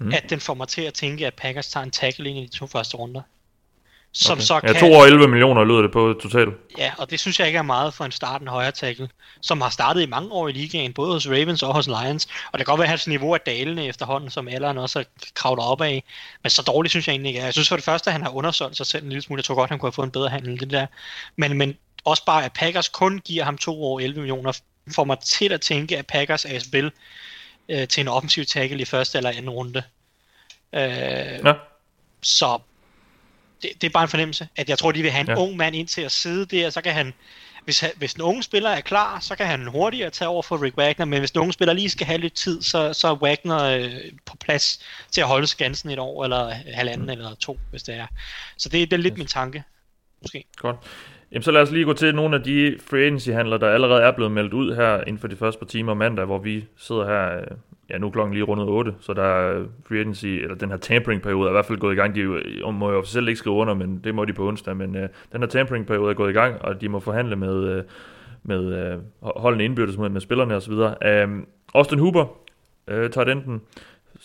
mm. 0.01 0.13
at 0.13 0.29
den 0.29 0.39
får 0.39 0.53
mig 0.53 0.67
til 0.67 0.81
at 0.81 0.93
tænke, 0.93 1.27
at 1.27 1.33
Packers 1.33 1.67
tager 1.67 1.83
en 1.83 1.91
tackle 1.91 2.29
ind 2.29 2.37
i 2.37 2.45
de 2.45 2.57
to 2.57 2.67
første 2.67 2.97
runder. 2.97 3.21
Som 4.13 4.33
Okay. 4.33 4.43
så 4.43 4.53
Ja, 4.53 4.59
kan... 4.59 4.75
2 4.75 4.93
år 4.93 5.05
11 5.05 5.27
millioner 5.27 5.63
lyder 5.63 5.81
det 5.81 5.91
på 5.91 6.13
totalt. 6.21 6.49
Ja, 6.77 6.91
og 6.97 7.09
det 7.11 7.19
synes 7.19 7.39
jeg 7.39 7.47
ikke 7.47 7.57
er 7.57 7.63
meget 7.63 7.93
for 7.93 8.05
en 8.05 8.11
starten 8.11 8.47
højre 8.47 8.71
tackle, 8.71 9.09
som 9.41 9.61
har 9.61 9.69
startet 9.69 10.01
i 10.01 10.05
mange 10.05 10.31
år 10.31 10.47
i 10.47 10.51
ligaen, 10.51 10.93
både 10.93 11.13
hos 11.13 11.27
Ravens 11.27 11.63
og 11.63 11.73
hos 11.73 11.87
Lions. 11.87 12.27
Og 12.51 12.59
det 12.59 12.65
kan 12.65 12.71
godt 12.71 12.79
være, 12.79 12.85
at 12.85 12.89
hans 12.89 13.07
niveau 13.07 13.31
er 13.31 13.37
dalende 13.37 13.85
efterhånden, 13.85 14.29
som 14.29 14.47
alderen 14.47 14.77
også 14.77 14.99
har 14.99 15.05
kravlet 15.35 15.65
op 15.65 15.81
af. 15.81 16.03
Men 16.43 16.49
så 16.49 16.61
dårligt 16.61 16.91
synes 16.91 17.07
jeg 17.07 17.13
egentlig 17.13 17.29
ikke 17.29 17.39
er. 17.39 17.43
Jeg 17.45 17.53
synes 17.53 17.69
for 17.69 17.75
det 17.75 17.85
første, 17.85 18.07
at 18.07 18.13
han 18.13 18.23
har 18.23 18.29
undersolgt 18.29 18.77
sig 18.77 18.85
selv 18.85 19.03
en 19.03 19.09
lille 19.09 19.21
smule. 19.21 19.39
Jeg 19.39 19.45
tror 19.45 19.55
godt, 19.55 19.69
han 19.69 19.79
kunne 19.79 19.87
have 19.87 19.93
fået 19.93 20.05
en 20.05 20.11
bedre 20.11 20.29
handel 20.29 20.59
det 20.59 20.71
der. 20.71 20.85
Men, 21.35 21.57
men 21.57 21.77
også 22.03 22.25
bare, 22.25 22.45
at 22.45 22.53
Packers 22.53 22.89
kun 22.89 23.21
giver 23.25 23.43
ham 23.43 23.57
to 23.57 23.83
år 23.83 23.99
11 23.99 24.19
millioner, 24.19 24.59
får 24.95 25.03
mig 25.03 25.19
til 25.19 25.53
at 25.53 25.61
tænke, 25.61 25.97
at 25.97 26.05
Packers 26.07 26.45
er 26.45 26.55
i 26.55 26.59
spil 26.59 26.91
øh, 27.71 27.87
til 27.87 28.01
en 28.01 28.07
offensiv 28.07 28.45
tackle 28.45 28.81
i 28.81 28.85
første 28.85 29.17
eller 29.17 29.29
anden 29.29 29.49
runde. 29.49 29.83
Øh, 30.73 30.81
Ja. 30.81 31.53
så 32.21 32.59
det, 33.61 33.69
det 33.81 33.87
er 33.87 33.91
bare 33.91 34.03
en 34.03 34.09
fornemmelse, 34.09 34.47
at 34.55 34.69
jeg 34.69 34.77
tror, 34.77 34.91
de 34.91 35.01
vil 35.01 35.11
have 35.11 35.21
en 35.21 35.27
Ja. 35.27 35.35
ung 35.35 35.57
mand 35.57 35.75
ind 35.75 35.87
til 35.87 36.01
at 36.01 36.11
sidde 36.11 36.45
der, 36.45 36.69
så 36.69 36.81
kan 36.81 36.93
han, 36.93 37.13
hvis, 37.63 37.83
hvis 37.95 38.13
den 38.13 38.21
unge 38.21 38.43
spiller 38.43 38.69
er 38.69 38.81
klar, 38.81 39.19
så 39.19 39.35
kan 39.35 39.45
han 39.47 39.67
hurtigere 39.67 40.09
tage 40.09 40.29
over 40.29 40.41
for 40.41 40.63
Rick 40.63 40.77
Wagner, 40.77 41.05
men 41.05 41.19
hvis 41.19 41.31
den 41.31 41.41
unge 41.41 41.53
spiller 41.53 41.73
lige 41.73 41.89
skal 41.89 42.07
have 42.07 42.17
lidt 42.19 42.33
tid, 42.33 42.61
så, 42.61 42.93
så 42.93 43.07
er 43.07 43.15
Wagner 43.15 43.63
øh, 43.63 43.91
på 44.25 44.37
plads 44.37 44.79
til 45.11 45.21
at 45.21 45.27
holde 45.27 45.47
skansen 45.47 45.89
et 45.89 45.99
år, 45.99 46.23
eller 46.23 46.49
halvanden, 46.73 47.05
mm. 47.05 47.11
eller 47.11 47.35
to, 47.35 47.59
hvis 47.71 47.83
det 47.83 47.95
er. 47.95 48.07
Så 48.57 48.69
det, 48.69 48.91
det 48.91 48.97
er 48.97 49.01
lidt 49.01 49.17
min 49.17 49.27
tanke, 49.27 49.63
måske. 50.21 50.43
Godt. 50.55 50.75
Jamen, 51.31 51.43
så 51.43 51.51
lad 51.51 51.61
os 51.61 51.71
lige 51.71 51.85
gå 51.85 51.93
til 51.93 52.15
nogle 52.15 52.35
af 52.35 52.43
de 52.43 52.77
free 52.89 53.01
agency-handler, 53.01 53.57
der 53.57 53.69
allerede 53.69 54.01
er 54.01 54.11
blevet 54.11 54.31
meldt 54.31 54.53
ud 54.53 54.75
her 54.75 55.01
inden 55.01 55.17
for 55.17 55.27
de 55.27 55.35
første 55.35 55.59
par 55.59 55.65
timer 55.65 55.93
mandag, 55.93 56.25
hvor 56.25 56.37
vi 56.37 56.65
sidder 56.77 57.05
her, 57.05 57.37
øh, 57.37 57.43
ja 57.89 57.97
nu 57.97 58.07
er 58.07 58.11
klokken 58.11 58.33
lige 58.33 58.43
rundet 58.43 58.67
8, 58.67 58.93
så 58.99 59.13
der 59.13 59.23
er 59.23 59.65
free 59.87 59.99
agency, 59.99 60.25
eller 60.25 60.55
den 60.55 60.69
her 60.69 60.77
tampering-periode 60.77 61.45
er 61.45 61.51
i 61.51 61.51
hvert 61.51 61.65
fald 61.65 61.77
gået 61.77 61.93
i 61.93 61.95
gang. 61.95 62.15
De 62.15 62.19
øh, 62.19 62.73
må 62.73 62.91
jo 62.91 62.97
officielt 62.97 63.29
ikke 63.29 63.39
skrive 63.39 63.55
under, 63.55 63.73
men 63.73 64.01
det 64.03 64.15
må 64.15 64.25
de 64.25 64.33
på 64.33 64.47
onsdag, 64.47 64.77
men 64.77 64.95
øh, 64.95 65.09
den 65.31 65.41
her 65.41 65.47
tampering-periode 65.47 66.09
er 66.09 66.13
gået 66.13 66.29
i 66.29 66.33
gang, 66.33 66.61
og 66.61 66.81
de 66.81 66.89
må 66.89 66.99
forhandle 66.99 67.35
med, 67.35 67.63
øh, 67.63 67.83
med 68.43 68.73
øh, 68.73 68.99
holdene 69.21 69.65
indbyrdes 69.65 69.97
med, 69.97 70.09
med 70.09 70.21
spillerne 70.21 70.55
osv. 70.55 70.73
Øhm, 70.73 71.39
øh, 71.39 71.45
Austin 71.73 71.99
Hooper, 71.99 72.25
øh, 72.87 73.09
tager 73.09 73.31
enten, 73.31 73.61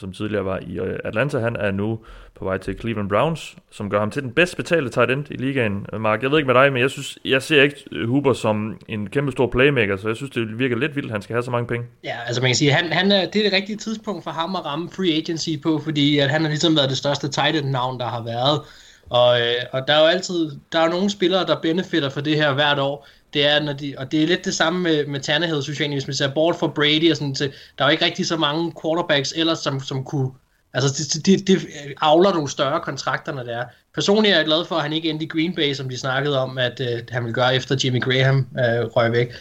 som 0.01 0.13
tidligere 0.13 0.45
var 0.45 0.59
i 0.59 0.79
øh, 0.79 0.99
Atlanta, 1.05 1.39
han 1.39 1.57
er 1.57 1.71
nu 1.71 1.99
på 2.35 2.45
vej 2.45 2.59
til 2.59 2.79
Cleveland 2.79 3.09
Browns, 3.09 3.57
som 3.71 3.91
gør 3.91 3.99
ham 3.99 4.11
til 4.11 4.23
den 4.23 4.31
bedst 4.31 4.57
betalte 4.57 4.91
tight 4.91 5.11
end 5.11 5.27
i 5.31 5.37
ligaen. 5.37 5.87
Mark, 5.99 6.23
jeg 6.23 6.31
ved 6.31 6.39
ikke 6.39 6.53
med 6.53 6.55
dig, 6.55 6.73
men 6.73 6.83
jeg 6.83 6.91
synes, 6.91 7.19
jeg 7.25 7.43
ser 7.43 7.63
ikke 7.63 7.85
øh, 7.93 8.09
Huber 8.09 8.27
Hooper 8.27 8.33
som 8.33 8.79
en 8.89 9.11
kæmpe 9.11 9.33
stor 9.33 9.47
playmaker, 9.47 9.97
så 9.97 10.09
jeg 10.09 10.17
synes, 10.17 10.31
det 10.31 10.59
virker 10.59 10.77
lidt 10.77 10.97
vildt, 10.97 11.09
at 11.09 11.13
han 11.13 11.23
skal 11.23 11.35
have 11.35 11.43
så 11.43 11.51
mange 11.51 11.67
penge. 11.67 11.87
Ja, 12.05 12.17
altså 12.27 12.43
man 12.43 12.49
kan 12.49 12.57
sige, 12.57 12.73
han, 12.73 12.93
han 12.93 13.13
er, 13.13 13.31
det 13.31 13.39
er 13.39 13.43
det 13.43 13.53
rigtige 13.53 13.77
tidspunkt 13.77 14.25
for 14.25 14.31
ham 14.31 14.57
at 14.57 14.65
ramme 14.65 14.89
free 14.91 15.17
agency 15.17 15.51
på, 15.63 15.81
fordi 15.85 16.19
at 16.19 16.31
han 16.31 16.43
har 16.43 16.49
ligesom 16.49 16.77
været 16.77 16.89
det 16.89 16.99
største 16.99 17.29
tight 17.29 17.57
end 17.57 17.71
navn, 17.71 18.01
der 18.01 18.07
har 18.07 18.25
været. 18.25 18.61
Og, 19.11 19.41
øh, 19.41 19.63
og 19.73 19.89
der 19.89 19.95
er 19.95 20.01
jo 20.01 20.07
altid, 20.07 20.51
der 20.73 20.81
er 20.81 20.89
nogle 20.89 21.11
spillere, 21.11 21.47
der 21.47 21.61
benefitter 21.61 22.09
for 22.09 22.21
det 22.21 22.37
her 22.37 22.55
hvert 22.55 22.79
år. 22.79 23.09
Det 23.35 23.47
er, 23.47 23.61
når 23.61 23.73
de, 23.73 23.95
og 23.99 24.13
det 24.13 24.23
er 24.23 24.27
lidt 24.27 24.45
det 24.45 24.55
samme 24.55 24.81
med, 24.81 25.07
med 25.07 25.21
Tannehill, 25.21 25.63
synes 25.63 25.79
jeg 25.79 25.85
egentlig, 25.85 25.97
hvis 25.97 26.07
man 26.07 26.15
ser 26.15 26.35
bort 26.35 26.57
fra 26.57 26.67
Brady 26.67 27.11
og 27.11 27.17
sådan 27.17 27.35
til, 27.35 27.53
der 27.79 27.85
er 27.85 27.89
jo 27.89 27.93
ikke 27.93 28.05
rigtig 28.05 28.27
så 28.27 28.37
mange 28.37 28.73
quarterbacks 28.83 29.33
ellers, 29.37 29.59
som, 29.59 29.81
som 29.81 30.05
kunne, 30.05 30.31
altså 30.75 31.05
det, 31.15 31.27
det, 31.27 31.47
det 31.47 31.69
avler 32.01 32.33
nogle 32.33 32.49
større 32.49 32.81
kontrakter, 32.81 33.33
når 33.33 33.43
det 33.43 33.55
er. 33.55 33.65
Personligt 33.95 34.33
er 34.33 34.37
jeg 34.37 34.47
glad 34.47 34.65
for, 34.65 34.77
at 34.77 34.83
han 34.83 34.93
ikke 34.93 35.11
endte 35.11 35.25
i 35.25 35.29
Green 35.29 35.55
Bay, 35.55 35.75
som 35.75 35.89
de 35.89 35.99
snakkede 35.99 36.39
om, 36.39 36.59
at 36.59 36.81
øh, 36.81 37.03
han 37.11 37.25
ville 37.25 37.35
gøre 37.35 37.55
efter 37.55 37.77
Jimmy 37.85 38.03
Graham 38.03 38.49
øh, 38.59 38.85
røg 38.87 39.13
væk. 39.13 39.33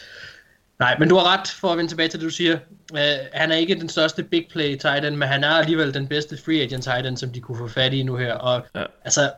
Nej, 0.80 0.96
men 1.00 1.10
du 1.10 1.16
har 1.16 1.34
ret 1.34 1.48
for 1.48 1.68
at 1.72 1.78
vende 1.78 1.92
tilbage 1.92 2.10
til 2.10 2.20
det, 2.20 2.26
du 2.26 2.30
siger. 2.30 2.58
Uh, 2.94 3.00
han 3.34 3.52
er 3.52 3.56
ikke 3.56 3.76
den 3.76 3.90
største 3.90 4.24
big 4.24 4.48
play 4.52 4.78
tight 4.78 5.06
end, 5.06 5.16
men 5.16 5.28
han 5.28 5.44
er 5.44 5.50
alligevel 5.50 5.94
den 5.94 6.08
bedste 6.08 6.38
free 6.46 6.62
agent 6.62 6.84
tight 6.84 7.08
end, 7.08 7.18
som 7.18 7.30
de 7.30 7.42
kunne 7.42 7.58
få 7.58 7.68
fat 7.68 7.94
i 7.94 8.04
nu 8.04 8.16
her. 8.16 8.34
Og 8.34 8.66
ja. 8.76 8.84
altså, 9.04 9.32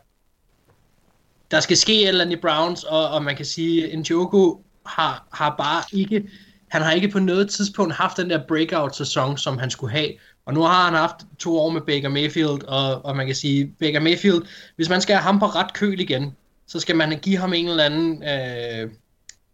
der 1.52 1.60
skal 1.60 1.78
ske 1.78 2.02
et 2.02 2.08
eller 2.08 2.26
andet 2.26 2.38
i 2.38 2.42
Browns, 2.42 2.84
og, 2.84 3.10
og 3.10 3.24
man 3.24 3.36
kan 3.36 3.46
sige, 3.46 3.92
at 3.92 4.00
Njoku 4.00 4.56
har, 4.86 5.28
har 5.34 5.56
bare 5.58 5.84
ikke, 5.94 6.24
han 6.70 6.82
har 6.82 6.92
ikke 6.92 7.08
på 7.08 7.20
noget 7.20 7.50
tidspunkt 7.50 7.94
haft 7.94 8.18
den 8.18 8.30
der 8.30 8.40
breakout-sæson, 8.48 9.38
som 9.38 9.58
han 9.58 9.70
skulle 9.70 9.94
have. 9.94 10.12
Og 10.46 10.54
nu 10.54 10.62
har 10.62 10.86
han 10.86 10.94
haft 10.94 11.16
to 11.40 11.60
år 11.60 11.70
med 11.70 11.82
Baker 11.82 12.10
Mayfield, 12.10 12.64
og, 12.64 13.06
og 13.06 13.16
man 13.16 13.26
kan 13.26 13.36
sige, 13.36 13.74
Baker 13.80 14.00
Mayfield, 14.00 14.42
hvis 14.76 14.90
man 14.90 15.02
skal 15.02 15.16
have 15.16 15.24
ham 15.24 15.40
på 15.40 15.46
ret 15.46 15.74
køl 15.74 16.00
igen, 16.00 16.36
så 16.68 16.80
skal 16.80 16.96
man 16.96 17.20
give 17.22 17.38
ham 17.38 17.54
en 17.54 17.68
eller 17.68 17.84
anden, 17.84 18.24
øh, 18.24 18.90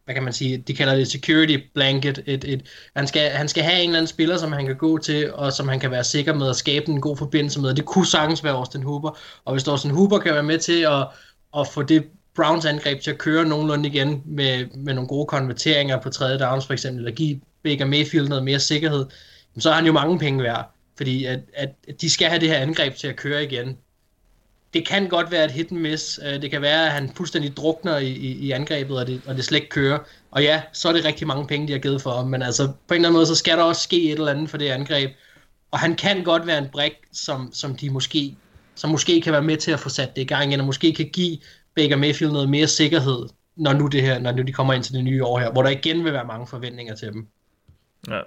hvad 0.05 0.15
kan 0.15 0.23
man 0.23 0.33
sige, 0.33 0.57
de 0.57 0.75
kalder 0.75 0.95
det 0.95 1.07
security 1.07 1.57
blanket. 1.73 2.23
Et, 2.25 2.43
et, 2.43 2.61
han, 2.95 3.07
skal, 3.07 3.29
han 3.29 3.47
skal 3.47 3.63
have 3.63 3.81
en 3.81 3.89
eller 3.89 3.97
anden 3.97 4.07
spiller, 4.07 4.37
som 4.37 4.51
han 4.51 4.65
kan 4.65 4.75
gå 4.75 4.97
til, 4.97 5.33
og 5.33 5.53
som 5.53 5.67
han 5.67 5.79
kan 5.79 5.91
være 5.91 6.03
sikker 6.03 6.33
med 6.33 6.49
at 6.49 6.55
skabe 6.55 6.89
en 6.89 7.01
god 7.01 7.17
forbindelse 7.17 7.59
med. 7.59 7.73
Det 7.73 7.85
kunne 7.85 8.07
sagtens 8.07 8.43
være 8.43 8.53
Austin 8.53 8.83
Hooper. 8.83 9.17
Og 9.45 9.53
hvis 9.53 9.67
Austin 9.67 9.91
Hooper 9.91 10.19
kan 10.19 10.33
være 10.33 10.43
med 10.43 10.59
til 10.59 10.81
at, 10.81 11.07
at 11.57 11.67
få 11.67 11.83
det 11.83 12.05
Browns 12.35 12.65
angreb 12.65 13.01
til 13.01 13.11
at 13.11 13.17
køre 13.17 13.45
nogenlunde 13.45 13.89
igen 13.89 14.21
med, 14.25 14.65
med 14.75 14.93
nogle 14.93 15.07
gode 15.07 15.25
konverteringer 15.25 15.99
på 15.99 16.09
tredje 16.09 16.39
downs 16.39 16.65
for 16.65 16.73
eksempel, 16.73 16.99
eller 16.99 17.15
give 17.15 17.41
Baker 17.63 17.85
Mayfield 17.85 18.27
noget 18.27 18.43
mere 18.43 18.59
sikkerhed, 18.59 19.05
så 19.59 19.69
har 19.69 19.75
han 19.75 19.85
jo 19.85 19.91
mange 19.91 20.19
penge 20.19 20.43
værd. 20.43 20.69
Fordi 20.97 21.25
at, 21.25 21.39
at 21.53 22.01
de 22.01 22.09
skal 22.09 22.27
have 22.27 22.39
det 22.39 22.49
her 22.49 22.57
angreb 22.57 22.95
til 22.95 23.07
at 23.07 23.15
køre 23.15 23.43
igen 23.43 23.77
det 24.73 24.87
kan 24.87 25.09
godt 25.09 25.31
være 25.31 25.45
et 25.45 25.51
hit 25.51 25.71
and 25.71 25.79
miss. 25.79 26.19
Øh, 26.25 26.41
det 26.41 26.51
kan 26.51 26.61
være, 26.61 26.85
at 26.85 26.91
han 26.91 27.11
fuldstændig 27.15 27.57
drukner 27.57 27.97
i, 27.97 28.07
i, 28.07 28.31
i 28.31 28.51
angrebet, 28.51 28.97
og 28.97 29.07
det, 29.07 29.21
og 29.25 29.35
det 29.35 29.45
slet 29.45 29.57
ikke 29.57 29.69
kører. 29.69 29.99
Og 30.31 30.43
ja, 30.43 30.61
så 30.73 30.89
er 30.89 30.93
det 30.93 31.05
rigtig 31.05 31.27
mange 31.27 31.47
penge, 31.47 31.67
de 31.67 31.71
har 31.71 31.79
givet 31.79 32.01
for 32.01 32.11
ham. 32.11 32.27
Men 32.27 32.41
altså, 32.41 32.67
på 32.67 32.93
en 32.93 32.95
eller 32.95 33.09
anden 33.09 33.13
måde, 33.13 33.25
så 33.25 33.35
skal 33.35 33.57
der 33.57 33.63
også 33.63 33.81
ske 33.81 34.03
et 34.03 34.11
eller 34.11 34.31
andet 34.31 34.49
for 34.49 34.57
det 34.57 34.69
angreb. 34.69 35.11
Og 35.71 35.79
han 35.79 35.95
kan 35.95 36.23
godt 36.23 36.47
være 36.47 36.57
en 36.57 36.69
brik, 36.71 36.93
som, 37.11 37.49
som 37.53 37.75
de 37.75 37.89
måske, 37.89 38.35
som 38.75 38.89
måske 38.89 39.21
kan 39.21 39.33
være 39.33 39.41
med 39.41 39.57
til 39.57 39.71
at 39.71 39.79
få 39.79 39.89
sat 39.89 40.15
det 40.15 40.21
i 40.21 40.25
gang 40.25 40.49
igen, 40.49 40.59
og 40.59 40.65
måske 40.65 40.93
kan 40.93 41.09
give 41.13 41.37
Baker 41.75 41.97
Mayfield 41.97 42.31
noget 42.31 42.49
mere 42.49 42.67
sikkerhed, 42.67 43.25
når 43.55 43.73
nu, 43.73 43.87
det 43.87 44.01
her, 44.01 44.19
når 44.19 44.31
nu 44.31 44.41
de 44.41 44.53
kommer 44.53 44.73
ind 44.73 44.83
til 44.83 44.93
det 44.93 45.03
nye 45.03 45.23
år 45.23 45.39
her, 45.39 45.51
hvor 45.51 45.61
der 45.61 45.69
igen 45.69 46.03
vil 46.03 46.13
være 46.13 46.25
mange 46.25 46.47
forventninger 46.47 46.95
til 46.95 47.13
dem. 47.13 47.27
Ja. 48.09 48.19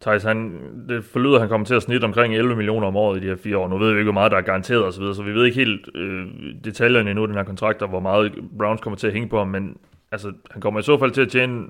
Thijs, 0.00 0.22
han, 0.22 0.52
det 0.88 1.04
forlyder, 1.04 1.34
at 1.34 1.40
han 1.40 1.48
kommer 1.48 1.66
til 1.66 1.74
at 1.74 1.82
snitte 1.82 2.04
omkring 2.04 2.34
11 2.34 2.56
millioner 2.56 2.86
om 2.86 2.96
året 2.96 3.18
i 3.18 3.20
de 3.20 3.28
her 3.28 3.36
fire 3.36 3.58
år. 3.58 3.68
Nu 3.68 3.78
ved 3.78 3.92
vi 3.92 3.98
ikke, 3.98 4.12
hvor 4.12 4.20
meget 4.20 4.32
der 4.32 4.38
er 4.38 4.42
garanteret 4.42 4.84
osv., 4.84 5.02
så, 5.02 5.14
så 5.14 5.22
vi 5.22 5.32
ved 5.32 5.44
ikke 5.44 5.58
helt 5.58 5.88
øh, 5.94 6.26
detaljerne 6.64 7.10
endnu 7.10 7.24
i 7.24 7.28
den 7.28 7.36
her 7.36 7.44
kontrakt, 7.44 7.82
og 7.82 7.88
hvor 7.88 8.00
meget 8.00 8.32
Browns 8.58 8.80
kommer 8.80 8.96
til 8.96 9.06
at 9.06 9.12
hænge 9.12 9.28
på 9.28 9.38
ham, 9.38 9.48
men 9.48 9.76
altså, 10.12 10.32
han 10.50 10.60
kommer 10.60 10.80
i 10.80 10.82
så 10.82 10.98
fald 10.98 11.10
til 11.10 11.20
at 11.20 11.28
tjene 11.28 11.64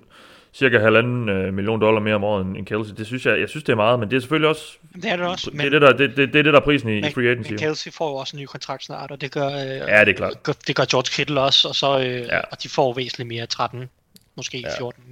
cirka 0.54 0.78
halvanden 0.78 1.28
øh, 1.28 1.54
million 1.54 1.80
dollar 1.80 2.00
mere 2.00 2.14
om 2.14 2.24
året 2.24 2.46
end, 2.46 2.66
Kelsey. 2.66 2.94
Det 2.96 3.06
synes 3.06 3.26
jeg, 3.26 3.40
jeg 3.40 3.48
synes, 3.48 3.64
det 3.64 3.72
er 3.72 3.76
meget, 3.76 4.00
men 4.00 4.10
det 4.10 4.16
er 4.16 4.20
selvfølgelig 4.20 4.48
også, 4.48 4.76
Det 4.94 5.04
er 5.04 5.16
det 5.16 5.26
også, 5.26 5.50
det, 5.50 5.60
er 5.66 5.70
det, 5.70 5.82
der, 5.82 5.92
det, 5.92 6.16
det, 6.16 6.16
det 6.32 6.38
er 6.38 6.42
det, 6.42 6.52
der 6.52 6.60
er 6.60 6.64
prisen 6.64 6.88
i, 6.88 6.98
i 6.98 7.00
men, 7.00 7.12
free 7.12 7.28
agency. 7.30 7.50
men 7.50 7.58
Kelsey 7.58 7.92
får 7.92 8.08
jo 8.10 8.14
også 8.14 8.36
en 8.36 8.42
ny 8.42 8.46
kontrakt 8.46 8.84
snart, 8.84 9.10
og 9.10 9.20
det 9.20 9.32
gør, 9.32 9.46
øh, 9.46 9.52
Ja, 9.88 10.00
det 10.00 10.08
er 10.08 10.12
klart. 10.16 10.42
gør- 10.42 10.52
det 10.66 10.76
gør 10.76 10.84
George 10.90 11.10
Kittle 11.16 11.40
også, 11.40 11.68
og, 11.68 11.74
så, 11.74 11.98
øh, 11.98 12.04
ja. 12.04 12.40
og 12.40 12.62
de 12.62 12.68
får 12.68 12.94
væsentligt 12.94 13.28
mere, 13.28 13.46
13, 13.46 13.88
måske 14.36 14.58
Ja. 14.58 14.78
14 14.78 15.04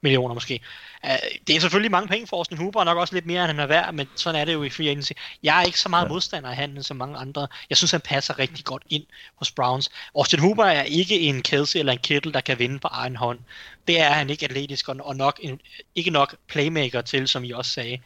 millioner 0.00 0.34
måske. 0.34 0.60
Uh, 1.04 1.10
det 1.46 1.56
er 1.56 1.60
selvfølgelig 1.60 1.90
mange 1.90 2.08
penge 2.08 2.26
for 2.26 2.36
Austin 2.36 2.58
Hooper, 2.58 2.80
og 2.80 2.86
nok 2.86 2.98
også 2.98 3.14
lidt 3.14 3.26
mere, 3.26 3.40
end 3.42 3.46
han 3.46 3.60
er 3.60 3.66
værd, 3.66 3.94
men 3.94 4.08
sådan 4.16 4.40
er 4.40 4.44
det 4.44 4.52
jo 4.52 4.62
i 4.62 4.70
free 4.70 4.86
agency. 4.88 5.12
Jeg 5.42 5.60
er 5.60 5.62
ikke 5.64 5.80
så 5.80 5.88
meget 5.88 6.04
Ja. 6.04 6.08
modstander 6.08 6.50
af 6.50 6.56
handlen 6.56 6.82
som 6.82 6.96
mange 6.96 7.16
andre. 7.18 7.46
Jeg 7.70 7.76
synes, 7.76 7.90
han 7.90 8.00
passer 8.00 8.38
rigtig 8.38 8.64
godt 8.64 8.82
ind 8.90 9.04
hos 9.36 9.50
Browns. 9.50 9.90
Austin 10.16 10.38
Hooper 10.40 10.64
er 10.64 10.82
ikke 10.82 11.20
en 11.20 11.42
Kelsey 11.42 11.78
eller 11.78 11.92
en 11.92 11.98
Kittle, 11.98 12.32
der 12.32 12.40
kan 12.40 12.58
vinde 12.58 12.78
på 12.78 12.88
egen 12.90 13.16
hånd. 13.16 13.38
Det 13.88 14.00
er 14.00 14.10
han 14.10 14.30
ikke 14.30 14.44
atletisk, 14.44 14.88
og 14.88 14.96
og 15.00 15.16
nok 15.16 15.40
en, 15.42 15.60
ikke 15.94 16.10
nok 16.10 16.36
playmaker 16.48 17.00
til, 17.00 17.28
som 17.28 17.44
I 17.44 17.50
også 17.50 17.70
sagde. 17.70 17.98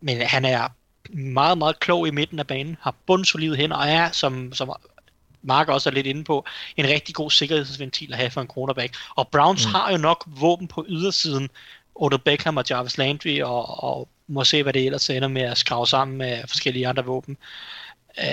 Men 0.00 0.20
han 0.22 0.44
er 0.44 0.68
meget, 1.10 1.58
meget 1.58 1.80
klog 1.80 2.08
i 2.08 2.10
midten 2.10 2.38
af 2.38 2.46
banen, 2.46 2.76
har 2.80 2.94
bundsolide 3.06 3.56
hænder, 3.56 3.76
og 3.76 3.88
er, 3.88 4.10
som, 4.10 4.52
som 4.52 4.72
Mark 5.42 5.68
også 5.68 5.88
er 5.88 5.94
lidt 5.94 6.06
inde 6.06 6.24
på, 6.24 6.46
en 6.76 6.86
rigtig 6.86 7.14
god 7.14 7.30
sikkerhedsventil 7.30 8.12
at 8.12 8.18
have 8.18 8.30
for 8.30 8.40
en 8.40 8.50
quarterback. 8.54 8.96
Og 9.14 9.28
Browns 9.28 9.66
mm. 9.66 9.72
har 9.72 9.92
jo 9.92 9.96
nok 9.96 10.24
våben 10.26 10.68
på 10.68 10.86
ydersiden, 10.88 11.50
Odell 11.94 12.22
Beckham 12.22 12.56
og 12.56 12.64
Jarvis 12.70 12.98
Landry, 12.98 13.40
og, 13.42 13.84
og 13.84 14.08
må 14.26 14.44
se, 14.44 14.62
hvad 14.62 14.72
det 14.72 14.86
ellers 14.86 15.10
ender 15.10 15.28
med 15.28 15.42
at 15.42 15.58
skrave 15.58 15.86
sammen 15.86 16.18
med 16.18 16.42
forskellige 16.46 16.88
andre 16.88 17.04
våben. 17.04 17.36
Øh, 18.18 18.26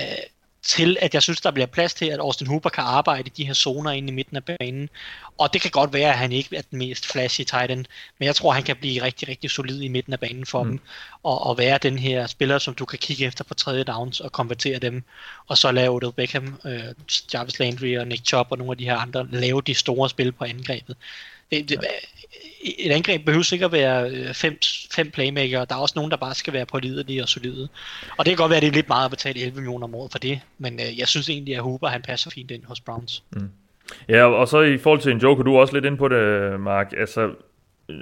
til 0.61 0.97
at 1.01 1.13
jeg 1.13 1.23
synes, 1.23 1.41
der 1.41 1.51
bliver 1.51 1.65
plads 1.65 1.93
til, 1.93 2.05
at 2.05 2.19
Austin 2.19 2.47
Hooper 2.47 2.69
kan 2.69 2.83
arbejde 2.83 3.27
i 3.27 3.31
de 3.37 3.45
her 3.45 3.53
zoner 3.53 3.91
inde 3.91 4.07
i 4.07 4.11
midten 4.11 4.37
af 4.37 4.43
banen. 4.43 4.89
Og 5.37 5.53
det 5.53 5.61
kan 5.61 5.71
godt 5.71 5.93
være, 5.93 6.09
at 6.09 6.17
han 6.17 6.31
ikke 6.31 6.55
er 6.55 6.61
den 6.61 6.79
mest 6.79 7.07
flashy 7.07 7.41
tight 7.41 7.71
end, 7.71 7.85
men 8.19 8.25
jeg 8.25 8.35
tror, 8.35 8.51
han 8.51 8.63
kan 8.63 8.75
blive 8.75 9.01
rigtig, 9.01 9.27
rigtig 9.27 9.51
solid 9.51 9.81
i 9.81 9.87
midten 9.87 10.13
af 10.13 10.19
banen 10.19 10.45
for 10.45 10.63
mm. 10.63 10.69
dem, 10.69 10.79
og, 11.23 11.47
og 11.47 11.57
være 11.57 11.77
den 11.77 11.99
her 11.99 12.27
spiller, 12.27 12.59
som 12.59 12.75
du 12.75 12.85
kan 12.85 12.99
kigge 12.99 13.25
efter 13.25 13.43
på 13.43 13.53
tredje 13.53 13.83
downs 13.83 14.19
og 14.19 14.31
konvertere 14.31 14.79
dem, 14.79 15.03
og 15.47 15.57
så 15.57 15.71
lave 15.71 15.95
Odell 15.95 16.13
Beckham, 16.13 16.59
øh, 16.65 16.83
Jarvis 17.33 17.59
Landry 17.59 17.97
og 17.97 18.07
Nick 18.07 18.25
Chubb 18.25 18.51
og 18.51 18.57
nogle 18.57 18.71
af 18.71 18.77
de 18.77 18.85
her 18.85 18.97
andre, 18.97 19.27
lave 19.31 19.61
de 19.61 19.75
store 19.75 20.09
spil 20.09 20.31
på 20.31 20.43
angrebet. 20.43 20.95
Det, 21.51 21.69
det, 21.69 21.79
et 22.61 22.91
angreb 22.91 23.25
behøver 23.25 23.53
ikke 23.53 23.65
at 23.65 23.71
være 23.71 24.09
øh, 24.09 24.33
fem, 24.33 24.59
fem 24.91 25.11
playmaker. 25.11 25.65
Der 25.65 25.75
er 25.75 25.79
også 25.79 25.93
nogen, 25.95 26.11
der 26.11 26.17
bare 26.17 26.35
skal 26.35 26.53
være 26.53 26.65
pålidelige 26.65 27.21
og 27.23 27.29
solide. 27.29 27.69
Og 28.17 28.25
det 28.25 28.31
kan 28.31 28.37
godt 28.37 28.49
være, 28.49 28.57
at 28.57 28.63
det 28.63 28.69
er 28.69 28.73
lidt 28.73 28.87
meget 28.87 29.05
at 29.05 29.11
betale 29.11 29.39
11 29.39 29.55
millioner 29.55 29.87
om 29.87 29.95
året 29.95 30.11
for 30.11 30.19
det, 30.19 30.39
men 30.57 30.73
øh, 30.73 30.99
jeg 30.99 31.07
synes 31.07 31.29
egentlig, 31.29 31.55
at 31.55 31.61
Hooper 31.61 31.87
han 31.87 32.01
passer 32.01 32.31
fint 32.31 32.51
ind 32.51 32.63
hos 32.65 32.81
Browns. 32.81 33.23
Ja, 34.09 34.25
og 34.25 34.47
så 34.47 34.61
i 34.61 34.77
forhold 34.77 35.01
til 35.01 35.11
en 35.11 35.17
joke, 35.17 35.43
du 35.43 35.55
er 35.55 35.59
også 35.59 35.73
lidt 35.73 35.85
inde 35.85 35.97
på 35.97 36.07
det, 36.07 36.59
Mark. 36.59 36.93
Altså, 36.97 37.29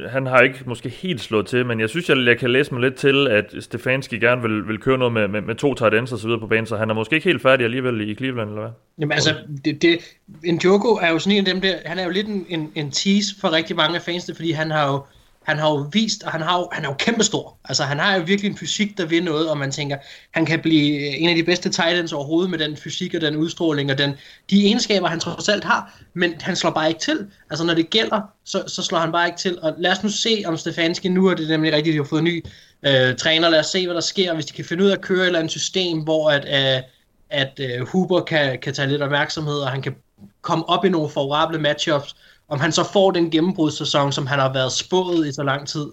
han 0.09 0.25
har 0.25 0.41
ikke 0.41 0.59
måske 0.65 0.89
helt 0.89 1.21
slået 1.21 1.47
til, 1.47 1.65
men 1.65 1.79
jeg 1.79 1.89
synes, 1.89 2.09
jeg, 2.09 2.17
jeg 2.17 2.37
kan 2.37 2.49
læse 2.49 2.73
mig 2.73 2.81
lidt 2.81 2.95
til, 2.95 3.27
at 3.27 3.53
Stefanski 3.59 4.19
gerne 4.19 4.41
vil, 4.41 4.67
vil 4.67 4.77
køre 4.77 4.97
noget 4.97 5.13
med, 5.13 5.27
med, 5.27 5.41
med 5.41 5.55
to 5.55 5.73
tight 5.73 5.93
ends 5.93 6.11
og 6.11 6.19
så 6.19 6.27
videre 6.27 6.39
på 6.39 6.47
banen, 6.47 6.65
så 6.65 6.77
han 6.77 6.89
er 6.89 6.93
måske 6.93 7.15
ikke 7.15 7.29
helt 7.29 7.41
færdig 7.41 7.63
alligevel 7.63 8.09
i 8.09 8.15
Cleveland, 8.15 8.49
eller 8.49 8.61
hvad? 8.61 8.71
Jamen 8.99 9.11
altså, 9.11 9.35
det, 9.65 9.81
det, 9.81 9.99
Njoku 10.43 10.87
er 10.87 11.09
jo 11.09 11.19
sådan 11.19 11.37
en 11.37 11.47
af 11.47 11.53
dem 11.53 11.61
der, 11.61 11.75
han 11.85 11.99
er 11.99 12.03
jo 12.03 12.09
lidt 12.09 12.27
en, 12.27 12.45
en, 12.49 12.71
en 12.75 12.91
tease 12.91 13.35
for 13.41 13.51
rigtig 13.51 13.75
mange 13.75 13.95
af 13.95 14.01
fansene, 14.01 14.35
fordi 14.35 14.51
han 14.51 14.71
har 14.71 14.91
jo, 14.91 15.03
han 15.47 15.59
har 15.59 15.69
jo 15.69 15.89
vist, 15.91 16.23
og 16.23 16.31
han, 16.31 16.41
har 16.41 16.59
jo, 16.59 16.69
han 16.71 16.85
er 16.85 16.89
jo 16.89 16.95
kæmpestor. 16.99 17.57
Altså, 17.65 17.83
han 17.83 17.99
har 17.99 18.15
jo 18.15 18.23
virkelig 18.23 18.51
en 18.51 18.57
fysik, 18.57 18.97
der 18.97 19.05
vil 19.05 19.23
noget, 19.23 19.49
og 19.49 19.57
man 19.57 19.71
tænker, 19.71 19.97
han 20.31 20.45
kan 20.45 20.59
blive 20.59 21.17
en 21.17 21.29
af 21.29 21.35
de 21.35 21.43
bedste 21.43 21.69
Titans 21.69 22.13
overhovedet 22.13 22.49
med 22.49 22.59
den 22.59 22.77
fysik 22.77 23.15
og 23.15 23.21
den 23.21 23.35
udstråling 23.35 23.91
og 23.91 23.97
den, 23.97 24.11
de 24.49 24.65
egenskaber, 24.65 25.07
han 25.07 25.19
trods 25.19 25.49
alt 25.49 25.63
har, 25.63 25.99
men 26.13 26.33
han 26.41 26.55
slår 26.55 26.71
bare 26.71 26.87
ikke 26.87 26.99
til. 26.99 27.27
Altså, 27.49 27.65
når 27.65 27.73
det 27.73 27.89
gælder, 27.89 28.21
så, 28.45 28.63
så 28.67 28.83
slår 28.83 28.99
han 28.99 29.11
bare 29.11 29.27
ikke 29.27 29.37
til. 29.37 29.61
Og 29.61 29.75
lad 29.77 29.91
os 29.91 30.03
nu 30.03 30.09
se, 30.09 30.43
om 30.45 30.57
Stefanski 30.57 31.09
nu 31.09 31.27
er 31.27 31.33
det 31.33 31.49
nemlig 31.49 31.73
rigtigt, 31.73 31.93
de 31.93 31.97
har 31.97 32.07
fået 32.09 32.19
en 32.19 32.25
ny 32.25 32.45
øh, 32.85 33.15
træner. 33.15 33.49
Lad 33.49 33.59
os 33.59 33.65
se, 33.65 33.85
hvad 33.85 33.95
der 33.95 34.01
sker, 34.01 34.33
hvis 34.33 34.45
de 34.45 34.53
kan 34.53 34.65
finde 34.65 34.83
ud 34.83 34.89
af 34.89 34.95
at 34.95 35.01
køre 35.01 35.21
et 35.21 35.25
eller 35.25 35.39
andet 35.39 35.51
system, 35.51 35.99
hvor 35.99 36.31
at, 36.31 36.45
øh, 36.45 36.83
at 37.29 37.59
øh, 37.59 37.87
Huber 37.87 38.21
kan, 38.21 38.59
kan 38.59 38.73
tage 38.73 38.89
lidt 38.89 39.01
opmærksomhed, 39.01 39.59
og 39.59 39.69
han 39.69 39.81
kan 39.81 39.95
komme 40.41 40.69
op 40.69 40.85
i 40.85 40.89
nogle 40.89 41.09
favorable 41.09 41.59
matchups, 41.59 42.15
om 42.49 42.59
han 42.59 42.71
så 42.71 42.83
får 42.93 43.11
den 43.11 43.31
gennembrudssæson, 43.31 44.11
som 44.11 44.27
han 44.27 44.39
har 44.39 44.53
været 44.53 44.71
spået 44.71 45.27
i 45.27 45.31
så 45.31 45.43
lang 45.43 45.67
tid. 45.67 45.85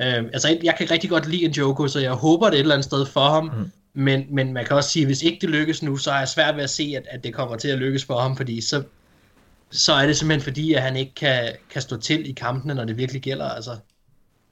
Øh, 0.00 0.24
altså, 0.32 0.58
jeg 0.62 0.74
kan 0.78 0.90
rigtig 0.90 1.10
godt 1.10 1.28
lide 1.28 1.44
en 1.44 1.50
Joko, 1.50 1.88
så 1.88 2.00
jeg 2.00 2.12
håber 2.12 2.46
det 2.46 2.54
et 2.54 2.60
eller 2.60 2.74
andet 2.74 2.84
sted 2.84 3.06
for 3.06 3.28
ham. 3.28 3.44
Mm. 3.44 3.70
Men, 3.94 4.26
men 4.30 4.52
man 4.52 4.64
kan 4.64 4.76
også 4.76 4.90
sige, 4.90 5.02
at 5.02 5.08
hvis 5.08 5.22
ikke 5.22 5.38
det 5.40 5.50
lykkes 5.50 5.82
nu, 5.82 5.96
så 5.96 6.10
er 6.10 6.18
jeg 6.18 6.28
svært 6.28 6.56
ved 6.56 6.62
at 6.62 6.70
se, 6.70 6.94
at, 6.96 7.02
at 7.10 7.24
det 7.24 7.34
kommer 7.34 7.56
til 7.56 7.68
at 7.68 7.78
lykkes 7.78 8.04
for 8.04 8.18
ham, 8.18 8.36
fordi 8.36 8.60
så, 8.60 8.82
så 9.70 9.92
er 9.92 10.06
det 10.06 10.16
simpelthen 10.16 10.44
fordi, 10.44 10.74
at 10.74 10.82
han 10.82 10.96
ikke 10.96 11.14
kan, 11.14 11.48
kan 11.70 11.82
stå 11.82 11.96
til 11.96 12.30
i 12.30 12.32
kampene, 12.32 12.74
når 12.74 12.84
det 12.84 12.96
virkelig 12.96 13.22
gælder. 13.22 13.48
Altså. 13.48 13.70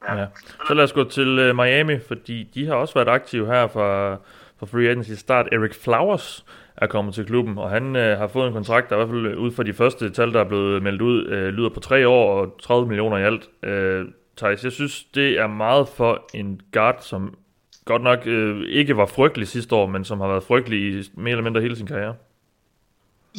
Ja. 0.09 0.27
Så 0.69 0.75
lad 0.75 0.85
os 0.85 0.93
gå 0.93 1.05
til 1.05 1.51
uh, 1.51 1.57
Miami, 1.57 1.99
fordi 2.09 2.43
de 2.55 2.67
har 2.67 2.75
også 2.75 2.95
været 2.95 3.09
aktive 3.09 3.47
her 3.47 3.69
fra, 3.69 4.15
fra 4.59 4.67
Free 4.67 4.89
Agency 4.89 5.11
start. 5.11 5.47
Eric 5.53 5.75
Flowers 5.75 6.45
er 6.83 6.87
kommet 6.87 7.15
til 7.15 7.27
klubben, 7.27 7.59
og 7.59 7.71
han 7.71 7.97
øh, 7.97 8.19
har 8.19 8.29
fået 8.29 8.47
en 8.47 8.53
kontrakt, 8.53 8.91
der 8.91 8.97
i 8.97 8.99
hvert 8.99 9.09
fald 9.09 9.27
øh, 9.27 9.39
ud 9.39 9.53
fra 9.53 9.63
de 9.63 9.75
første 9.75 10.11
tal, 10.11 10.33
der 10.33 10.41
er 10.41 10.49
blevet 10.49 10.83
meldt 10.83 11.03
ud, 11.03 11.27
øh, 11.27 11.49
lyder 11.49 11.69
på 11.69 11.81
tre 11.81 12.09
år 12.09 12.41
og 12.41 12.61
30 12.63 12.87
millioner 12.87 13.17
i 13.17 13.23
alt. 13.23 13.49
Øh, 13.63 14.07
Thijs, 14.37 14.65
jeg 14.65 14.73
synes, 14.73 15.05
det 15.15 15.39
er 15.39 15.47
meget 15.47 15.89
for 15.89 16.31
en 16.35 16.61
guard, 16.73 16.99
som 17.01 17.39
godt 17.85 18.03
nok 18.03 18.27
øh, 18.27 18.69
ikke 18.69 18.97
var 18.97 19.07
frygtelig 19.07 19.49
sidste 19.49 19.75
år, 19.75 19.87
men 19.87 20.05
som 20.05 20.21
har 20.21 20.29
været 20.29 20.45
frygtelig 20.45 21.01
i 21.01 21.11
mere 21.15 21.31
eller 21.31 21.45
mindre 21.45 21.61
hele 21.61 21.77
sin 21.77 21.87
karriere. 21.87 22.15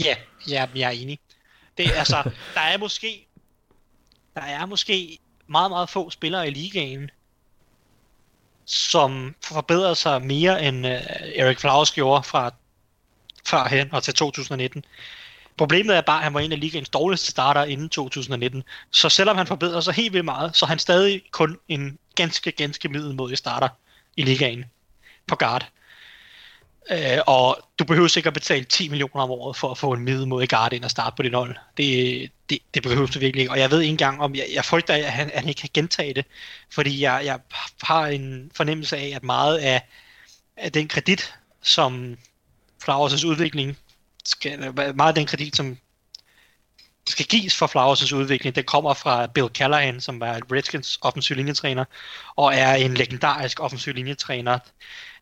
Ja, 0.06 0.16
ja 0.50 0.68
jeg 0.76 0.88
er 0.88 1.02
enig. 1.04 1.20
Det, 1.78 1.86
altså, 1.98 2.16
der 2.56 2.62
er 2.74 2.78
måske 2.78 3.28
der 4.36 4.42
er 4.42 4.66
måske 4.66 5.20
meget, 5.48 5.72
meget 5.72 5.90
få 5.90 6.10
spillere 6.10 6.48
i 6.48 6.52
ligaen, 6.52 7.12
som 8.66 9.36
forbedrer 9.44 9.94
sig 9.94 10.22
mere 10.22 10.64
end 10.64 10.86
uh, 10.86 10.92
Erik 11.36 11.60
Flowers 11.60 11.92
gjorde 11.92 12.24
fra 12.24 12.54
førhen 13.46 13.94
og 13.94 14.04
til 14.04 14.14
2019. 14.14 14.84
Problemet 15.58 15.98
er 15.98 16.02
bare, 16.02 16.18
at 16.18 16.24
han 16.24 16.34
var 16.34 16.40
en 16.40 16.52
af 16.52 16.60
ligaens 16.60 16.90
dårligste 16.90 17.32
starter 17.32 17.64
inden 17.64 17.90
2019. 17.90 18.64
Så 18.92 19.10
selvom 19.10 19.38
han 19.38 19.48
forbedrer 19.48 19.82
sig 19.82 19.94
helt 19.94 20.14
vildt 20.14 20.26
meget, 20.26 20.58
så 20.58 20.66
er 20.66 20.68
han 20.68 20.80
stadig 20.80 21.22
kun 21.32 21.58
en 21.68 21.98
ganske, 22.16 22.52
ganske 22.52 22.90
middelmodig 22.90 23.38
starter 23.38 23.70
i 24.18 24.24
ligaen 24.24 24.66
på 25.28 25.36
guard. 25.36 25.70
Øh, 26.92 27.18
og 27.28 27.58
du 27.80 27.84
behøver 27.84 28.08
sikkert 28.08 28.34
betale 28.34 28.64
10 28.64 28.90
millioner 28.90 29.24
om 29.24 29.32
året 29.32 29.56
for 29.56 29.72
at 29.72 29.78
få 29.78 29.94
en 29.94 30.04
middelmodig 30.04 30.50
guard 30.50 30.74
ind 30.74 30.84
og 30.84 30.92
starte 30.92 31.16
på 31.16 31.24
din 31.24 31.34
hold. 31.34 31.56
Det, 31.78 32.32
det, 32.50 32.60
det 32.74 32.84
behøver 32.84 33.08
du 33.08 33.20
virkelig 33.20 33.42
ikke. 33.42 33.52
Og 33.52 33.60
jeg 33.60 33.72
ved 33.72 33.82
ikke 33.82 33.92
engang, 33.92 34.22
om 34.22 34.36
jeg, 34.36 34.46
jeg 34.54 34.66
frygter, 34.66 34.94
at 34.94 35.12
han, 35.12 35.32
at 35.32 35.40
han 35.40 35.50
ikke 35.50 35.62
kan 35.62 35.70
gentage 35.74 36.14
det. 36.14 36.26
Fordi 36.72 37.02
jeg, 37.02 37.22
jeg 37.26 37.40
har 37.82 38.08
en 38.08 38.52
fornemmelse 38.56 38.98
af, 38.98 39.12
at 39.16 39.24
meget 39.24 39.58
af, 39.58 39.82
af 40.58 40.72
den 40.72 40.88
kredit, 40.88 41.34
som 41.62 42.18
Flowers' 42.84 43.26
udvikling, 43.26 43.78
skal, 44.26 44.74
meget 44.96 45.08
af 45.08 45.16
den 45.16 45.26
kredit, 45.26 45.56
som 45.56 45.78
skal 47.08 47.26
gives 47.26 47.56
for 47.56 47.68
Flowers' 47.68 48.16
udvikling, 48.16 48.56
den 48.56 48.64
kommer 48.64 48.94
fra 48.94 49.28
Bill 49.28 49.48
Callahan, 49.48 50.02
som 50.02 50.20
var 50.20 50.40
Redskins 50.52 51.00
offensiv 51.02 51.36
linjetræner, 51.36 51.86
og 52.36 52.56
er 52.56 52.74
en 52.74 52.94
legendarisk 52.94 53.60
offensiv 53.60 53.94
linjetræner, 53.94 54.60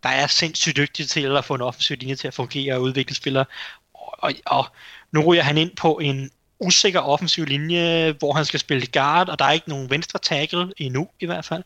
der 0.03 0.10
er 0.10 0.28
sindssygt 0.28 0.78
dygtig 0.78 1.10
til 1.10 1.38
at 1.38 1.45
få 1.45 1.55
en 1.55 1.62
offensiv 1.62 1.97
linje 1.97 2.16
til 2.16 2.28
at 2.28 2.34
fungere 2.34 2.76
og 2.76 2.82
udvikle 2.82 3.16
spillere. 3.16 3.45
Og, 3.93 4.14
og, 4.20 4.34
og 4.45 4.66
nu 5.12 5.22
ryger 5.22 5.43
han 5.43 5.58
ind 5.58 5.76
på 5.76 5.97
en 5.97 6.32
usikker 6.60 6.99
offensiv 6.99 7.45
linje, 7.45 8.12
hvor 8.12 8.34
han 8.34 8.45
skal 8.45 8.60
spille 8.60 8.88
guard, 8.88 9.30
og 9.30 9.39
der 9.39 9.45
er 9.45 9.51
ikke 9.51 9.70
nogen 9.70 9.89
venstre 9.89 10.20
tackle 10.20 10.74
endnu 10.78 11.10
i 11.20 11.26
hvert 11.26 11.45
fald. 11.45 11.64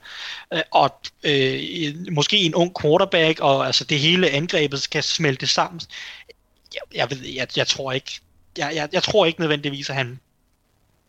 Øh, 0.53 0.61
og 0.71 1.01
øh, 1.23 1.95
måske 2.11 2.37
en 2.37 2.55
ung 2.55 2.81
quarterback, 2.81 3.39
og 3.39 3.65
altså 3.65 3.83
det 3.83 3.99
hele 3.99 4.29
angrebet 4.29 4.81
skal 4.81 5.03
smelte 5.03 5.47
sammen. 5.47 5.81
Jeg, 6.73 6.81
jeg, 6.95 7.09
ved, 7.11 7.25
jeg, 7.25 7.47
jeg 7.57 7.67
tror 7.67 7.91
ikke, 7.91 8.19
jeg, 8.57 8.71
jeg, 8.75 8.89
jeg 8.93 9.03
tror 9.03 9.25
ikke 9.25 9.39
nødvendigvis, 9.39 9.89
at 9.89 9.95
han 9.95 10.19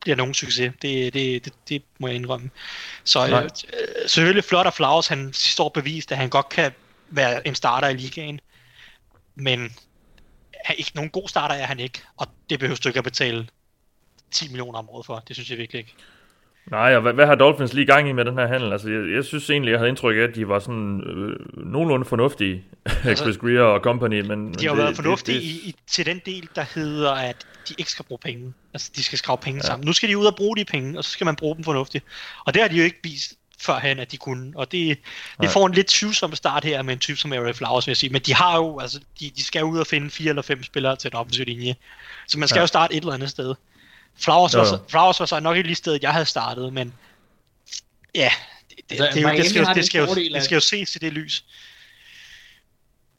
bliver 0.00 0.16
nogen 0.16 0.34
succes. 0.34 0.72
Det, 0.82 1.14
det, 1.14 1.44
det, 1.44 1.52
det 1.68 1.82
må 1.98 2.06
jeg 2.06 2.16
indrømme. 2.16 2.50
Så 3.04 3.42
øh, 3.42 3.50
selvfølgelig 4.06 4.44
flot 4.44 4.66
af 4.66 4.74
Flowers, 4.74 5.06
han 5.06 5.32
sidste 5.32 5.62
år 5.62 5.68
bevist, 5.68 6.12
at 6.12 6.18
han 6.18 6.28
godt 6.28 6.48
kan 6.48 6.72
være 7.10 7.46
en 7.46 7.54
starter 7.54 7.88
i 7.88 7.96
ligaen. 7.96 8.40
Men 9.34 9.76
ikke 10.76 10.90
nogen 10.94 11.10
god 11.10 11.28
starter 11.28 11.54
er 11.54 11.66
han 11.66 11.80
ikke, 11.80 12.02
og 12.16 12.26
det 12.50 12.58
behøver 12.58 12.76
du 12.76 12.88
ikke 12.88 12.98
at 12.98 13.04
betale 13.04 13.48
10 14.32 14.48
millioner 14.48 14.78
om 14.78 14.88
året 14.88 15.06
for. 15.06 15.22
Det 15.28 15.36
synes 15.36 15.50
jeg 15.50 15.58
virkelig 15.58 15.78
ikke. 15.78 15.94
Nej, 16.70 16.96
og 16.96 17.02
hvad, 17.02 17.12
hvad 17.12 17.26
har 17.26 17.34
Dolphins 17.34 17.72
lige 17.72 17.86
gang 17.86 18.08
i 18.08 18.12
med 18.12 18.24
den 18.24 18.38
her 18.38 18.46
handel? 18.46 18.72
Altså, 18.72 18.90
jeg, 18.90 19.14
jeg 19.14 19.24
synes 19.24 19.50
egentlig, 19.50 19.70
jeg 19.70 19.78
havde 19.78 19.88
indtryk 19.88 20.16
af, 20.16 20.20
at 20.20 20.34
de 20.34 20.48
var 20.48 20.58
sådan 20.58 21.00
øh, 21.00 21.66
nogenlunde 21.66 22.04
fornuftige, 22.04 22.64
altså, 23.04 23.24
Chris 23.24 23.36
Greer 23.36 23.62
og 23.62 23.80
company, 23.80 24.20
men... 24.20 24.54
De 24.54 24.66
har 24.66 24.74
det, 24.74 24.82
været 24.82 24.96
fornuftige 24.96 25.34
det, 25.34 25.44
det, 25.44 25.50
i, 25.50 25.68
i, 25.68 25.74
til 25.86 26.06
den 26.06 26.20
del, 26.26 26.48
der 26.54 26.64
hedder, 26.74 27.12
at 27.12 27.46
de 27.68 27.74
ikke 27.78 27.90
skal 27.90 28.04
bruge 28.04 28.18
penge. 28.18 28.52
Altså, 28.74 28.90
de 28.96 29.04
skal 29.04 29.18
skrave 29.18 29.38
penge 29.38 29.60
ja. 29.62 29.66
sammen. 29.66 29.86
Nu 29.86 29.92
skal 29.92 30.08
de 30.08 30.18
ud 30.18 30.26
og 30.26 30.36
bruge 30.36 30.56
de 30.56 30.64
penge, 30.64 30.98
og 30.98 31.04
så 31.04 31.10
skal 31.10 31.24
man 31.24 31.36
bruge 31.36 31.56
dem 31.56 31.64
fornuftigt. 31.64 32.04
Og 32.44 32.54
det 32.54 32.62
har 32.62 32.68
de 32.68 32.76
jo 32.76 32.84
ikke 32.84 33.00
vist 33.02 33.34
førhen, 33.60 33.98
at 33.98 34.12
de 34.12 34.16
kunne. 34.16 34.52
Og 34.56 34.72
det, 34.72 34.98
det 35.40 35.50
får 35.50 35.66
en 35.66 35.74
lidt 35.74 35.86
tvivlsom 35.86 36.34
start 36.34 36.64
her 36.64 36.82
med 36.82 36.92
en 36.92 36.98
type 36.98 37.18
som 37.18 37.32
Ariel 37.32 37.54
Flowers, 37.54 37.86
vil 37.86 37.90
jeg 37.90 37.96
sige. 37.96 38.10
Men 38.10 38.22
de 38.22 38.34
har 38.34 38.56
jo, 38.56 38.78
altså, 38.78 39.00
de, 39.20 39.30
de 39.36 39.44
skal 39.44 39.64
ud 39.64 39.78
og 39.78 39.86
finde 39.86 40.10
fire 40.10 40.28
eller 40.28 40.42
fem 40.42 40.62
spillere 40.62 40.96
til 40.96 41.08
en 41.08 41.14
offensiv 41.14 41.44
linje. 41.44 41.76
Så 42.28 42.38
man 42.38 42.48
skal 42.48 42.58
ja. 42.58 42.62
jo 42.62 42.66
starte 42.66 42.94
et 42.94 43.00
eller 43.00 43.12
andet 43.12 43.30
sted. 43.30 43.54
Flowers, 44.16 44.56
var, 44.56 44.64
så, 44.64 44.78
Flowers 44.88 45.20
var 45.20 45.26
så 45.26 45.40
nok 45.40 45.56
ikke 45.56 45.68
lige 45.68 45.76
stedet, 45.76 46.02
jeg 46.02 46.12
havde 46.12 46.26
startet, 46.26 46.72
men 46.72 46.94
ja, 48.14 48.30
det, 48.70 48.78
det, 48.90 49.00
altså, 49.00 49.20
det, 49.20 49.26
det, 49.26 49.36
det, 49.36 49.50
skal, 49.50 49.60
jo, 49.60 49.74
det, 49.74 49.86
skal, 49.86 49.98
jo, 49.98 50.14
det 50.34 50.42
skal 50.44 50.54
jo 50.54 50.60
ses 50.60 50.96
i 50.96 50.98
det 50.98 51.12
lys. 51.12 51.44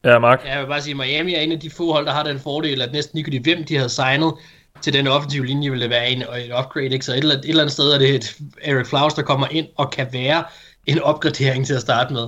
Ja, 0.03 0.19
Mark. 0.19 0.41
Ja, 0.45 0.51
jeg 0.51 0.59
vil 0.61 0.67
bare 0.67 0.81
sige, 0.81 0.91
at 0.91 0.97
Miami 0.97 1.35
er 1.35 1.39
en 1.39 1.51
af 1.51 1.59
de 1.59 1.69
få 1.69 1.91
hold, 1.91 2.05
der 2.05 2.11
har 2.11 2.23
den 2.23 2.39
fordel, 2.39 2.81
at 2.81 2.91
næsten 2.91 3.17
ikke 3.17 3.39
hvem 3.39 3.63
de 3.63 3.75
havde 3.75 3.89
signet 3.89 4.33
til 4.81 4.93
den 4.93 5.07
offensive 5.07 5.45
linje, 5.45 5.69
ville 5.69 5.83
det 5.83 5.89
være 5.89 6.09
en, 6.09 6.21
et 6.21 6.51
upgrade. 6.59 6.89
Ikke? 6.89 7.05
Så 7.05 7.11
et 7.11 7.17
eller, 7.17 7.35
et 7.35 7.45
eller 7.45 7.61
andet 7.61 7.73
sted 7.73 7.91
er 7.91 7.97
det 7.97 8.15
et 8.15 8.37
Eric 8.61 8.87
Flowers, 8.87 9.13
der 9.13 9.21
kommer 9.21 9.47
ind 9.51 9.67
og 9.75 9.91
kan 9.91 10.07
være 10.11 10.43
en 10.85 10.99
opgradering 10.99 11.67
til 11.67 11.73
at 11.73 11.81
starte 11.81 12.13
med. 12.13 12.27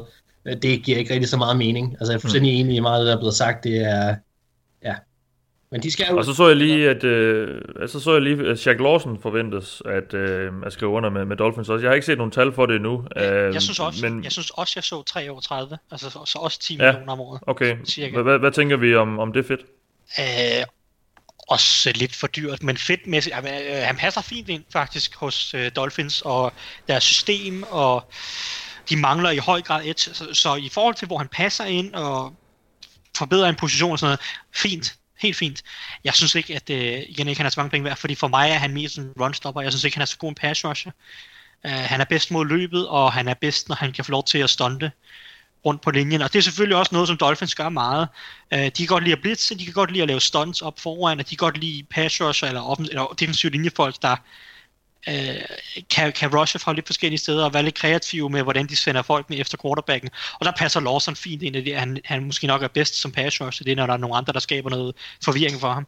Det 0.62 0.84
giver 0.84 0.98
ikke 0.98 1.14
rigtig 1.14 1.30
så 1.30 1.38
meget 1.38 1.58
mening. 1.58 1.98
Altså 2.00 2.12
jeg 2.12 2.18
er 2.18 2.22
fuldstændig 2.22 2.54
mm. 2.54 2.60
enig 2.60 2.76
i 2.76 2.80
meget, 2.80 3.06
der 3.08 3.14
er 3.14 3.20
blevet 3.20 3.36
sagt. 3.36 3.64
Det 3.64 3.78
er, 3.78 4.16
men 5.72 5.84
de 5.84 5.92
skal 5.92 6.08
jo... 6.10 6.18
Og 6.18 6.26
så 6.26 6.34
så 6.34 6.48
jeg 6.48 6.56
lige, 6.56 6.90
at, 6.90 7.04
øh, 7.04 7.62
så 7.88 8.00
så 8.00 8.14
jeg 8.14 8.22
lige, 8.22 8.48
at 8.48 8.60
Shaq 8.60 8.80
Lawson 8.80 9.22
forventes 9.22 9.82
at, 9.86 10.14
øh, 10.14 10.52
at 10.66 10.74
skrive 10.74 10.92
under 10.92 11.10
med, 11.10 11.26
med 11.26 11.38
Dolphins 11.38 11.70
også. 11.70 11.84
Jeg 11.84 11.90
har 11.90 11.96
ikke 11.96 12.06
set 12.06 12.18
nogen 12.18 12.32
tal 12.32 12.54
for 12.54 12.66
det 12.66 12.76
endnu. 12.76 13.08
Øh, 13.16 13.24
jeg, 13.54 13.62
synes 13.62 13.80
også, 13.80 14.10
men... 14.10 14.24
jeg 14.24 14.32
synes 14.32 14.50
også, 14.50 14.74
jeg 14.76 14.84
så 14.84 15.04
3 15.04 15.30
over 15.30 15.42
30. 15.42 15.78
Altså 15.92 16.10
så, 16.10 16.26
så 16.26 16.40
også 16.40 16.60
10 16.60 16.76
ja, 16.76 16.92
millioner 16.92 17.12
om 17.12 17.20
året. 17.20 17.42
Okay. 17.48 17.76
Hvad, 18.24 18.40
hvad 18.40 18.52
tænker 18.52 18.78
vi 18.78 18.96
om, 18.96 19.20
om 19.20 19.34
det 19.34 19.46
fedt? 19.46 19.62
Øh, 20.20 20.66
også 21.48 21.92
lidt 21.96 22.16
for 22.16 22.28
dyrt, 22.28 22.64
men 22.64 22.78
fedtmæssigt. 22.78 23.36
Øh, 23.38 23.44
han 23.84 23.96
passer 23.96 24.22
fint 24.22 24.50
ind 24.50 24.64
faktisk 24.74 25.16
hos 25.16 25.54
øh, 25.54 25.72
Dolphins 25.76 26.22
og 26.22 26.54
deres 26.88 27.04
system, 27.04 27.64
og 27.70 28.12
de 28.90 28.98
mangler 28.98 29.30
i 29.30 29.38
høj 29.38 29.62
grad 29.62 29.86
et. 29.86 30.00
Så, 30.00 30.34
så 30.34 30.56
i 30.56 30.70
forhold 30.70 30.96
til, 30.96 31.08
hvor 31.08 31.18
han 31.18 31.28
passer 31.28 31.66
ind 31.66 31.94
og 31.94 32.34
forbedrer 33.18 33.50
en 33.50 33.56
position 33.56 33.92
og 33.92 34.00
sådan 34.00 34.08
noget, 34.08 34.20
fint 34.56 34.96
helt 35.26 35.38
fint. 35.38 35.64
Jeg 36.04 36.14
synes 36.14 36.36
ikke, 36.36 36.56
at 36.56 36.70
øh, 36.70 37.04
igen 37.08 37.28
ikke 37.28 37.40
han 37.40 37.46
er 37.46 37.50
så 37.50 37.60
mange 37.60 37.70
penge 37.70 37.86
værd, 37.86 37.98
fordi 37.98 38.16
for 38.16 38.28
mig 38.28 38.50
er 38.50 38.58
han 38.58 38.74
mere 38.74 38.90
sådan 38.90 39.10
en 39.10 39.22
runstopper. 39.22 39.62
Jeg 39.62 39.72
synes 39.72 39.84
ikke, 39.84 39.98
han 39.98 40.02
er 40.02 40.06
så 40.06 40.18
god 40.18 40.30
en 40.30 40.36
pass 40.36 40.66
rusher. 40.66 40.92
Uh, 41.64 41.72
han 41.72 42.02
er 42.02 42.06
bedst 42.06 42.32
mod 42.32 42.46
løbet, 42.46 42.88
og 42.88 43.14
han 43.14 43.28
er 43.28 43.34
bedst, 43.34 43.70
når 43.70 43.76
han 43.76 43.92
kan 43.92 44.06
få 44.06 44.12
lov 44.12 44.24
til 44.24 44.38
at 44.38 44.50
stunte 44.50 44.92
rundt 45.66 45.82
på 45.82 45.92
linjen. 45.92 46.22
Og 46.22 46.34
det 46.34 46.40
er 46.40 46.44
selvfølgelig 46.44 46.78
også 46.78 46.90
noget, 46.96 47.08
som 47.08 47.18
Dolphins 47.18 47.56
gør 47.56 47.70
meget. 47.70 48.08
Uh, 48.56 48.60
de 48.60 48.72
kan 48.72 48.88
godt 48.88 49.04
lide 49.04 49.16
at 49.16 49.22
blitse, 49.22 49.58
de 49.58 49.66
kan 49.66 49.74
godt 49.74 49.92
lide 49.92 50.02
at 50.02 50.08
lave 50.08 50.22
stunts 50.22 50.62
op 50.62 50.80
foran, 50.80 51.20
og 51.20 51.30
de 51.30 51.36
kan 51.36 51.46
godt 51.46 51.58
lide 51.58 51.84
pass 51.84 52.22
rusher 52.22 52.48
eller, 52.48 52.62
offen, 52.62 52.86
eller 52.90 53.16
defensive 53.20 53.52
linjefolk, 53.52 53.96
der 54.02 54.16
øh, 55.08 55.42
kan, 55.90 56.12
kan 56.12 56.36
rushe 56.36 56.60
fra 56.60 56.74
lidt 56.74 56.86
forskellige 56.86 57.20
steder 57.20 57.46
og 57.46 57.54
være 57.54 57.64
lidt 57.64 57.76
kreative 57.76 58.30
med, 58.30 58.44
hvordan 58.44 58.68
de 58.68 58.76
sender 58.76 59.02
folk 59.02 59.30
med 59.30 59.40
efter 59.40 59.58
quarterbacken. 59.62 60.10
Og 60.40 60.46
der 60.46 60.52
passer 60.52 60.80
Lawson 60.80 61.16
fint 61.16 61.44
ind 61.44 61.56
i 61.56 61.62
det. 61.62 61.78
Han, 61.78 61.98
han 62.06 62.26
måske 62.26 62.48
nok 62.48 62.64
er 62.64 62.68
bedst 62.68 62.96
som 62.96 63.12
pass 63.12 63.42
rusher, 63.42 63.64
det 63.64 63.72
er, 63.72 63.76
når 63.76 63.86
der 63.86 63.94
er 63.94 63.98
nogle 63.98 64.16
andre, 64.16 64.34
der 64.34 64.40
skaber 64.40 64.70
noget 64.70 64.96
forvirring 65.24 65.60
for 65.60 65.74
ham. 65.74 65.88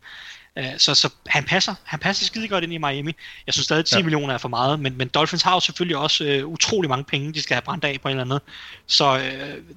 Uh, 0.58 0.64
så, 0.78 0.96
så 0.96 1.10
han 1.26 1.44
passer, 1.44 1.76
han 1.84 2.00
passer 2.00 2.26
skide 2.26 2.48
godt 2.48 2.64
ind 2.64 2.74
i 2.74 2.78
Miami. 2.78 3.12
Jeg 3.46 3.54
synes 3.54 3.66
stadig, 3.66 3.86
10 3.86 3.96
ja. 3.96 4.04
millioner 4.04 4.34
er 4.34 4.38
for 4.38 4.50
meget, 4.50 4.80
men, 4.80 4.98
men 4.98 5.08
Dolphins 5.08 5.42
har 5.42 5.54
jo 5.54 5.60
selvfølgelig 5.60 5.98
også 5.98 6.42
uh, 6.44 6.54
utrolig 6.54 6.90
mange 6.90 7.04
penge, 7.04 7.34
de 7.34 7.42
skal 7.42 7.54
have 7.54 7.62
brændt 7.62 7.86
af 7.86 8.00
på 8.02 8.08
en 8.08 8.12
eller 8.12 8.24
anden. 8.24 8.40
Så 8.88 9.16
uh, 9.16 9.20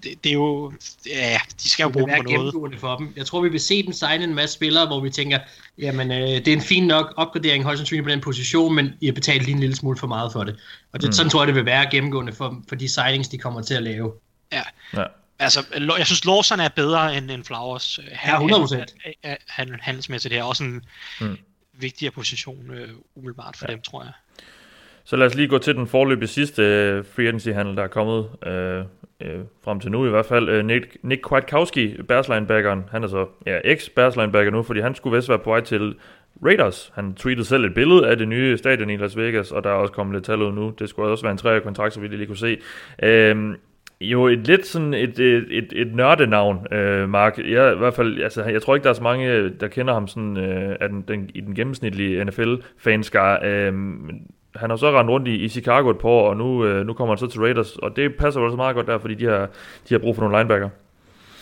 det, 0.03 0.25
det, 0.25 0.31
er 0.31 0.35
jo, 0.35 0.73
ja, 1.07 1.39
de 1.63 1.71
skal 1.71 1.85
jo 1.85 1.89
bruge 1.89 2.09
dem 2.09 2.25
på 2.25 2.33
noget. 2.33 2.81
for 2.81 2.97
dem. 2.97 3.13
Jeg 3.17 3.27
tror, 3.27 3.41
vi 3.41 3.49
vil 3.49 3.61
se 3.61 3.83
dem 3.83 3.93
signe 3.93 4.25
en 4.25 4.35
masse 4.35 4.55
spillere, 4.55 4.87
hvor 4.87 5.01
vi 5.01 5.11
tænker, 5.11 5.39
jamen 5.79 6.11
uh, 6.11 6.17
det 6.17 6.49
er 6.49 6.53
en 6.53 6.63
fin 6.63 6.87
nok 6.87 7.15
opgradering 7.17 7.65
højst 7.65 7.79
sandsynligt 7.79 8.05
på 8.05 8.11
den 8.11 8.21
position, 8.21 8.75
men 8.75 8.93
I 9.01 9.07
har 9.07 9.13
betalt 9.13 9.43
lige 9.43 9.55
en 9.55 9.61
lille 9.61 9.77
smule 9.77 9.99
for 9.99 10.07
meget 10.07 10.33
for 10.33 10.45
det. 10.45 10.57
Og 10.93 11.01
det, 11.01 11.09
mm. 11.09 11.13
sådan 11.13 11.31
tror 11.31 11.41
jeg, 11.41 11.47
det 11.47 11.55
vil 11.55 11.65
være 11.65 11.91
gennemgående 11.91 12.33
for, 12.33 12.63
for 12.69 12.75
de 12.75 12.89
signings, 12.89 13.29
de 13.29 13.39
kommer 13.39 13.63
til 13.63 13.75
at 13.75 13.83
lave. 13.83 14.13
Ja. 14.53 14.63
ja. 14.95 15.05
Altså, 15.41 15.67
jeg 15.99 16.07
synes, 16.07 16.25
Lawson 16.25 16.61
er 16.61 16.69
bedre 16.69 17.17
end, 17.17 17.31
end 17.31 17.45
Flowers. 17.45 18.01
Han, 18.13 18.49
ja, 18.49 18.57
100%. 18.57 18.77
Han, 19.25 19.37
han, 19.49 19.79
handelsmæssigt 19.83 20.35
her. 20.35 20.43
Også 20.43 20.65
en 20.65 20.83
mm. 21.21 21.39
vigtigere 21.73 22.13
position 22.13 22.71
uh, 22.71 22.77
umiddelbart 23.15 23.57
for 23.57 23.67
ja. 23.69 23.73
dem, 23.73 23.83
tror 23.83 24.03
jeg. 24.03 24.13
Så 25.05 25.17
lad 25.17 25.27
os 25.27 25.35
lige 25.35 25.49
gå 25.49 25.59
til 25.59 25.75
den 25.75 25.87
forløbige 25.87 26.29
sidste 26.29 26.63
uh, 26.63 27.15
free 27.15 27.29
agency-handel, 27.29 27.77
der 27.77 27.83
er 27.83 27.89
kommet 27.89 28.19
uh, 28.19 29.27
uh, 29.27 29.45
frem 29.65 29.81
til 29.81 29.91
nu 29.91 30.07
i 30.07 30.11
hvert 30.11 30.27
fald. 30.27 30.59
Uh, 30.59 30.65
Nick, 30.65 30.97
Nick 31.03 31.23
Kwiatkowski, 31.29 32.03
Bears 32.03 32.29
linebackeren, 32.29 32.85
han 32.91 33.05
er 33.05 33.09
så 33.09 33.27
ja, 33.47 33.59
ex-Bears 33.59 34.21
linebacker 34.21 34.51
nu, 34.51 34.63
fordi 34.63 34.81
han 34.81 34.95
skulle 34.95 35.17
vist 35.17 35.29
være 35.29 35.39
på 35.39 35.51
vej 35.51 35.61
til 35.61 35.95
Raiders. 36.45 36.93
Han 36.95 37.15
tweetede 37.15 37.47
selv 37.47 37.65
et 37.65 37.75
billede 37.75 38.09
af 38.09 38.17
det 38.17 38.29
nye 38.29 38.59
stadion 38.59 38.91
i 38.91 38.97
Las 38.97 39.17
Vegas, 39.17 39.53
og 39.53 39.65
der 39.65 39.71
er 39.71 39.75
også 39.75 39.93
kommet 39.93 40.15
lidt 40.15 40.25
tal 40.25 40.43
ud 40.43 40.53
nu. 40.53 40.75
Det 40.79 40.89
skulle 40.89 41.11
også 41.11 41.25
være 41.25 41.33
en 41.33 41.39
træer 41.39 41.61
kontrakt, 41.61 41.95
så 41.95 42.01
vi 42.01 42.09
lige 42.09 42.27
kunne 42.27 42.37
se. 42.37 42.57
Uh, 43.03 43.55
jo, 44.01 44.27
et 44.27 44.47
lidt 44.47 44.67
sådan 44.67 44.95
et, 44.95 45.19
et, 45.19 45.47
et, 45.51 45.73
et 45.73 45.95
nørdenavn, 45.95 46.73
øh, 46.73 47.09
Mark. 47.09 47.39
Jeg, 47.39 47.75
i 47.75 47.79
hvert 47.79 47.95
fald, 47.95 48.23
altså, 48.23 48.45
jeg 48.45 48.63
tror 48.63 48.75
ikke, 48.75 48.85
der 48.85 48.91
er 48.91 48.95
så 48.95 49.03
mange, 49.03 49.49
der 49.49 49.69
kender 49.69 49.95
ham 49.95 50.09
sådan, 50.09 50.37
øh, 50.37 50.77
af 50.81 50.89
den, 50.89 51.03
den, 51.09 51.31
i 51.35 51.41
den 51.41 51.55
gennemsnitlige 51.55 52.25
NFL-fanskar. 52.25 53.41
Øh, 53.45 53.73
han 54.57 54.71
har 54.71 54.77
så 54.77 54.91
rendt 54.91 55.11
rundt 55.11 55.29
i, 55.29 55.35
i 55.35 55.49
Chicago 55.49 55.91
et 55.91 55.99
par 55.99 56.09
år, 56.09 56.31
og 56.31 56.37
nu, 56.37 56.65
øh, 56.65 56.87
nu 56.87 56.93
kommer 56.93 57.15
han 57.15 57.19
så 57.19 57.27
til 57.27 57.41
Raiders, 57.41 57.77
og 57.77 57.97
det 57.97 58.15
passer 58.19 58.41
jo 58.41 58.51
så 58.51 58.57
meget 58.57 58.77
godt 58.77 58.87
der, 58.87 58.99
fordi 58.99 59.15
de 59.15 59.25
har, 59.25 59.51
de 59.89 59.95
har 59.95 59.99
brug 59.99 60.17
for 60.17 60.23
nogle 60.23 60.39
linebacker. 60.39 60.69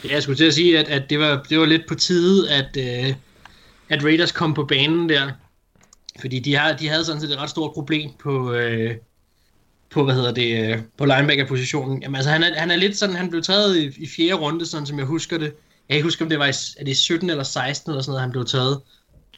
Ja, 0.05 0.15
jeg 0.15 0.23
skulle 0.23 0.37
til 0.37 0.47
at 0.47 0.55
sige, 0.55 0.79
at, 0.79 0.89
at 0.89 1.11
det, 1.11 1.19
var, 1.19 1.47
det 1.51 1.59
var 1.59 1.67
lidt 1.67 1.83
på 1.89 1.95
tide, 1.95 2.51
at, 2.51 2.77
øh, 2.79 3.15
at 3.89 4.05
Raiders 4.05 4.33
kom 4.33 4.55
på 4.55 4.65
banen 4.65 5.09
der. 5.09 5.31
Fordi 6.21 6.39
de, 6.39 6.55
har, 6.55 6.77
de 6.77 6.89
havde 6.89 7.05
sådan 7.05 7.21
set 7.21 7.31
et 7.31 7.43
ret 7.43 7.51
stort 7.51 7.73
problem 7.75 8.11
på, 8.23 8.53
øh, 8.53 8.95
på, 9.91 10.05
hvad 10.05 10.15
hedder 10.15 10.33
det, 10.33 10.73
øh, 10.73 10.79
på 10.99 11.05
linebacker-positionen. 11.05 12.03
Jamen 12.03 12.17
altså, 12.17 12.31
han 12.31 12.43
er, 12.43 12.59
han 12.59 12.71
er 12.71 12.77
lidt 12.77 12.97
sådan, 12.97 13.17
han 13.17 13.31
blev 13.31 13.43
taget 13.43 13.77
i, 13.77 14.03
i 14.03 14.09
fjerde 14.17 14.35
runde, 14.35 14.67
sådan 14.67 14.87
som 14.87 14.99
jeg 14.99 15.07
husker 15.07 15.39
det. 15.39 15.45
Jeg 15.45 15.95
kan 15.95 15.97
ikke 15.97 16.07
huske, 16.07 16.25
om 16.25 16.31
det 16.31 16.39
var 16.39 16.47
i, 16.47 16.53
er 16.79 16.85
det 16.85 16.97
17 16.97 17.31
eller 17.31 17.45
16 17.45 17.91
eller 17.91 18.03
sådan 18.03 18.11
noget, 18.11 18.21
han 18.21 18.31
blev 18.31 18.47
taget. 18.47 18.81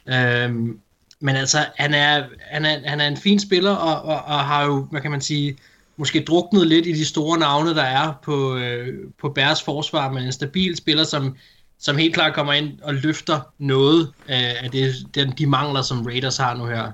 Øhm, 0.09 0.79
men 1.19 1.35
altså, 1.35 1.65
han 1.75 1.93
er, 1.93 2.23
han, 2.39 2.65
er, 2.65 2.89
han 2.89 3.01
er 3.01 3.07
en 3.07 3.17
fin 3.17 3.39
spiller, 3.39 3.71
og, 3.71 4.01
og, 4.01 4.21
og 4.23 4.39
har 4.39 4.65
jo, 4.65 4.87
hvad 4.91 5.01
kan 5.01 5.11
man 5.11 5.21
sige, 5.21 5.57
måske 5.97 6.23
druknet 6.23 6.67
lidt 6.67 6.87
i 6.87 6.91
de 6.91 7.05
store 7.05 7.39
navne, 7.39 7.75
der 7.75 7.83
er 7.83 8.13
på, 8.23 8.55
øh, 8.55 8.97
på 9.21 9.29
Bærs 9.29 9.63
forsvar, 9.63 10.11
men 10.11 10.23
en 10.23 10.31
stabil 10.31 10.77
spiller, 10.77 11.03
som, 11.03 11.35
som 11.79 11.97
helt 11.97 12.13
klart 12.13 12.33
kommer 12.33 12.53
ind 12.53 12.79
og 12.81 12.93
løfter 12.93 13.39
noget 13.57 14.01
øh, 14.29 14.63
af 14.63 14.69
det, 14.71 14.95
den, 15.15 15.31
de 15.37 15.45
mangler, 15.45 15.81
som 15.81 16.05
Raiders 16.05 16.37
har 16.37 16.55
nu 16.55 16.65
her. 16.65 16.91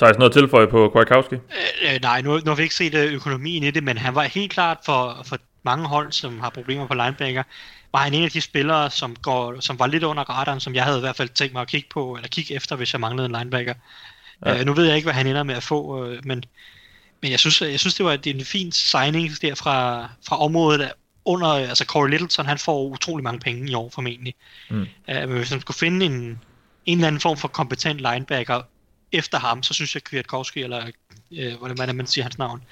Thijs, 0.00 0.18
noget 0.18 0.32
tilføje 0.32 0.66
på 0.66 0.88
Kwiatkowski? 0.88 1.34
Øh, 1.34 1.94
øh, 1.94 2.00
nej, 2.02 2.22
nu, 2.22 2.30
nu 2.30 2.50
har 2.50 2.54
vi 2.54 2.62
ikke 2.62 2.74
set 2.74 2.94
øh, 2.94 3.12
økonomien 3.12 3.62
i 3.62 3.70
det, 3.70 3.84
men 3.84 3.98
han 3.98 4.14
var 4.14 4.22
helt 4.22 4.52
klart 4.52 4.78
for, 4.84 5.22
for 5.24 5.36
mange 5.62 5.86
hold, 5.86 6.12
som 6.12 6.40
har 6.40 6.50
problemer 6.50 6.86
på 6.86 6.94
linebacker, 6.94 7.42
var 7.92 7.98
han 7.98 8.14
en 8.14 8.24
af 8.24 8.30
de 8.30 8.40
spillere, 8.40 8.90
som, 8.90 9.16
går, 9.22 9.60
som 9.60 9.78
var 9.78 9.86
lidt 9.86 10.02
under 10.02 10.22
radaren, 10.22 10.60
som 10.60 10.74
jeg 10.74 10.84
havde 10.84 10.98
i 10.98 11.00
hvert 11.00 11.16
fald 11.16 11.28
tænkt 11.28 11.52
mig 11.52 11.62
at 11.62 11.68
kigge 11.68 11.88
på, 11.90 12.14
eller 12.14 12.28
kigge 12.28 12.54
efter, 12.54 12.76
hvis 12.76 12.92
jeg 12.92 13.00
manglede 13.00 13.26
en 13.26 13.32
linebacker. 13.32 13.74
Ja. 14.46 14.58
Øh, 14.58 14.66
nu 14.66 14.72
ved 14.72 14.84
jeg 14.84 14.96
ikke, 14.96 15.06
hvad 15.06 15.14
han 15.14 15.26
ender 15.26 15.42
med 15.42 15.54
at 15.54 15.62
få, 15.62 16.04
øh, 16.04 16.20
men, 16.24 16.44
men 17.22 17.30
jeg 17.30 17.40
synes, 17.40 17.60
jeg 17.60 17.80
synes 17.80 17.94
det 17.94 18.06
var 18.06 18.16
det 18.16 18.36
en 18.36 18.44
fin 18.44 18.72
signing 18.72 19.30
der 19.42 19.54
fra, 19.54 20.08
fra 20.28 20.42
området 20.42 20.92
under, 21.24 21.48
altså 21.48 21.84
Corey 21.84 22.10
Littleton, 22.10 22.46
han 22.46 22.58
får 22.58 22.84
utrolig 22.84 23.24
mange 23.24 23.40
penge 23.40 23.70
i 23.70 23.74
år 23.74 23.90
formentlig. 23.94 24.34
Mm. 24.70 24.86
Øh, 25.08 25.28
men 25.28 25.38
hvis 25.38 25.50
man 25.50 25.60
skulle 25.60 25.78
finde 25.78 26.06
en, 26.06 26.40
en 26.86 26.98
eller 26.98 27.06
anden 27.06 27.20
form 27.20 27.36
for 27.36 27.48
kompetent 27.48 27.98
linebacker, 27.98 28.62
efter 29.12 29.38
ham, 29.38 29.62
så 29.62 29.74
synes 29.74 29.94
jeg, 29.94 30.04
Kwiatkowski, 30.04 30.62
eller 30.62 30.86
øh, 31.38 31.54
hvordan 31.54 31.96
man 31.96 32.06
siger 32.06 32.22
hans 32.24 32.38
navn, 32.38 32.62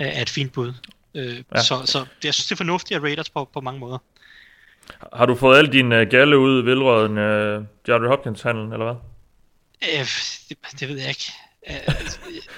øh, 0.00 0.06
er 0.06 0.22
et 0.22 0.30
fint 0.30 0.52
bud. 0.52 0.72
Øh, 1.14 1.42
ja. 1.54 1.62
Så, 1.62 1.82
så 1.84 2.06
jeg 2.24 2.34
synes, 2.34 2.46
det 2.46 2.52
er 2.52 2.56
fornuftigt 2.56 2.96
at 2.96 3.02
Raiders 3.02 3.30
på, 3.30 3.48
på 3.52 3.60
mange 3.60 3.80
måder. 3.80 3.98
Har 5.12 5.26
du 5.26 5.34
fået 5.34 5.58
alle 5.58 5.72
dine 5.72 6.00
uh, 6.00 6.08
galle 6.08 6.38
ud 6.38 6.62
vedrørende 6.62 7.58
uh, 7.58 7.88
Jared 7.88 8.08
Hopkins 8.08 8.42
handel 8.42 8.72
eller 8.72 8.84
hvad? 8.84 8.94
Øh, 9.82 10.06
det, 10.48 10.80
det 10.80 10.88
ved 10.88 10.98
jeg 10.98 11.08
ikke. 11.08 11.32
Øh, 11.70 11.94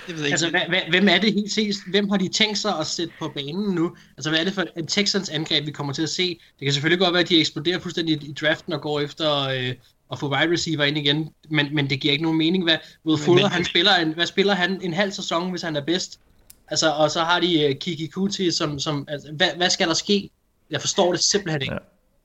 det 0.07 0.17
ved 0.17 0.23
jeg 0.23 0.31
altså, 0.31 0.47
ikke. 0.47 0.91
hvem 0.91 1.09
er 1.09 1.19
det 1.19 1.33
helt 1.33 1.53
set? 1.53 1.75
Hvem 1.91 2.09
har 2.09 2.17
de 2.17 2.29
tænkt 2.29 2.59
sig 2.59 2.79
at 2.79 2.87
sætte 2.87 3.15
på 3.19 3.29
banen 3.29 3.75
nu? 3.75 3.97
Altså, 4.17 4.31
hvad 4.31 4.41
er 4.41 4.45
det 4.45 4.55
for 4.55 4.65
en 4.77 4.87
Texans 4.87 5.29
angreb, 5.29 5.67
vi 5.67 5.71
kommer 5.71 5.93
til 5.93 6.03
at 6.03 6.09
se? 6.09 6.29
Det 6.29 6.65
kan 6.67 6.73
selvfølgelig 6.73 6.99
godt 6.99 7.13
være, 7.13 7.23
at 7.23 7.29
de 7.29 7.41
eksploderer 7.41 7.79
fuldstændig 7.79 8.23
i 8.23 8.33
draften 8.33 8.73
og 8.73 8.81
går 8.81 9.01
efter 9.01 9.49
øh, 9.49 9.75
at 10.13 10.19
få 10.19 10.31
wide 10.35 10.53
receiver 10.53 10.85
ind 10.85 10.99
igen, 10.99 11.31
men, 11.51 11.75
men 11.75 11.91
det 11.91 12.01
giver 12.01 12.13
ikke 12.13 12.23
nogen 12.23 12.39
mening. 12.39 12.65
Hvad, 12.65 12.79
Will 13.07 13.23
Fuller, 13.23 13.43
men, 13.43 13.53
han 13.53 13.65
spiller 13.65 13.97
en, 13.97 14.15
hvad 14.15 14.27
spiller 14.27 14.55
han 14.55 14.81
en 14.83 14.95
halv 14.95 15.13
sæson, 15.13 15.51
hvis 15.51 15.63
han 15.63 15.77
er 15.77 15.81
bedst? 15.81 16.21
Altså, 16.69 16.93
og 16.93 17.11
så 17.11 17.25
har 17.25 17.41
de 17.41 17.69
uh, 17.71 17.79
Kiki 17.81 18.07
Kuti, 18.07 18.51
som, 18.51 18.79
som 18.79 19.05
altså, 19.09 19.33
hvad, 19.33 19.49
hvad 19.57 19.71
skal 19.71 19.89
der 19.89 19.95
ske? 19.95 20.31
Jeg 20.71 20.81
forstår 20.81 21.13
det 21.13 21.25
simpelthen 21.25 21.63
ikke. 21.63 21.75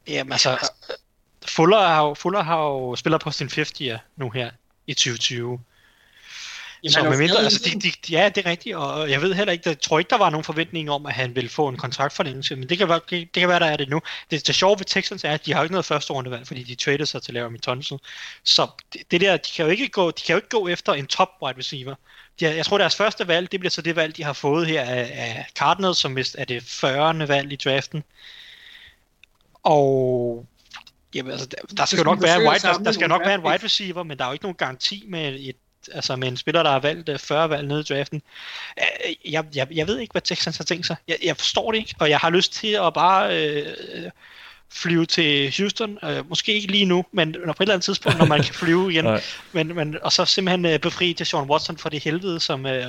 Ja. 0.08 0.14
Jamen 0.14 0.32
altså, 0.32 0.70
Fuller 1.48 1.88
har 1.88 2.08
jo, 2.08 2.14
Fuller 2.14 2.44
har 2.44 2.64
jo 2.64 2.96
spillet 2.96 3.22
på 3.22 3.32
sin 3.32 3.48
50'er 3.48 3.98
nu 4.18 4.30
her 4.30 4.52
i 4.88 4.94
2020. 4.94 5.60
Jamen, 6.84 6.92
så 6.92 7.04
med 7.04 7.18
mindre, 7.18 7.38
altså, 7.38 7.70
de, 7.74 7.80
de, 7.80 7.92
ja, 8.10 8.30
det 8.36 8.46
er 8.46 8.50
rigtigt, 8.50 8.76
og 8.76 9.10
jeg 9.10 9.22
ved 9.22 9.34
heller 9.34 9.52
ikke, 9.52 9.70
jeg 9.70 9.82
tror 9.82 10.00
ikke, 10.00 10.10
der 10.10 10.18
var 10.18 10.30
nogen 10.30 10.44
forventning 10.44 10.92
om, 10.92 11.06
at 11.06 11.14
han 11.14 11.36
ville 11.36 11.50
få 11.50 11.68
en 11.68 11.78
kontraktforlængelse, 11.78 12.56
men 12.56 12.70
det 12.70 12.78
kan, 12.78 12.90
være, 12.90 13.00
det, 13.10 13.36
det 13.36 13.40
kan 13.40 13.50
være, 13.50 13.60
der 13.60 13.66
er 13.66 13.78
det 13.78 13.90
nu. 13.90 14.02
Det, 14.32 14.48
det 14.48 14.56
sjove 14.56 14.80
ved 14.80 14.86
Texans 14.86 15.24
er, 15.24 15.32
at 15.32 15.46
de 15.46 15.54
har 15.54 15.64
ikke 15.64 15.74
noget 15.74 15.86
første 15.86 16.14
rundevalg, 16.14 16.48
fordi 16.48 16.64
de 16.64 16.76
traded 16.76 17.06
sig 17.06 17.22
til 17.22 17.34
Laramie 17.34 17.60
Tunsil. 17.60 17.98
Så 18.44 18.68
det, 18.94 19.12
det, 19.12 19.22
der, 19.22 19.38
de 19.38 19.52
kan, 19.56 19.66
jo 19.66 19.72
ikke 19.72 19.88
gå, 19.88 20.12
de 20.12 20.22
kan 20.26 20.34
jo 20.34 20.38
ikke 20.38 20.50
gå 20.50 20.68
efter 20.68 20.94
en 20.94 21.08
top 21.08 21.30
wide 21.44 21.58
receiver. 21.58 21.96
De 22.40 22.56
jeg 22.56 22.66
tror, 22.66 22.78
deres 22.78 22.96
første 22.96 23.28
valg, 23.28 23.52
det 23.52 23.60
bliver 23.60 23.72
så 23.72 23.82
det 23.82 23.96
valg, 23.96 24.18
de 24.18 24.24
har 24.24 24.34
fået 24.34 24.68
her 24.68 24.82
af, 24.82 25.12
af 25.14 25.46
Cardinals, 25.56 25.98
som 25.98 26.16
vist 26.16 26.36
er 26.40 26.46
det 26.46 26.64
40. 26.64 27.28
valg 27.28 27.52
i 27.52 27.56
draften. 27.56 28.04
Og 29.64 30.46
Jamen, 31.16 31.32
altså, 31.32 31.48
der, 31.48 31.76
der 31.78 31.86
skal 31.86 31.98
jo 31.98 32.04
nok 32.04 32.22
være 32.22 32.42
en 32.42 32.50
wide, 32.50 32.60
der, 32.60 32.78
der 32.78 32.92
skal 32.92 33.10
nok 33.10 33.22
være 33.26 33.36
en 33.36 33.42
wide 33.42 33.64
receiver, 33.64 34.04
men 34.04 34.18
der 34.18 34.24
er 34.24 34.30
jo 34.30 34.34
ikke 34.34 34.46
nogen 34.46 34.56
garanti 34.56 35.04
med 35.08 35.38
et 35.40 35.56
altså 35.92 36.16
med 36.16 36.28
en 36.28 36.38
spiller, 36.38 36.64
der 36.64 36.72
har 36.72 36.80
valgt 36.80 37.22
40 37.22 37.44
øh, 37.44 37.50
valg 37.50 37.68
nede 37.68 37.80
i 37.80 37.84
draften. 37.84 38.22
Øh, 38.80 39.34
jeg, 39.34 39.46
jeg, 39.56 39.68
jeg 39.72 39.88
ved 39.88 40.00
ikke, 40.00 40.12
hvad 40.12 40.22
Texans 40.22 40.58
har 40.58 40.64
tænkt 40.64 40.86
sig. 40.86 40.96
Jeg, 41.08 41.18
jeg 41.24 41.38
forstår 41.38 41.72
det 41.72 41.78
ikke, 41.78 41.96
og 42.00 42.10
jeg 42.10 42.18
har 42.18 42.30
lyst 42.30 42.54
til 42.54 42.68
at 42.68 42.94
bare 42.94 43.38
øh, 43.38 43.66
flyve 44.70 45.06
til 45.06 45.54
Houston. 45.58 45.98
Øh, 46.04 46.30
måske 46.30 46.54
ikke 46.54 46.68
lige 46.68 46.86
nu, 46.86 47.06
men 47.12 47.34
på 47.34 47.40
et 47.40 47.56
eller 47.60 47.74
andet 47.74 47.84
tidspunkt, 47.84 48.18
når 48.18 48.26
man 48.26 48.44
kan 48.44 48.54
flyve 48.54 48.92
igen. 48.92 49.06
men, 49.54 49.76
men, 49.76 49.98
og 50.02 50.12
så 50.12 50.26
simpelthen 50.26 50.66
øh, 50.66 50.80
befri 50.80 51.14
til 51.14 51.26
Sean 51.26 51.50
Watson 51.50 51.78
for 51.78 51.90
det 51.90 52.04
helvede, 52.04 52.40
som, 52.40 52.66
øh, 52.66 52.86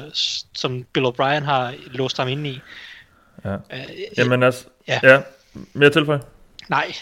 som 0.53 0.85
Bill 0.93 1.07
O'Brien 1.07 1.45
har 1.45 1.75
låst 1.87 2.17
ham 2.17 2.29
ind 2.29 2.47
i. 2.47 2.61
Ja. 3.45 3.55
Øh, 3.55 3.81
Jamen 4.19 4.43
altså, 4.43 4.65
ja. 4.89 5.01
ja. 5.03 5.21
Mere 5.73 5.91
tilføj? 5.91 6.19
Nej, 6.71 6.95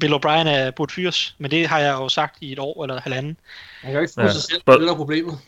Bill 0.00 0.14
O'Brien 0.14 0.48
er 0.48 0.70
burde 0.70 0.92
fyres, 0.92 1.34
men 1.38 1.50
det 1.50 1.66
har 1.66 1.78
jeg 1.78 1.92
jo 1.92 2.08
sagt 2.08 2.36
i 2.40 2.52
et 2.52 2.58
år 2.58 2.84
eller 2.84 3.00
halvanden. 3.00 3.36
Han 3.80 3.90
kan 3.90 3.94
jo 3.94 4.00
ikke 4.00 4.12
få 4.14 4.20
ja. 4.20 4.32
sig 4.32 4.42
selv, 4.42 4.62
det 4.66 4.88
er 4.88 4.94
problemet. 4.94 5.38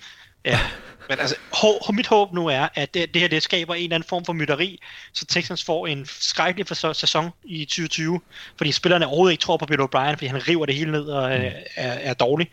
Ja, 0.44 0.60
men 1.08 1.18
altså, 1.20 1.36
hår, 1.52 1.92
mit 1.92 2.06
håb 2.06 2.32
nu 2.32 2.46
er, 2.46 2.68
at 2.74 2.94
det, 2.94 3.14
det 3.14 3.20
her 3.20 3.28
det 3.28 3.42
skaber 3.42 3.74
en 3.74 3.82
eller 3.82 3.94
anden 3.94 4.08
form 4.08 4.24
for 4.24 4.32
mytteri, 4.32 4.80
så 5.12 5.26
Texans 5.26 5.64
får 5.64 5.86
en 5.86 6.06
skrækkelig 6.06 6.66
sæson 6.96 7.30
i 7.44 7.64
2020, 7.64 8.20
fordi 8.56 8.72
spillerne 8.72 9.06
overhovedet 9.06 9.32
ikke 9.32 9.42
tror 9.42 9.56
på 9.56 9.66
Bill 9.66 9.80
O'Brien, 9.80 10.12
fordi 10.12 10.26
han 10.26 10.48
river 10.48 10.66
det 10.66 10.74
hele 10.74 10.92
ned 10.92 11.04
og 11.04 11.28
mm. 11.28 11.44
er, 11.76 11.92
er 11.92 12.14
dårlig. 12.14 12.50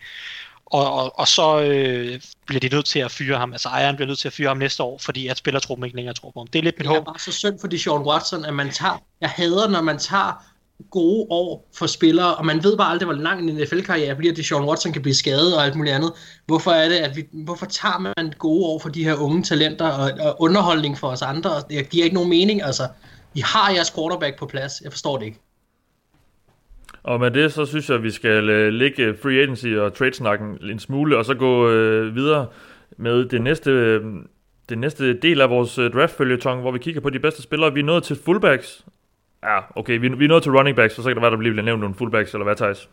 Og, 0.66 0.92
og, 0.92 1.18
og 1.18 1.28
så 1.28 1.60
øh, 1.60 2.20
bliver 2.46 2.60
de 2.60 2.68
nødt 2.68 2.86
til 2.86 2.98
at 2.98 3.10
fyre 3.10 3.38
ham, 3.38 3.52
altså 3.52 3.68
ejeren 3.68 3.96
bliver 3.96 4.08
nødt 4.08 4.18
til 4.18 4.28
at 4.28 4.32
fyre 4.32 4.48
ham 4.48 4.56
næste 4.56 4.82
år, 4.82 4.98
fordi 4.98 5.28
at 5.28 5.36
spillertruppen 5.36 5.84
ikke 5.84 5.96
længere 5.96 6.14
tror 6.14 6.30
på 6.30 6.40
ham. 6.40 6.46
Det 6.46 6.58
er 6.58 6.62
lidt 6.62 6.78
mit 6.78 6.86
håb. 6.86 6.94
Det 6.94 7.00
er 7.00 7.04
bare 7.04 7.18
så 7.18 7.32
synd 7.32 7.60
for 7.60 7.68
de 7.68 7.78
Sean 7.78 8.02
Watson, 8.02 8.44
at 8.44 8.54
man 8.54 8.70
tager, 8.70 9.02
jeg 9.20 9.30
hader, 9.30 9.68
når 9.68 9.82
man 9.82 9.98
tager 9.98 10.44
gode 10.90 11.26
år 11.30 11.68
for 11.74 11.86
spillere, 11.86 12.34
og 12.34 12.46
man 12.46 12.64
ved 12.64 12.76
bare 12.76 12.90
aldrig, 12.90 13.06
hvor 13.06 13.22
lang 13.22 13.50
en 13.50 13.56
NFL-karriere 13.56 14.16
bliver, 14.16 14.34
det 14.34 14.46
Sean 14.46 14.64
Watson 14.64 14.92
kan 14.92 15.02
blive 15.02 15.14
skadet 15.14 15.56
og 15.56 15.64
alt 15.64 15.76
muligt 15.76 15.94
andet. 15.94 16.12
Hvorfor 16.46 16.70
er 16.70 16.88
det, 16.88 16.96
at 16.96 17.16
vi, 17.16 17.24
hvorfor 17.32 17.66
tager 17.66 17.98
man 17.98 18.32
gode 18.38 18.66
år 18.66 18.78
for 18.78 18.88
de 18.88 19.04
her 19.04 19.14
unge 19.14 19.42
talenter 19.42 19.86
og, 19.86 20.10
og 20.20 20.36
underholdning 20.40 20.98
for 20.98 21.08
os 21.08 21.22
andre? 21.22 21.50
Det 21.70 21.90
giver 21.90 22.04
ikke 22.04 22.14
nogen 22.14 22.30
mening, 22.30 22.62
altså. 22.62 22.82
I 23.34 23.40
har 23.40 23.72
jeres 23.72 23.90
quarterback 23.90 24.38
på 24.38 24.46
plads. 24.46 24.80
Jeg 24.84 24.92
forstår 24.92 25.18
det 25.18 25.26
ikke. 25.26 25.40
Og 27.02 27.20
med 27.20 27.30
det, 27.30 27.52
så 27.52 27.66
synes 27.66 27.88
jeg, 27.88 27.96
at 27.96 28.02
vi 28.02 28.10
skal 28.10 28.50
uh, 28.50 28.72
lægge 28.72 29.02
øh, 29.02 29.18
free 29.22 29.42
agency 29.42 29.66
og 29.66 29.94
trade-snakken 29.94 30.58
en 30.70 30.78
smule, 30.78 31.18
og 31.18 31.24
så 31.24 31.34
gå 31.34 31.70
øh, 31.70 32.14
videre 32.14 32.46
med 32.96 33.28
det 33.28 33.42
næste, 33.42 33.70
øh, 33.70 34.02
det 34.68 34.78
næste 34.78 35.20
del 35.20 35.40
af 35.40 35.50
vores 35.50 35.78
øh, 35.78 35.92
draft-følgetong, 35.92 36.60
hvor 36.60 36.70
vi 36.70 36.78
kigger 36.78 37.00
på 37.00 37.10
de 37.10 37.18
bedste 37.18 37.42
spillere. 37.42 37.74
Vi 37.74 37.80
er 37.80 37.84
nået 37.84 38.02
til 38.02 38.16
fullbacks, 38.24 38.84
Ja, 39.44 39.60
okay, 39.76 39.98
vi, 39.98 40.08
vi 40.08 40.24
er 40.24 40.28
nået 40.28 40.42
til 40.42 40.52
running 40.52 40.76
backs, 40.76 40.94
så 40.94 41.02
kan 41.02 41.14
det 41.14 41.22
være, 41.22 41.30
der 41.30 41.36
bliver 41.36 41.62
nævnt 41.62 41.80
nogle 41.80 41.94
fullbacks, 41.94 42.32
eller 42.32 42.44
hvad, 42.44 42.56
Thijs? 42.56 42.88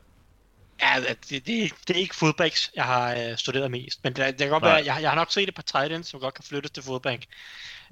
Ja, 0.82 1.14
det, 1.30 1.48
det, 1.48 1.72
det 1.88 1.96
er 1.96 2.00
ikke 2.00 2.16
fullbacks, 2.16 2.72
jeg 2.76 2.84
har 2.84 3.12
øh, 3.12 3.38
studeret 3.38 3.72
mest. 3.72 4.00
Men 4.04 4.14
det, 4.14 4.26
det 4.26 4.38
kan 4.38 4.50
godt 4.50 4.64
Nej. 4.64 4.72
være, 4.74 4.84
jeg, 4.86 4.98
jeg 5.02 5.10
har 5.10 5.16
nok 5.16 5.32
set 5.32 5.48
et 5.50 5.56
par 5.56 5.62
tight 5.64 5.94
ends, 5.94 6.08
som 6.08 6.20
godt 6.20 6.34
kan 6.34 6.44
flyttes 6.50 6.72
til 6.72 6.84
fullback. 6.84 7.24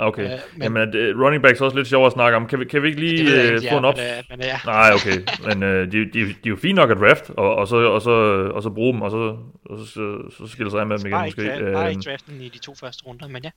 Okay, 0.02 0.24
Øh, 0.24 0.30
men... 0.30 0.40
men- 0.56 0.64
jamen 0.64 0.94
det, 0.94 1.16
running 1.16 1.44
backs 1.44 1.62
er 1.62 1.66
også 1.66 1.78
lidt 1.78 1.88
sjovt 1.88 2.06
at 2.06 2.12
snakke 2.14 2.36
om. 2.36 2.48
Kan 2.48 2.60
vi, 2.60 2.66
kan 2.66 2.84
vi 2.84 2.88
ikke 2.88 3.00
lige 3.00 3.26
Det 3.26 3.38
jeg 3.38 3.46
øh, 3.52 3.56
ikke, 3.56 3.70
få 3.72 3.78
en 3.78 3.84
ja, 3.84 3.90
op... 3.90 3.96
men, 3.98 4.06
øh, 4.06 4.24
men 4.30 4.40
ja. 4.42 4.60
Nej, 4.66 4.92
okay, 4.94 5.18
men 5.48 5.64
øh, 5.64 5.92
de, 5.92 5.98
de, 6.06 6.20
de 6.26 6.30
er 6.30 6.50
jo 6.50 6.56
fint 6.56 6.76
nok 6.76 6.92
at 6.92 6.98
draft, 6.98 7.30
og, 7.30 7.56
og, 7.56 7.68
så, 7.68 7.76
og, 7.76 8.02
så, 8.02 8.12
og 8.56 8.64
så 8.64 8.70
bruge 8.70 8.94
dem, 8.94 9.02
og 9.02 9.12
så, 9.12 9.18
og 9.66 9.80
så, 9.80 9.86
så, 9.86 10.18
så 10.38 10.48
skille 10.52 10.72
sig 10.72 10.80
af 10.80 10.88
med 10.88 10.98
dem 10.98 11.06
igen 11.06 11.20
måske. 11.26 11.42
ikke, 11.42 11.54
dra- 11.56 11.74
bare 11.74 11.90
ikke 11.90 12.02
draften 12.02 12.42
i 12.42 12.50
de 12.50 12.58
to 12.60 12.76
første 12.76 13.04
runder, 13.06 13.28
men 13.28 13.44
ja. 13.44 13.50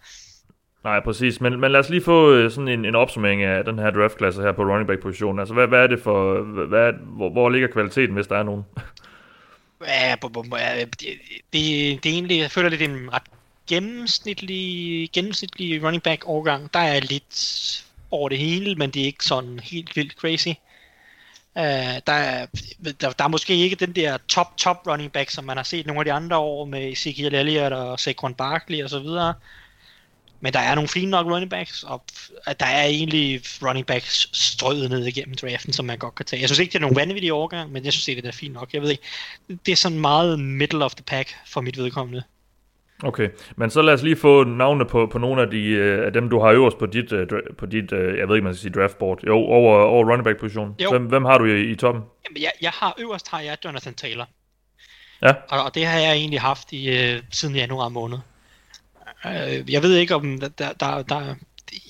Nej, 0.85 1.01
præcis. 1.01 1.41
Men, 1.41 1.61
men 1.61 1.73
lad 1.73 1.81
os 1.81 1.89
lige 1.89 2.03
få 2.03 2.33
øh, 2.33 2.51
sådan 2.51 2.69
en, 2.69 2.85
en 2.85 2.95
opsummering 2.95 3.43
af 3.43 3.65
den 3.65 3.79
her 3.79 3.91
draftklasse 3.91 4.43
her 4.43 4.53
på 4.53 4.63
running 4.63 4.87
back 4.87 5.03
positionen. 5.03 5.39
Altså, 5.39 5.55
hvad, 5.55 5.67
hvad 5.67 5.79
er 5.79 5.87
det 5.87 6.01
for... 6.01 6.43
Hvad, 6.67 6.93
hvor, 6.93 7.31
hvor 7.31 7.51
ligger 7.51 7.69
kvaliteten, 7.69 8.15
hvis 8.15 8.27
der 8.27 8.37
er 8.37 8.43
nogen? 8.43 8.65
Ja, 9.87 10.15
det, 10.23 11.01
det, 11.01 11.19
det 11.53 12.07
er 12.07 12.13
egentlig, 12.13 12.39
jeg 12.39 12.51
føler 12.51 12.69
lidt 12.69 12.83
en 12.83 13.13
ret 13.13 13.23
gennemsnitlig, 13.67 15.11
gennemsnitlig 15.13 15.85
running 15.85 16.03
back 16.03 16.25
overgang. 16.25 16.75
Der 16.75 16.81
er 16.81 17.01
lidt 17.01 17.85
over 18.11 18.29
det 18.29 18.39
hele, 18.39 18.75
men 18.75 18.91
det 18.91 19.03
er 19.03 19.07
ikke 19.07 19.25
sådan 19.25 19.61
helt 19.61 19.97
vildt 19.97 20.13
crazy. 20.13 20.49
Uh, 21.57 21.63
der, 22.07 22.13
er, 22.13 22.47
der, 23.01 23.11
der 23.11 23.25
er 23.25 23.29
måske 23.29 23.55
ikke 23.55 23.77
den 23.77 23.93
der 23.93 24.19
top, 24.29 24.57
top 24.57 24.87
running 24.87 25.13
back, 25.13 25.31
som 25.31 25.45
man 25.45 25.57
har 25.57 25.65
set 25.65 25.87
nogle 25.87 26.01
af 26.01 26.05
de 26.05 26.13
andre 26.13 26.37
år 26.37 26.65
med 26.65 26.93
Ezekiel 26.93 27.35
Elliott 27.35 27.73
og 27.73 28.01
Saquon 28.01 28.35
Barkley 28.35 28.85
og 28.85 28.91
så 28.91 28.99
videre. 28.99 29.35
Men 30.43 30.53
der 30.53 30.59
er 30.59 30.75
nogle 30.75 30.89
fine 30.89 31.11
nok 31.11 31.27
running 31.27 31.51
backs, 31.51 31.83
og 31.83 32.05
der 32.61 32.67
er 32.67 32.85
egentlig 32.85 33.41
running 33.63 33.87
backs 33.87 34.29
strøget 34.33 34.91
ned 34.91 35.07
igennem 35.07 35.35
draften, 35.35 35.73
som 35.73 35.85
man 35.85 35.99
godt 35.99 36.15
kan 36.15 36.27
tage. 36.27 36.41
Jeg 36.41 36.49
synes 36.49 36.59
ikke, 36.59 36.73
det 36.73 36.79
er 36.79 36.81
nogen 36.81 36.97
vanvittige 36.97 37.33
overgang, 37.33 37.73
men 37.73 37.85
jeg 37.85 37.93
synes 37.93 38.05
det 38.05 38.27
er 38.27 38.33
fint 38.33 38.55
nok. 38.55 38.73
Jeg 38.73 38.83
ved 38.83 38.91
ikke, 38.91 39.03
det 39.67 39.73
er 39.73 39.77
sådan 39.77 40.01
meget 40.01 40.41
middle 40.41 40.85
of 40.85 40.95
the 40.95 41.05
pack 41.05 41.35
for 41.47 41.61
mit 41.61 41.79
vedkommende. 41.79 42.23
Okay, 43.05 43.29
men 43.57 43.71
så 43.71 43.83
lad 43.83 43.95
os 43.95 44.03
lige 44.03 44.17
få 44.17 44.45
navnene 44.45 44.85
på, 44.85 45.07
på 45.07 45.19
nogle 45.19 45.43
af, 45.43 45.51
de, 45.51 45.63
øh, 45.65 46.07
af 46.07 46.13
dem, 46.13 46.31
du 46.31 46.41
har 46.41 46.51
øverst 46.51 46.79
på 46.79 46.87
dit, 46.87 47.13
øh, 47.13 47.29
på 47.59 47.67
dit 47.67 47.93
øh, 47.93 48.19
jeg 48.19 48.29
ved 48.29 48.37
ikke, 48.37 48.45
man 48.45 48.55
skal 48.55 48.63
sige 48.63 48.81
draftboard. 48.81 49.25
Jo, 49.27 49.37
over, 49.37 49.79
over 49.79 50.05
running 50.05 50.25
back 50.25 50.41
position. 50.41 50.75
Hvem, 50.91 51.07
hvem 51.07 51.25
har 51.25 51.39
du 51.39 51.45
i, 51.45 51.71
i 51.71 51.77
toppen? 51.77 52.03
Jamen, 52.25 52.43
jeg, 52.43 52.53
jeg 52.63 52.71
har 52.75 52.95
øverst 52.99 53.29
har 53.29 53.41
jeg 53.41 53.57
Jonathan 53.65 53.95
Taylor. 53.95 54.29
Ja. 55.23 55.33
Og, 55.49 55.65
og 55.65 55.75
det 55.75 55.87
har 55.87 55.99
jeg 55.99 56.13
egentlig 56.13 56.41
haft 56.41 56.73
i 56.73 57.19
siden 57.31 57.57
januar 57.57 57.89
måned. 57.89 58.19
Øh, 59.27 59.73
jeg 59.73 59.83
ved 59.83 59.97
ikke 59.97 60.15
om 60.15 60.41
der, 60.41 60.49
der, 60.49 60.73
der, 60.73 61.03
der 61.03 61.35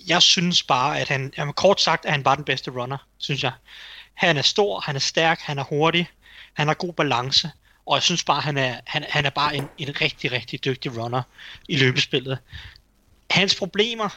jeg 0.08 0.22
synes 0.22 0.62
bare 0.62 1.00
at 1.00 1.08
han 1.08 1.32
jamen, 1.38 1.54
kort 1.54 1.80
sagt 1.80 2.04
er 2.04 2.10
han 2.10 2.22
bare 2.22 2.36
den 2.36 2.44
bedste 2.44 2.70
runner, 2.70 2.96
synes 3.18 3.42
jeg. 3.42 3.52
Han 4.14 4.36
er 4.36 4.42
stor, 4.42 4.80
han 4.80 4.96
er 4.96 5.00
stærk, 5.00 5.40
han 5.40 5.58
er 5.58 5.64
hurtig, 5.64 6.08
han 6.52 6.66
har 6.66 6.74
god 6.74 6.92
balance, 6.92 7.50
og 7.86 7.94
jeg 7.94 8.02
synes 8.02 8.24
bare 8.24 8.40
han 8.40 8.56
er 8.56 8.76
han, 8.86 9.04
han 9.08 9.26
er 9.26 9.30
bare 9.30 9.56
en, 9.56 9.68
en 9.78 10.00
rigtig 10.00 10.32
rigtig 10.32 10.64
dygtig 10.64 10.98
runner 10.98 11.22
i 11.68 11.76
løbespillet. 11.76 12.38
Hans 13.30 13.54
problemer 13.54 14.08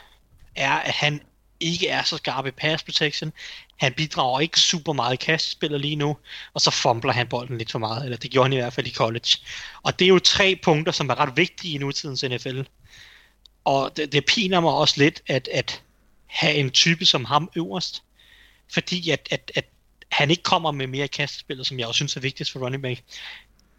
er 0.56 0.74
at 0.74 0.94
han 0.94 1.22
ikke 1.60 1.88
er 1.88 2.04
så 2.04 2.18
skarp 2.18 2.46
i 2.46 2.52
pass 2.52 2.84
protection. 2.84 3.34
Han 3.78 3.94
bidrager 3.94 4.40
ikke 4.40 4.60
super 4.60 4.94
meget 4.94 5.14
i 5.14 5.26
kastespillet 5.26 5.82
lige 5.82 5.96
nu, 5.96 6.18
og 6.54 6.62
så 6.62 6.72
fumbler 6.72 7.14
han 7.14 7.28
bolden 7.28 7.58
lidt 7.58 7.72
for 7.72 7.80
meget, 7.80 8.04
eller 8.04 8.18
det 8.18 8.32
gjorde 8.32 8.46
han 8.46 8.54
i 8.54 8.56
hvert 8.56 8.74
fald 8.74 8.88
i 8.88 8.94
college. 8.94 9.38
Og 9.84 10.00
det 10.00 10.06
er 10.06 10.10
jo 10.10 10.20
tre 10.20 10.60
punkter, 10.64 10.92
som 10.92 11.10
er 11.10 11.20
ret 11.20 11.38
vigtige 11.38 11.74
i 11.74 11.78
nutidens 11.78 12.24
NFL. 12.24 12.62
Og 13.66 13.98
det, 13.98 14.12
det 14.12 14.26
piner 14.26 14.60
mig 14.60 14.72
også 14.72 14.96
lidt, 14.98 15.22
at, 15.28 15.50
at 15.54 15.82
have 16.26 16.54
en 16.54 16.72
type 16.72 17.06
som 17.06 17.26
ham 17.26 17.50
øverst, 17.56 18.04
fordi 18.74 19.10
at, 19.10 19.28
at, 19.32 19.52
at 19.56 19.66
han 20.12 20.32
ikke 20.32 20.44
kommer 20.44 20.72
med 20.72 20.88
mere 20.88 21.08
kastespillet, 21.08 21.68
som 21.68 21.80
jeg 21.80 21.88
også 21.88 21.98
synes 21.98 22.16
er 22.16 22.22
vigtigst 22.22 22.52
for 22.52 22.60
running, 22.60 22.84
back, 22.84 23.04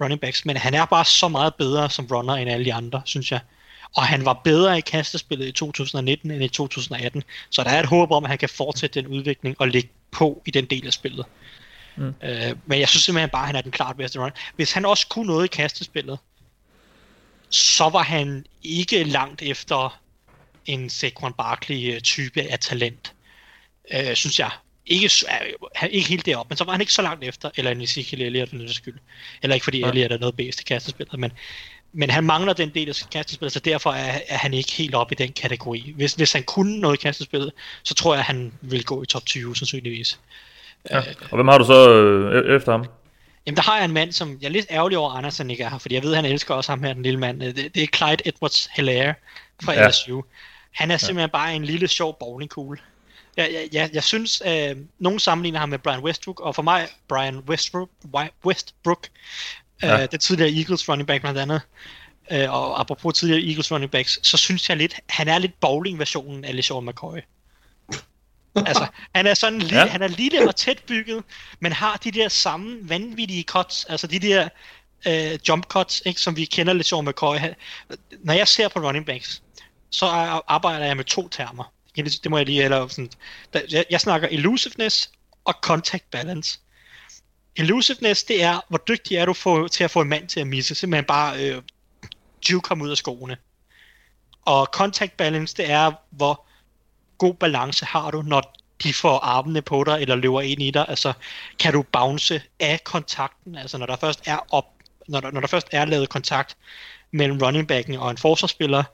running 0.01 0.21
backs, 0.21 0.45
men 0.45 0.57
han 0.57 0.75
er 0.75 0.85
bare 0.85 1.05
så 1.05 1.29
meget 1.29 1.55
bedre 1.55 1.91
som 1.91 2.07
runner 2.07 2.35
end 2.35 2.51
alle 2.51 2.65
de 2.65 2.75
andre, 2.75 3.03
synes 3.05 3.33
jeg. 3.33 3.41
Og 3.97 4.07
han 4.07 4.25
var 4.25 4.33
bedre 4.33 4.79
i 4.79 4.81
kastespillet 4.81 5.47
i 5.47 5.53
2019 5.53 6.31
end 6.31 6.45
i 6.45 6.49
2018, 6.49 7.23
så 7.51 7.65
der 7.65 7.71
er 7.71 7.81
et 7.81 7.87
håb 7.87 8.11
om, 8.11 8.25
at 8.25 8.31
han 8.31 8.39
kan 8.39 8.49
fortsætte 8.49 9.01
den 9.01 9.09
udvikling 9.09 9.57
og 9.59 9.69
ligge 9.69 9.91
på 10.11 10.43
i 10.47 10.51
den 10.51 10.65
del 10.65 10.87
af 10.87 10.93
spillet. 10.93 11.27
Mm. 11.97 12.15
Øh, 12.23 12.57
men 12.67 12.81
jeg 12.81 12.89
synes 12.89 13.05
simpelthen 13.05 13.31
bare, 13.31 13.43
at 13.43 13.47
han 13.47 13.57
er 13.57 13.61
den 13.61 13.73
klart 13.73 13.97
bedste 13.97 14.19
runner. 14.19 14.37
Hvis 14.57 14.73
han 14.73 14.85
også 14.85 15.07
kunne 15.07 15.27
noget 15.27 15.45
i 15.45 15.49
kastespillet, 15.49 16.19
så 17.51 17.89
var 17.89 18.03
han 18.03 18.47
ikke 18.63 19.05
langt 19.05 19.43
efter 19.43 20.01
en 20.67 20.91
Saquon 20.91 21.33
Barkley-type 21.33 22.43
af 22.43 22.59
talent, 22.59 23.15
øh, 23.95 24.15
synes 24.15 24.39
jeg. 24.39 24.51
Ikke, 24.87 25.11
øh, 25.83 25.89
ikke 25.91 26.09
helt 26.09 26.27
deroppe, 26.27 26.51
men 26.51 26.57
så 26.57 26.65
var 26.65 26.73
han 26.73 26.81
ikke 26.81 26.93
så 26.93 27.03
langt 27.03 27.25
efter, 27.25 27.51
eller 27.57 27.71
en 27.71 27.81
Ezekiel 27.81 28.23
Elliott 28.23 28.51
for 28.51 28.57
den 28.57 28.73
skyld. 28.73 28.99
Eller 29.43 29.55
ikke 29.55 29.65
fordi 29.65 29.81
Nej. 29.81 29.89
Elliott 29.89 30.13
er 30.13 30.19
noget 30.19 30.37
bedst 30.37 30.61
i 30.61 30.65
kastespillet, 30.65 31.19
men, 31.19 31.33
men 31.97 32.11
han 32.11 32.25
mangler 32.25 32.53
den 32.53 32.69
del 32.69 32.89
af 32.89 32.95
kastespillet, 33.11 33.53
så 33.53 33.61
derfor 33.61 33.93
er, 33.93 34.19
er 34.29 34.37
han 34.37 34.55
ikke 34.55 34.73
helt 34.73 34.95
oppe 34.95 35.15
i 35.15 35.17
den 35.17 35.33
kategori. 35.33 35.93
Hvis, 35.97 36.15
hvis 36.15 36.33
han 36.33 36.43
kunne 36.43 36.81
noget 36.81 36.97
i 36.97 37.03
kastespillet, 37.03 37.53
så 37.83 37.95
tror 37.95 38.15
jeg, 38.15 38.21
at 38.21 38.27
han 38.27 38.53
vil 38.61 38.85
gå 38.85 39.03
i 39.03 39.07
top 39.07 39.27
20, 39.27 39.57
sandsynligvis. 39.57 40.19
Ja. 40.91 41.03
Og 41.31 41.37
hvem 41.37 41.49
har 41.49 41.59
du 41.59 41.65
så 41.65 41.93
øh, 41.93 42.57
efter 42.57 42.73
ham? 42.73 42.87
Jamen, 43.47 43.57
der 43.57 43.63
har 43.63 43.77
jeg 43.77 43.85
en 43.85 43.93
mand, 43.93 44.13
som 44.13 44.39
jeg 44.41 44.49
er 44.49 44.53
lidt 44.53 44.67
ærgerlig 44.71 44.99
over, 44.99 45.11
at 45.11 45.19
Andersen 45.19 45.51
ikke 45.51 45.63
er 45.63 45.71
her, 45.71 45.79
fordi 45.79 45.95
jeg 45.95 46.03
ved, 46.03 46.11
at 46.11 46.17
han 46.17 46.33
elsker 46.33 46.55
også 46.55 46.73
ham 46.73 46.83
her, 46.83 46.93
den 46.93 47.03
lille 47.03 47.21
mand. 47.21 47.41
Det, 47.41 47.75
det 47.75 47.83
er 47.83 47.87
Clyde 47.97 48.23
Edwards 48.29 48.69
Hilaire 48.77 49.15
fra 49.63 49.73
Ja. 49.73 49.89
LSU. 49.89 50.23
Han 50.73 50.91
er 50.91 50.97
simpelthen 50.97 51.31
bare 51.31 51.55
en 51.55 51.65
lille 51.65 51.89
sjov 51.89 52.19
bowlingkugle. 52.19 52.79
Jeg, 53.37 53.51
jeg, 53.53 53.69
jeg, 53.73 53.91
jeg 53.93 54.05
synes, 54.05 54.43
øh, 54.47 54.77
nogen 54.99 55.19
sammenligner 55.19 55.59
ham 55.61 55.69
med 55.69 55.79
Brian 55.79 56.01
Westbrook, 56.01 56.41
og 56.41 56.55
for 56.55 56.63
mig, 56.63 56.89
Brian 57.09 57.39
Westbrook, 57.39 57.89
Westbrook 58.45 59.09
Ja. 59.83 60.03
øh, 60.03 60.09
den 60.11 60.19
tidligere 60.21 60.59
Eagles 60.59 60.89
running 60.89 61.07
back 61.07 61.21
blandt 61.21 61.39
andet, 61.39 61.61
øh, 62.33 62.53
og 62.53 62.81
apropos 62.81 63.15
tidligere 63.19 63.49
Eagles 63.49 63.73
running 63.73 63.91
backs, 63.91 64.19
så 64.23 64.37
synes 64.37 64.69
jeg 64.69 64.77
lidt, 64.77 64.95
han 65.09 65.29
er 65.29 65.39
lidt 65.39 65.61
bowling-versionen 65.61 66.45
af 66.45 66.57
LeSean 66.57 66.87
McCoy. 66.87 67.19
altså, 68.57 68.87
han 69.15 69.27
er 69.27 69.35
sådan 69.35 69.59
lille, 69.59 69.79
Ja. 69.79 69.87
han 69.87 70.03
er 70.03 70.09
lille 70.09 70.49
og 70.49 70.57
tæt 70.57 70.79
bygget, 70.87 71.25
men 71.61 71.73
har 71.73 71.97
de 71.97 72.11
der 72.11 72.29
samme 72.29 72.79
vanvittige 72.83 73.43
cuts, 73.43 73.85
altså 73.85 74.07
de 74.07 74.19
der 74.19 74.49
øh, 75.07 75.39
jump 75.49 75.67
cuts, 75.67 76.03
ikke, 76.07 76.21
som 76.21 76.37
vi 76.37 76.45
kender 76.45 76.73
lidt 76.73 76.87
som 76.87 77.05
McCoy. 77.05 77.37
Han- 77.37 77.55
Når 78.25 78.35
jeg 78.35 78.49
ser 78.49 78.69
på 78.69 78.79
running 78.81 79.07
backs, 79.07 79.43
så 79.91 80.07
er- 80.07 80.53
arbejder 80.53 80.87
jeg 80.87 80.97
med 80.97 81.05
to 81.05 81.29
termer. 81.29 81.73
Det 81.97 82.31
må 82.31 82.37
jeg 82.37 82.47
lige, 82.47 82.65
eller 82.65 82.89
sådan, 82.89 83.11
jeg, 83.71 83.85
jeg 83.91 84.01
snakker 84.01 84.29
elusiveness 84.31 85.11
og 85.45 85.55
contact 85.63 86.11
balance. 86.11 86.59
Elusiveness, 87.57 88.25
det 88.25 88.43
er, 88.43 88.61
hvor 88.69 88.79
dygtig 88.89 89.17
er 89.17 89.27
du 89.27 89.33
for, 89.33 89.69
til 89.69 89.85
at 89.85 89.91
få 89.91 90.01
en 90.01 90.09
mand 90.09 90.29
til 90.29 90.41
at 90.41 90.47
misse, 90.47 90.75
simpelthen 90.75 91.05
bare 91.05 91.45
øh, 91.45 91.63
juke 92.51 92.69
ham 92.69 92.83
ud 92.83 92.91
af 92.91 92.97
skoene. 92.97 93.37
Og 94.45 94.69
contact 94.73 95.17
balance, 95.17 95.57
det 95.57 95.71
er, 95.71 95.93
hvor 96.11 96.47
god 97.19 97.35
balance 97.35 97.85
har 97.85 98.11
du, 98.11 98.23
når 98.23 98.55
de 98.83 98.95
får 98.95 99.19
armene 99.19 99.63
på 99.63 99.85
dig, 99.85 100.01
eller 100.01 100.17
løber 100.17 100.41
ind 100.41 100.63
i 100.63 100.71
dig. 100.71 100.87
Altså, 100.89 101.13
kan 101.59 101.73
du 101.73 101.83
bounce 101.83 102.43
af 102.61 102.85
kontakten, 102.85 103.57
altså 103.57 103.79
når 103.79 103.87
der 103.87 103.97
først 103.97 104.21
er 104.27 104.39
op, 104.51 104.67
når 105.09 105.21
der, 105.21 105.31
når 105.31 105.41
der 105.41 105.49
først 105.49 105.69
er 105.73 105.85
lavet 105.85 106.09
kontakt 106.09 106.57
mellem 107.11 107.39
running 107.43 107.69
backen 107.69 107.95
og 107.95 108.11
en 108.11 108.19
forsvarsspiller, 108.19 108.85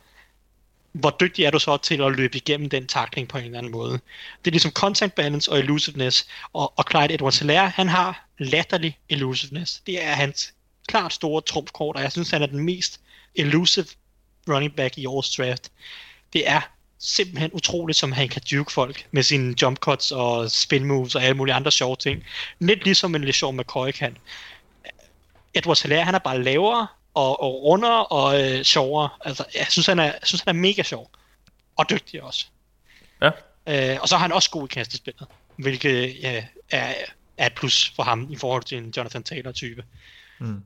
hvor 0.92 1.16
dygtig 1.20 1.44
er 1.44 1.50
du 1.50 1.58
så 1.58 1.76
til 1.76 2.02
at 2.02 2.16
løbe 2.16 2.36
igennem 2.36 2.70
den 2.70 2.86
takling 2.86 3.28
på 3.28 3.38
en 3.38 3.44
eller 3.44 3.58
anden 3.58 3.72
måde. 3.72 3.92
Det 4.44 4.46
er 4.46 4.50
ligesom 4.50 4.70
content 4.70 5.14
balance 5.14 5.50
og 5.50 5.58
elusiveness, 5.58 6.26
og, 6.52 6.72
og 6.76 6.84
Clyde 6.90 7.14
edwards 7.14 7.38
helaire 7.38 7.68
han 7.68 7.88
har 7.88 8.26
latterlig 8.38 8.98
elusiveness. 9.08 9.82
Det 9.86 10.04
er 10.04 10.12
hans 10.12 10.52
klart 10.86 11.12
store 11.12 11.42
trumfkort, 11.42 11.96
og 11.96 12.02
jeg 12.02 12.12
synes, 12.12 12.30
han 12.30 12.42
er 12.42 12.46
den 12.46 12.58
mest 12.58 13.00
elusive 13.34 13.86
running 14.48 14.76
back 14.76 14.98
i 14.98 15.06
årets 15.06 15.36
draft. 15.36 15.72
Det 16.32 16.48
er 16.48 16.60
simpelthen 16.98 17.50
utroligt, 17.52 17.98
som 17.98 18.12
han 18.12 18.28
kan 18.28 18.42
juke 18.52 18.72
folk 18.72 19.06
med 19.10 19.22
sine 19.22 19.54
jump 19.62 19.78
cuts 19.78 20.12
og 20.12 20.50
spin 20.50 20.84
moves 20.84 21.14
og 21.14 21.22
alle 21.22 21.36
mulige 21.36 21.54
andre 21.54 21.70
sjove 21.70 21.96
ting. 21.96 22.24
Lidt 22.58 22.84
ligesom 22.84 23.14
en 23.14 23.24
LeSean 23.24 23.56
McCoy 23.56 23.90
kan. 23.90 24.16
Edwards 25.54 25.82
Hilaire, 25.82 26.04
han 26.04 26.14
er 26.14 26.18
bare 26.18 26.42
lavere 26.42 26.86
og, 27.14 27.42
og 27.42 27.62
rundere 27.62 28.06
og 28.06 28.42
øh, 28.42 28.62
sjovere. 28.62 29.08
Altså, 29.20 29.44
jeg 29.54 29.66
synes, 29.70 29.86
han 29.86 29.98
er, 29.98 30.04
jeg 30.04 30.20
synes, 30.22 30.42
han 30.46 30.56
er 30.56 30.60
mega 30.60 30.82
sjov. 30.82 31.10
Og 31.76 31.90
dygtig 31.90 32.22
også. 32.22 32.46
Ja. 33.22 33.30
Øh, 33.66 33.98
og 34.00 34.08
så 34.08 34.14
er 34.14 34.18
han 34.18 34.32
også 34.32 34.50
god 34.50 34.68
i 34.68 34.74
kastespillet, 34.74 35.28
hvilket 35.56 36.22
ja, 36.22 36.44
er, 36.70 36.94
er 37.36 37.46
et 37.46 37.54
plus 37.54 37.92
for 37.96 38.02
ham 38.02 38.26
i 38.30 38.36
forhold 38.36 38.62
til 38.62 38.78
en 38.78 38.94
Jonathan 38.96 39.22
Taylor-type. 39.22 39.84
Mm. 40.40 40.62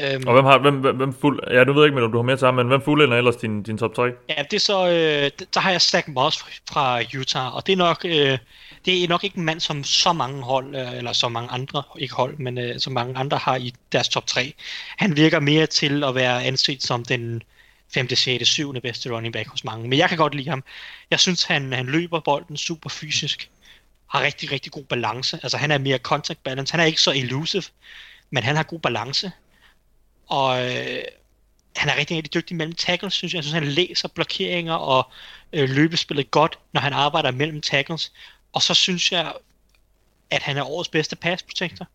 Øhm, 0.00 0.26
Og 0.26 0.32
hvem 0.32 0.44
har, 0.44 0.58
hvem, 0.58 0.74
hvem, 0.74 0.96
hvem 0.96 1.14
fuld, 1.20 1.40
ja, 1.50 1.64
du 1.64 1.72
ved 1.72 1.84
ikke, 1.84 2.02
om 2.02 2.12
du 2.12 2.18
har 2.18 2.22
mere 2.22 2.36
til 2.36 2.44
ham, 2.44 2.54
men 2.54 2.66
hvem 2.66 2.82
fuldender 2.82 3.16
ellers 3.16 3.36
din, 3.36 3.62
din 3.62 3.78
top 3.78 3.94
3? 3.94 4.02
Ja, 4.28 4.42
det 4.50 4.56
er 4.56 4.60
så, 4.60 4.86
øh, 4.86 5.46
der 5.54 5.60
har 5.60 5.70
jeg 5.70 5.80
Zach 5.80 6.10
Moss 6.10 6.44
fra 6.70 7.00
Utah, 7.20 7.54
og 7.54 7.66
det 7.66 7.72
er 7.72 7.76
nok, 7.76 8.04
øh, 8.04 8.38
det 8.86 9.04
er 9.04 9.08
nok 9.08 9.24
ikke 9.24 9.38
en 9.38 9.44
mand, 9.44 9.60
som 9.60 9.84
så 9.84 10.12
mange 10.12 10.42
hold, 10.42 10.76
øh, 10.76 10.92
eller 10.92 11.12
så 11.12 11.28
mange 11.28 11.50
andre, 11.50 11.82
ikke 11.98 12.14
hold, 12.14 12.38
men 12.38 12.58
øh, 12.58 12.80
så 12.80 12.90
mange 12.90 13.16
andre 13.16 13.38
har 13.38 13.56
i 13.56 13.74
deres 13.92 14.08
top 14.08 14.26
3. 14.26 14.54
Han 14.96 15.16
virker 15.16 15.40
mere 15.40 15.66
til 15.66 16.04
at 16.04 16.14
være 16.14 16.44
anset 16.44 16.82
som 16.82 17.04
den 17.04 17.42
5., 17.94 18.14
6., 18.14 18.48
7. 18.48 18.80
bedste 18.80 19.10
running 19.10 19.32
back 19.32 19.48
hos 19.48 19.64
mange, 19.64 19.88
men 19.88 19.98
jeg 19.98 20.08
kan 20.08 20.18
godt 20.18 20.34
lide 20.34 20.48
ham. 20.48 20.64
Jeg 21.10 21.20
synes, 21.20 21.44
han, 21.44 21.72
han 21.72 21.86
løber 21.86 22.20
bolden 22.20 22.56
super 22.56 22.90
fysisk, 22.90 23.50
har 24.10 24.22
rigtig, 24.22 24.52
rigtig 24.52 24.72
god 24.72 24.84
balance. 24.84 25.40
Altså 25.42 25.56
han 25.56 25.70
er 25.70 25.78
mere 25.78 25.98
contact 25.98 26.42
balance, 26.44 26.72
han 26.72 26.80
er 26.80 26.84
ikke 26.84 27.00
så 27.00 27.12
elusive. 27.12 27.62
men 28.30 28.42
han 28.42 28.56
har 28.56 28.62
god 28.62 28.78
balance. 28.80 29.32
Og 30.26 30.64
øh, 30.64 31.02
han 31.76 31.88
er 31.88 31.96
rigtig, 31.96 32.16
rigtig 32.16 32.34
dygtig 32.34 32.56
mellem 32.56 32.74
tackles, 32.74 33.14
synes 33.14 33.32
jeg. 33.32 33.36
Jeg 33.36 33.44
synes, 33.44 33.54
han 33.54 33.64
læser 33.64 34.08
blokeringer 34.08 34.74
og 34.74 35.10
øh, 35.52 35.68
løbespillet 35.68 36.30
godt, 36.30 36.58
når 36.72 36.80
han 36.80 36.92
arbejder 36.92 37.30
mellem 37.30 37.60
tackles. 37.60 38.12
Og 38.56 38.62
så 38.62 38.74
synes 38.74 39.12
jeg, 39.12 39.32
at 40.30 40.42
han 40.42 40.56
er 40.56 40.62
årets 40.62 40.88
bedste 40.88 41.16
pass 41.16 41.42
protector. 41.42 41.86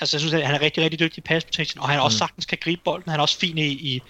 Altså, 0.00 0.16
jeg 0.16 0.20
synes, 0.20 0.34
at 0.34 0.46
han 0.46 0.54
er 0.54 0.60
rigtig, 0.60 0.84
rigtig 0.84 1.00
dygtig 1.00 1.18
i 1.18 1.20
pass 1.20 1.44
protection, 1.44 1.82
og 1.82 1.88
han 1.88 2.00
også 2.00 2.18
sagtens 2.18 2.46
kan 2.46 2.58
gribe 2.60 2.82
bolden. 2.84 3.10
Han 3.10 3.20
er 3.20 3.22
også 3.22 3.38
fin 3.38 3.58
i, 3.58 3.66
i, 3.66 4.02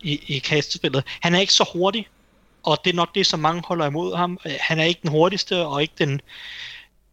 i, 0.00 0.20
i 0.26 0.38
kastespillet. 0.38 1.04
Han 1.20 1.34
er 1.34 1.40
ikke 1.40 1.52
så 1.52 1.70
hurtig, 1.72 2.08
og 2.62 2.78
det 2.84 2.90
er 2.90 2.94
nok 2.94 3.14
det, 3.14 3.26
som 3.26 3.40
mange 3.40 3.62
holder 3.66 3.86
imod 3.86 4.16
ham. 4.16 4.38
Han 4.60 4.80
er 4.80 4.84
ikke 4.84 5.00
den 5.02 5.10
hurtigste, 5.10 5.66
og 5.66 5.82
ikke 5.82 5.94
den, 5.98 6.20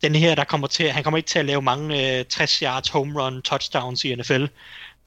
den 0.02 0.16
her, 0.16 0.36
der 0.36 0.44
kommer 0.44 0.68
til, 0.68 0.92
han 0.92 1.04
kommer 1.04 1.18
ikke 1.18 1.30
til 1.30 1.40
at 1.40 1.46
lave 1.46 1.62
mange 1.62 2.18
øh, 2.20 2.26
60 2.26 2.60
yards 2.60 2.90
home 2.90 3.24
run 3.24 3.42
touchdowns 3.42 4.06
i 4.06 4.16
NFL. 4.16 4.46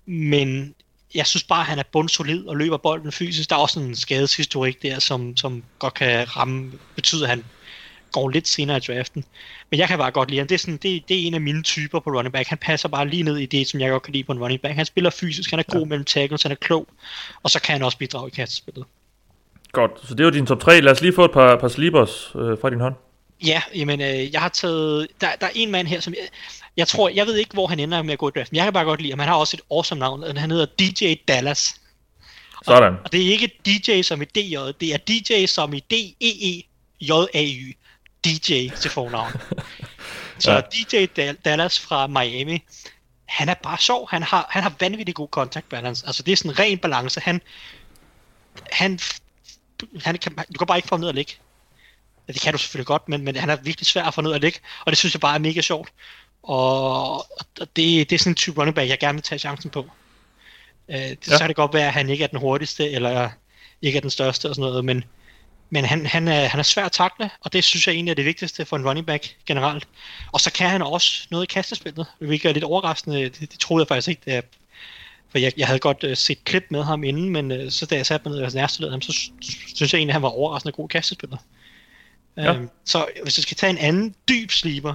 Men 0.06 0.74
jeg 1.14 1.26
synes 1.26 1.44
bare, 1.44 1.60
at 1.60 1.66
han 1.66 1.78
er 1.78 1.90
bundsolid 1.92 2.46
og 2.46 2.56
løber 2.56 2.76
bolden 2.76 3.12
fysisk. 3.12 3.50
Der 3.50 3.56
er 3.56 3.60
også 3.60 3.80
en 3.80 3.96
skadeshistorik 3.96 4.82
der, 4.82 4.98
som, 4.98 5.36
som 5.36 5.64
godt 5.78 5.94
kan 5.94 6.36
ramme, 6.36 6.72
betyder, 6.94 7.22
at 7.22 7.30
han 7.30 7.44
går 8.14 8.28
lidt 8.28 8.48
senere 8.48 8.76
i 8.76 8.80
draften. 8.80 9.24
Men 9.70 9.80
jeg 9.80 9.88
kan 9.88 9.98
bare 9.98 10.10
godt 10.10 10.28
lide 10.30 10.38
ham. 10.38 10.48
Det 10.48 10.54
er, 10.54 10.58
sådan, 10.58 10.76
det, 10.76 11.08
det 11.08 11.22
er 11.22 11.26
en 11.26 11.34
af 11.34 11.40
mine 11.40 11.62
typer 11.62 12.00
på 12.00 12.10
running 12.10 12.32
back. 12.32 12.48
Han 12.48 12.58
passer 12.58 12.88
bare 12.88 13.08
lige 13.08 13.22
ned 13.22 13.36
i 13.36 13.46
det, 13.46 13.68
som 13.68 13.80
jeg 13.80 13.90
godt 13.90 14.02
kan 14.02 14.12
lide 14.12 14.24
på 14.24 14.32
en 14.32 14.38
running 14.38 14.60
back. 14.60 14.74
Han 14.74 14.86
spiller 14.86 15.10
fysisk, 15.10 15.50
han 15.50 15.58
er 15.58 15.62
god 15.62 15.80
ja. 15.80 15.86
mellem 15.86 16.04
tackles, 16.04 16.42
han 16.42 16.52
er 16.52 16.56
klog, 16.56 16.86
og 17.42 17.50
så 17.50 17.60
kan 17.60 17.72
han 17.72 17.82
også 17.82 17.98
bidrage 17.98 18.28
i 18.28 18.30
kastespillet. 18.30 18.84
Godt, 19.72 19.90
så 20.08 20.14
det 20.14 20.24
var 20.24 20.30
din 20.30 20.46
top 20.46 20.60
3. 20.60 20.80
Lad 20.80 20.92
os 20.92 21.00
lige 21.00 21.12
få 21.14 21.24
et 21.24 21.30
par, 21.30 21.56
par 21.56 21.68
sleepers 21.68 22.32
øh, 22.34 22.58
fra 22.60 22.70
din 22.70 22.80
hånd. 22.80 22.94
Ja, 23.46 23.62
jamen, 23.74 24.00
øh, 24.00 24.32
jeg 24.32 24.40
har 24.40 24.48
taget... 24.48 25.06
Der, 25.20 25.26
der 25.40 25.46
er 25.46 25.50
en 25.54 25.70
mand 25.70 25.86
her, 25.86 26.00
som... 26.00 26.14
Jeg, 26.14 26.28
jeg 26.76 26.88
tror, 26.88 27.08
jeg 27.08 27.26
ved 27.26 27.36
ikke, 27.36 27.54
hvor 27.54 27.66
han 27.66 27.80
ender 27.80 28.02
med 28.02 28.12
at 28.12 28.18
gå 28.18 28.28
i 28.28 28.32
draften. 28.36 28.56
Jeg 28.56 28.64
kan 28.64 28.72
bare 28.72 28.84
godt 28.84 29.00
lide 29.00 29.12
ham. 29.12 29.18
Han 29.18 29.28
har 29.28 29.36
også 29.36 29.56
et 29.56 29.60
awesome 29.70 29.98
navn. 29.98 30.36
Han 30.36 30.50
hedder 30.50 30.66
DJ 30.66 31.14
Dallas. 31.28 31.80
Sådan. 32.64 32.94
Og 33.04 33.12
det 33.12 33.26
er 33.26 33.30
ikke 33.30 33.60
DJ 33.66 34.02
som 34.02 34.22
i 34.22 34.24
DJ, 34.24 34.56
det 34.80 34.94
er 34.94 34.98
DJ 35.08 35.46
som 35.46 35.74
i 35.74 35.78
E 35.78 35.80
D-E-E-J-A-Y. 35.90 37.76
DJ 38.24 38.68
til 38.80 38.90
fornavn. 38.90 39.32
Så 40.38 40.52
Ja. 40.52 40.60
DJ 40.60 41.06
Dal- 41.20 41.36
Dallas 41.44 41.80
fra 41.80 42.06
Miami, 42.06 42.62
han 43.24 43.48
er 43.48 43.54
bare 43.54 43.78
sjov. 43.78 44.08
Han 44.10 44.22
har, 44.22 44.46
han 44.50 44.62
har 44.62 44.72
vanvittig 44.80 45.14
god 45.14 45.28
contact 45.28 45.68
balance. 45.68 46.06
Altså 46.06 46.22
det 46.22 46.32
er 46.32 46.36
sådan 46.36 46.50
en 46.50 46.58
ren 46.58 46.78
balance. 46.78 47.20
Han, 47.20 47.40
han, 48.72 48.98
han 50.04 50.18
kan, 50.18 50.32
du 50.54 50.58
kan 50.58 50.66
bare 50.66 50.78
ikke 50.78 50.88
få 50.88 50.94
ham 50.94 51.00
ned 51.00 51.08
og 51.08 51.14
ligge. 51.14 51.32
Ja, 52.28 52.32
Det 52.32 52.42
kan 52.42 52.52
du 52.52 52.58
selvfølgelig 52.58 52.86
godt, 52.86 53.08
men, 53.08 53.22
men 53.24 53.36
han 53.36 53.50
er 53.50 53.56
virkelig 53.56 53.86
svær 53.86 54.04
at 54.04 54.14
få 54.14 54.20
ned 54.20 54.30
og 54.32 54.40
ligge. 54.40 54.58
Og 54.84 54.92
det 54.92 54.98
synes 54.98 55.14
jeg 55.14 55.20
bare 55.20 55.34
er 55.34 55.38
mega 55.38 55.60
sjovt. 55.60 55.88
Og, 56.42 57.16
og 57.60 57.66
det, 57.76 58.10
det 58.10 58.12
er 58.12 58.18
sådan 58.18 58.30
en 58.30 58.34
type 58.34 58.58
running 58.60 58.74
back, 58.74 58.88
jeg 58.90 58.98
gerne 58.98 59.16
vil 59.16 59.22
tage 59.22 59.38
chancen 59.38 59.70
på. 59.70 59.90
Øh, 60.88 60.96
det, 60.96 61.18
Ja. 61.28 61.32
Så 61.32 61.38
kan 61.38 61.48
det 61.48 61.56
godt 61.56 61.74
være, 61.74 61.86
at 61.86 61.92
han 61.92 62.08
ikke 62.10 62.24
er 62.24 62.28
den 62.28 62.38
hurtigste, 62.38 62.90
eller 62.90 63.30
ikke 63.82 63.96
er 63.96 64.00
den 64.00 64.10
største 64.10 64.48
og 64.48 64.54
sådan 64.54 64.68
noget, 64.70 64.84
men, 64.84 65.04
men 65.70 65.84
han, 65.84 66.06
han, 66.06 66.28
er, 66.28 66.46
han 66.46 66.58
er 66.60 66.64
svær 66.64 66.84
at 66.84 66.92
takle, 66.92 67.30
og 67.40 67.52
det 67.52 67.64
synes 67.64 67.86
jeg 67.86 67.94
egentlig 67.94 68.10
er 68.10 68.14
det 68.14 68.24
vigtigste 68.24 68.64
for 68.64 68.76
en 68.76 68.88
running 68.88 69.06
back 69.06 69.36
generelt. 69.46 69.88
Og 70.32 70.40
så 70.40 70.52
kan 70.52 70.70
han 70.70 70.82
også 70.82 71.26
noget 71.30 71.44
i 71.44 71.52
kastespillet, 71.52 72.06
hvilket 72.18 72.48
er 72.48 72.52
lidt 72.52 72.64
overraskende. 72.64 73.22
Det, 73.22 73.40
det 73.40 73.58
troede 73.60 73.82
jeg 73.82 73.88
faktisk 73.88 74.08
ikke, 74.08 74.22
da 74.26 74.34
jeg, 74.34 74.42
for 75.30 75.38
jeg, 75.38 75.52
jeg 75.56 75.66
havde 75.66 75.78
godt 75.78 76.04
uh, 76.04 76.14
set 76.14 76.44
klip 76.44 76.64
med 76.70 76.82
ham 76.82 77.04
inden, 77.04 77.30
men 77.30 77.52
uh, 77.52 77.70
så 77.70 77.86
da 77.86 77.96
jeg 77.96 78.06
satte 78.06 78.28
mig 78.28 78.36
ned 78.36 78.46
og 78.46 78.52
nærstuderet 78.54 78.92
ham, 78.92 79.02
så 79.02 79.12
sy- 79.12 79.30
synes 79.74 79.92
jeg 79.92 79.98
egentlig, 79.98 80.12
at 80.12 80.14
han 80.14 80.22
var 80.22 80.28
overraskende 80.28 80.72
god 80.72 80.90
i 80.90 80.92
kastespillet. 80.92 81.38
Ja. 82.36 82.54
Øhm, 82.54 82.70
så 82.84 83.06
hvis 83.22 83.38
jeg 83.38 83.42
skal 83.42 83.56
tage 83.56 83.70
en 83.70 83.78
anden 83.78 84.14
dyb 84.28 84.50
sleeper, 84.50 84.94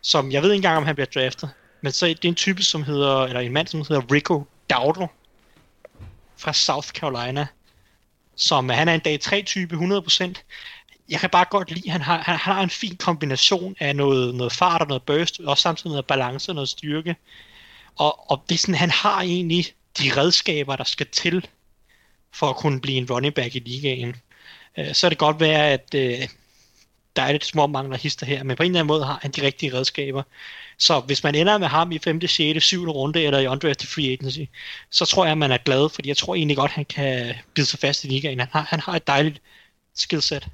som 0.00 0.32
jeg 0.32 0.42
ved 0.42 0.50
ikke 0.50 0.56
engang, 0.56 0.76
om 0.76 0.84
han 0.86 0.94
bliver 0.94 1.06
draftet, 1.14 1.50
men 1.80 1.92
så 1.92 2.06
er 2.06 2.14
det 2.14 2.24
en 2.24 2.34
type, 2.34 2.62
som 2.62 2.82
hedder, 2.82 3.24
eller 3.24 3.40
en 3.40 3.52
mand, 3.52 3.66
som 3.66 3.80
hedder 3.80 4.12
Rico 4.12 4.46
Dowdle 4.70 5.08
fra 6.36 6.52
South 6.52 6.88
Carolina, 6.88 7.46
som 8.36 8.68
han 8.68 8.88
er 8.88 8.94
en 8.94 9.00
dag 9.00 9.20
3 9.20 9.42
type 9.42 9.76
100%. 9.76 10.32
Jeg 11.08 11.20
kan 11.20 11.30
bare 11.30 11.44
godt 11.50 11.70
lide, 11.70 11.90
han 11.90 12.00
har, 12.00 12.16
han 12.16 12.36
han 12.36 12.54
har 12.54 12.62
en 12.62 12.70
fin 12.70 12.96
kombination 12.96 13.76
af 13.80 13.96
noget, 13.96 14.34
noget 14.34 14.52
fart 14.52 14.80
og 14.82 14.88
noget 14.88 15.02
burst, 15.02 15.40
og 15.40 15.58
samtidig 15.58 15.90
noget 15.90 16.06
balance 16.06 16.50
og 16.50 16.54
noget 16.54 16.68
styrke. 16.68 17.16
Og, 17.96 18.30
og 18.30 18.44
det 18.48 18.54
er 18.54 18.58
sådan, 18.58 18.74
han 18.74 18.90
har 18.90 19.20
egentlig 19.22 19.66
de 19.98 20.10
redskaber, 20.16 20.76
der 20.76 20.84
skal 20.84 21.06
til 21.06 21.48
for 22.32 22.50
at 22.50 22.56
kunne 22.56 22.80
blive 22.80 22.98
en 22.98 23.10
running 23.10 23.34
back 23.34 23.56
i 23.56 23.58
ligaen. 23.58 24.16
Øh, 24.78 24.94
Så 24.94 25.06
er 25.06 25.08
det 25.08 25.18
godt 25.18 25.40
være, 25.40 25.70
at 25.70 25.94
øh, 25.94 26.28
der 27.16 27.22
er 27.22 27.32
lidt 27.32 27.44
små 27.44 27.66
mangler 27.66 27.96
hister 27.98 28.26
her, 28.26 28.42
men 28.42 28.56
på 28.56 28.62
en 28.62 28.70
eller 28.70 28.80
anden 28.80 28.86
måde 28.88 29.04
har 29.04 29.18
han 29.22 29.30
de 29.30 29.42
rigtige 29.42 29.74
redskaber. 29.74 30.22
Så 30.78 31.00
hvis 31.00 31.24
man 31.24 31.34
ender 31.34 31.58
med 31.58 31.66
ham 31.68 31.92
i 31.92 31.98
5., 31.98 32.20
6., 32.26 32.64
7. 32.64 32.90
runde 32.90 33.22
eller 33.22 33.38
i 33.38 33.46
undrafted 33.46 33.86
free 33.88 34.12
agency, 34.12 34.40
så 34.90 35.04
tror 35.04 35.24
jeg, 35.24 35.32
at 35.32 35.38
man 35.38 35.52
er 35.52 35.58
glad, 35.58 35.88
fordi 35.94 36.08
jeg 36.08 36.16
tror 36.16 36.34
egentlig 36.34 36.56
godt, 36.56 36.70
han 36.70 36.84
kan 36.84 37.34
bide 37.54 37.66
sig 37.66 37.78
fast 37.78 38.04
i 38.04 38.08
ligaen. 38.08 38.38
Han 38.40 38.48
har, 38.52 38.66
han 38.68 38.80
har 38.80 38.96
et 38.96 39.06
dejligt 39.06 39.40
skillset. 39.94 40.46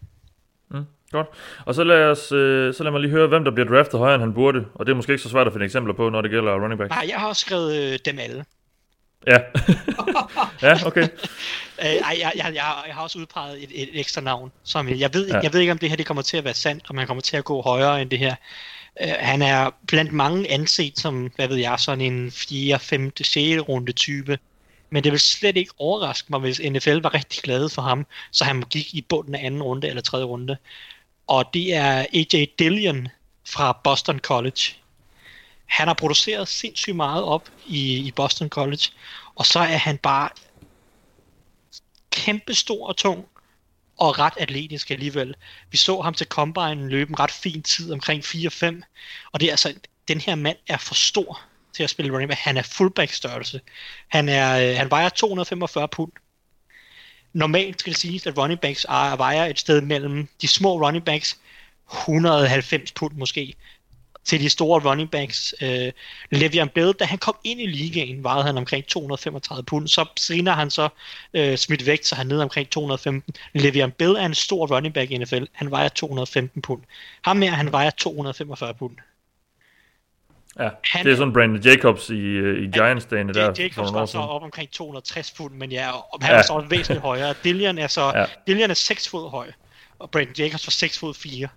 Mm, 0.70 0.84
godt. 1.10 1.26
Og 1.66 1.74
så 1.74 1.84
lad, 1.84 2.04
os, 2.04 2.32
øh, 2.32 2.74
så 2.74 2.82
lad 2.82 2.90
mig 2.92 3.00
lige 3.00 3.10
høre, 3.10 3.26
hvem 3.26 3.44
der 3.44 3.50
bliver 3.50 3.68
draftet 3.68 3.98
højere, 3.98 4.14
end 4.14 4.22
han 4.22 4.34
burde. 4.34 4.64
Og 4.74 4.86
det 4.86 4.92
er 4.92 4.96
måske 4.96 5.12
ikke 5.12 5.22
så 5.22 5.28
svært 5.28 5.46
at 5.46 5.52
finde 5.52 5.64
eksempler 5.66 5.94
på, 5.94 6.08
når 6.08 6.20
det 6.20 6.30
gælder 6.30 6.62
running 6.62 6.78
back. 6.78 6.90
Nej, 6.90 7.06
jeg 7.08 7.16
har 7.18 7.28
også 7.28 7.40
skrevet 7.40 7.76
øh, 7.92 7.98
dem 8.04 8.18
alle. 8.18 8.44
Ja. 9.26 9.38
ja, 10.62 10.86
okay. 10.86 11.08
Øh, 11.80 11.84
ej, 11.86 12.16
jeg, 12.20 12.32
jeg, 12.36 12.54
jeg, 12.54 12.62
har- 12.62 12.84
jeg 12.86 12.94
har 12.94 13.02
også 13.02 13.18
udpeget 13.18 13.62
et, 13.62 13.70
et 13.82 13.88
ekstra 14.00 14.20
navn, 14.20 14.52
som 14.64 14.88
jeg, 14.88 14.98
jeg 14.98 15.14
ved, 15.14 15.28
ja. 15.28 15.38
jeg 15.40 15.52
ved 15.52 15.60
ikke, 15.60 15.72
om 15.72 15.78
det 15.78 15.88
her 15.88 15.96
det 15.96 16.06
kommer 16.06 16.22
til 16.22 16.36
at 16.36 16.44
være 16.44 16.54
sandt, 16.54 16.84
om 16.90 16.98
han 16.98 17.06
kommer 17.06 17.20
til 17.20 17.36
at 17.36 17.44
gå 17.44 17.62
højere 17.62 18.02
end 18.02 18.10
det 18.10 18.18
her. 18.18 18.34
Øh, 19.00 19.14
han 19.18 19.42
er 19.42 19.70
blandt 19.86 20.12
mange 20.12 20.50
anset 20.50 20.98
som, 20.98 21.32
hvad 21.36 21.48
ved 21.48 21.56
jeg, 21.56 21.80
sådan 21.80 22.00
en 22.00 22.30
4., 22.30 22.78
5., 22.78 23.12
6. 23.16 23.36
runde 23.68 23.92
type. 23.92 24.38
Men 24.90 25.04
det 25.04 25.12
vil 25.12 25.20
slet 25.20 25.56
ikke 25.56 25.72
overraske 25.78 26.26
mig, 26.30 26.40
hvis 26.40 26.60
NFL 26.70 26.98
var 27.00 27.14
rigtig 27.14 27.42
glade 27.42 27.68
for 27.68 27.82
ham, 27.82 28.06
så 28.30 28.44
han 28.44 28.62
gik 28.62 28.94
i 28.94 29.00
bunden 29.00 29.34
af 29.34 29.46
anden 29.46 29.62
runde 29.62 29.88
eller 29.88 30.02
tredje 30.02 30.24
runde. 30.24 30.56
Og 31.26 31.44
det 31.54 31.74
er 31.74 32.06
AJ 32.14 32.46
Dillon 32.58 33.08
fra 33.46 33.80
Boston 33.84 34.18
College. 34.18 34.62
Han 35.66 35.86
har 35.86 35.94
produceret 35.94 36.48
sindssygt 36.48 36.96
meget 36.96 37.24
op 37.24 37.50
i, 37.66 37.96
i 37.96 38.12
Boston 38.16 38.48
College, 38.48 38.82
og 39.34 39.46
så 39.46 39.58
er 39.58 39.76
han 39.76 39.98
bare 39.98 40.28
kæmpestor 42.10 42.88
og 42.88 42.96
tung, 42.96 43.26
og 43.98 44.18
ret 44.18 44.32
atletisk 44.36 44.90
alligevel. 44.90 45.34
Vi 45.70 45.76
så 45.76 46.00
ham 46.00 46.14
til 46.14 46.26
Combine 46.26 46.88
løbe 46.88 47.10
en 47.10 47.18
ret 47.18 47.30
fin 47.30 47.62
tid, 47.62 47.92
omkring 47.92 48.24
4-5, 48.24 48.82
og 49.32 49.40
det 49.40 49.46
er 49.46 49.50
altså, 49.50 49.74
den 50.08 50.20
her 50.20 50.34
mand 50.34 50.56
er 50.68 50.76
for 50.76 50.94
stor 50.94 51.40
til 51.72 51.82
at 51.82 51.90
spille 51.90 52.12
running 52.12 52.28
back. 52.28 52.40
Han 52.40 52.56
er 52.56 52.62
fullback 52.62 53.12
størrelse. 53.12 53.60
Han, 54.08 54.28
er, 54.28 54.70
øh, 54.70 54.76
han 54.76 54.90
vejer 54.90 55.08
245 55.08 55.88
pund. 55.88 56.12
Normalt 57.32 57.80
skal 57.80 57.92
det 57.92 58.00
siges, 58.00 58.26
at 58.26 58.38
running 58.38 58.60
backs 58.60 58.84
er, 58.84 59.16
vejer 59.16 59.44
et 59.44 59.58
sted 59.58 59.80
mellem 59.80 60.28
de 60.42 60.48
små 60.48 60.86
running 60.86 61.04
backs, 61.04 61.38
190 61.92 62.92
pund 62.92 63.12
måske, 63.14 63.54
til 64.28 64.40
de 64.40 64.48
store 64.48 64.90
running 64.90 65.10
backs. 65.10 65.54
Øh, 65.62 65.92
Le'Veon 66.34 66.64
Bell, 66.74 66.92
da 66.92 67.04
han 67.04 67.18
kom 67.18 67.36
ind 67.44 67.60
i 67.60 67.66
ligaen, 67.66 68.24
vejede 68.24 68.44
han 68.44 68.56
omkring 68.58 68.86
235 68.86 69.62
pund. 69.64 69.88
Så 69.88 70.04
senere 70.16 70.54
han 70.54 70.70
så 70.70 70.88
øh, 71.34 71.56
smidt 71.58 71.86
vægt, 71.86 72.06
så 72.06 72.14
han 72.14 72.26
nede 72.26 72.42
omkring 72.42 72.70
215. 72.70 73.34
Le'Veon 73.58 73.90
Bell 73.90 74.12
er 74.16 74.26
en 74.26 74.34
stor 74.34 74.66
running 74.76 74.94
back 74.94 75.10
i 75.10 75.18
NFL. 75.18 75.44
Han 75.52 75.70
vejer 75.70 75.88
215 75.88 76.62
pund. 76.62 76.82
Ham 77.24 77.42
her, 77.42 77.50
han 77.50 77.72
vejer 77.72 77.90
245 77.90 78.74
pund. 78.74 78.96
Ja, 80.58 80.68
Han- 80.84 81.04
det 81.06 81.12
er 81.12 81.16
sådan 81.16 81.32
Brandon 81.32 81.62
Jacobs 81.62 82.10
i, 82.10 82.14
øh, 82.14 82.62
i 82.62 82.66
Giants-dagene 82.78 83.32
der 83.32 83.52
Det, 83.52 83.74
for 83.74 83.82
Jacobs 83.82 83.92
var 83.94 84.06
så 84.06 84.18
op 84.18 84.42
omkring 84.42 84.70
260 84.70 85.30
pund, 85.30 85.54
men 85.54 85.72
ja, 85.72 85.90
og 85.92 86.18
han 86.22 86.30
Ja. 86.30 86.34
ja. 86.34 86.38
er 86.38 86.46
så 86.46 86.66
væsentligt 86.70 87.00
højere. 87.02 87.34
Dillian 87.44 87.78
er 87.78 87.86
så 87.86 88.00
Ja. 88.02 88.20
ja. 88.20 88.26
Dillian 88.46 88.70
er 88.70 88.74
6 88.74 89.08
fod 89.08 89.30
høj, 89.30 89.52
og 89.98 90.10
Brandon 90.10 90.34
Jacobs 90.38 90.66
var 90.66 90.70
6 90.70 90.98
fod 90.98 91.14
4. 91.14 91.48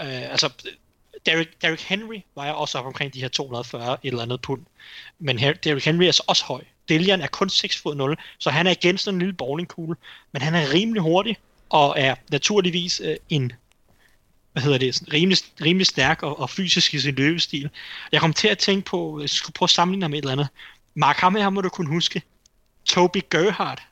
Uh, 0.00 0.06
altså, 0.30 0.50
Derrick, 1.26 1.62
Derrick 1.62 1.82
Henry 1.82 2.20
vejer 2.34 2.52
også 2.52 2.78
op 2.78 2.86
omkring 2.86 3.14
de 3.14 3.20
her 3.20 3.28
240 3.28 3.92
et 3.92 4.08
eller 4.08 4.22
andet 4.22 4.40
pund. 4.40 4.60
Men 5.18 5.38
her, 5.38 5.52
Derrick 5.52 5.84
Henry 5.84 6.04
er 6.04 6.12
så 6.12 6.22
også 6.26 6.44
høj. 6.44 6.60
Dillian 6.88 7.20
er 7.20 7.26
kun 7.26 7.48
6 7.48 7.78
fod 7.78 7.94
0, 7.94 8.16
så 8.38 8.50
han 8.50 8.66
er 8.66 8.70
igen 8.70 8.98
sådan 8.98 9.14
en 9.14 9.18
lille 9.18 9.34
bowlingkugle, 9.34 9.96
men 10.32 10.42
han 10.42 10.54
er 10.54 10.72
rimelig 10.72 11.02
hurtig, 11.02 11.36
og 11.68 11.94
er 11.98 12.14
naturligvis 12.30 13.00
uh, 13.00 13.14
en 13.28 13.52
hvad 14.52 14.62
hedder 14.62 14.78
det, 14.78 14.94
sådan 14.94 15.12
rimelig, 15.12 15.38
rimelig 15.64 15.86
stærk 15.86 16.22
og, 16.22 16.40
og 16.40 16.50
fysisk 16.50 16.94
i 16.94 16.98
sin 16.98 17.14
løbestil. 17.14 17.70
Jeg 18.12 18.20
kom 18.20 18.32
til 18.32 18.48
at 18.48 18.58
tænke 18.58 18.84
på, 18.84 19.20
jeg 19.20 19.30
skulle 19.30 19.54
prøve 19.54 19.66
at 19.66 19.70
sammenligne 19.70 20.04
ham 20.04 20.10
med 20.10 20.18
et 20.18 20.22
eller 20.22 20.32
andet. 20.32 20.48
Mark, 20.94 21.16
ham 21.16 21.34
her 21.34 21.50
må 21.50 21.60
du 21.60 21.68
kunne 21.68 21.88
huske. 21.88 22.22
Toby 22.84 23.18
Gerhardt. 23.30 23.82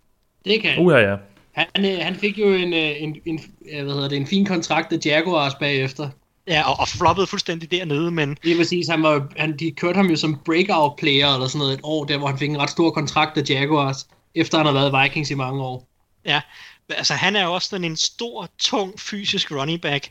Det 0.44 0.62
kan 0.62 0.78
Uh, 0.78 0.93
ja, 0.93 0.98
ja. 0.98 1.16
han. 1.52 1.85
øh, 1.85 1.98
Han 1.98 2.16
fik 2.16 2.39
jo 2.39 2.52
en, 2.52 2.73
øh, 2.73 3.02
en, 3.02 3.16
en, 3.24 3.40
øh, 3.73 3.85
hvad 3.85 3.94
hedder 3.94 4.09
det, 4.09 4.16
en 4.16 4.27
fin 4.27 4.47
kontrakt 4.47 4.93
af 4.93 4.98
Jaguars 5.05 5.55
bagefter. 5.55 6.11
Ja, 6.49 6.71
og, 6.71 6.81
og 6.81 6.89
floppede 6.89 7.27
fuldstændig 7.27 7.71
dernede, 7.71 8.11
men 8.11 8.39
Lige 8.43 8.57
præcis, 8.57 8.89
han 8.89 9.03
var, 9.03 9.29
han, 9.37 9.57
de 9.59 9.71
kørte 9.71 9.97
ham 9.97 10.07
jo 10.07 10.16
som 10.16 10.39
breakout 10.45 10.97
player 10.99 11.35
eller 11.35 11.47
sådan 11.49 11.59
noget 11.59 11.73
et 11.75 11.81
år, 11.83 12.05
der 12.05 12.19
hvor 12.19 12.27
han 12.29 12.39
fik 12.39 12.51
en 12.51 12.59
ret 12.59 12.71
stor 12.71 12.91
kontrakt 12.91 13.39
af 13.39 13.43
Jaguars, 13.51 14.09
efter 14.35 14.59
han 14.59 14.66
har 14.66 14.73
været 14.73 15.05
Vikings 15.05 15.31
i 15.31 15.35
mange 15.35 15.62
år. 15.62 15.89
ja, 16.25 16.41
altså 16.89 17.15
han 17.15 17.37
er 17.37 17.45
jo 17.45 17.55
også 17.55 17.69
sådan 17.69 17.85
en 17.85 17.97
stor, 17.97 18.49
tung, 18.59 19.01
fysisk 19.01 19.53
running 19.53 19.81
back, 19.81 20.11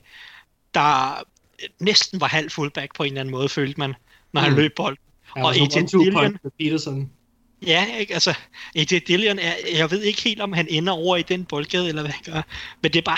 der 0.74 1.24
næsten 1.80 2.22
var 2.22 2.28
halv 2.28 2.50
fullback 2.50 2.96
på 2.96 3.04
en 3.04 3.08
eller 3.08 3.20
anden 3.22 3.32
måde, 3.32 3.50
følte 3.50 3.80
man, 3.80 3.94
når 4.34 4.42
han 4.42 4.52
Mm. 4.52 4.58
løb 4.58 4.76
bold. 4.76 4.98
Ja, 5.36 5.46
og 5.46 5.56
AJ 5.56 5.68
Dillon, 5.92 6.38
Peterson. 6.60 7.10
Ja, 7.68 7.86
ikke? 8.00 8.14
Altså, 8.14 8.34
AJ 8.76 9.00
Dillon 9.08 9.40
er, 9.40 9.54
jeg 9.78 9.92
ved 9.92 10.02
ikke 10.02 10.22
helt, 10.22 10.42
om 10.42 10.54
han 10.54 10.68
ender 10.70 10.94
over 10.94 11.18
i 11.18 11.22
den 11.22 11.46
boldgade, 11.46 11.90
eller 11.90 12.02
hvad 12.02 12.12
han 12.12 12.34
gør, 12.34 12.42
men 12.82 12.92
det 12.94 13.00
er 13.00 13.04
bare, 13.04 13.18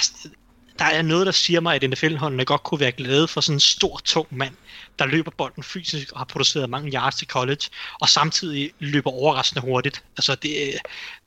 der 0.79 0.85
er 0.85 1.01
noget, 1.01 1.25
der 1.25 1.31
siger 1.31 1.59
mig, 1.59 1.75
at 1.75 1.89
NFL-holdene 1.89 2.45
godt 2.45 2.63
kunne 2.63 2.79
være 2.79 2.91
glade 2.91 3.27
for 3.27 3.41
sådan 3.41 3.55
en 3.55 3.59
stor, 3.59 3.99
tung 4.05 4.27
mand, 4.31 4.53
der 4.99 5.05
løber 5.05 5.31
bolden 5.37 5.63
fysisk 5.63 6.11
og 6.11 6.19
har 6.19 6.25
produceret 6.25 6.69
mange 6.69 6.91
yards 6.93 7.15
til 7.15 7.27
college, 7.27 7.61
og 8.01 8.09
samtidig 8.09 8.71
løber 8.79 9.11
overraskende 9.11 9.61
hurtigt. 9.61 10.03
Altså, 10.17 10.35
det, 10.35 10.51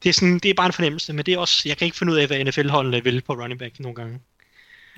det, 0.02 0.08
er, 0.08 0.12
sådan, 0.12 0.38
det 0.38 0.50
er 0.50 0.54
bare 0.54 0.66
en 0.66 0.72
fornemmelse, 0.72 1.12
men 1.12 1.26
det 1.26 1.34
er 1.34 1.38
også, 1.38 1.62
jeg 1.66 1.76
kan 1.76 1.84
ikke 1.84 1.96
finde 1.96 2.12
ud 2.12 2.18
af, 2.18 2.26
hvad 2.26 2.44
NFL-holdene 2.44 3.04
vil 3.04 3.22
på 3.26 3.32
running 3.32 3.58
back 3.58 3.80
nogle 3.80 3.94
gange. 3.94 4.20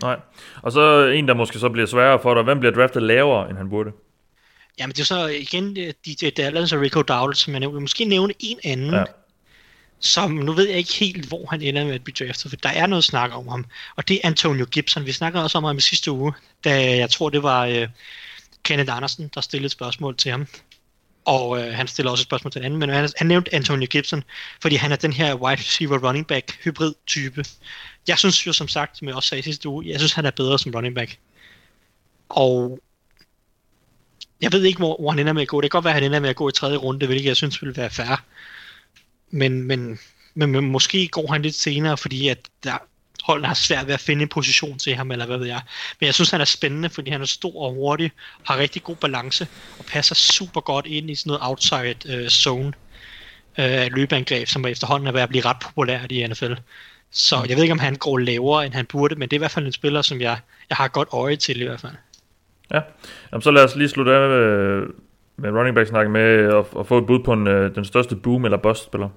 Nej. 0.03 0.17
Og 0.63 0.73
så 0.73 1.07
en, 1.07 1.29
der 1.29 1.35
måske 1.35 1.59
så 1.59 1.69
bliver 1.69 1.87
sværere 1.87 2.19
for 2.23 2.35
dig. 2.35 2.43
Hvem 2.43 2.61
bliver 2.61 2.73
draftet 2.73 3.03
lavere, 3.03 3.51
end 3.51 3.59
han 3.59 3.71
burde? 3.71 3.91
Jamen, 4.79 4.93
det 4.93 5.01
er 5.01 5.05
så 5.05 5.27
igen 5.27 5.77
øh, 5.79 5.93
DJ 6.07 6.31
Dallas 6.31 6.73
og 6.73 6.81
Rico 6.81 7.03
Dowdle, 7.03 7.37
som 7.37 7.53
jeg 7.53 7.61
nævnte. 7.61 7.81
Måske 7.81 8.05
nævne 8.05 8.35
en 8.39 8.59
anden, 8.65 8.91
Ja 8.91 9.05
som 10.01 10.31
nu 10.31 10.53
ved 10.53 10.69
jeg 10.69 10.79
ikke 10.79 10.95
helt, 10.95 11.29
hvor 11.29 11.47
han 11.51 11.63
ender 11.63 11.85
med 11.85 11.95
at 11.95 12.05
blive 12.05 12.27
draftet, 12.27 12.51
for 12.51 12.57
der 12.57 12.69
er 12.69 12.87
noget 12.87 13.05
snak 13.05 13.31
om 13.35 13.49
ham. 13.49 13.65
Og 13.97 14.09
det 14.09 14.17
er 14.17 14.29
Antonio 14.29 14.65
Gibson. 14.65 15.07
Vi 15.07 15.13
snakkede 15.13 15.45
også 15.45 15.59
om 15.59 15.65
ham 15.65 15.77
i 15.77 15.81
sidste 15.81 16.13
uge, 16.13 16.33
da 16.65 16.97
jeg 16.97 17.11
tror, 17.11 17.31
det 17.31 17.43
var 17.43 17.67
øh, 17.67 17.89
Kenneth 18.63 18.97
Andersen, 18.97 19.31
der 19.35 19.41
stillede 19.41 19.67
et 19.67 19.73
spørgsmål 19.73 20.17
til 20.17 20.31
ham. 20.31 20.47
Og 21.25 21.63
øh, 21.63 21.75
han 21.75 21.89
stiller 21.89 22.11
også 22.11 22.23
et 22.23 22.27
spørgsmål 22.27 22.53
til 22.53 22.61
den 22.61 22.67
anden, 22.67 22.81
men 22.81 22.91
han, 22.91 23.09
han 23.17 23.27
nævnte 23.27 23.55
Antonio 23.55 23.87
Gibson, 23.91 24.25
fordi 24.63 24.77
han 24.77 24.93
er 24.93 24.97
den 24.97 25.13
her 25.13 25.35
wide 25.35 25.61
receiver 25.61 26.09
running 26.09 26.27
back 26.27 26.65
hybrid 26.65 26.95
type. 27.07 27.45
Jeg 28.09 28.19
synes 28.19 28.47
jo 28.47 28.53
som 28.53 28.69
sagt, 28.69 28.99
som 28.99 29.09
jeg 29.09 29.17
også 29.17 29.29
sagde 29.29 29.41
i 29.41 29.43
sidste 29.43 29.69
uge, 29.69 29.89
jeg 29.89 30.01
synes 30.01 30.13
han 30.13 30.27
er 30.27 30.31
bedre 30.31 30.59
som 30.59 30.73
running 30.75 30.95
back. 30.95 31.19
Og 32.29 32.79
jeg 34.41 34.53
ved 34.53 34.65
ikke, 34.65 34.79
hvor, 34.79 34.97
hvor 35.01 35.11
han 35.11 35.19
ender 35.19 35.33
med 35.33 35.43
at 35.43 35.49
gå. 35.49 35.61
Det 35.61 35.71
kan 35.71 35.77
godt 35.77 35.85
være, 35.85 35.95
at 35.95 36.03
han 36.03 36.05
ender 36.05 36.21
med 36.21 36.31
at 36.31 36.37
gå 36.37 36.49
i 36.49 36.53
tredje 36.53 36.77
runde, 36.77 37.07
hvilket 37.07 37.29
jeg 37.29 37.37
synes 37.37 37.63
ville 37.63 37.77
være 37.77 37.91
fair. 37.91 38.25
Men, 39.31 39.63
men, 39.63 39.99
men, 40.35 40.51
men 40.51 40.71
måske 40.71 41.09
går 41.09 41.33
han 41.33 41.43
lidt 41.43 41.55
senere, 41.55 41.97
fordi 41.97 42.29
at 42.29 42.39
der, 42.65 42.79
holdene 43.25 43.47
har 43.47 43.55
svært 43.55 43.87
ved 43.87 43.95
at 43.95 44.01
finde 44.01 44.23
en 44.23 44.29
position 44.29 44.79
til 44.79 44.95
ham, 44.95 45.11
eller 45.11 45.27
hvad 45.27 45.39
ved 45.39 45.47
jeg. 45.47 45.61
Men 46.01 46.07
jeg 46.07 46.15
synes, 46.15 46.31
han 46.31 46.41
er 46.41 46.45
spændende, 46.45 46.91
fordi 46.91 47.11
han 47.11 47.21
er 47.21 47.27
stor 47.27 47.63
og 47.63 47.75
hurtig, 47.75 48.13
har 48.45 48.59
rigtig 48.59 48.83
god 48.83 48.97
balance, 48.97 49.47
og 49.79 49.85
passer 49.85 50.15
super 50.15 50.61
godt 50.61 50.87
ind 50.87 51.11
i 51.11 51.15
sådan 51.15 51.31
noget 51.31 51.43
outside 51.43 52.15
øh, 52.17 52.29
zone 52.29 52.73
øh, 53.59 53.87
løbeangreb, 53.91 54.49
som 54.49 54.67
efterhånden 54.67 55.07
er 55.07 55.13
ved 55.13 55.21
at 55.21 55.29
blive 55.29 55.45
ret 55.45 55.57
populært 55.63 56.13
i 56.13 56.27
NFL. 56.27 56.53
Så 57.11 57.45
jeg 57.49 57.57
ved 57.57 57.65
ikke, 57.65 57.73
om 57.73 57.79
han 57.79 57.97
går 57.97 58.19
lavere, 58.19 58.67
end 58.67 58.75
han 58.75 58.87
burde, 58.87 59.15
men 59.15 59.29
det 59.29 59.33
er 59.33 59.39
i 59.39 59.45
hvert 59.45 59.51
fald 59.51 59.67
en 59.67 59.73
spiller, 59.73 60.03
som 60.03 60.21
jeg, 60.21 60.39
jeg 60.71 60.77
har 60.77 60.89
godt 60.89 61.09
øje 61.13 61.37
til 61.37 61.61
i 61.61 61.65
hvert 61.65 61.81
fald. 61.81 61.93
Ja. 62.73 62.81
Jamen, 63.33 63.43
så 63.43 63.51
lad 63.51 63.65
os 63.65 63.77
lige 63.77 63.89
slutte 63.89 64.13
af 64.13 64.29
med, 64.29 64.83
med 65.41 65.51
running 65.51 65.75
back 65.75 65.89
snakke 65.89 66.11
med 66.11 66.23
øh, 66.23 66.59
at, 66.59 66.67
at 66.79 66.87
få 66.87 66.99
et 66.99 67.07
bud 67.07 67.23
på 67.25 67.33
en, 67.33 67.47
øh, 67.47 67.75
den 67.75 67.85
største 67.85 68.17
boom 68.17 68.45
eller 68.45 68.59
bust 68.59 68.85
spiller. 68.85 69.09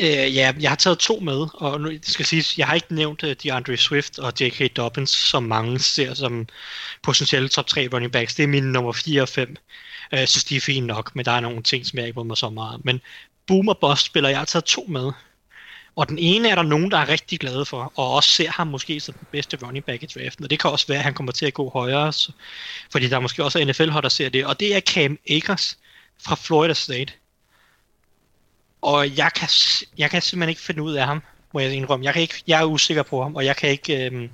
Øh, 0.00 0.36
ja, 0.36 0.52
jeg 0.60 0.70
har 0.70 0.76
taget 0.76 0.98
to 0.98 1.20
med, 1.20 1.46
og 1.54 1.80
nu 1.80 1.90
det 1.90 2.06
skal 2.08 2.24
siges, 2.24 2.58
jeg 2.58 2.66
har 2.66 2.74
ikke 2.74 2.94
nævnt 2.94 3.22
uh, 3.22 3.30
DeAndre 3.42 3.76
Swift 3.76 4.18
og 4.18 4.32
J.K. 4.40 4.76
Dobbins, 4.76 5.10
som 5.10 5.42
mange 5.42 5.78
ser 5.78 6.14
som 6.14 6.46
potentielle 7.02 7.48
top 7.48 7.66
3 7.66 7.88
running 7.92 8.12
backs. 8.12 8.34
Det 8.34 8.42
er 8.42 8.46
mine 8.48 8.72
nummer 8.72 8.92
4 8.92 9.22
og 9.22 9.28
5. 9.28 9.56
Jeg 10.12 10.22
uh, 10.22 10.26
synes, 10.26 10.44
de 10.44 10.56
er 10.56 10.60
fine 10.60 10.86
nok, 10.86 11.16
men 11.16 11.24
der 11.24 11.32
er 11.32 11.40
nogle 11.40 11.62
ting, 11.62 11.86
som 11.86 11.98
jeg 11.98 12.06
ikke 12.06 12.14
bryder 12.14 12.26
mig 12.26 12.36
så 12.36 12.50
meget 12.50 12.74
om. 12.74 12.80
Men 12.84 13.00
boom 13.46 13.68
og 13.68 13.78
bust 13.80 14.06
spiller, 14.06 14.28
jeg 14.28 14.38
har 14.38 14.44
taget 14.44 14.64
to 14.64 14.84
med. 14.88 15.12
Og 15.98 16.08
den 16.08 16.18
ene 16.18 16.48
er 16.48 16.54
der 16.54 16.62
nogen, 16.62 16.90
der 16.90 16.98
er 16.98 17.08
rigtig 17.08 17.40
glade 17.40 17.64
for, 17.64 17.92
og 17.96 18.12
også 18.14 18.30
ser 18.30 18.50
ham 18.50 18.66
måske 18.66 19.00
som 19.00 19.14
den 19.14 19.26
bedste 19.32 19.58
running 19.66 19.84
back 19.84 20.02
i 20.02 20.06
draften. 20.06 20.44
Og 20.44 20.50
det 20.50 20.60
kan 20.60 20.70
også 20.70 20.86
være, 20.86 20.98
at 20.98 21.04
han 21.04 21.14
kommer 21.14 21.32
til 21.32 21.46
at 21.46 21.54
gå 21.54 21.70
højere, 21.70 22.12
så, 22.12 22.32
fordi 22.92 23.08
der 23.08 23.16
er 23.16 23.20
måske 23.20 23.44
også 23.44 23.64
NFL-hold, 23.64 24.02
der 24.02 24.08
ser 24.08 24.28
det. 24.28 24.46
Og 24.46 24.60
det 24.60 24.76
er 24.76 24.80
Cam 24.80 25.18
Akers 25.30 25.78
fra 26.18 26.34
Florida 26.34 26.74
State. 26.74 27.12
Og 28.82 29.18
jeg 29.18 29.30
kan, 29.32 29.48
jeg 29.98 30.10
kan 30.10 30.22
simpelthen 30.22 30.48
ikke 30.48 30.60
finde 30.60 30.82
ud 30.82 30.94
af 30.94 31.06
ham, 31.06 31.22
må 31.54 31.60
jeg 31.60 31.72
indrømme. 31.72 32.04
Jeg, 32.04 32.12
kan 32.12 32.22
ikke, 32.22 32.42
jeg 32.46 32.60
er 32.60 32.64
usikker 32.64 33.02
på 33.02 33.22
ham, 33.22 33.36
og 33.36 33.44
jeg 33.44 33.56
kan 33.56 33.70
ikke... 33.70 34.10
Øh, 34.10 34.28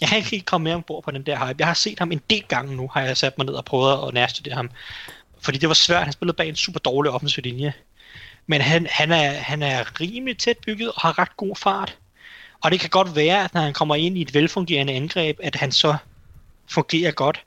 jeg 0.00 0.08
kan 0.08 0.18
ikke 0.18 0.40
komme 0.40 0.64
mere 0.64 0.74
ombord 0.74 1.04
på 1.04 1.10
den 1.10 1.26
der 1.26 1.46
hype. 1.46 1.56
Jeg 1.58 1.66
har 1.66 1.74
set 1.74 1.98
ham 1.98 2.12
en 2.12 2.20
del 2.30 2.44
gange 2.48 2.76
nu, 2.76 2.90
har 2.92 3.00
jeg 3.00 3.16
sat 3.16 3.38
mig 3.38 3.46
ned 3.46 3.54
og 3.54 3.64
prøvet 3.64 4.08
at 4.08 4.14
nærstudere 4.14 4.54
ham. 4.54 4.70
Fordi 5.40 5.58
det 5.58 5.68
var 5.68 5.74
svært, 5.74 6.02
han 6.02 6.12
spillede 6.12 6.36
bag 6.36 6.48
en 6.48 6.56
super 6.56 6.80
dårlig 6.80 7.12
offensiv 7.12 7.42
linje. 7.42 7.72
Men 8.46 8.60
han, 8.60 8.86
han, 8.90 9.12
er, 9.12 9.32
han 9.32 9.62
er 9.62 10.00
rimelig 10.00 10.38
tæt 10.38 10.58
bygget 10.58 10.92
og 10.92 11.00
har 11.00 11.18
ret 11.18 11.36
god 11.36 11.56
fart. 11.56 11.98
Og 12.60 12.70
det 12.70 12.80
kan 12.80 12.90
godt 12.90 13.16
være, 13.16 13.44
at 13.44 13.54
når 13.54 13.60
han 13.60 13.72
kommer 13.72 13.94
ind 13.94 14.18
i 14.18 14.22
et 14.22 14.34
velfungerende 14.34 14.92
angreb, 14.92 15.38
at 15.42 15.56
han 15.56 15.72
så 15.72 15.96
fungerer 16.70 17.10
godt. 17.10 17.42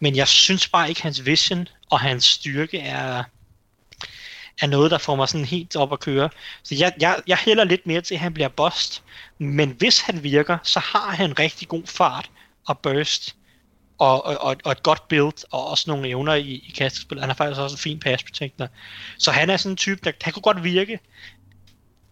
Men 0.00 0.16
jeg 0.16 0.28
synes 0.28 0.68
bare 0.68 0.88
ikke, 0.88 0.98
at 0.98 1.02
hans 1.02 1.26
vision 1.26 1.68
og 1.90 2.00
hans 2.00 2.24
styrke 2.24 2.78
er, 2.78 3.24
er 4.60 4.66
noget, 4.66 4.90
der 4.90 4.98
får 4.98 5.16
mig 5.16 5.28
sådan 5.28 5.44
helt 5.44 5.76
op 5.76 5.92
at 5.92 6.00
køre. 6.00 6.30
Så 6.62 6.74
jeg, 6.74 6.92
jeg, 7.00 7.20
jeg 7.26 7.36
hælder 7.36 7.64
lidt 7.64 7.86
mere 7.86 8.00
til, 8.00 8.14
at 8.14 8.20
han 8.20 8.34
bliver 8.34 8.48
bost. 8.48 9.02
Men 9.38 9.70
hvis 9.70 10.00
han 10.00 10.22
virker, 10.22 10.58
så 10.62 10.80
har 10.80 11.10
han 11.10 11.38
rigtig 11.38 11.68
god 11.68 11.82
fart 11.86 12.30
og 12.66 12.78
burst. 12.78 13.34
Og, 13.98 14.26
og, 14.26 14.56
og, 14.64 14.72
et 14.72 14.82
godt 14.82 15.08
build, 15.08 15.44
og 15.50 15.70
også 15.70 15.84
nogle 15.86 16.08
evner 16.08 16.34
i, 16.34 16.50
i 16.50 16.74
kastespil. 16.76 17.20
Han 17.20 17.28
har 17.28 17.34
faktisk 17.34 17.60
også 17.60 17.74
en 17.74 17.78
fin 17.78 18.00
pass 18.00 18.24
protector. 18.24 18.68
Så 19.18 19.30
han 19.30 19.50
er 19.50 19.56
sådan 19.56 19.72
en 19.72 19.76
type, 19.76 20.00
der 20.04 20.12
han 20.22 20.32
kunne 20.32 20.42
godt 20.42 20.64
virke. 20.64 21.00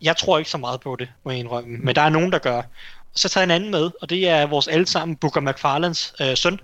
Jeg 0.02 0.16
tror 0.16 0.38
ikke 0.38 0.50
så 0.50 0.58
meget 0.58 0.80
på 0.80 0.96
det, 0.96 1.08
må 1.24 1.30
jeg 1.30 1.40
indrømme. 1.40 1.78
Men 1.78 1.94
der 1.94 2.02
er 2.02 2.08
nogen, 2.08 2.32
der 2.32 2.38
gør. 2.38 2.62
Så 3.14 3.28
tager 3.28 3.44
en 3.44 3.50
anden 3.50 3.70
med, 3.70 3.90
og 4.02 4.10
det 4.10 4.28
er 4.28 4.46
vores 4.46 4.68
allesammen 4.68 5.16
Booker 5.16 5.40
McFarlands 5.40 6.14
øh, 6.20 6.36
søn. 6.36 6.60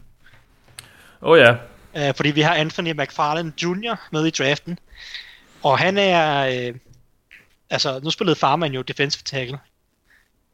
Åh 1.22 1.30
oh, 1.30 1.38
ja, 1.38 1.54
Øh, 1.96 2.14
fordi 2.14 2.30
vi 2.30 2.40
har 2.40 2.54
Anthony 2.54 2.92
McFarland 2.92 3.52
Jr. 3.62 3.94
med 4.12 4.26
i 4.26 4.30
draften. 4.30 4.78
Og 5.62 5.78
han 5.78 5.98
er... 5.98 6.46
Øh, 6.46 6.74
altså, 7.70 8.00
nu 8.02 8.10
spillede 8.10 8.36
Farman 8.36 8.72
jo 8.72 8.82
defensive 8.82 9.22
tackle. 9.24 9.58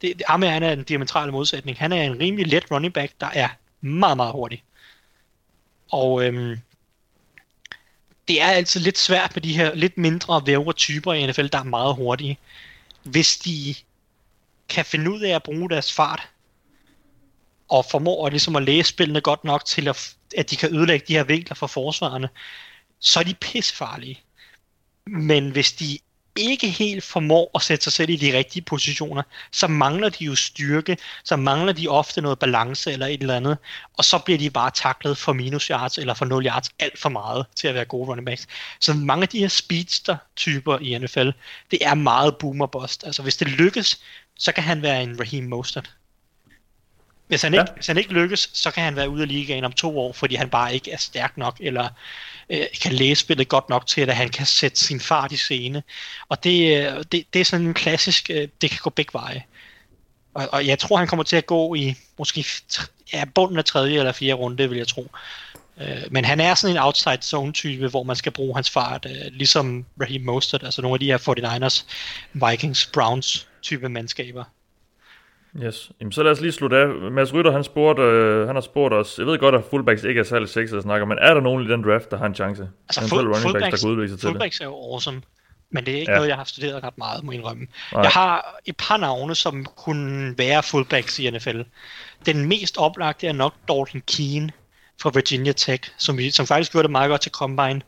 Det, 0.00 0.18
det, 0.18 0.22
ham 0.28 0.42
han 0.42 0.62
er 0.62 0.72
en 0.72 0.82
diametral 0.82 1.32
modsætning. 1.32 1.78
Han 1.78 1.92
er 1.92 2.02
en 2.02 2.20
rimelig 2.20 2.46
let 2.46 2.70
running 2.70 2.94
back, 2.94 3.12
der 3.20 3.28
er 3.32 3.48
meget, 3.80 4.16
meget 4.16 4.32
hurtig. 4.32 4.64
Og 5.90 6.24
øhm, 6.24 6.60
det 8.28 8.42
er 8.42 8.46
altid 8.46 8.80
lidt 8.80 8.98
svært 8.98 9.34
med 9.34 9.42
de 9.42 9.56
her 9.56 9.74
lidt 9.74 9.98
mindre 9.98 10.46
vævre 10.46 10.72
typer 10.72 11.12
i 11.12 11.26
NFL, 11.26 11.46
der 11.46 11.58
er 11.58 11.62
meget 11.62 11.94
hurtige. 11.94 12.38
Hvis 13.02 13.36
de 13.36 13.74
kan 14.68 14.84
finde 14.84 15.10
ud 15.10 15.20
af 15.20 15.34
at 15.34 15.42
bruge 15.42 15.70
deres 15.70 15.92
fart, 15.92 16.28
og 17.68 17.84
formår 17.84 18.26
at, 18.26 18.32
ligesom 18.32 18.56
at 18.56 18.62
læse 18.62 18.88
spillene 18.88 19.20
godt 19.20 19.44
nok 19.44 19.64
til, 19.64 19.88
at, 19.88 20.16
at 20.36 20.50
de 20.50 20.56
kan 20.56 20.74
ødelægge 20.76 21.06
de 21.08 21.12
her 21.12 21.24
vinkler 21.24 21.54
for 21.54 21.66
forsvarerne, 21.66 22.28
så 22.98 23.20
er 23.20 23.24
de 23.24 23.34
pissefarlige. 23.34 24.20
Men 25.06 25.50
hvis 25.50 25.72
de 25.72 25.98
ikke 26.36 26.68
helt 26.68 27.04
formår 27.04 27.50
at 27.54 27.62
sætte 27.62 27.84
sig 27.84 27.92
selv 27.92 28.10
i 28.10 28.16
de 28.16 28.38
rigtige 28.38 28.62
positioner, 28.62 29.22
så 29.52 29.66
mangler 29.68 30.08
de 30.08 30.24
jo 30.24 30.34
styrke, 30.34 30.96
så 31.24 31.36
mangler 31.36 31.72
de 31.72 31.88
ofte 31.88 32.20
noget 32.20 32.38
balance 32.38 32.92
eller 32.92 33.06
et 33.06 33.20
eller 33.20 33.36
andet, 33.36 33.58
og 33.96 34.04
så 34.04 34.18
bliver 34.18 34.38
de 34.38 34.50
bare 34.50 34.70
taklet 34.70 35.18
for 35.18 35.32
minus 35.32 35.66
yards 35.66 35.98
eller 35.98 36.14
for 36.14 36.24
0 36.24 36.46
yards 36.46 36.70
alt 36.78 36.98
for 36.98 37.08
meget 37.08 37.46
til 37.56 37.68
at 37.68 37.74
være 37.74 37.84
gode 37.84 38.08
running 38.08 38.26
backs. 38.26 38.46
Så 38.80 38.94
mange 38.94 39.22
af 39.22 39.28
de 39.28 39.38
her 39.38 39.48
speedster-typer 39.48 40.78
i 40.78 40.98
NFL, 40.98 41.30
det 41.70 41.78
er 41.82 41.94
meget 41.94 42.36
boomer 42.36 42.66
bust. 42.66 43.04
Altså 43.04 43.22
hvis 43.22 43.36
det 43.36 43.48
lykkes, 43.48 44.00
så 44.38 44.52
kan 44.52 44.64
han 44.64 44.82
være 44.82 45.02
en 45.02 45.20
Raheem 45.20 45.44
Mostert. 45.44 45.97
Hvis 47.28 47.42
han, 47.42 47.54
ikke, 47.54 47.64
Ja. 47.68 47.74
hvis 47.74 47.86
han 47.86 47.98
ikke 47.98 48.12
lykkes, 48.12 48.50
så 48.52 48.70
kan 48.70 48.82
han 48.82 48.96
være 48.96 49.08
ude 49.10 49.22
af 49.22 49.28
ligaen 49.28 49.64
om 49.64 49.72
to 49.72 49.98
år, 49.98 50.12
fordi 50.12 50.34
han 50.34 50.50
bare 50.50 50.74
ikke 50.74 50.90
er 50.90 50.96
stærk 50.96 51.36
nok, 51.36 51.56
eller 51.60 51.88
øh, 52.50 52.66
kan 52.82 52.92
læse 52.92 53.20
spillet 53.20 53.48
godt 53.48 53.68
nok 53.68 53.86
til, 53.86 54.00
at 54.00 54.16
han 54.16 54.28
kan 54.28 54.46
sætte 54.46 54.80
sin 54.80 55.00
fart 55.00 55.32
i 55.32 55.36
scene. 55.36 55.82
Og 56.28 56.44
det, 56.44 56.76
øh, 56.76 57.04
det, 57.12 57.24
det 57.32 57.40
er 57.40 57.44
sådan 57.44 57.66
en 57.66 57.74
klassisk, 57.74 58.30
øh, 58.30 58.48
det 58.60 58.70
kan 58.70 58.78
gå 58.82 58.90
begge 58.90 59.10
veje. 59.12 59.44
Og, 60.34 60.48
og 60.52 60.66
jeg 60.66 60.78
tror, 60.78 60.96
han 60.96 61.06
kommer 61.08 61.22
til 61.22 61.36
at 61.36 61.46
gå 61.46 61.74
i 61.74 61.94
måske 62.18 62.44
ja, 63.12 63.24
bunden 63.34 63.58
af 63.58 63.64
tredje 63.64 63.98
eller 63.98 64.12
fjerde 64.12 64.34
runde, 64.34 64.68
vil 64.68 64.78
jeg 64.78 64.88
tro. 64.88 65.10
Øh, 65.80 66.02
men 66.10 66.24
han 66.24 66.40
er 66.40 66.54
sådan 66.54 66.76
en 66.76 66.82
outside 66.82 67.18
zone 67.22 67.52
type, 67.52 67.88
hvor 67.88 68.02
man 68.02 68.16
skal 68.16 68.32
bruge 68.32 68.54
hans 68.54 68.70
fart, 68.70 69.06
øh, 69.10 69.32
ligesom 69.32 69.86
Raheem 70.00 70.24
Mostert, 70.24 70.62
altså 70.64 70.82
nogle 70.82 70.94
af 70.94 71.00
de 71.00 71.06
her 71.06 71.18
49ers, 71.18 71.84
Vikings, 72.32 72.86
Browns 72.86 73.46
type 73.62 73.88
mandskaber. 73.88 74.44
Yes. 75.64 75.90
Jamen, 76.00 76.12
så 76.12 76.22
lad 76.22 76.32
os 76.32 76.40
lige 76.40 76.52
slutte 76.52 76.76
af. 76.76 76.88
Mads 76.88 77.34
Rytter, 77.34 77.52
han, 77.52 77.64
spurgte, 77.64 78.02
øh, 78.02 78.46
han 78.46 78.56
har 78.56 78.60
spurgt 78.60 78.94
os, 78.94 79.18
jeg 79.18 79.26
ved 79.26 79.38
godt, 79.38 79.54
at 79.54 79.60
fullbacks 79.70 80.04
ikke 80.04 80.20
er 80.20 80.24
særlig 80.24 80.48
sexet 80.48 80.76
at 80.76 80.82
snakke 80.82 81.06
men 81.06 81.18
er 81.18 81.34
der 81.34 81.40
nogen 81.40 81.64
i 81.66 81.68
den 81.68 81.82
draft, 81.84 82.10
der 82.10 82.16
har 82.18 82.26
en 82.26 82.34
chance? 82.34 82.68
Altså 82.88 83.00
Eventuelt 83.00 83.24
full, 83.24 83.34
running 83.34 83.52
backs, 83.52 83.52
der 83.52 83.60
fullbacks, 83.60 83.80
kan 83.82 83.90
udvikle 83.90 84.08
sig 84.10 84.18
til 84.20 84.26
det. 84.26 84.32
fullbacks 84.32 84.60
er 84.60 84.64
jo 84.64 84.74
awesome, 84.74 85.22
men 85.70 85.86
det 85.86 85.94
er 85.94 85.98
ikke 86.00 86.12
Ja. 86.12 86.16
noget, 86.16 86.28
jeg 86.28 86.36
har 86.36 86.44
studeret 86.44 86.84
ret 86.84 86.98
meget, 86.98 87.24
må 87.24 87.32
jeg 87.32 87.38
indrømme. 87.38 87.66
Nej. 87.92 88.02
Jeg 88.02 88.10
har 88.10 88.60
et 88.66 88.76
par 88.76 88.96
navne, 88.96 89.34
som 89.34 89.64
kunne 89.76 90.34
være 90.38 90.62
fullbacks 90.62 91.18
i 91.18 91.30
NFL. 91.30 91.60
Den 92.26 92.46
mest 92.48 92.78
oplagte 92.78 93.26
er 93.26 93.32
nok 93.32 93.54
Dalton 93.68 94.02
Keane 94.16 94.50
fra 95.02 95.10
Virginia 95.14 95.52
Tech, 95.52 95.90
som, 95.98 96.18
vi- 96.18 96.30
som 96.30 96.46
faktisk 96.46 96.72
gjorde 96.72 96.82
det 96.82 96.90
meget 96.92 97.08
godt 97.10 97.20
til 97.20 97.32
Combine. 97.32 97.80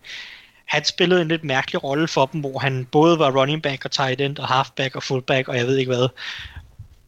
Han 0.67 0.85
spillede 0.85 1.23
en 1.23 1.29
lidt 1.29 1.45
mærkelig 1.45 1.85
rolle 1.85 2.09
for 2.09 2.27
dem, 2.27 2.41
hvor 2.41 2.59
han 2.59 2.89
både 2.93 3.19
var 3.19 3.31
running 3.41 3.63
back 3.63 3.85
og 3.85 3.91
tight 3.91 4.21
end 4.21 4.39
og 4.39 4.47
halfback 4.49 4.97
og 4.97 5.03
fullback 5.03 5.49
og 5.49 5.57
jeg 5.57 5.67
ved 5.67 5.77
ikke 5.77 5.89
hvad. 5.95 6.09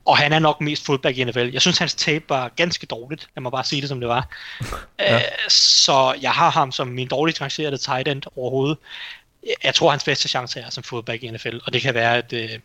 Og 0.05 0.19
han 0.19 0.33
er 0.33 0.39
nok 0.39 0.61
mest 0.61 0.85
fullback 0.85 1.19
i 1.19 1.25
NFL. 1.25 1.51
Jeg 1.53 1.61
synes, 1.61 1.79
hans 1.79 1.95
tape 1.95 2.25
var 2.29 2.49
ganske 2.49 2.87
dårligt. 2.87 3.29
Lad 3.37 3.43
mig 3.43 3.53
bare 3.53 3.65
sige 3.65 3.81
det, 3.81 3.89
som 3.89 4.01
det 4.01 4.09
var. 4.09 4.29
ja. 4.99 5.17
uh, 5.17 5.23
så 5.49 6.15
jeg 6.23 6.31
har 6.31 6.51
ham 6.51 6.73
som 6.73 6.89
min 6.89 7.09
dårligt 7.09 7.41
rangerede 7.41 7.79
tight 7.79 8.09
end 8.09 8.23
overhovedet. 8.37 8.79
Jeg 9.65 9.75
tror, 9.75 9.91
hans 9.91 10.05
bedste 10.05 10.29
chance 10.29 10.61
er 10.61 10.71
som 10.71 10.83
fullback 10.83 11.23
i 11.23 11.31
NFL, 11.31 11.57
og 11.65 11.73
det 11.73 11.83
kan 11.83 11.95
være, 11.95 12.17
at, 12.17 12.33
uh, 12.33 12.61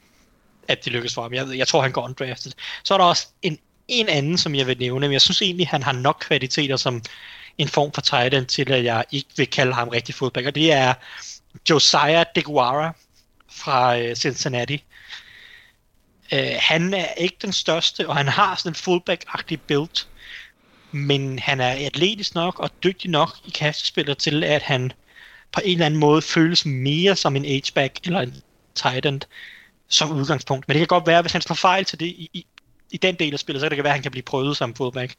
at 0.67 0.85
det 0.85 0.93
lykkes 0.93 1.13
for 1.13 1.21
ham. 1.21 1.33
Jeg, 1.33 1.57
jeg 1.57 1.67
tror, 1.67 1.81
han 1.81 1.91
går 1.91 2.03
undrafted. 2.03 2.51
Så 2.83 2.93
er 2.93 2.97
der 2.97 3.05
også 3.05 3.27
en, 3.41 3.59
en 3.87 4.09
anden, 4.09 4.37
som 4.37 4.55
jeg 4.55 4.67
vil 4.67 4.77
nævne, 4.79 5.07
men 5.07 5.13
jeg 5.13 5.21
synes 5.21 5.41
egentlig, 5.41 5.67
han 5.67 5.83
har 5.83 5.91
nok 5.91 6.23
kvaliteter 6.27 6.77
som 6.77 7.01
en 7.57 7.67
form 7.67 7.91
for 7.91 8.01
tight 8.01 8.33
end 8.33 8.45
til, 8.45 8.71
at 8.71 8.83
jeg 8.83 9.05
ikke 9.11 9.29
vil 9.37 9.47
kalde 9.47 9.73
ham 9.73 9.89
rigtig 9.89 10.15
fullback, 10.15 10.47
og 10.47 10.55
det 10.55 10.71
er 10.71 10.93
Josiah 11.69 12.25
DeGuara 12.35 12.93
fra 13.51 13.99
uh, 13.99 14.13
Cincinnati. 14.13 14.83
Øh, 16.33 16.51
han 16.59 16.93
er 16.93 17.13
ikke 17.13 17.37
den 17.41 17.53
største, 17.53 18.09
og 18.09 18.17
han 18.17 18.27
har 18.27 18.55
sådan 18.55 18.71
en 18.71 18.75
fullback-agtig 18.75 19.57
build, 19.67 20.05
men 20.91 21.39
han 21.39 21.61
er 21.61 21.85
atletisk 21.85 22.35
nok 22.35 22.59
og 22.59 22.69
dygtig 22.83 23.09
nok 23.09 23.29
i 23.45 23.49
kastespillet 23.49 24.17
til, 24.17 24.43
at 24.43 24.61
han 24.61 24.91
på 25.51 25.61
en 25.63 25.71
eller 25.71 25.85
anden 25.85 25.99
måde 25.99 26.21
føles 26.21 26.65
mere 26.65 27.15
som 27.15 27.35
en 27.35 27.45
H-back 27.45 27.99
eller 28.05 28.19
en 28.19 28.35
tight 28.75 29.05
end 29.05 29.21
som 29.87 30.11
udgangspunkt. 30.11 30.67
Men 30.67 30.75
det 30.75 30.79
kan 30.79 30.87
godt 30.87 31.07
være, 31.07 31.21
hvis 31.21 31.31
han 31.31 31.41
slår 31.41 31.55
fejl 31.55 31.85
til 31.85 31.99
det 31.99 32.05
i, 32.05 32.29
i, 32.33 32.45
i 32.91 32.97
den 32.97 33.15
del 33.15 33.33
af 33.33 33.39
spillet, 33.39 33.61
så 33.61 33.69
kan 33.69 33.77
det 33.77 33.83
være, 33.83 33.91
at 33.91 33.95
han 33.95 34.03
kan 34.03 34.11
blive 34.11 34.23
prøvet 34.23 34.57
som 34.57 34.75
fullback. 34.75 35.15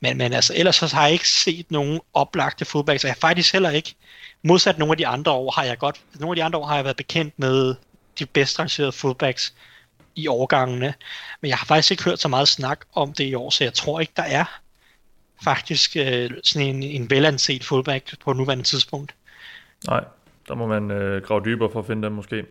Men, 0.00 0.16
men 0.18 0.32
altså, 0.32 0.52
ellers 0.56 0.76
så 0.76 0.86
har 0.86 1.04
jeg 1.04 1.12
ikke 1.12 1.28
set 1.28 1.70
nogen 1.70 2.00
oplagte 2.14 2.64
fullbacks, 2.64 3.04
og 3.04 3.08
jeg 3.08 3.16
faktisk 3.16 3.52
heller 3.52 3.70
ikke, 3.70 3.94
modsat 4.42 4.78
nogle 4.78 4.92
af 4.92 4.96
de 4.96 5.06
andre 5.06 5.32
år, 5.32 5.50
har 5.50 5.64
jeg 5.64 5.78
godt, 5.78 6.00
nogle 6.14 6.32
af 6.32 6.36
de 6.36 6.44
andre 6.44 6.58
år 6.58 6.66
har 6.66 6.74
jeg 6.74 6.84
været 6.84 6.96
bekendt 6.96 7.38
med 7.38 7.74
de 8.18 8.26
bedst 8.26 8.58
rangerede 8.58 8.92
fullbacks 8.92 9.54
i 10.18 10.26
årgangene, 10.26 10.94
men 11.40 11.48
jeg 11.48 11.56
har 11.56 11.66
faktisk 11.66 11.90
ikke 11.90 12.04
hørt 12.04 12.20
så 12.20 12.28
meget 12.28 12.48
snak 12.48 12.80
om 12.94 13.12
det 13.12 13.24
i 13.24 13.34
år, 13.34 13.50
så 13.50 13.64
jeg 13.64 13.74
tror 13.74 14.00
ikke, 14.00 14.12
der 14.16 14.22
er 14.22 14.60
faktisk 15.44 15.96
øh, 15.96 16.30
sådan 16.42 16.68
en, 16.68 16.82
en 16.82 17.10
velanset 17.10 17.64
fullback 17.64 18.20
på 18.24 18.32
nuværende 18.32 18.64
tidspunkt. 18.64 19.14
Nej, 19.86 20.04
der 20.48 20.54
må 20.54 20.66
man 20.66 20.90
øh, 20.90 21.22
grave 21.22 21.40
dybere 21.44 21.70
for 21.72 21.80
at 21.80 21.86
finde 21.86 22.02
dem 22.02 22.12
måske. 22.12 22.44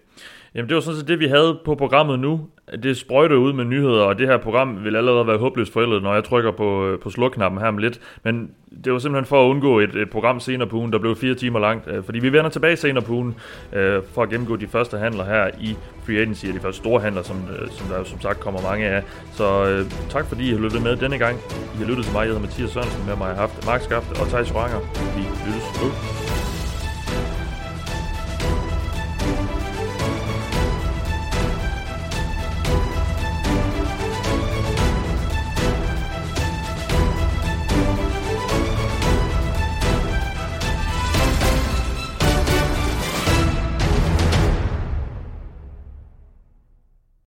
Jamen 0.55 0.69
det 0.69 0.75
var 0.75 0.81
sådan 0.81 0.99
set 0.99 1.07
det, 1.07 1.19
vi 1.19 1.27
havde 1.27 1.59
på 1.65 1.75
programmet 1.75 2.19
nu. 2.19 2.49
Det 2.83 2.97
sprøjter 2.97 3.35
ud 3.35 3.53
med 3.53 3.65
nyheder, 3.65 4.03
og 4.03 4.19
det 4.19 4.27
her 4.27 4.37
program 4.37 4.83
vil 4.83 4.95
allerede 4.95 5.27
være 5.27 5.37
håbløst 5.37 5.73
forældet, 5.73 6.03
når 6.03 6.13
jeg 6.13 6.23
trykker 6.23 6.51
på, 6.51 6.87
øh, 6.87 6.99
på 6.99 7.09
slukknappen 7.09 7.61
her 7.61 7.67
om 7.67 7.77
lidt. 7.77 7.99
Men 8.23 8.51
det 8.83 8.93
var 8.93 8.99
simpelthen 8.99 9.25
for 9.25 9.45
at 9.45 9.49
undgå 9.49 9.79
et, 9.79 9.95
et 9.95 10.09
program 10.09 10.39
senere 10.39 10.67
på 10.67 10.77
ugen, 10.77 10.93
der 10.93 10.99
blev 10.99 11.15
fire 11.15 11.35
timer 11.35 11.59
langt. 11.59 11.87
Øh, 11.87 12.03
fordi 12.03 12.19
vi 12.19 12.31
vender 12.33 12.49
tilbage 12.49 12.75
senere 12.75 13.03
på 13.03 13.13
ugen 13.13 13.35
øh, 13.73 14.01
for 14.13 14.23
at 14.23 14.29
gennemgå 14.29 14.55
de 14.55 14.67
første 14.67 14.97
handler 14.97 15.25
her 15.25 15.49
i 15.59 15.75
Free 16.05 16.17
Agency, 16.17 16.45
og 16.45 16.53
de 16.53 16.59
første 16.59 16.79
store 16.79 17.01
handler, 17.01 17.21
som, 17.21 17.37
øh, 17.37 17.69
som 17.69 17.87
der 17.87 18.03
som 18.03 18.21
sagt 18.21 18.39
kommer 18.39 18.61
mange 18.61 18.85
af. 18.85 19.03
Så 19.33 19.65
øh, 19.65 19.91
tak 20.09 20.25
fordi 20.25 20.49
I 20.49 20.51
har 20.51 20.59
lyttet 20.59 20.83
med 20.83 20.95
denne 20.95 21.17
gang. 21.17 21.37
I 21.75 21.77
har 21.77 21.85
lyttet 21.85 22.05
til 22.05 22.13
mig, 22.13 22.19
jeg 22.19 22.27
hedder 22.27 22.41
Mathias 22.41 22.69
Sørensen, 22.69 23.05
med 23.07 23.15
mig 23.15 23.27
har 23.27 23.35
haft 23.35 23.65
Mark 23.65 23.81
Skaft 23.81 24.21
og 24.21 24.27
Thijs 24.27 24.55
Ranger. 24.55 24.79
Vi 25.15 25.23
lyttes 25.45 25.81
nu. 25.81 26.26